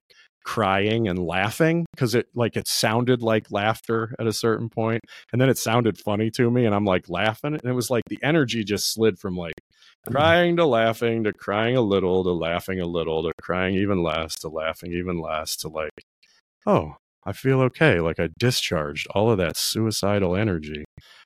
crying 0.44 1.08
and 1.08 1.18
laughing 1.18 1.86
because 1.94 2.14
it 2.14 2.28
like 2.34 2.54
it 2.54 2.68
sounded 2.68 3.22
like 3.22 3.50
laughter 3.50 4.14
at 4.20 4.28
a 4.28 4.32
certain 4.32 4.68
point 4.68 5.00
and 5.32 5.40
then 5.40 5.48
it 5.48 5.58
sounded 5.58 5.98
funny 5.98 6.30
to 6.30 6.48
me 6.52 6.64
and 6.64 6.72
i'm 6.72 6.84
like 6.84 7.08
laughing 7.08 7.54
and 7.54 7.64
it 7.64 7.72
was 7.72 7.90
like 7.90 8.04
the 8.08 8.18
energy 8.22 8.62
just 8.62 8.92
slid 8.92 9.18
from 9.18 9.36
like 9.36 9.54
crying 10.10 10.56
to 10.56 10.66
laughing 10.66 11.24
to 11.24 11.32
crying 11.32 11.76
a 11.76 11.80
little 11.80 12.22
to 12.24 12.30
laughing 12.30 12.80
a 12.80 12.86
little 12.86 13.22
to 13.22 13.32
crying 13.40 13.74
even 13.74 14.02
less 14.02 14.34
to 14.36 14.48
laughing 14.48 14.92
even 14.92 15.18
less 15.18 15.56
to 15.56 15.68
like, 15.68 15.90
oh, 16.66 16.96
I 17.24 17.32
feel 17.32 17.60
okay. 17.62 18.00
Like 18.00 18.20
I 18.20 18.28
discharged 18.38 19.06
all 19.14 19.30
of 19.30 19.38
that 19.38 19.56
suicidal 19.56 20.36
energy. 20.36 20.84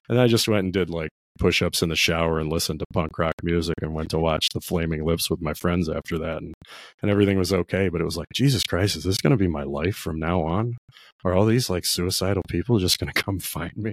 And 0.09 0.19
I 0.21 0.27
just 0.27 0.49
went 0.49 0.65
and 0.65 0.73
did 0.73 0.91
like 0.91 1.11
push 1.39 1.63
ups 1.63 1.83
in 1.83 1.89
the 1.89 1.97
shower 1.97 2.39
and 2.39 2.53
listened 2.53 2.81
to 2.81 2.87
punk 2.93 3.19
rock 3.19 3.35
music 3.43 3.77
and 3.83 3.95
went 3.95 4.11
to 4.11 4.19
watch 4.19 4.49
the 4.53 4.61
Flaming 4.61 5.05
Lips 5.05 5.31
with 5.31 5.41
my 5.41 5.55
friends 5.55 5.89
after 5.89 6.19
that. 6.19 6.39
And, 6.39 6.55
and 7.03 7.11
everything 7.11 7.39
was 7.39 7.53
okay. 7.53 7.89
But 7.89 8.01
it 8.01 8.05
was 8.05 8.17
like, 8.17 8.29
Jesus 8.35 8.63
Christ, 8.65 8.97
is 8.97 9.05
this 9.05 9.19
going 9.19 9.33
to 9.33 9.37
be 9.37 9.49
my 9.49 9.63
life 9.63 9.97
from 9.97 10.19
now 10.19 10.43
on? 10.43 10.77
Are 11.25 11.35
all 11.35 11.45
these 11.45 11.69
like 11.69 11.85
suicidal 11.85 12.43
people 12.49 12.79
just 12.79 12.99
going 12.99 13.13
to 13.13 13.23
come 13.23 13.39
find 13.39 13.77
me? 13.77 13.93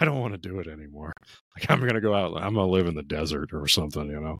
I 0.00 0.04
don't 0.04 0.20
want 0.20 0.34
to 0.34 0.38
do 0.38 0.58
it 0.58 0.66
anymore. 0.66 1.12
Like, 1.56 1.70
I'm 1.70 1.80
going 1.80 1.94
to 1.94 2.00
go 2.00 2.14
out, 2.14 2.36
I'm 2.36 2.54
going 2.54 2.66
to 2.66 2.72
live 2.72 2.86
in 2.86 2.94
the 2.94 3.02
desert 3.02 3.50
or 3.52 3.66
something, 3.66 4.08
you 4.08 4.20
know, 4.20 4.38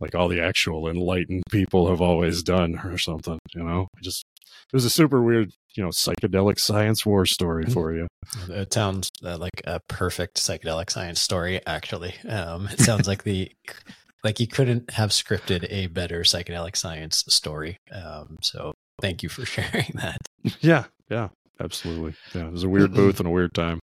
like 0.00 0.14
all 0.14 0.28
the 0.28 0.40
actual 0.40 0.88
enlightened 0.88 1.44
people 1.50 1.88
have 1.88 2.00
always 2.00 2.42
done 2.42 2.78
or 2.84 2.98
something, 2.98 3.38
you 3.54 3.62
know? 3.62 3.88
Just, 4.02 4.24
it 4.66 4.72
was 4.72 4.84
a 4.84 4.90
super 4.90 5.22
weird 5.22 5.52
you 5.78 5.84
know 5.84 5.90
psychedelic 5.90 6.58
science 6.58 7.06
war 7.06 7.24
story 7.24 7.64
mm-hmm. 7.64 7.72
for 7.72 7.94
you. 7.94 8.08
It 8.50 8.72
sounds 8.72 9.10
uh, 9.24 9.38
like 9.38 9.62
a 9.64 9.80
perfect 9.88 10.36
psychedelic 10.36 10.90
science 10.90 11.20
story. 11.20 11.64
Actually, 11.66 12.14
um, 12.28 12.68
it 12.68 12.80
sounds 12.80 13.06
like 13.06 13.22
the 13.22 13.50
like 14.24 14.40
you 14.40 14.48
couldn't 14.48 14.90
have 14.90 15.10
scripted 15.10 15.66
a 15.70 15.86
better 15.86 16.22
psychedelic 16.22 16.76
science 16.76 17.24
story. 17.28 17.78
Um, 17.92 18.38
so 18.42 18.72
thank 19.00 19.22
you 19.22 19.28
for 19.28 19.46
sharing 19.46 19.92
that. 19.94 20.18
Yeah, 20.60 20.86
yeah, 21.08 21.28
absolutely. 21.60 22.14
Yeah, 22.34 22.48
it 22.48 22.52
was 22.52 22.64
a 22.64 22.68
weird 22.68 22.92
booth 22.92 23.20
and 23.20 23.28
a 23.28 23.30
weird 23.30 23.54
time. 23.54 23.78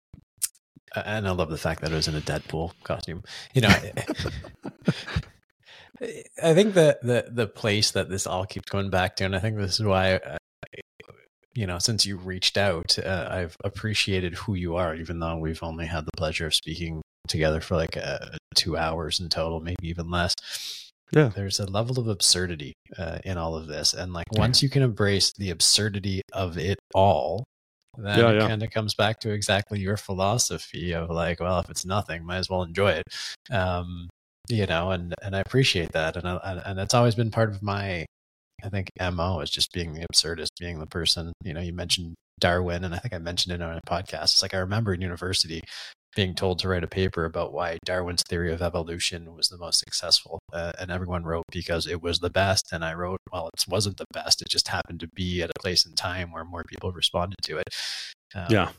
And 0.95 1.27
I 1.27 1.31
love 1.31 1.49
the 1.49 1.57
fact 1.57 1.81
that 1.81 1.91
it 1.91 1.95
was 1.95 2.07
in 2.07 2.15
a 2.15 2.21
Deadpool 2.21 2.71
costume. 2.83 3.23
You 3.53 3.61
know. 3.61 3.69
I 3.69 3.71
think 6.53 6.73
the, 6.73 6.97
the 7.01 7.27
the 7.29 7.47
place 7.47 7.91
that 7.91 8.09
this 8.09 8.27
all 8.27 8.45
keeps 8.45 8.69
going 8.69 8.89
back 8.89 9.15
to, 9.17 9.25
and 9.25 9.35
I 9.35 9.39
think 9.39 9.57
this 9.57 9.79
is 9.79 9.85
why 9.85 10.19
you 11.55 11.65
know, 11.65 11.79
since 11.79 12.05
you 12.05 12.17
reached 12.17 12.57
out, 12.57 12.99
uh, 12.99 13.27
I've 13.31 13.55
appreciated 13.63 14.35
who 14.35 14.55
you 14.55 14.75
are, 14.75 14.93
even 14.93 15.19
though 15.19 15.37
we've 15.37 15.63
only 15.63 15.85
had 15.85 16.05
the 16.05 16.11
pleasure 16.17 16.47
of 16.47 16.53
speaking 16.53 17.01
together 17.27 17.61
for 17.61 17.75
like 17.75 17.97
uh, 17.97 18.37
two 18.55 18.77
hours 18.77 19.19
in 19.19 19.29
total, 19.29 19.61
maybe 19.61 19.87
even 19.87 20.11
less. 20.11 20.33
Yeah. 21.11 21.29
There's 21.33 21.59
a 21.59 21.65
level 21.65 21.97
of 21.97 22.07
absurdity 22.07 22.73
uh, 22.97 23.19
in 23.23 23.37
all 23.37 23.55
of 23.55 23.67
this. 23.67 23.93
And 23.93 24.11
like 24.11 24.25
once 24.33 24.61
you 24.61 24.69
can 24.69 24.81
embrace 24.81 25.31
the 25.37 25.49
absurdity 25.49 26.21
of 26.33 26.57
it 26.57 26.77
all, 26.93 27.45
then 27.97 28.19
yeah, 28.19 28.31
it 28.31 28.35
yeah. 28.41 28.47
kind 28.47 28.63
of 28.63 28.71
comes 28.71 28.93
back 28.93 29.21
to 29.21 29.31
exactly 29.31 29.79
your 29.79 29.95
philosophy 29.95 30.93
of 30.93 31.09
like, 31.09 31.39
well, 31.39 31.59
if 31.59 31.69
it's 31.69 31.85
nothing, 31.85 32.25
might 32.25 32.37
as 32.37 32.49
well 32.49 32.63
enjoy 32.63 32.91
it. 32.91 33.03
Um, 33.49 34.09
you 34.49 34.65
know, 34.65 34.91
and, 34.91 35.13
and 35.23 35.35
I 35.35 35.39
appreciate 35.39 35.93
that. 35.93 36.17
And, 36.17 36.27
I, 36.27 36.61
and 36.65 36.79
it's 36.79 36.93
always 36.93 37.15
been 37.15 37.31
part 37.31 37.49
of 37.49 37.63
my 37.63 38.05
I 38.65 38.69
think 38.69 38.89
MO 38.99 39.39
is 39.41 39.51
just 39.51 39.71
being 39.71 39.93
the 39.93 40.05
absurdist, 40.11 40.47
being 40.59 40.79
the 40.79 40.87
person. 40.87 41.31
You 41.43 41.53
know, 41.53 41.61
you 41.61 41.73
mentioned 41.73 42.15
Darwin, 42.39 42.83
and 42.83 42.95
I 42.95 42.97
think 42.97 43.13
I 43.13 43.19
mentioned 43.19 43.53
it 43.53 43.61
on 43.61 43.77
a 43.77 43.81
podcast. 43.89 44.23
It's 44.23 44.41
like 44.41 44.53
I 44.53 44.59
remember 44.59 44.93
in 44.93 45.01
university 45.01 45.61
being 46.15 46.33
told 46.33 46.57
to 46.59 46.69
write 46.69 46.83
a 46.83 46.87
paper 46.87 47.25
about 47.25 47.51
why 47.53 47.77
Darwin's 47.85 48.23
theory 48.27 48.51
of 48.51 48.61
evolution 48.61 49.35
was 49.35 49.49
the 49.49 49.57
most 49.57 49.79
successful, 49.79 50.39
uh, 50.51 50.71
and 50.79 50.89
everyone 50.89 51.23
wrote 51.23 51.43
because 51.51 51.85
it 51.85 52.01
was 52.01 52.19
the 52.19 52.29
best. 52.29 52.69
And 52.71 52.83
I 52.83 52.93
wrote, 52.93 53.19
well, 53.31 53.47
it 53.47 53.63
wasn't 53.67 53.97
the 53.97 54.05
best. 54.11 54.41
It 54.41 54.49
just 54.49 54.69
happened 54.69 55.01
to 55.01 55.07
be 55.09 55.43
at 55.43 55.51
a 55.51 55.59
place 55.59 55.85
and 55.85 55.95
time 55.95 56.31
where 56.31 56.43
more 56.43 56.63
people 56.67 56.91
responded 56.91 57.37
to 57.43 57.57
it. 57.57 57.69
Um, 58.33 58.47
yeah, 58.49 58.69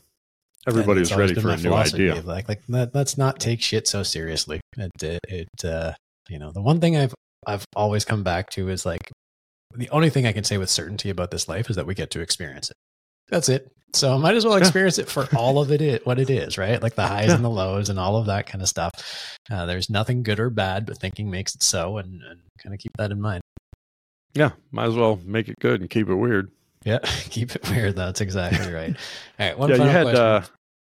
everybody 0.67 0.99
was 0.99 1.15
ready 1.15 1.35
for 1.35 1.51
a 1.51 1.57
new 1.57 1.73
idea. 1.73 2.15
Like, 2.15 2.49
like 2.49 2.61
let, 2.67 2.93
us 2.95 3.17
not 3.17 3.39
take 3.39 3.61
shit 3.61 3.87
so 3.87 4.03
seriously. 4.03 4.59
It, 4.75 4.91
it, 5.01 5.19
it 5.29 5.65
uh, 5.65 5.93
you 6.27 6.39
know, 6.39 6.51
the 6.51 6.61
one 6.61 6.81
thing 6.81 6.97
I've 6.97 7.13
I've 7.45 7.63
always 7.75 8.03
come 8.03 8.23
back 8.23 8.49
to 8.51 8.67
is 8.67 8.85
like 8.85 9.09
the 9.75 9.89
only 9.89 10.09
thing 10.09 10.25
I 10.25 10.31
can 10.31 10.43
say 10.43 10.57
with 10.57 10.69
certainty 10.69 11.09
about 11.09 11.31
this 11.31 11.47
life 11.47 11.69
is 11.69 11.75
that 11.75 11.85
we 11.85 11.95
get 11.95 12.11
to 12.11 12.21
experience 12.21 12.69
it. 12.69 12.77
That's 13.29 13.49
it. 13.49 13.71
So 13.93 14.13
I 14.13 14.17
might 14.17 14.35
as 14.35 14.45
well 14.45 14.55
experience 14.55 14.99
it 14.99 15.09
for 15.09 15.27
all 15.35 15.59
of 15.59 15.71
it, 15.71 15.81
is, 15.81 15.99
what 16.03 16.19
it 16.19 16.29
is, 16.29 16.57
right? 16.57 16.81
Like 16.81 16.95
the 16.95 17.07
highs 17.07 17.27
yeah. 17.27 17.35
and 17.35 17.43
the 17.43 17.49
lows 17.49 17.89
and 17.89 17.99
all 17.99 18.17
of 18.17 18.27
that 18.27 18.45
kind 18.45 18.61
of 18.61 18.69
stuff. 18.69 18.91
Uh, 19.49 19.65
there's 19.65 19.89
nothing 19.89 20.23
good 20.23 20.39
or 20.39 20.49
bad, 20.49 20.85
but 20.85 20.97
thinking 20.97 21.29
makes 21.29 21.55
it 21.55 21.63
so, 21.63 21.97
and, 21.97 22.21
and 22.23 22.41
kind 22.61 22.73
of 22.73 22.79
keep 22.79 22.91
that 22.97 23.11
in 23.11 23.21
mind. 23.21 23.41
Yeah, 24.33 24.51
might 24.71 24.87
as 24.87 24.95
well 24.95 25.19
make 25.25 25.47
it 25.47 25.57
good 25.59 25.81
and 25.81 25.89
keep 25.89 26.09
it 26.09 26.15
weird. 26.15 26.51
Yeah, 26.83 26.99
keep 27.29 27.55
it 27.55 27.69
weird. 27.69 27.95
That's 27.95 28.21
exactly 28.21 28.71
right. 28.73 28.95
All 29.39 29.47
right, 29.47 29.57
one 29.57 29.69
yeah, 29.69 29.75
you 29.77 29.83
had 29.83 30.07
uh, 30.07 30.41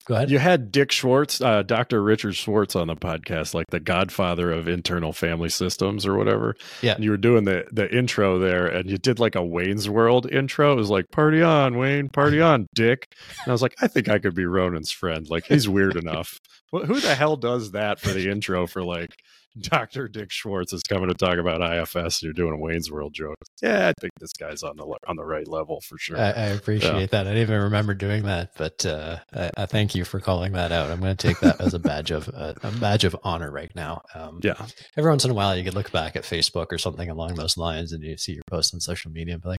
Go 0.09 0.15
ahead. 0.15 0.31
You 0.31 0.39
had 0.39 0.73
Dick 0.73 0.91
Schwartz, 0.91 1.43
uh, 1.43 1.63
Dr. 1.65 2.03
Richard 2.03 2.35
Schwartz 2.35 2.75
on 2.75 2.87
the 2.87 2.97
podcast, 2.97 3.53
like 3.53 3.67
the 3.69 3.79
godfather 3.79 4.51
of 4.51 4.67
internal 4.67 5.13
family 5.13 5.51
systems 5.51 6.07
or 6.07 6.17
whatever. 6.17 6.57
Yeah. 6.81 6.95
And 6.95 7.05
you 7.05 7.11
were 7.11 7.19
doing 7.19 7.45
the, 7.45 7.67
the 7.73 7.95
intro 7.95 8.39
there 8.39 8.67
and 8.67 8.89
you 8.89 8.97
did 8.97 9.19
like 9.19 9.35
a 9.35 9.45
Wayne's 9.45 9.87
World 9.87 10.27
intro. 10.33 10.73
It 10.73 10.77
was 10.77 10.89
like, 10.89 11.11
party 11.11 11.43
on, 11.43 11.77
Wayne, 11.77 12.09
party 12.09 12.41
on, 12.41 12.69
Dick. 12.75 13.15
And 13.45 13.51
I 13.51 13.53
was 13.53 13.61
like, 13.61 13.75
I 13.83 13.87
think 13.87 14.09
I 14.09 14.19
could 14.19 14.35
be 14.35 14.47
Ronan's 14.47 14.91
friend. 14.91 15.29
Like, 15.29 15.45
he's 15.45 15.69
weird 15.69 15.97
enough. 15.97 16.39
Well, 16.73 16.87
who 16.87 17.01
the 17.01 17.15
hell 17.15 17.37
does 17.37 17.73
that 17.73 18.01
for 18.01 18.09
the 18.09 18.31
intro 18.31 18.67
for 18.67 18.83
like 18.83 19.11
Dr. 19.61 20.09
Dick 20.09 20.31
Schwartz 20.31 20.73
is 20.73 20.83
coming 20.83 21.09
to 21.09 21.15
talk 21.15 21.39
about 21.39 21.63
IFS. 21.63 21.95
and 21.97 22.23
You're 22.23 22.33
doing 22.33 22.55
a 22.55 22.59
Wayne's 22.59 22.91
World 22.91 23.15
joke. 23.15 23.37
Yeah, 23.63 23.89
I 23.89 23.93
think 24.01 24.13
this 24.21 24.33
guy's 24.33 24.63
on 24.63 24.77
the 24.77 24.85
on 25.07 25.17
the 25.17 25.25
right 25.25 25.47
level 25.47 25.81
for 25.81 25.99
sure. 25.99 26.19
I, 26.19 26.31
I 26.31 26.47
appreciate 26.47 27.01
yeah. 27.01 27.07
that. 27.07 27.27
I 27.27 27.31
didn't 27.31 27.43
even 27.43 27.63
remember 27.63 27.95
doing 27.95 28.25
that, 28.25 28.53
but 28.57 28.85
uh, 28.87 29.19
I, 29.35 29.51
I, 29.57 29.67
thank 29.67 29.95
you 29.95 30.05
for 30.05 30.21
calling 30.21 30.53
that 30.53 30.73
out. 30.73 30.91
I'm 30.91 31.01
going 31.01 31.17
to 31.17 31.27
take 31.27 31.41
that 31.41 31.61
as 31.61 31.75
a 31.75 31.79
badge 31.79 32.11
of 32.11 32.29
uh, 32.33 32.55
a 32.63 32.71
badge 32.73 33.05
of 33.05 33.17
honor 33.23 33.51
right 33.51 33.73
now. 33.75 34.03
Um, 34.15 34.41
yeah. 34.43 34.67
Every 34.97 35.11
once 35.11 35.25
in 35.25 35.31
a 35.31 35.35
while, 35.35 35.57
you 35.57 35.65
could 35.65 35.75
look 35.75 35.93
back 35.93 36.17
at 36.17 36.25
Facebook 36.25 36.67
or 36.71 36.79
something 36.79 37.09
along 37.09 37.35
those 37.35 37.57
lines, 37.57 37.93
and 37.93 38.03
you 38.03 38.17
see 38.17 38.33
your 38.33 38.43
post 38.49 38.75
on 38.75 38.81
social 38.81 39.11
media 39.11 39.35
and 39.35 39.43
be 39.43 39.51
like, 39.51 39.59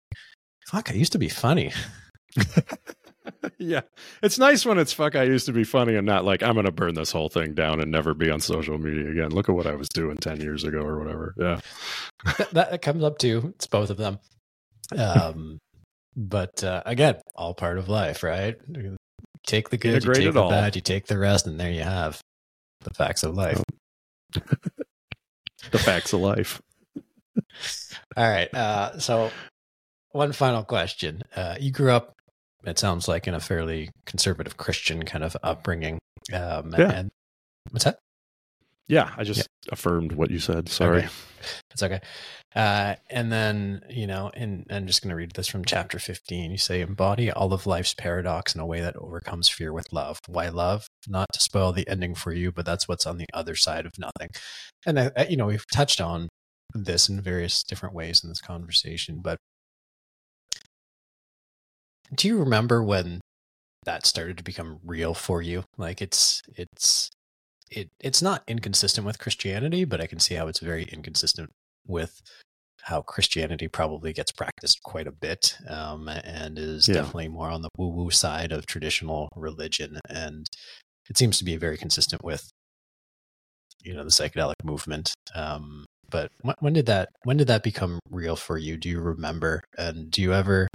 "Fuck, 0.69 0.91
I 0.91 0.95
used 0.95 1.13
to 1.13 1.19
be 1.19 1.29
funny." 1.29 1.73
yeah. 3.59 3.83
It's 4.23 4.39
nice 4.39 4.65
when 4.65 4.79
it's 4.79 4.93
fuck 4.93 5.17
I 5.17 5.25
used 5.25 5.47
to 5.47 5.53
be 5.53 5.65
funny 5.65 5.95
and 5.95 6.07
not 6.07 6.25
like 6.25 6.43
I'm 6.43 6.55
gonna 6.55 6.73
burn 6.73 6.95
this 6.95 7.13
whole 7.13 7.29
thing 7.29 7.55
down 7.55 7.81
and 7.81 7.91
never 7.91 8.15
be 8.15 8.31
on 8.31 8.41
social 8.41 8.79
media 8.79 9.11
again. 9.11 9.31
Look 9.31 9.49
at 9.49 9.55
what 9.55 9.67
I 9.67 9.75
was 9.75 9.89
doing 9.89 10.17
ten 10.17 10.41
years 10.41 10.65
ago 10.65 10.79
or 10.79 10.99
whatever. 10.99 11.35
Yeah. 11.39 11.61
that, 12.53 12.71
that, 12.71 12.83
comes 12.83 13.05
up 13.05 13.19
too. 13.19 13.53
It's 13.57 13.67
both 13.67 13.91
of 13.91 13.97
them. 13.97 14.19
Um 14.97 15.59
but 16.17 16.65
uh, 16.65 16.83
again, 16.85 17.17
all 17.37 17.55
part 17.55 17.79
of 17.79 17.89
life, 17.89 18.25
right? 18.25 18.57
take 19.47 19.71
the 19.71 19.77
good, 19.77 19.95
Integrate 19.95 20.19
you 20.19 20.25
take 20.25 20.35
the 20.35 20.43
all. 20.43 20.51
bad, 20.51 20.77
you 20.77 20.83
take 20.83 21.07
the 21.07 21.17
rest, 21.17 21.47
and 21.47 21.59
there 21.59 21.71
you 21.71 21.83
have 21.83 22.21
the 22.81 22.91
facts 22.91 23.23
of 23.23 23.35
life. 23.35 23.63
the 24.33 25.79
facts 25.79 26.13
of 26.13 26.21
life. 26.21 26.61
all 28.17 28.29
right. 28.29 28.53
Uh, 28.53 28.99
so 28.99 29.31
one 30.11 30.33
final 30.33 30.65
question. 30.65 31.23
Uh, 31.35 31.57
you 31.59 31.71
grew 31.71 31.91
up 31.91 32.18
it 32.65 32.79
sounds 32.79 33.09
like 33.09 33.27
in 33.27 33.35
a 33.35 33.41
fairly 33.41 33.91
conservative 34.07 34.57
Christian 34.57 35.05
kind 35.05 35.25
of 35.25 35.37
upbringing. 35.43 35.99
Um, 36.33 36.75
yeah. 36.77 36.91
And 36.93 37.11
what's 37.71 37.85
that? 37.85 37.99
Yeah, 38.89 39.13
I 39.19 39.25
just 39.25 39.41
yeah. 39.41 39.73
affirmed 39.73 40.13
what 40.13 40.31
you 40.31 40.39
said. 40.39 40.69
Sorry. 40.71 41.01
Okay. 41.01 41.09
It's 41.71 41.83
okay. 41.83 42.01
Uh, 42.57 42.95
and 43.11 43.31
then, 43.31 43.83
you 43.91 44.07
know, 44.07 44.31
and 44.35 44.67
I'm 44.71 44.87
just 44.87 45.03
going 45.03 45.11
to 45.11 45.17
read 45.17 45.33
this 45.33 45.47
from 45.47 45.65
chapter 45.65 45.99
15. 45.99 46.51
You 46.51 46.59
say, 46.59 46.81
embody 46.81 47.31
all 47.31 47.53
of 47.53 47.67
life's 47.67 47.95
paradox 47.95 48.55
in 48.55 48.61
a 48.61 48.67
way 48.67 48.81
that 48.81 48.97
overcomes 48.97 49.49
fear 49.49 49.73
with 49.73 49.93
love. 49.93 50.19
Why 50.27 50.49
love? 50.49 50.89
Not 51.07 51.27
to 51.35 51.41
spoil 51.41 51.73
the 51.73 51.87
ending 51.87 52.15
for 52.15 52.33
you, 52.33 52.51
but 52.51 52.65
that's 52.65 52.89
what's 52.89 53.07
on 53.07 53.19
the 53.19 53.27
other 53.35 53.55
side 53.55 53.85
of 53.85 53.93
nothing. 53.99 54.31
And, 54.87 54.99
I, 54.99 55.11
I, 55.17 55.27
you 55.27 55.37
know, 55.37 55.47
we've 55.47 55.71
touched 55.71 56.01
on 56.01 56.29
this 56.75 57.09
in 57.09 57.21
various 57.21 57.63
different 57.63 57.95
ways 57.95 58.23
in 58.25 58.31
this 58.31 58.41
conversation, 58.41 59.21
but 59.23 59.39
do 62.15 62.29
you 62.29 62.39
remember 62.39 62.83
when 62.83 63.21
that 63.85 64.07
started 64.07 64.37
to 64.39 64.45
become 64.45 64.81
real 64.85 65.15
for 65.15 65.43
you? 65.43 65.65
Like 65.77 66.03
it's 66.03 66.43
it's 66.57 67.11
it 67.71 67.91
it's 68.01 68.23
not 68.23 68.43
inconsistent 68.47 69.07
with 69.07 69.19
Christianity, 69.19 69.85
but 69.85 70.01
I 70.01 70.07
can 70.07 70.19
see 70.19 70.35
how 70.35 70.49
it's 70.49 70.61
very 70.61 70.85
inconsistent 70.85 71.51
with 71.87 72.21
how 72.83 73.03
Christianity 73.03 73.69
probably 73.69 74.13
gets 74.13 74.33
practiced 74.33 74.83
quite 74.83 75.07
a 75.07 75.13
bit 75.13 75.57
um, 75.69 76.09
and 76.09 76.59
is 76.59 76.89
yeah. 76.89 76.95
definitely 76.95 77.29
more 77.29 77.51
on 77.51 77.63
the 77.63 77.69
woo 77.77 77.89
woo 77.89 78.11
side 78.11 78.53
of 78.53 78.67
traditional 78.67 79.29
religion. 79.37 79.99
And 80.09 80.47
it 81.11 81.19
seems 81.19 81.39
to 81.39 81.45
be 81.45 81.57
very 81.57 81.77
consistent 81.77 82.25
with, 82.25 82.51
you 83.83 83.95
know, 83.95 84.05
the 84.05 84.11
psychedelic 84.11 84.55
movement. 84.65 85.13
Um, 85.35 85.85
but 86.11 86.31
when, 86.41 86.55
when 86.61 86.73
did 86.73 86.87
that 86.87 87.11
when 87.25 87.37
did 87.37 87.49
that 87.49 87.63
become 87.63 87.99
real 88.11 88.37
for 88.37 88.57
you? 88.57 88.77
Do 88.77 88.89
you 88.89 89.01
remember? 89.01 89.63
And 89.77 90.11
do 90.11 90.23
you 90.23 90.33
ever 90.33 90.69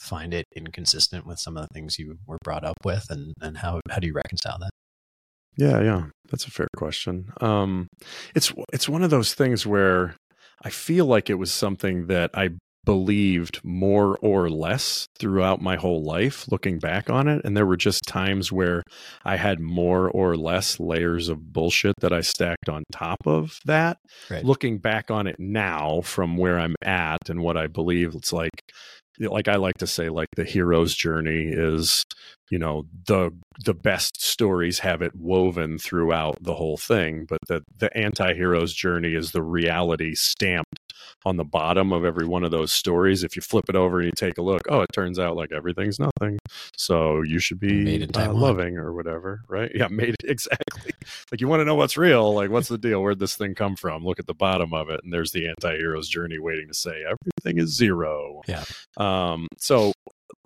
find 0.00 0.32
it 0.32 0.46
inconsistent 0.56 1.26
with 1.26 1.38
some 1.38 1.56
of 1.56 1.62
the 1.68 1.74
things 1.74 1.98
you 1.98 2.16
were 2.26 2.38
brought 2.42 2.64
up 2.64 2.76
with 2.84 3.06
and 3.10 3.34
and 3.40 3.58
how 3.58 3.80
how 3.90 3.98
do 3.98 4.06
you 4.06 4.14
reconcile 4.14 4.58
that? 4.58 4.70
Yeah 5.56 5.80
yeah 5.82 6.06
that's 6.30 6.46
a 6.46 6.50
fair 6.50 6.68
question. 6.76 7.32
Um 7.40 7.88
it's 8.34 8.52
it's 8.72 8.88
one 8.88 9.02
of 9.02 9.10
those 9.10 9.34
things 9.34 9.66
where 9.66 10.14
i 10.62 10.70
feel 10.70 11.06
like 11.06 11.30
it 11.30 11.34
was 11.34 11.52
something 11.52 12.06
that 12.06 12.30
i 12.34 12.50
believed 12.84 13.60
more 13.62 14.16
or 14.22 14.48
less 14.48 15.06
throughout 15.18 15.60
my 15.60 15.76
whole 15.76 16.02
life 16.02 16.46
looking 16.50 16.78
back 16.78 17.10
on 17.10 17.28
it 17.28 17.42
and 17.44 17.54
there 17.54 17.66
were 17.66 17.76
just 17.76 18.00
times 18.06 18.50
where 18.50 18.82
i 19.24 19.36
had 19.36 19.60
more 19.60 20.10
or 20.10 20.34
less 20.34 20.80
layers 20.80 21.28
of 21.28 21.52
bullshit 21.52 21.94
that 22.00 22.12
i 22.12 22.22
stacked 22.22 22.70
on 22.70 22.82
top 22.90 23.18
of 23.26 23.58
that. 23.66 23.98
Right. 24.30 24.44
looking 24.44 24.78
back 24.78 25.10
on 25.10 25.26
it 25.26 25.36
now 25.38 26.00
from 26.02 26.38
where 26.38 26.58
i'm 26.58 26.74
at 26.82 27.28
and 27.28 27.42
what 27.42 27.58
i 27.58 27.66
believe 27.66 28.14
it's 28.14 28.32
like 28.32 28.60
like 29.20 29.48
I 29.48 29.56
like 29.56 29.78
to 29.78 29.86
say, 29.86 30.08
like 30.08 30.28
the 30.36 30.44
hero's 30.44 30.94
journey 30.94 31.48
is, 31.48 32.04
you 32.50 32.58
know, 32.58 32.86
the 33.06 33.32
the 33.64 33.74
best 33.74 34.22
stories 34.22 34.80
have 34.80 35.02
it 35.02 35.14
woven 35.14 35.78
throughout 35.78 36.36
the 36.42 36.54
whole 36.54 36.76
thing, 36.76 37.24
but 37.28 37.38
the 37.48 37.62
the 37.78 37.96
anti-hero's 37.96 38.74
journey 38.74 39.14
is 39.14 39.30
the 39.30 39.42
reality 39.42 40.14
stamped 40.14 40.80
on 41.24 41.36
the 41.36 41.44
bottom 41.44 41.92
of 41.92 42.04
every 42.04 42.26
one 42.26 42.44
of 42.44 42.50
those 42.50 42.72
stories. 42.72 43.22
If 43.22 43.36
you 43.36 43.42
flip 43.42 43.66
it 43.68 43.76
over 43.76 43.98
and 43.98 44.06
you 44.06 44.12
take 44.12 44.38
a 44.38 44.42
look, 44.42 44.62
oh, 44.68 44.80
it 44.80 44.90
turns 44.92 45.18
out 45.18 45.36
like 45.36 45.52
everything's 45.52 45.98
nothing. 45.98 46.38
So 46.76 47.22
you 47.22 47.38
should 47.38 47.60
be 47.60 48.06
uh, 48.16 48.32
loving 48.32 48.78
or 48.78 48.92
whatever, 48.92 49.42
right? 49.48 49.70
Yeah, 49.74 49.86
made 49.90 50.16
it 50.20 50.24
exactly. 50.24 50.92
like 51.30 51.40
you 51.40 51.48
want 51.48 51.60
to 51.60 51.64
know 51.64 51.76
what's 51.76 51.96
real. 51.96 52.34
Like, 52.34 52.50
what's 52.50 52.68
the 52.68 52.78
deal? 52.78 53.00
Where'd 53.00 53.20
this 53.20 53.36
thing 53.36 53.54
come 53.54 53.76
from? 53.76 54.04
Look 54.04 54.18
at 54.18 54.26
the 54.26 54.34
bottom 54.34 54.74
of 54.74 54.90
it, 54.90 55.00
and 55.04 55.12
there's 55.12 55.32
the 55.32 55.48
anti-hero's 55.48 56.08
journey 56.08 56.38
waiting 56.38 56.66
to 56.68 56.74
say 56.74 57.04
everything 57.04 57.62
is 57.62 57.76
zero. 57.76 58.42
Yeah. 58.48 58.64
Um. 58.96 59.46
So 59.58 59.92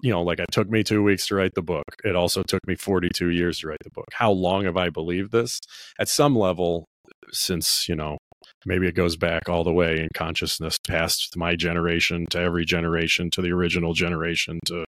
you 0.03 0.11
know, 0.11 0.22
like 0.22 0.39
it 0.39 0.51
took 0.53 0.68
me 0.68 0.82
two 0.82 1.03
weeks 1.03 1.26
to 1.28 1.35
write 1.35 1.55
the 1.55 1.62
book. 1.62 1.85
It 2.05 2.16
also 2.16 2.43
took 2.43 2.66
me 2.66 2.74
42 2.74 3.30
years 3.30 3.61
to 3.61 3.68
write 3.68 3.82
the 3.85 3.91
book. 3.91 4.07
How 4.12 4.30
long 4.30 4.64
have 4.64 4.76
I 4.76 4.91
believed 4.91 5.32
this? 5.32 5.61
At 5.99 6.09
some 6.09 6.37
level, 6.37 6.87
since, 7.32 7.89
you 7.89 7.97
know, 7.97 8.18
maybe 8.66 8.87
it 8.87 8.95
goes 8.95 9.16
back 9.16 9.49
all 9.49 9.64
the 9.64 9.72
way 9.72 10.01
in 10.01 10.09
consciousness 10.14 10.78
past 10.87 11.37
my 11.37 11.57
generation 11.57 12.26
to 12.30 12.39
every 12.39 12.64
generation 12.64 13.30
to 13.30 13.43
the 13.43 13.53
original 13.53 13.93
generation 13.93 14.61
to 14.66 14.85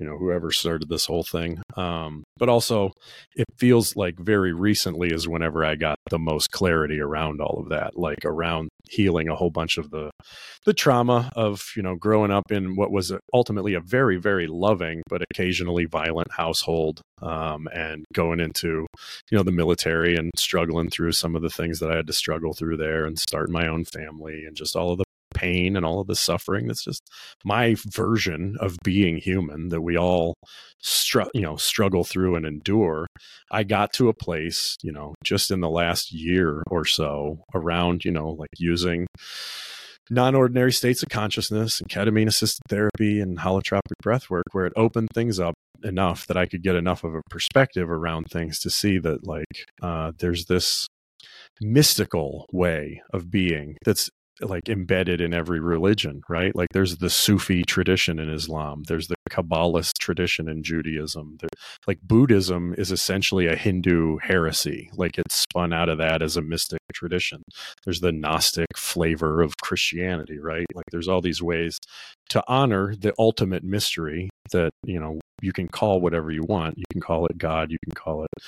you 0.00 0.06
know 0.06 0.16
whoever 0.16 0.50
started 0.50 0.88
this 0.88 1.06
whole 1.06 1.22
thing. 1.22 1.62
Um, 1.76 2.24
but 2.40 2.48
also 2.48 2.90
it 3.36 3.46
feels 3.58 3.94
like 3.94 4.18
very 4.18 4.52
recently 4.52 5.12
is 5.12 5.28
whenever 5.28 5.64
i 5.64 5.76
got 5.76 5.96
the 6.08 6.18
most 6.18 6.50
clarity 6.50 6.98
around 6.98 7.40
all 7.40 7.60
of 7.60 7.68
that 7.68 7.96
like 7.96 8.24
around 8.24 8.68
healing 8.88 9.28
a 9.28 9.36
whole 9.36 9.50
bunch 9.50 9.78
of 9.78 9.90
the 9.90 10.10
the 10.64 10.72
trauma 10.72 11.30
of 11.36 11.70
you 11.76 11.82
know 11.82 11.94
growing 11.94 12.32
up 12.32 12.50
in 12.50 12.74
what 12.74 12.90
was 12.90 13.12
ultimately 13.32 13.74
a 13.74 13.80
very 13.80 14.16
very 14.16 14.48
loving 14.48 15.02
but 15.08 15.22
occasionally 15.30 15.84
violent 15.84 16.32
household 16.32 17.00
um, 17.22 17.68
and 17.72 18.04
going 18.14 18.40
into 18.40 18.86
you 19.30 19.36
know 19.36 19.44
the 19.44 19.52
military 19.52 20.16
and 20.16 20.30
struggling 20.36 20.88
through 20.88 21.12
some 21.12 21.36
of 21.36 21.42
the 21.42 21.50
things 21.50 21.78
that 21.78 21.90
i 21.90 21.96
had 21.96 22.06
to 22.06 22.12
struggle 22.12 22.54
through 22.54 22.76
there 22.76 23.04
and 23.04 23.18
starting 23.18 23.52
my 23.52 23.68
own 23.68 23.84
family 23.84 24.44
and 24.46 24.56
just 24.56 24.74
all 24.74 24.92
of 24.92 24.98
the 24.98 25.04
pain 25.40 25.76
and 25.76 25.84
all 25.84 26.00
of 26.00 26.06
the 26.06 26.14
suffering. 26.14 26.66
That's 26.66 26.84
just 26.84 27.02
my 27.44 27.76
version 27.86 28.56
of 28.60 28.76
being 28.84 29.16
human 29.16 29.68
that 29.70 29.80
we 29.80 29.96
all 29.96 30.34
str- 30.78 31.30
you 31.34 31.42
know 31.42 31.56
struggle 31.56 32.04
through 32.04 32.36
and 32.36 32.46
endure. 32.46 33.06
I 33.50 33.64
got 33.64 33.92
to 33.94 34.08
a 34.08 34.14
place, 34.14 34.76
you 34.82 34.92
know, 34.92 35.14
just 35.24 35.50
in 35.50 35.60
the 35.60 35.70
last 35.70 36.12
year 36.12 36.62
or 36.70 36.84
so 36.84 37.44
around, 37.54 38.04
you 38.04 38.12
know, 38.12 38.30
like 38.30 38.50
using 38.58 39.06
non-ordinary 40.10 40.72
states 40.72 41.02
of 41.02 41.08
consciousness 41.08 41.80
and 41.80 41.88
ketamine 41.88 42.26
assisted 42.26 42.62
therapy 42.68 43.20
and 43.20 43.38
holotropic 43.38 43.96
breath 44.02 44.28
work 44.28 44.44
where 44.50 44.66
it 44.66 44.72
opened 44.76 45.08
things 45.14 45.38
up 45.38 45.54
enough 45.84 46.26
that 46.26 46.36
I 46.36 46.46
could 46.46 46.62
get 46.62 46.74
enough 46.74 47.04
of 47.04 47.14
a 47.14 47.22
perspective 47.30 47.88
around 47.88 48.26
things 48.26 48.58
to 48.60 48.70
see 48.70 48.98
that 48.98 49.26
like 49.26 49.46
uh, 49.82 50.12
there's 50.18 50.46
this 50.46 50.86
mystical 51.60 52.46
way 52.52 53.02
of 53.12 53.30
being 53.30 53.76
that's 53.84 54.10
like 54.42 54.68
embedded 54.68 55.20
in 55.20 55.34
every 55.34 55.60
religion, 55.60 56.22
right? 56.28 56.54
Like 56.54 56.68
there's 56.72 56.98
the 56.98 57.10
Sufi 57.10 57.62
tradition 57.62 58.18
in 58.18 58.30
Islam, 58.30 58.84
there's 58.86 59.08
the 59.08 59.16
Kabbalist 59.30 59.98
tradition 59.98 60.48
in 60.48 60.62
Judaism. 60.62 61.36
There, 61.40 61.48
like 61.86 62.00
Buddhism 62.02 62.74
is 62.76 62.90
essentially 62.90 63.46
a 63.46 63.56
Hindu 63.56 64.18
heresy, 64.18 64.90
like 64.94 65.18
it's 65.18 65.34
spun 65.34 65.72
out 65.72 65.88
of 65.88 65.98
that 65.98 66.22
as 66.22 66.36
a 66.36 66.42
mystic 66.42 66.80
tradition. 66.92 67.42
There's 67.84 68.00
the 68.00 68.12
Gnostic 68.12 68.76
flavor 68.76 69.42
of 69.42 69.56
Christianity, 69.58 70.38
right? 70.38 70.66
Like 70.74 70.86
there's 70.90 71.08
all 71.08 71.20
these 71.20 71.42
ways 71.42 71.78
to 72.30 72.42
honor 72.48 72.94
the 72.96 73.14
ultimate 73.18 73.64
mystery 73.64 74.30
that, 74.52 74.70
you 74.84 75.00
know, 75.00 75.20
you 75.42 75.52
can 75.52 75.68
call 75.68 76.00
whatever 76.00 76.30
you 76.30 76.42
want. 76.42 76.76
You 76.76 76.84
can 76.92 77.00
call 77.00 77.26
it 77.26 77.38
God, 77.38 77.70
you 77.70 77.78
can 77.84 77.94
call 77.94 78.24
it 78.24 78.42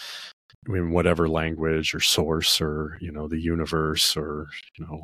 in 0.69 0.93
whatever 0.93 1.29
language 1.29 1.95
or 1.95 2.01
source 2.01 2.61
or 2.61 2.97
you 3.01 3.11
know 3.11 3.27
the 3.27 3.41
universe 3.41 4.17
or 4.17 4.49
you 4.79 4.87
know 4.87 5.03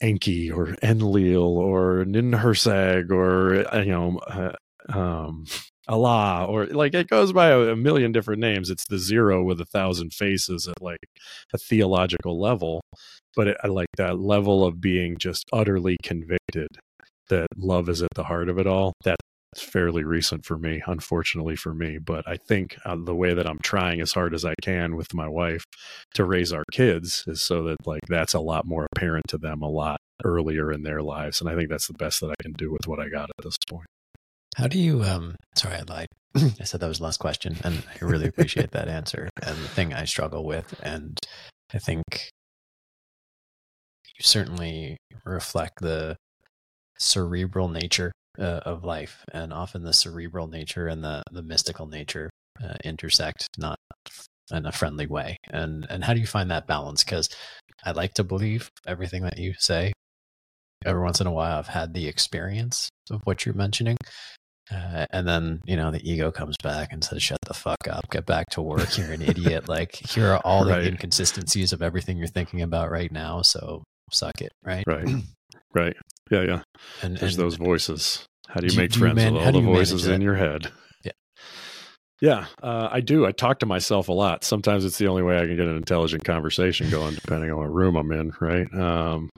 Enki 0.00 0.50
or 0.50 0.76
Enlil 0.82 1.58
or 1.58 2.04
Ninhursag 2.04 3.10
or 3.10 3.66
uh, 3.74 3.82
you 3.82 3.92
know 3.92 4.18
uh, 4.18 4.52
um, 4.88 5.44
Allah 5.88 6.46
or 6.48 6.66
like 6.66 6.94
it 6.94 7.08
goes 7.08 7.32
by 7.32 7.48
a, 7.48 7.58
a, 7.72 7.76
million 7.76 8.12
different 8.12 8.40
names. 8.40 8.70
It's 8.70 8.86
the 8.86 8.98
zero 8.98 9.42
with 9.42 9.60
a 9.60 9.66
thousand 9.66 10.12
faces 10.12 10.68
at 10.68 10.80
like 10.82 11.00
a 11.52 11.58
theological 11.58 12.40
level, 12.40 12.80
but 13.36 13.48
it, 13.48 13.56
I 13.62 13.68
like 13.68 13.88
that 13.96 14.18
level 14.18 14.64
of 14.64 14.80
being 14.80 15.16
just 15.18 15.44
utterly 15.52 15.96
convicted 16.02 16.68
that 17.28 17.48
love 17.56 17.88
is 17.88 18.02
at 18.02 18.10
the 18.14 18.24
heart 18.24 18.48
of 18.48 18.58
it 18.58 18.66
all. 18.66 18.92
That 19.04 19.18
It's 19.52 19.62
fairly 19.62 20.04
recent 20.04 20.44
for 20.44 20.56
me, 20.56 20.80
unfortunately 20.86 21.56
for 21.56 21.74
me. 21.74 21.98
But 21.98 22.26
I 22.28 22.36
think 22.36 22.76
uh, 22.84 22.96
the 23.04 23.16
way 23.16 23.34
that 23.34 23.48
I'm 23.48 23.58
trying 23.58 24.00
as 24.00 24.12
hard 24.12 24.32
as 24.32 24.44
I 24.44 24.54
can 24.62 24.96
with 24.96 25.12
my 25.12 25.26
wife 25.26 25.64
to 26.14 26.24
raise 26.24 26.52
our 26.52 26.64
kids 26.70 27.24
is 27.26 27.42
so 27.42 27.64
that 27.64 27.84
like 27.84 28.02
that's 28.08 28.34
a 28.34 28.40
lot 28.40 28.64
more 28.66 28.86
apparent 28.94 29.26
to 29.28 29.38
them 29.38 29.62
a 29.62 29.68
lot 29.68 29.98
earlier 30.24 30.70
in 30.70 30.82
their 30.82 31.02
lives. 31.02 31.40
And 31.40 31.50
I 31.50 31.56
think 31.56 31.68
that's 31.68 31.88
the 31.88 31.94
best 31.94 32.20
that 32.20 32.30
I 32.30 32.42
can 32.42 32.52
do 32.52 32.70
with 32.70 32.86
what 32.86 33.00
I 33.00 33.08
got 33.08 33.30
at 33.30 33.44
this 33.44 33.56
point. 33.68 33.86
How 34.56 34.68
do 34.68 34.78
you, 34.78 35.02
um, 35.02 35.34
sorry, 35.56 35.76
I 35.76 35.82
lied. 35.82 36.08
I 36.36 36.64
said 36.64 36.80
that 36.80 36.88
was 36.88 36.98
the 36.98 37.04
last 37.04 37.18
question 37.18 37.56
and 37.64 37.82
I 38.00 38.04
really 38.04 38.26
appreciate 38.28 38.70
that 38.70 38.88
answer. 38.88 39.30
And 39.42 39.56
the 39.56 39.68
thing 39.68 39.92
I 39.92 40.04
struggle 40.04 40.44
with, 40.44 40.78
and 40.82 41.18
I 41.74 41.78
think 41.78 42.04
you 44.16 44.22
certainly 44.22 44.96
reflect 45.24 45.80
the 45.80 46.16
cerebral 46.98 47.68
nature 47.68 48.12
uh, 48.38 48.60
of 48.64 48.84
life, 48.84 49.24
and 49.32 49.52
often 49.52 49.82
the 49.82 49.92
cerebral 49.92 50.46
nature 50.46 50.86
and 50.88 51.02
the 51.02 51.22
the 51.32 51.42
mystical 51.42 51.86
nature 51.86 52.30
uh, 52.62 52.74
intersect, 52.84 53.46
not 53.58 53.78
in 54.52 54.66
a 54.66 54.72
friendly 54.72 55.06
way. 55.06 55.36
And 55.50 55.86
and 55.90 56.04
how 56.04 56.14
do 56.14 56.20
you 56.20 56.26
find 56.26 56.50
that 56.50 56.66
balance? 56.66 57.04
Because 57.04 57.28
I 57.84 57.92
like 57.92 58.14
to 58.14 58.24
believe 58.24 58.70
everything 58.86 59.22
that 59.22 59.38
you 59.38 59.54
say. 59.58 59.92
Every 60.84 61.02
once 61.02 61.20
in 61.20 61.26
a 61.26 61.32
while, 61.32 61.58
I've 61.58 61.68
had 61.68 61.92
the 61.92 62.08
experience 62.08 62.88
of 63.10 63.20
what 63.24 63.44
you're 63.44 63.54
mentioning, 63.54 63.98
uh, 64.72 65.06
and 65.10 65.26
then, 65.26 65.60
you 65.64 65.76
know, 65.76 65.90
the 65.90 66.08
ego 66.08 66.30
comes 66.30 66.56
back 66.62 66.92
and 66.92 67.02
says, 67.02 67.22
shut 67.22 67.38
the 67.46 67.54
fuck 67.54 67.88
up, 67.90 68.08
get 68.10 68.24
back 68.24 68.48
to 68.50 68.62
work. 68.62 68.96
You're 68.96 69.12
an 69.12 69.22
idiot. 69.22 69.68
Like, 69.68 69.94
here 69.96 70.28
are 70.28 70.40
all 70.44 70.64
right. 70.64 70.82
the 70.82 70.88
inconsistencies 70.88 71.72
of 71.72 71.82
everything 71.82 72.16
you're 72.16 72.28
thinking 72.28 72.62
about 72.62 72.90
right 72.90 73.10
now. 73.10 73.42
So 73.42 73.82
suck 74.12 74.40
it. 74.40 74.52
Right. 74.64 74.84
Right. 74.86 75.08
right. 75.74 75.96
Yeah. 76.30 76.42
Yeah. 76.42 76.62
And 77.02 77.16
there's 77.16 77.34
and, 77.36 77.44
those 77.44 77.56
voices. 77.56 78.26
How 78.48 78.60
do 78.60 78.66
you 78.66 78.72
do, 78.72 78.78
make 78.78 78.92
do 78.92 79.00
friends 79.00 79.16
man, 79.16 79.34
with 79.34 79.42
all 79.42 79.52
the 79.52 79.60
voices 79.60 80.06
in 80.06 80.20
your 80.20 80.36
head? 80.36 80.70
Yeah. 81.04 81.12
Yeah. 82.20 82.46
Uh, 82.62 82.88
I 82.90 83.00
do. 83.00 83.26
I 83.26 83.32
talk 83.32 83.60
to 83.60 83.66
myself 83.66 84.08
a 84.08 84.12
lot. 84.12 84.44
Sometimes 84.44 84.84
it's 84.84 84.98
the 84.98 85.08
only 85.08 85.22
way 85.22 85.38
I 85.38 85.46
can 85.46 85.56
get 85.56 85.66
an 85.66 85.76
intelligent 85.76 86.24
conversation 86.24 86.90
going, 86.90 87.14
depending 87.14 87.50
on 87.50 87.58
what 87.58 87.72
room 87.72 87.96
I'm 87.96 88.10
in. 88.12 88.32
Right. 88.40 88.66
Um, 88.74 89.30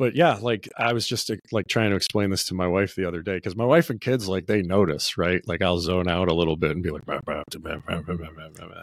but 0.00 0.16
yeah, 0.16 0.38
like 0.40 0.66
I 0.78 0.94
was 0.94 1.06
just 1.06 1.30
like 1.52 1.68
trying 1.68 1.90
to 1.90 1.96
explain 1.96 2.30
this 2.30 2.44
to 2.44 2.54
my 2.54 2.66
wife 2.66 2.94
the 2.94 3.04
other 3.04 3.20
day 3.20 3.34
because 3.34 3.54
my 3.54 3.66
wife 3.66 3.90
and 3.90 4.00
kids 4.00 4.28
like 4.28 4.46
they 4.46 4.62
notice, 4.62 5.18
right? 5.18 5.46
Like 5.46 5.60
I'll 5.60 5.78
zone 5.78 6.08
out 6.08 6.28
a 6.28 6.34
little 6.34 6.56
bit 6.56 6.70
and 6.70 6.82
be 6.82 6.88
like, 6.88 7.04
bah, 7.04 7.20
bah, 7.26 7.42
bah, 7.54 7.80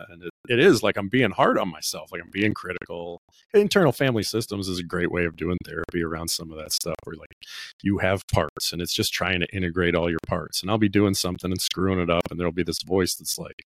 and 0.09 0.21
it, 0.21 0.29
it 0.47 0.59
is 0.59 0.83
like 0.83 0.95
I'm 0.95 1.09
being 1.09 1.31
hard 1.31 1.57
on 1.57 1.71
myself, 1.71 2.11
like 2.11 2.21
I'm 2.21 2.29
being 2.29 2.53
critical. 2.53 3.23
Internal 3.51 3.91
family 3.91 4.21
systems 4.21 4.67
is 4.67 4.77
a 4.77 4.83
great 4.83 5.11
way 5.11 5.25
of 5.25 5.35
doing 5.35 5.57
therapy 5.65 6.03
around 6.03 6.27
some 6.27 6.51
of 6.51 6.59
that 6.59 6.71
stuff 6.71 6.95
where 7.05 7.15
like 7.15 7.33
you 7.81 7.97
have 7.97 8.21
parts 8.31 8.71
and 8.71 8.79
it's 8.79 8.93
just 8.93 9.11
trying 9.11 9.39
to 9.39 9.47
integrate 9.47 9.95
all 9.95 10.11
your 10.11 10.19
parts. 10.27 10.61
And 10.61 10.69
I'll 10.69 10.77
be 10.77 10.87
doing 10.87 11.15
something 11.15 11.49
and 11.49 11.59
screwing 11.59 11.99
it 11.99 12.11
up, 12.11 12.29
and 12.29 12.39
there'll 12.39 12.53
be 12.53 12.61
this 12.61 12.83
voice 12.85 13.15
that's 13.15 13.39
like, 13.39 13.63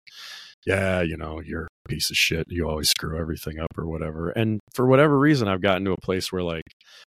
yeah, 0.67 1.01
you 1.01 1.17
know, 1.17 1.41
you're 1.41 1.69
a 1.87 1.89
piece 1.89 2.11
of 2.11 2.17
shit. 2.17 2.47
You 2.49 2.69
always 2.69 2.91
screw 2.91 3.19
everything 3.19 3.59
up 3.59 3.79
or 3.79 3.87
whatever. 3.87 4.31
And 4.31 4.61
for 4.75 4.87
whatever 4.87 5.19
reason, 5.19 5.49
I've 5.49 5.63
gotten 5.63 5.85
to 5.87 5.93
a 5.93 6.01
place 6.01 6.31
where, 6.31 6.43
like, 6.43 6.65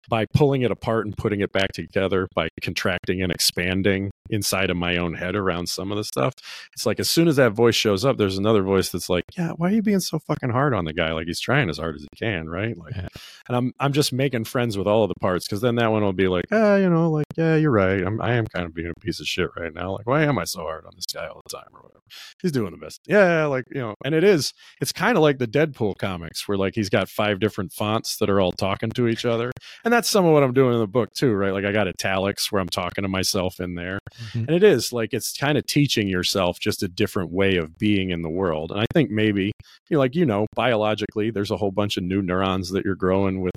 by 0.08 0.26
pulling 0.34 0.62
it 0.62 0.70
apart 0.70 1.06
and 1.06 1.16
putting 1.16 1.40
it 1.40 1.52
back 1.52 1.72
together, 1.72 2.28
by 2.34 2.48
contracting 2.60 3.22
and 3.22 3.32
expanding 3.32 4.10
inside 4.30 4.70
of 4.70 4.76
my 4.76 4.96
own 4.96 5.14
head 5.14 5.34
around 5.34 5.68
some 5.68 5.90
of 5.90 5.96
the 5.96 6.04
stuff, 6.04 6.34
it's 6.72 6.86
like 6.86 7.00
as 7.00 7.10
soon 7.10 7.28
as 7.28 7.36
that 7.36 7.52
voice 7.52 7.74
shows 7.74 8.04
up, 8.04 8.16
there's 8.16 8.38
another 8.38 8.62
voice 8.62 8.90
that's 8.90 9.08
like, 9.08 9.24
yeah, 9.36 9.50
why 9.52 9.68
are 9.68 9.74
you 9.74 9.82
being 9.82 10.00
so 10.00 10.18
fucking 10.18 10.50
hard 10.50 10.74
on 10.74 10.84
the 10.84 10.92
guy? 10.92 11.12
Like, 11.12 11.26
he's 11.26 11.40
trying 11.40 11.68
as 11.68 11.78
hard 11.78 11.96
as 11.96 12.02
he 12.02 12.08
can, 12.16 12.48
right? 12.48 12.76
Like, 12.76 12.96
yeah. 12.96 13.08
and 13.48 13.56
I'm, 13.56 13.72
I'm 13.80 13.92
just 13.92 14.12
making 14.12 14.44
friends 14.44 14.78
with 14.78 14.86
all 14.86 15.02
of 15.02 15.08
the 15.08 15.20
parts 15.20 15.46
because 15.46 15.60
then 15.60 15.76
that 15.76 15.90
one 15.90 16.02
will 16.02 16.12
be 16.12 16.28
like, 16.28 16.44
ah, 16.52 16.76
you 16.76 16.88
know, 16.88 17.10
like, 17.10 17.26
yeah, 17.36 17.56
you're 17.56 17.70
right. 17.70 18.00
I'm, 18.02 18.20
I 18.20 18.34
am 18.34 18.46
kind 18.46 18.66
of 18.66 18.74
being 18.74 18.92
a 18.96 19.00
piece 19.00 19.20
of 19.20 19.26
shit 19.26 19.48
right 19.58 19.74
now. 19.74 19.92
Like, 19.92 20.06
why 20.06 20.22
am 20.22 20.38
I 20.38 20.44
so 20.44 20.60
hard 20.60 20.84
on 20.84 20.92
this 20.94 21.06
guy 21.12 21.26
all 21.26 21.42
the 21.44 21.56
time 21.56 21.68
or 21.74 21.82
whatever? 21.82 22.00
He's 22.42 22.52
doing 22.52 22.72
the 22.72 22.76
best. 22.76 23.00
Yeah, 23.06 23.46
like, 23.46 23.64
you 23.70 23.80
know, 23.80 23.94
and 24.04 24.14
it 24.14 24.24
is, 24.24 24.52
it's 24.80 24.92
kind 24.92 25.16
of 25.16 25.22
like 25.22 25.38
the 25.38 25.46
Deadpool 25.46 25.98
comics 25.98 26.48
where 26.48 26.58
like 26.58 26.74
he's 26.74 26.88
got 26.88 27.08
five 27.08 27.40
different 27.40 27.72
fonts 27.72 28.16
that 28.18 28.30
are 28.30 28.40
all 28.40 28.52
talking 28.52 28.90
to 28.90 29.08
each 29.08 29.24
other. 29.24 29.50
And 29.84 29.92
that's 29.92 30.08
some 30.08 30.24
of 30.24 30.32
what 30.32 30.42
I'm 30.42 30.52
doing 30.52 30.74
in 30.74 30.80
the 30.80 30.86
book 30.86 31.12
too, 31.14 31.32
right? 31.32 31.52
Like 31.52 31.64
I 31.64 31.72
got 31.72 31.88
italics 31.88 32.50
where 32.50 32.60
I'm 32.60 32.68
talking 32.68 33.02
to 33.02 33.08
myself 33.08 33.60
in 33.60 33.74
there. 33.74 33.98
Mm-hmm. 34.14 34.38
And 34.38 34.50
it 34.50 34.62
is 34.62 34.92
like 34.92 35.12
it's 35.12 35.36
kind 35.36 35.56
of 35.58 35.66
teaching 35.66 36.08
yourself 36.08 36.58
just 36.58 36.82
a 36.82 36.88
different 36.88 37.30
way 37.30 37.56
of 37.56 37.78
being 37.78 38.10
in 38.10 38.22
the 38.22 38.30
world. 38.30 38.70
And 38.70 38.80
I 38.80 38.86
think 38.92 39.10
maybe, 39.10 39.52
you 39.88 39.96
know, 39.96 39.98
like, 39.98 40.14
you 40.14 40.26
know, 40.26 40.46
biologically, 40.54 41.30
there's 41.30 41.50
a 41.50 41.56
whole 41.56 41.72
bunch 41.72 41.96
of 41.96 42.04
new 42.04 42.22
neurons 42.22 42.70
that 42.70 42.84
you're 42.84 42.94
growing 42.94 43.40
with 43.40 43.52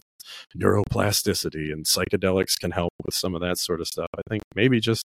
neuroplasticity 0.58 1.72
and 1.72 1.86
psychedelics 1.86 2.60
can 2.60 2.72
help 2.72 2.94
with 3.06 3.14
some 3.14 3.36
of 3.36 3.42
that 3.42 3.58
sort 3.58 3.82
of 3.82 3.88
stuff. 3.88 4.08
I 4.18 4.22
think 4.30 4.44
maybe 4.56 4.80
just 4.80 5.04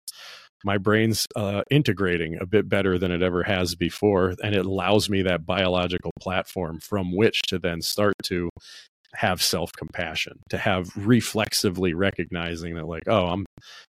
my 0.64 0.77
brain's 0.77 1.27
uh, 1.36 1.61
integrating 1.69 2.38
a 2.41 2.45
bit 2.45 2.68
better 2.68 2.98
than 2.98 3.11
it 3.11 3.22
ever 3.22 3.44
has 3.44 3.76
before 3.76 4.34
and 4.44 4.56
it 4.56 4.65
allows 4.65 5.10
me 5.10 5.22
that 5.22 5.45
biological 5.45 6.11
platform 6.19 6.80
from 6.80 7.15
which 7.15 7.41
to 7.48 7.60
then 7.60 7.82
start 7.82 8.14
to 8.23 8.49
have 9.16 9.42
self-compassion 9.42 10.40
to 10.50 10.58
have 10.58 10.90
reflexively 10.96 11.94
recognizing 11.94 12.76
that 12.76 12.88
like 12.88 13.04
oh 13.08 13.28
i'm 13.28 13.46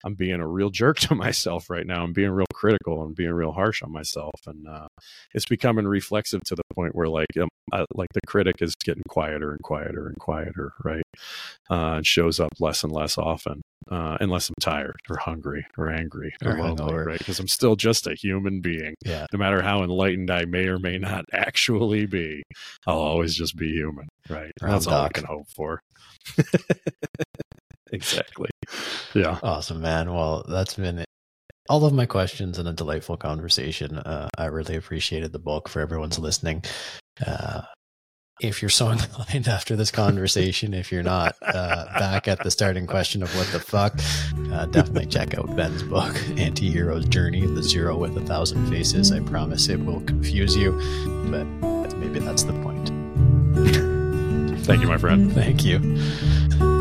i'm 0.06 0.14
being 0.14 0.40
a 0.40 0.48
real 0.48 0.70
jerk 0.70 0.98
to 1.00 1.16
myself 1.16 1.70
right 1.70 1.86
now. 1.86 2.04
I'm 2.04 2.14
being 2.14 2.32
real 2.32 2.46
critical 2.54 3.04
and 3.04 3.16
being 3.16 3.34
real 3.34 3.52
harsh 3.52 3.82
on 3.82 3.92
myself. 3.92 4.34
And 4.46 4.68
uh, 4.68 4.88
it's 5.34 5.46
becoming 5.46 5.86
reflexive 5.86 6.42
to 6.46 6.56
the 6.56 6.64
point 6.74 6.96
where 6.96 7.08
like 7.08 7.28
um, 7.40 7.50
like 7.94 8.10
the 8.14 8.22
critic 8.28 8.58
is 8.62 8.74
getting 8.84 9.04
quieter 9.10 9.52
and 9.52 9.62
quieter 9.62 10.08
and 10.08 10.18
quieter 10.20 10.74
right? 10.84 11.04
Uh, 11.70 11.98
and 11.98 12.06
shows 12.06 12.40
up 12.40 12.50
less 12.60 12.84
and 12.84 12.92
less 12.92 13.18
often 13.18 13.62
uh, 13.90 14.18
unless 14.20 14.50
I'm 14.50 14.56
tired 14.60 15.00
or 15.10 15.18
hungry 15.18 15.66
or 15.78 15.90
angry 15.90 16.34
or, 16.44 16.54
or 16.54 16.62
lonely, 16.62 16.94
right? 16.94 17.18
Because 17.18 17.40
I'm 17.40 17.48
still 17.48 17.76
just 17.76 18.08
a 18.08 18.14
human 18.14 18.62
being. 18.62 18.96
Yeah. 19.06 19.26
No 19.34 19.40
matter 19.40 19.62
how 19.62 19.84
enlightened 19.84 20.32
I 20.32 20.46
may 20.46 20.68
or 20.68 20.80
may 20.80 20.98
not 20.98 21.26
actually 21.34 22.06
be, 22.06 22.44
I'll 22.88 23.00
always 23.00 23.36
just 23.36 23.56
be 23.56 23.72
human, 23.72 24.08
right? 24.30 24.52
That's 24.62 24.88
all 24.88 25.06
I 25.06 25.10
can 25.10 25.26
hope 25.26 25.48
for. 25.56 25.82
exactly. 27.92 28.50
Yeah. 29.14 29.40
Awesome, 29.42 29.82
man. 29.82 30.14
Well, 30.14 30.46
that's 30.48 30.76
been 30.76 31.04
all 31.70 31.86
of 31.86 31.94
my 31.94 32.06
questions 32.06 32.58
and 32.58 32.68
a 32.68 32.74
delightful 32.74 33.18
conversation. 33.18 33.98
Uh, 33.98 34.28
I 34.38 34.46
really 34.46 34.76
appreciated 34.76 35.32
the 35.32 35.40
book 35.40 35.70
for 35.70 35.82
everyone's 35.82 36.20
listening. 36.20 36.64
Uh, 37.26 37.62
if 38.40 38.62
you're 38.62 38.70
so 38.70 38.90
inclined 38.92 39.48
after 39.48 39.76
this 39.76 39.92
conversation, 39.92 40.74
if 40.74 40.92
you're 40.92 41.04
not 41.04 41.36
uh, 41.42 41.86
back 42.00 42.28
at 42.28 42.44
the 42.44 42.52
starting 42.52 42.88
question 42.88 43.24
of 43.24 43.36
what 43.36 43.48
the 43.48 43.60
fuck, 43.60 43.94
uh, 44.54 44.66
definitely 44.68 45.06
check 45.06 45.38
out 45.38 45.56
Ben's 45.56 45.84
book, 45.84 46.16
Anti 46.38 46.70
Hero's 46.70 47.06
Journey 47.06 47.46
The 47.46 47.64
Zero 47.64 47.98
with 47.98 48.18
a 48.18 48.22
Thousand 48.22 48.70
Faces. 48.70 49.12
I 49.12 49.20
promise 49.22 49.70
it 49.70 49.80
will 49.80 50.02
confuse 50.02 50.56
you, 50.56 50.72
but 51.30 51.46
maybe 51.98 52.20
that's 52.20 52.44
the 52.44 52.54
point. 52.54 52.90
Thank 54.66 54.82
you, 54.82 54.88
my 54.88 54.98
friend. 54.98 55.32
Thank 55.32 55.66
you. 55.66 56.79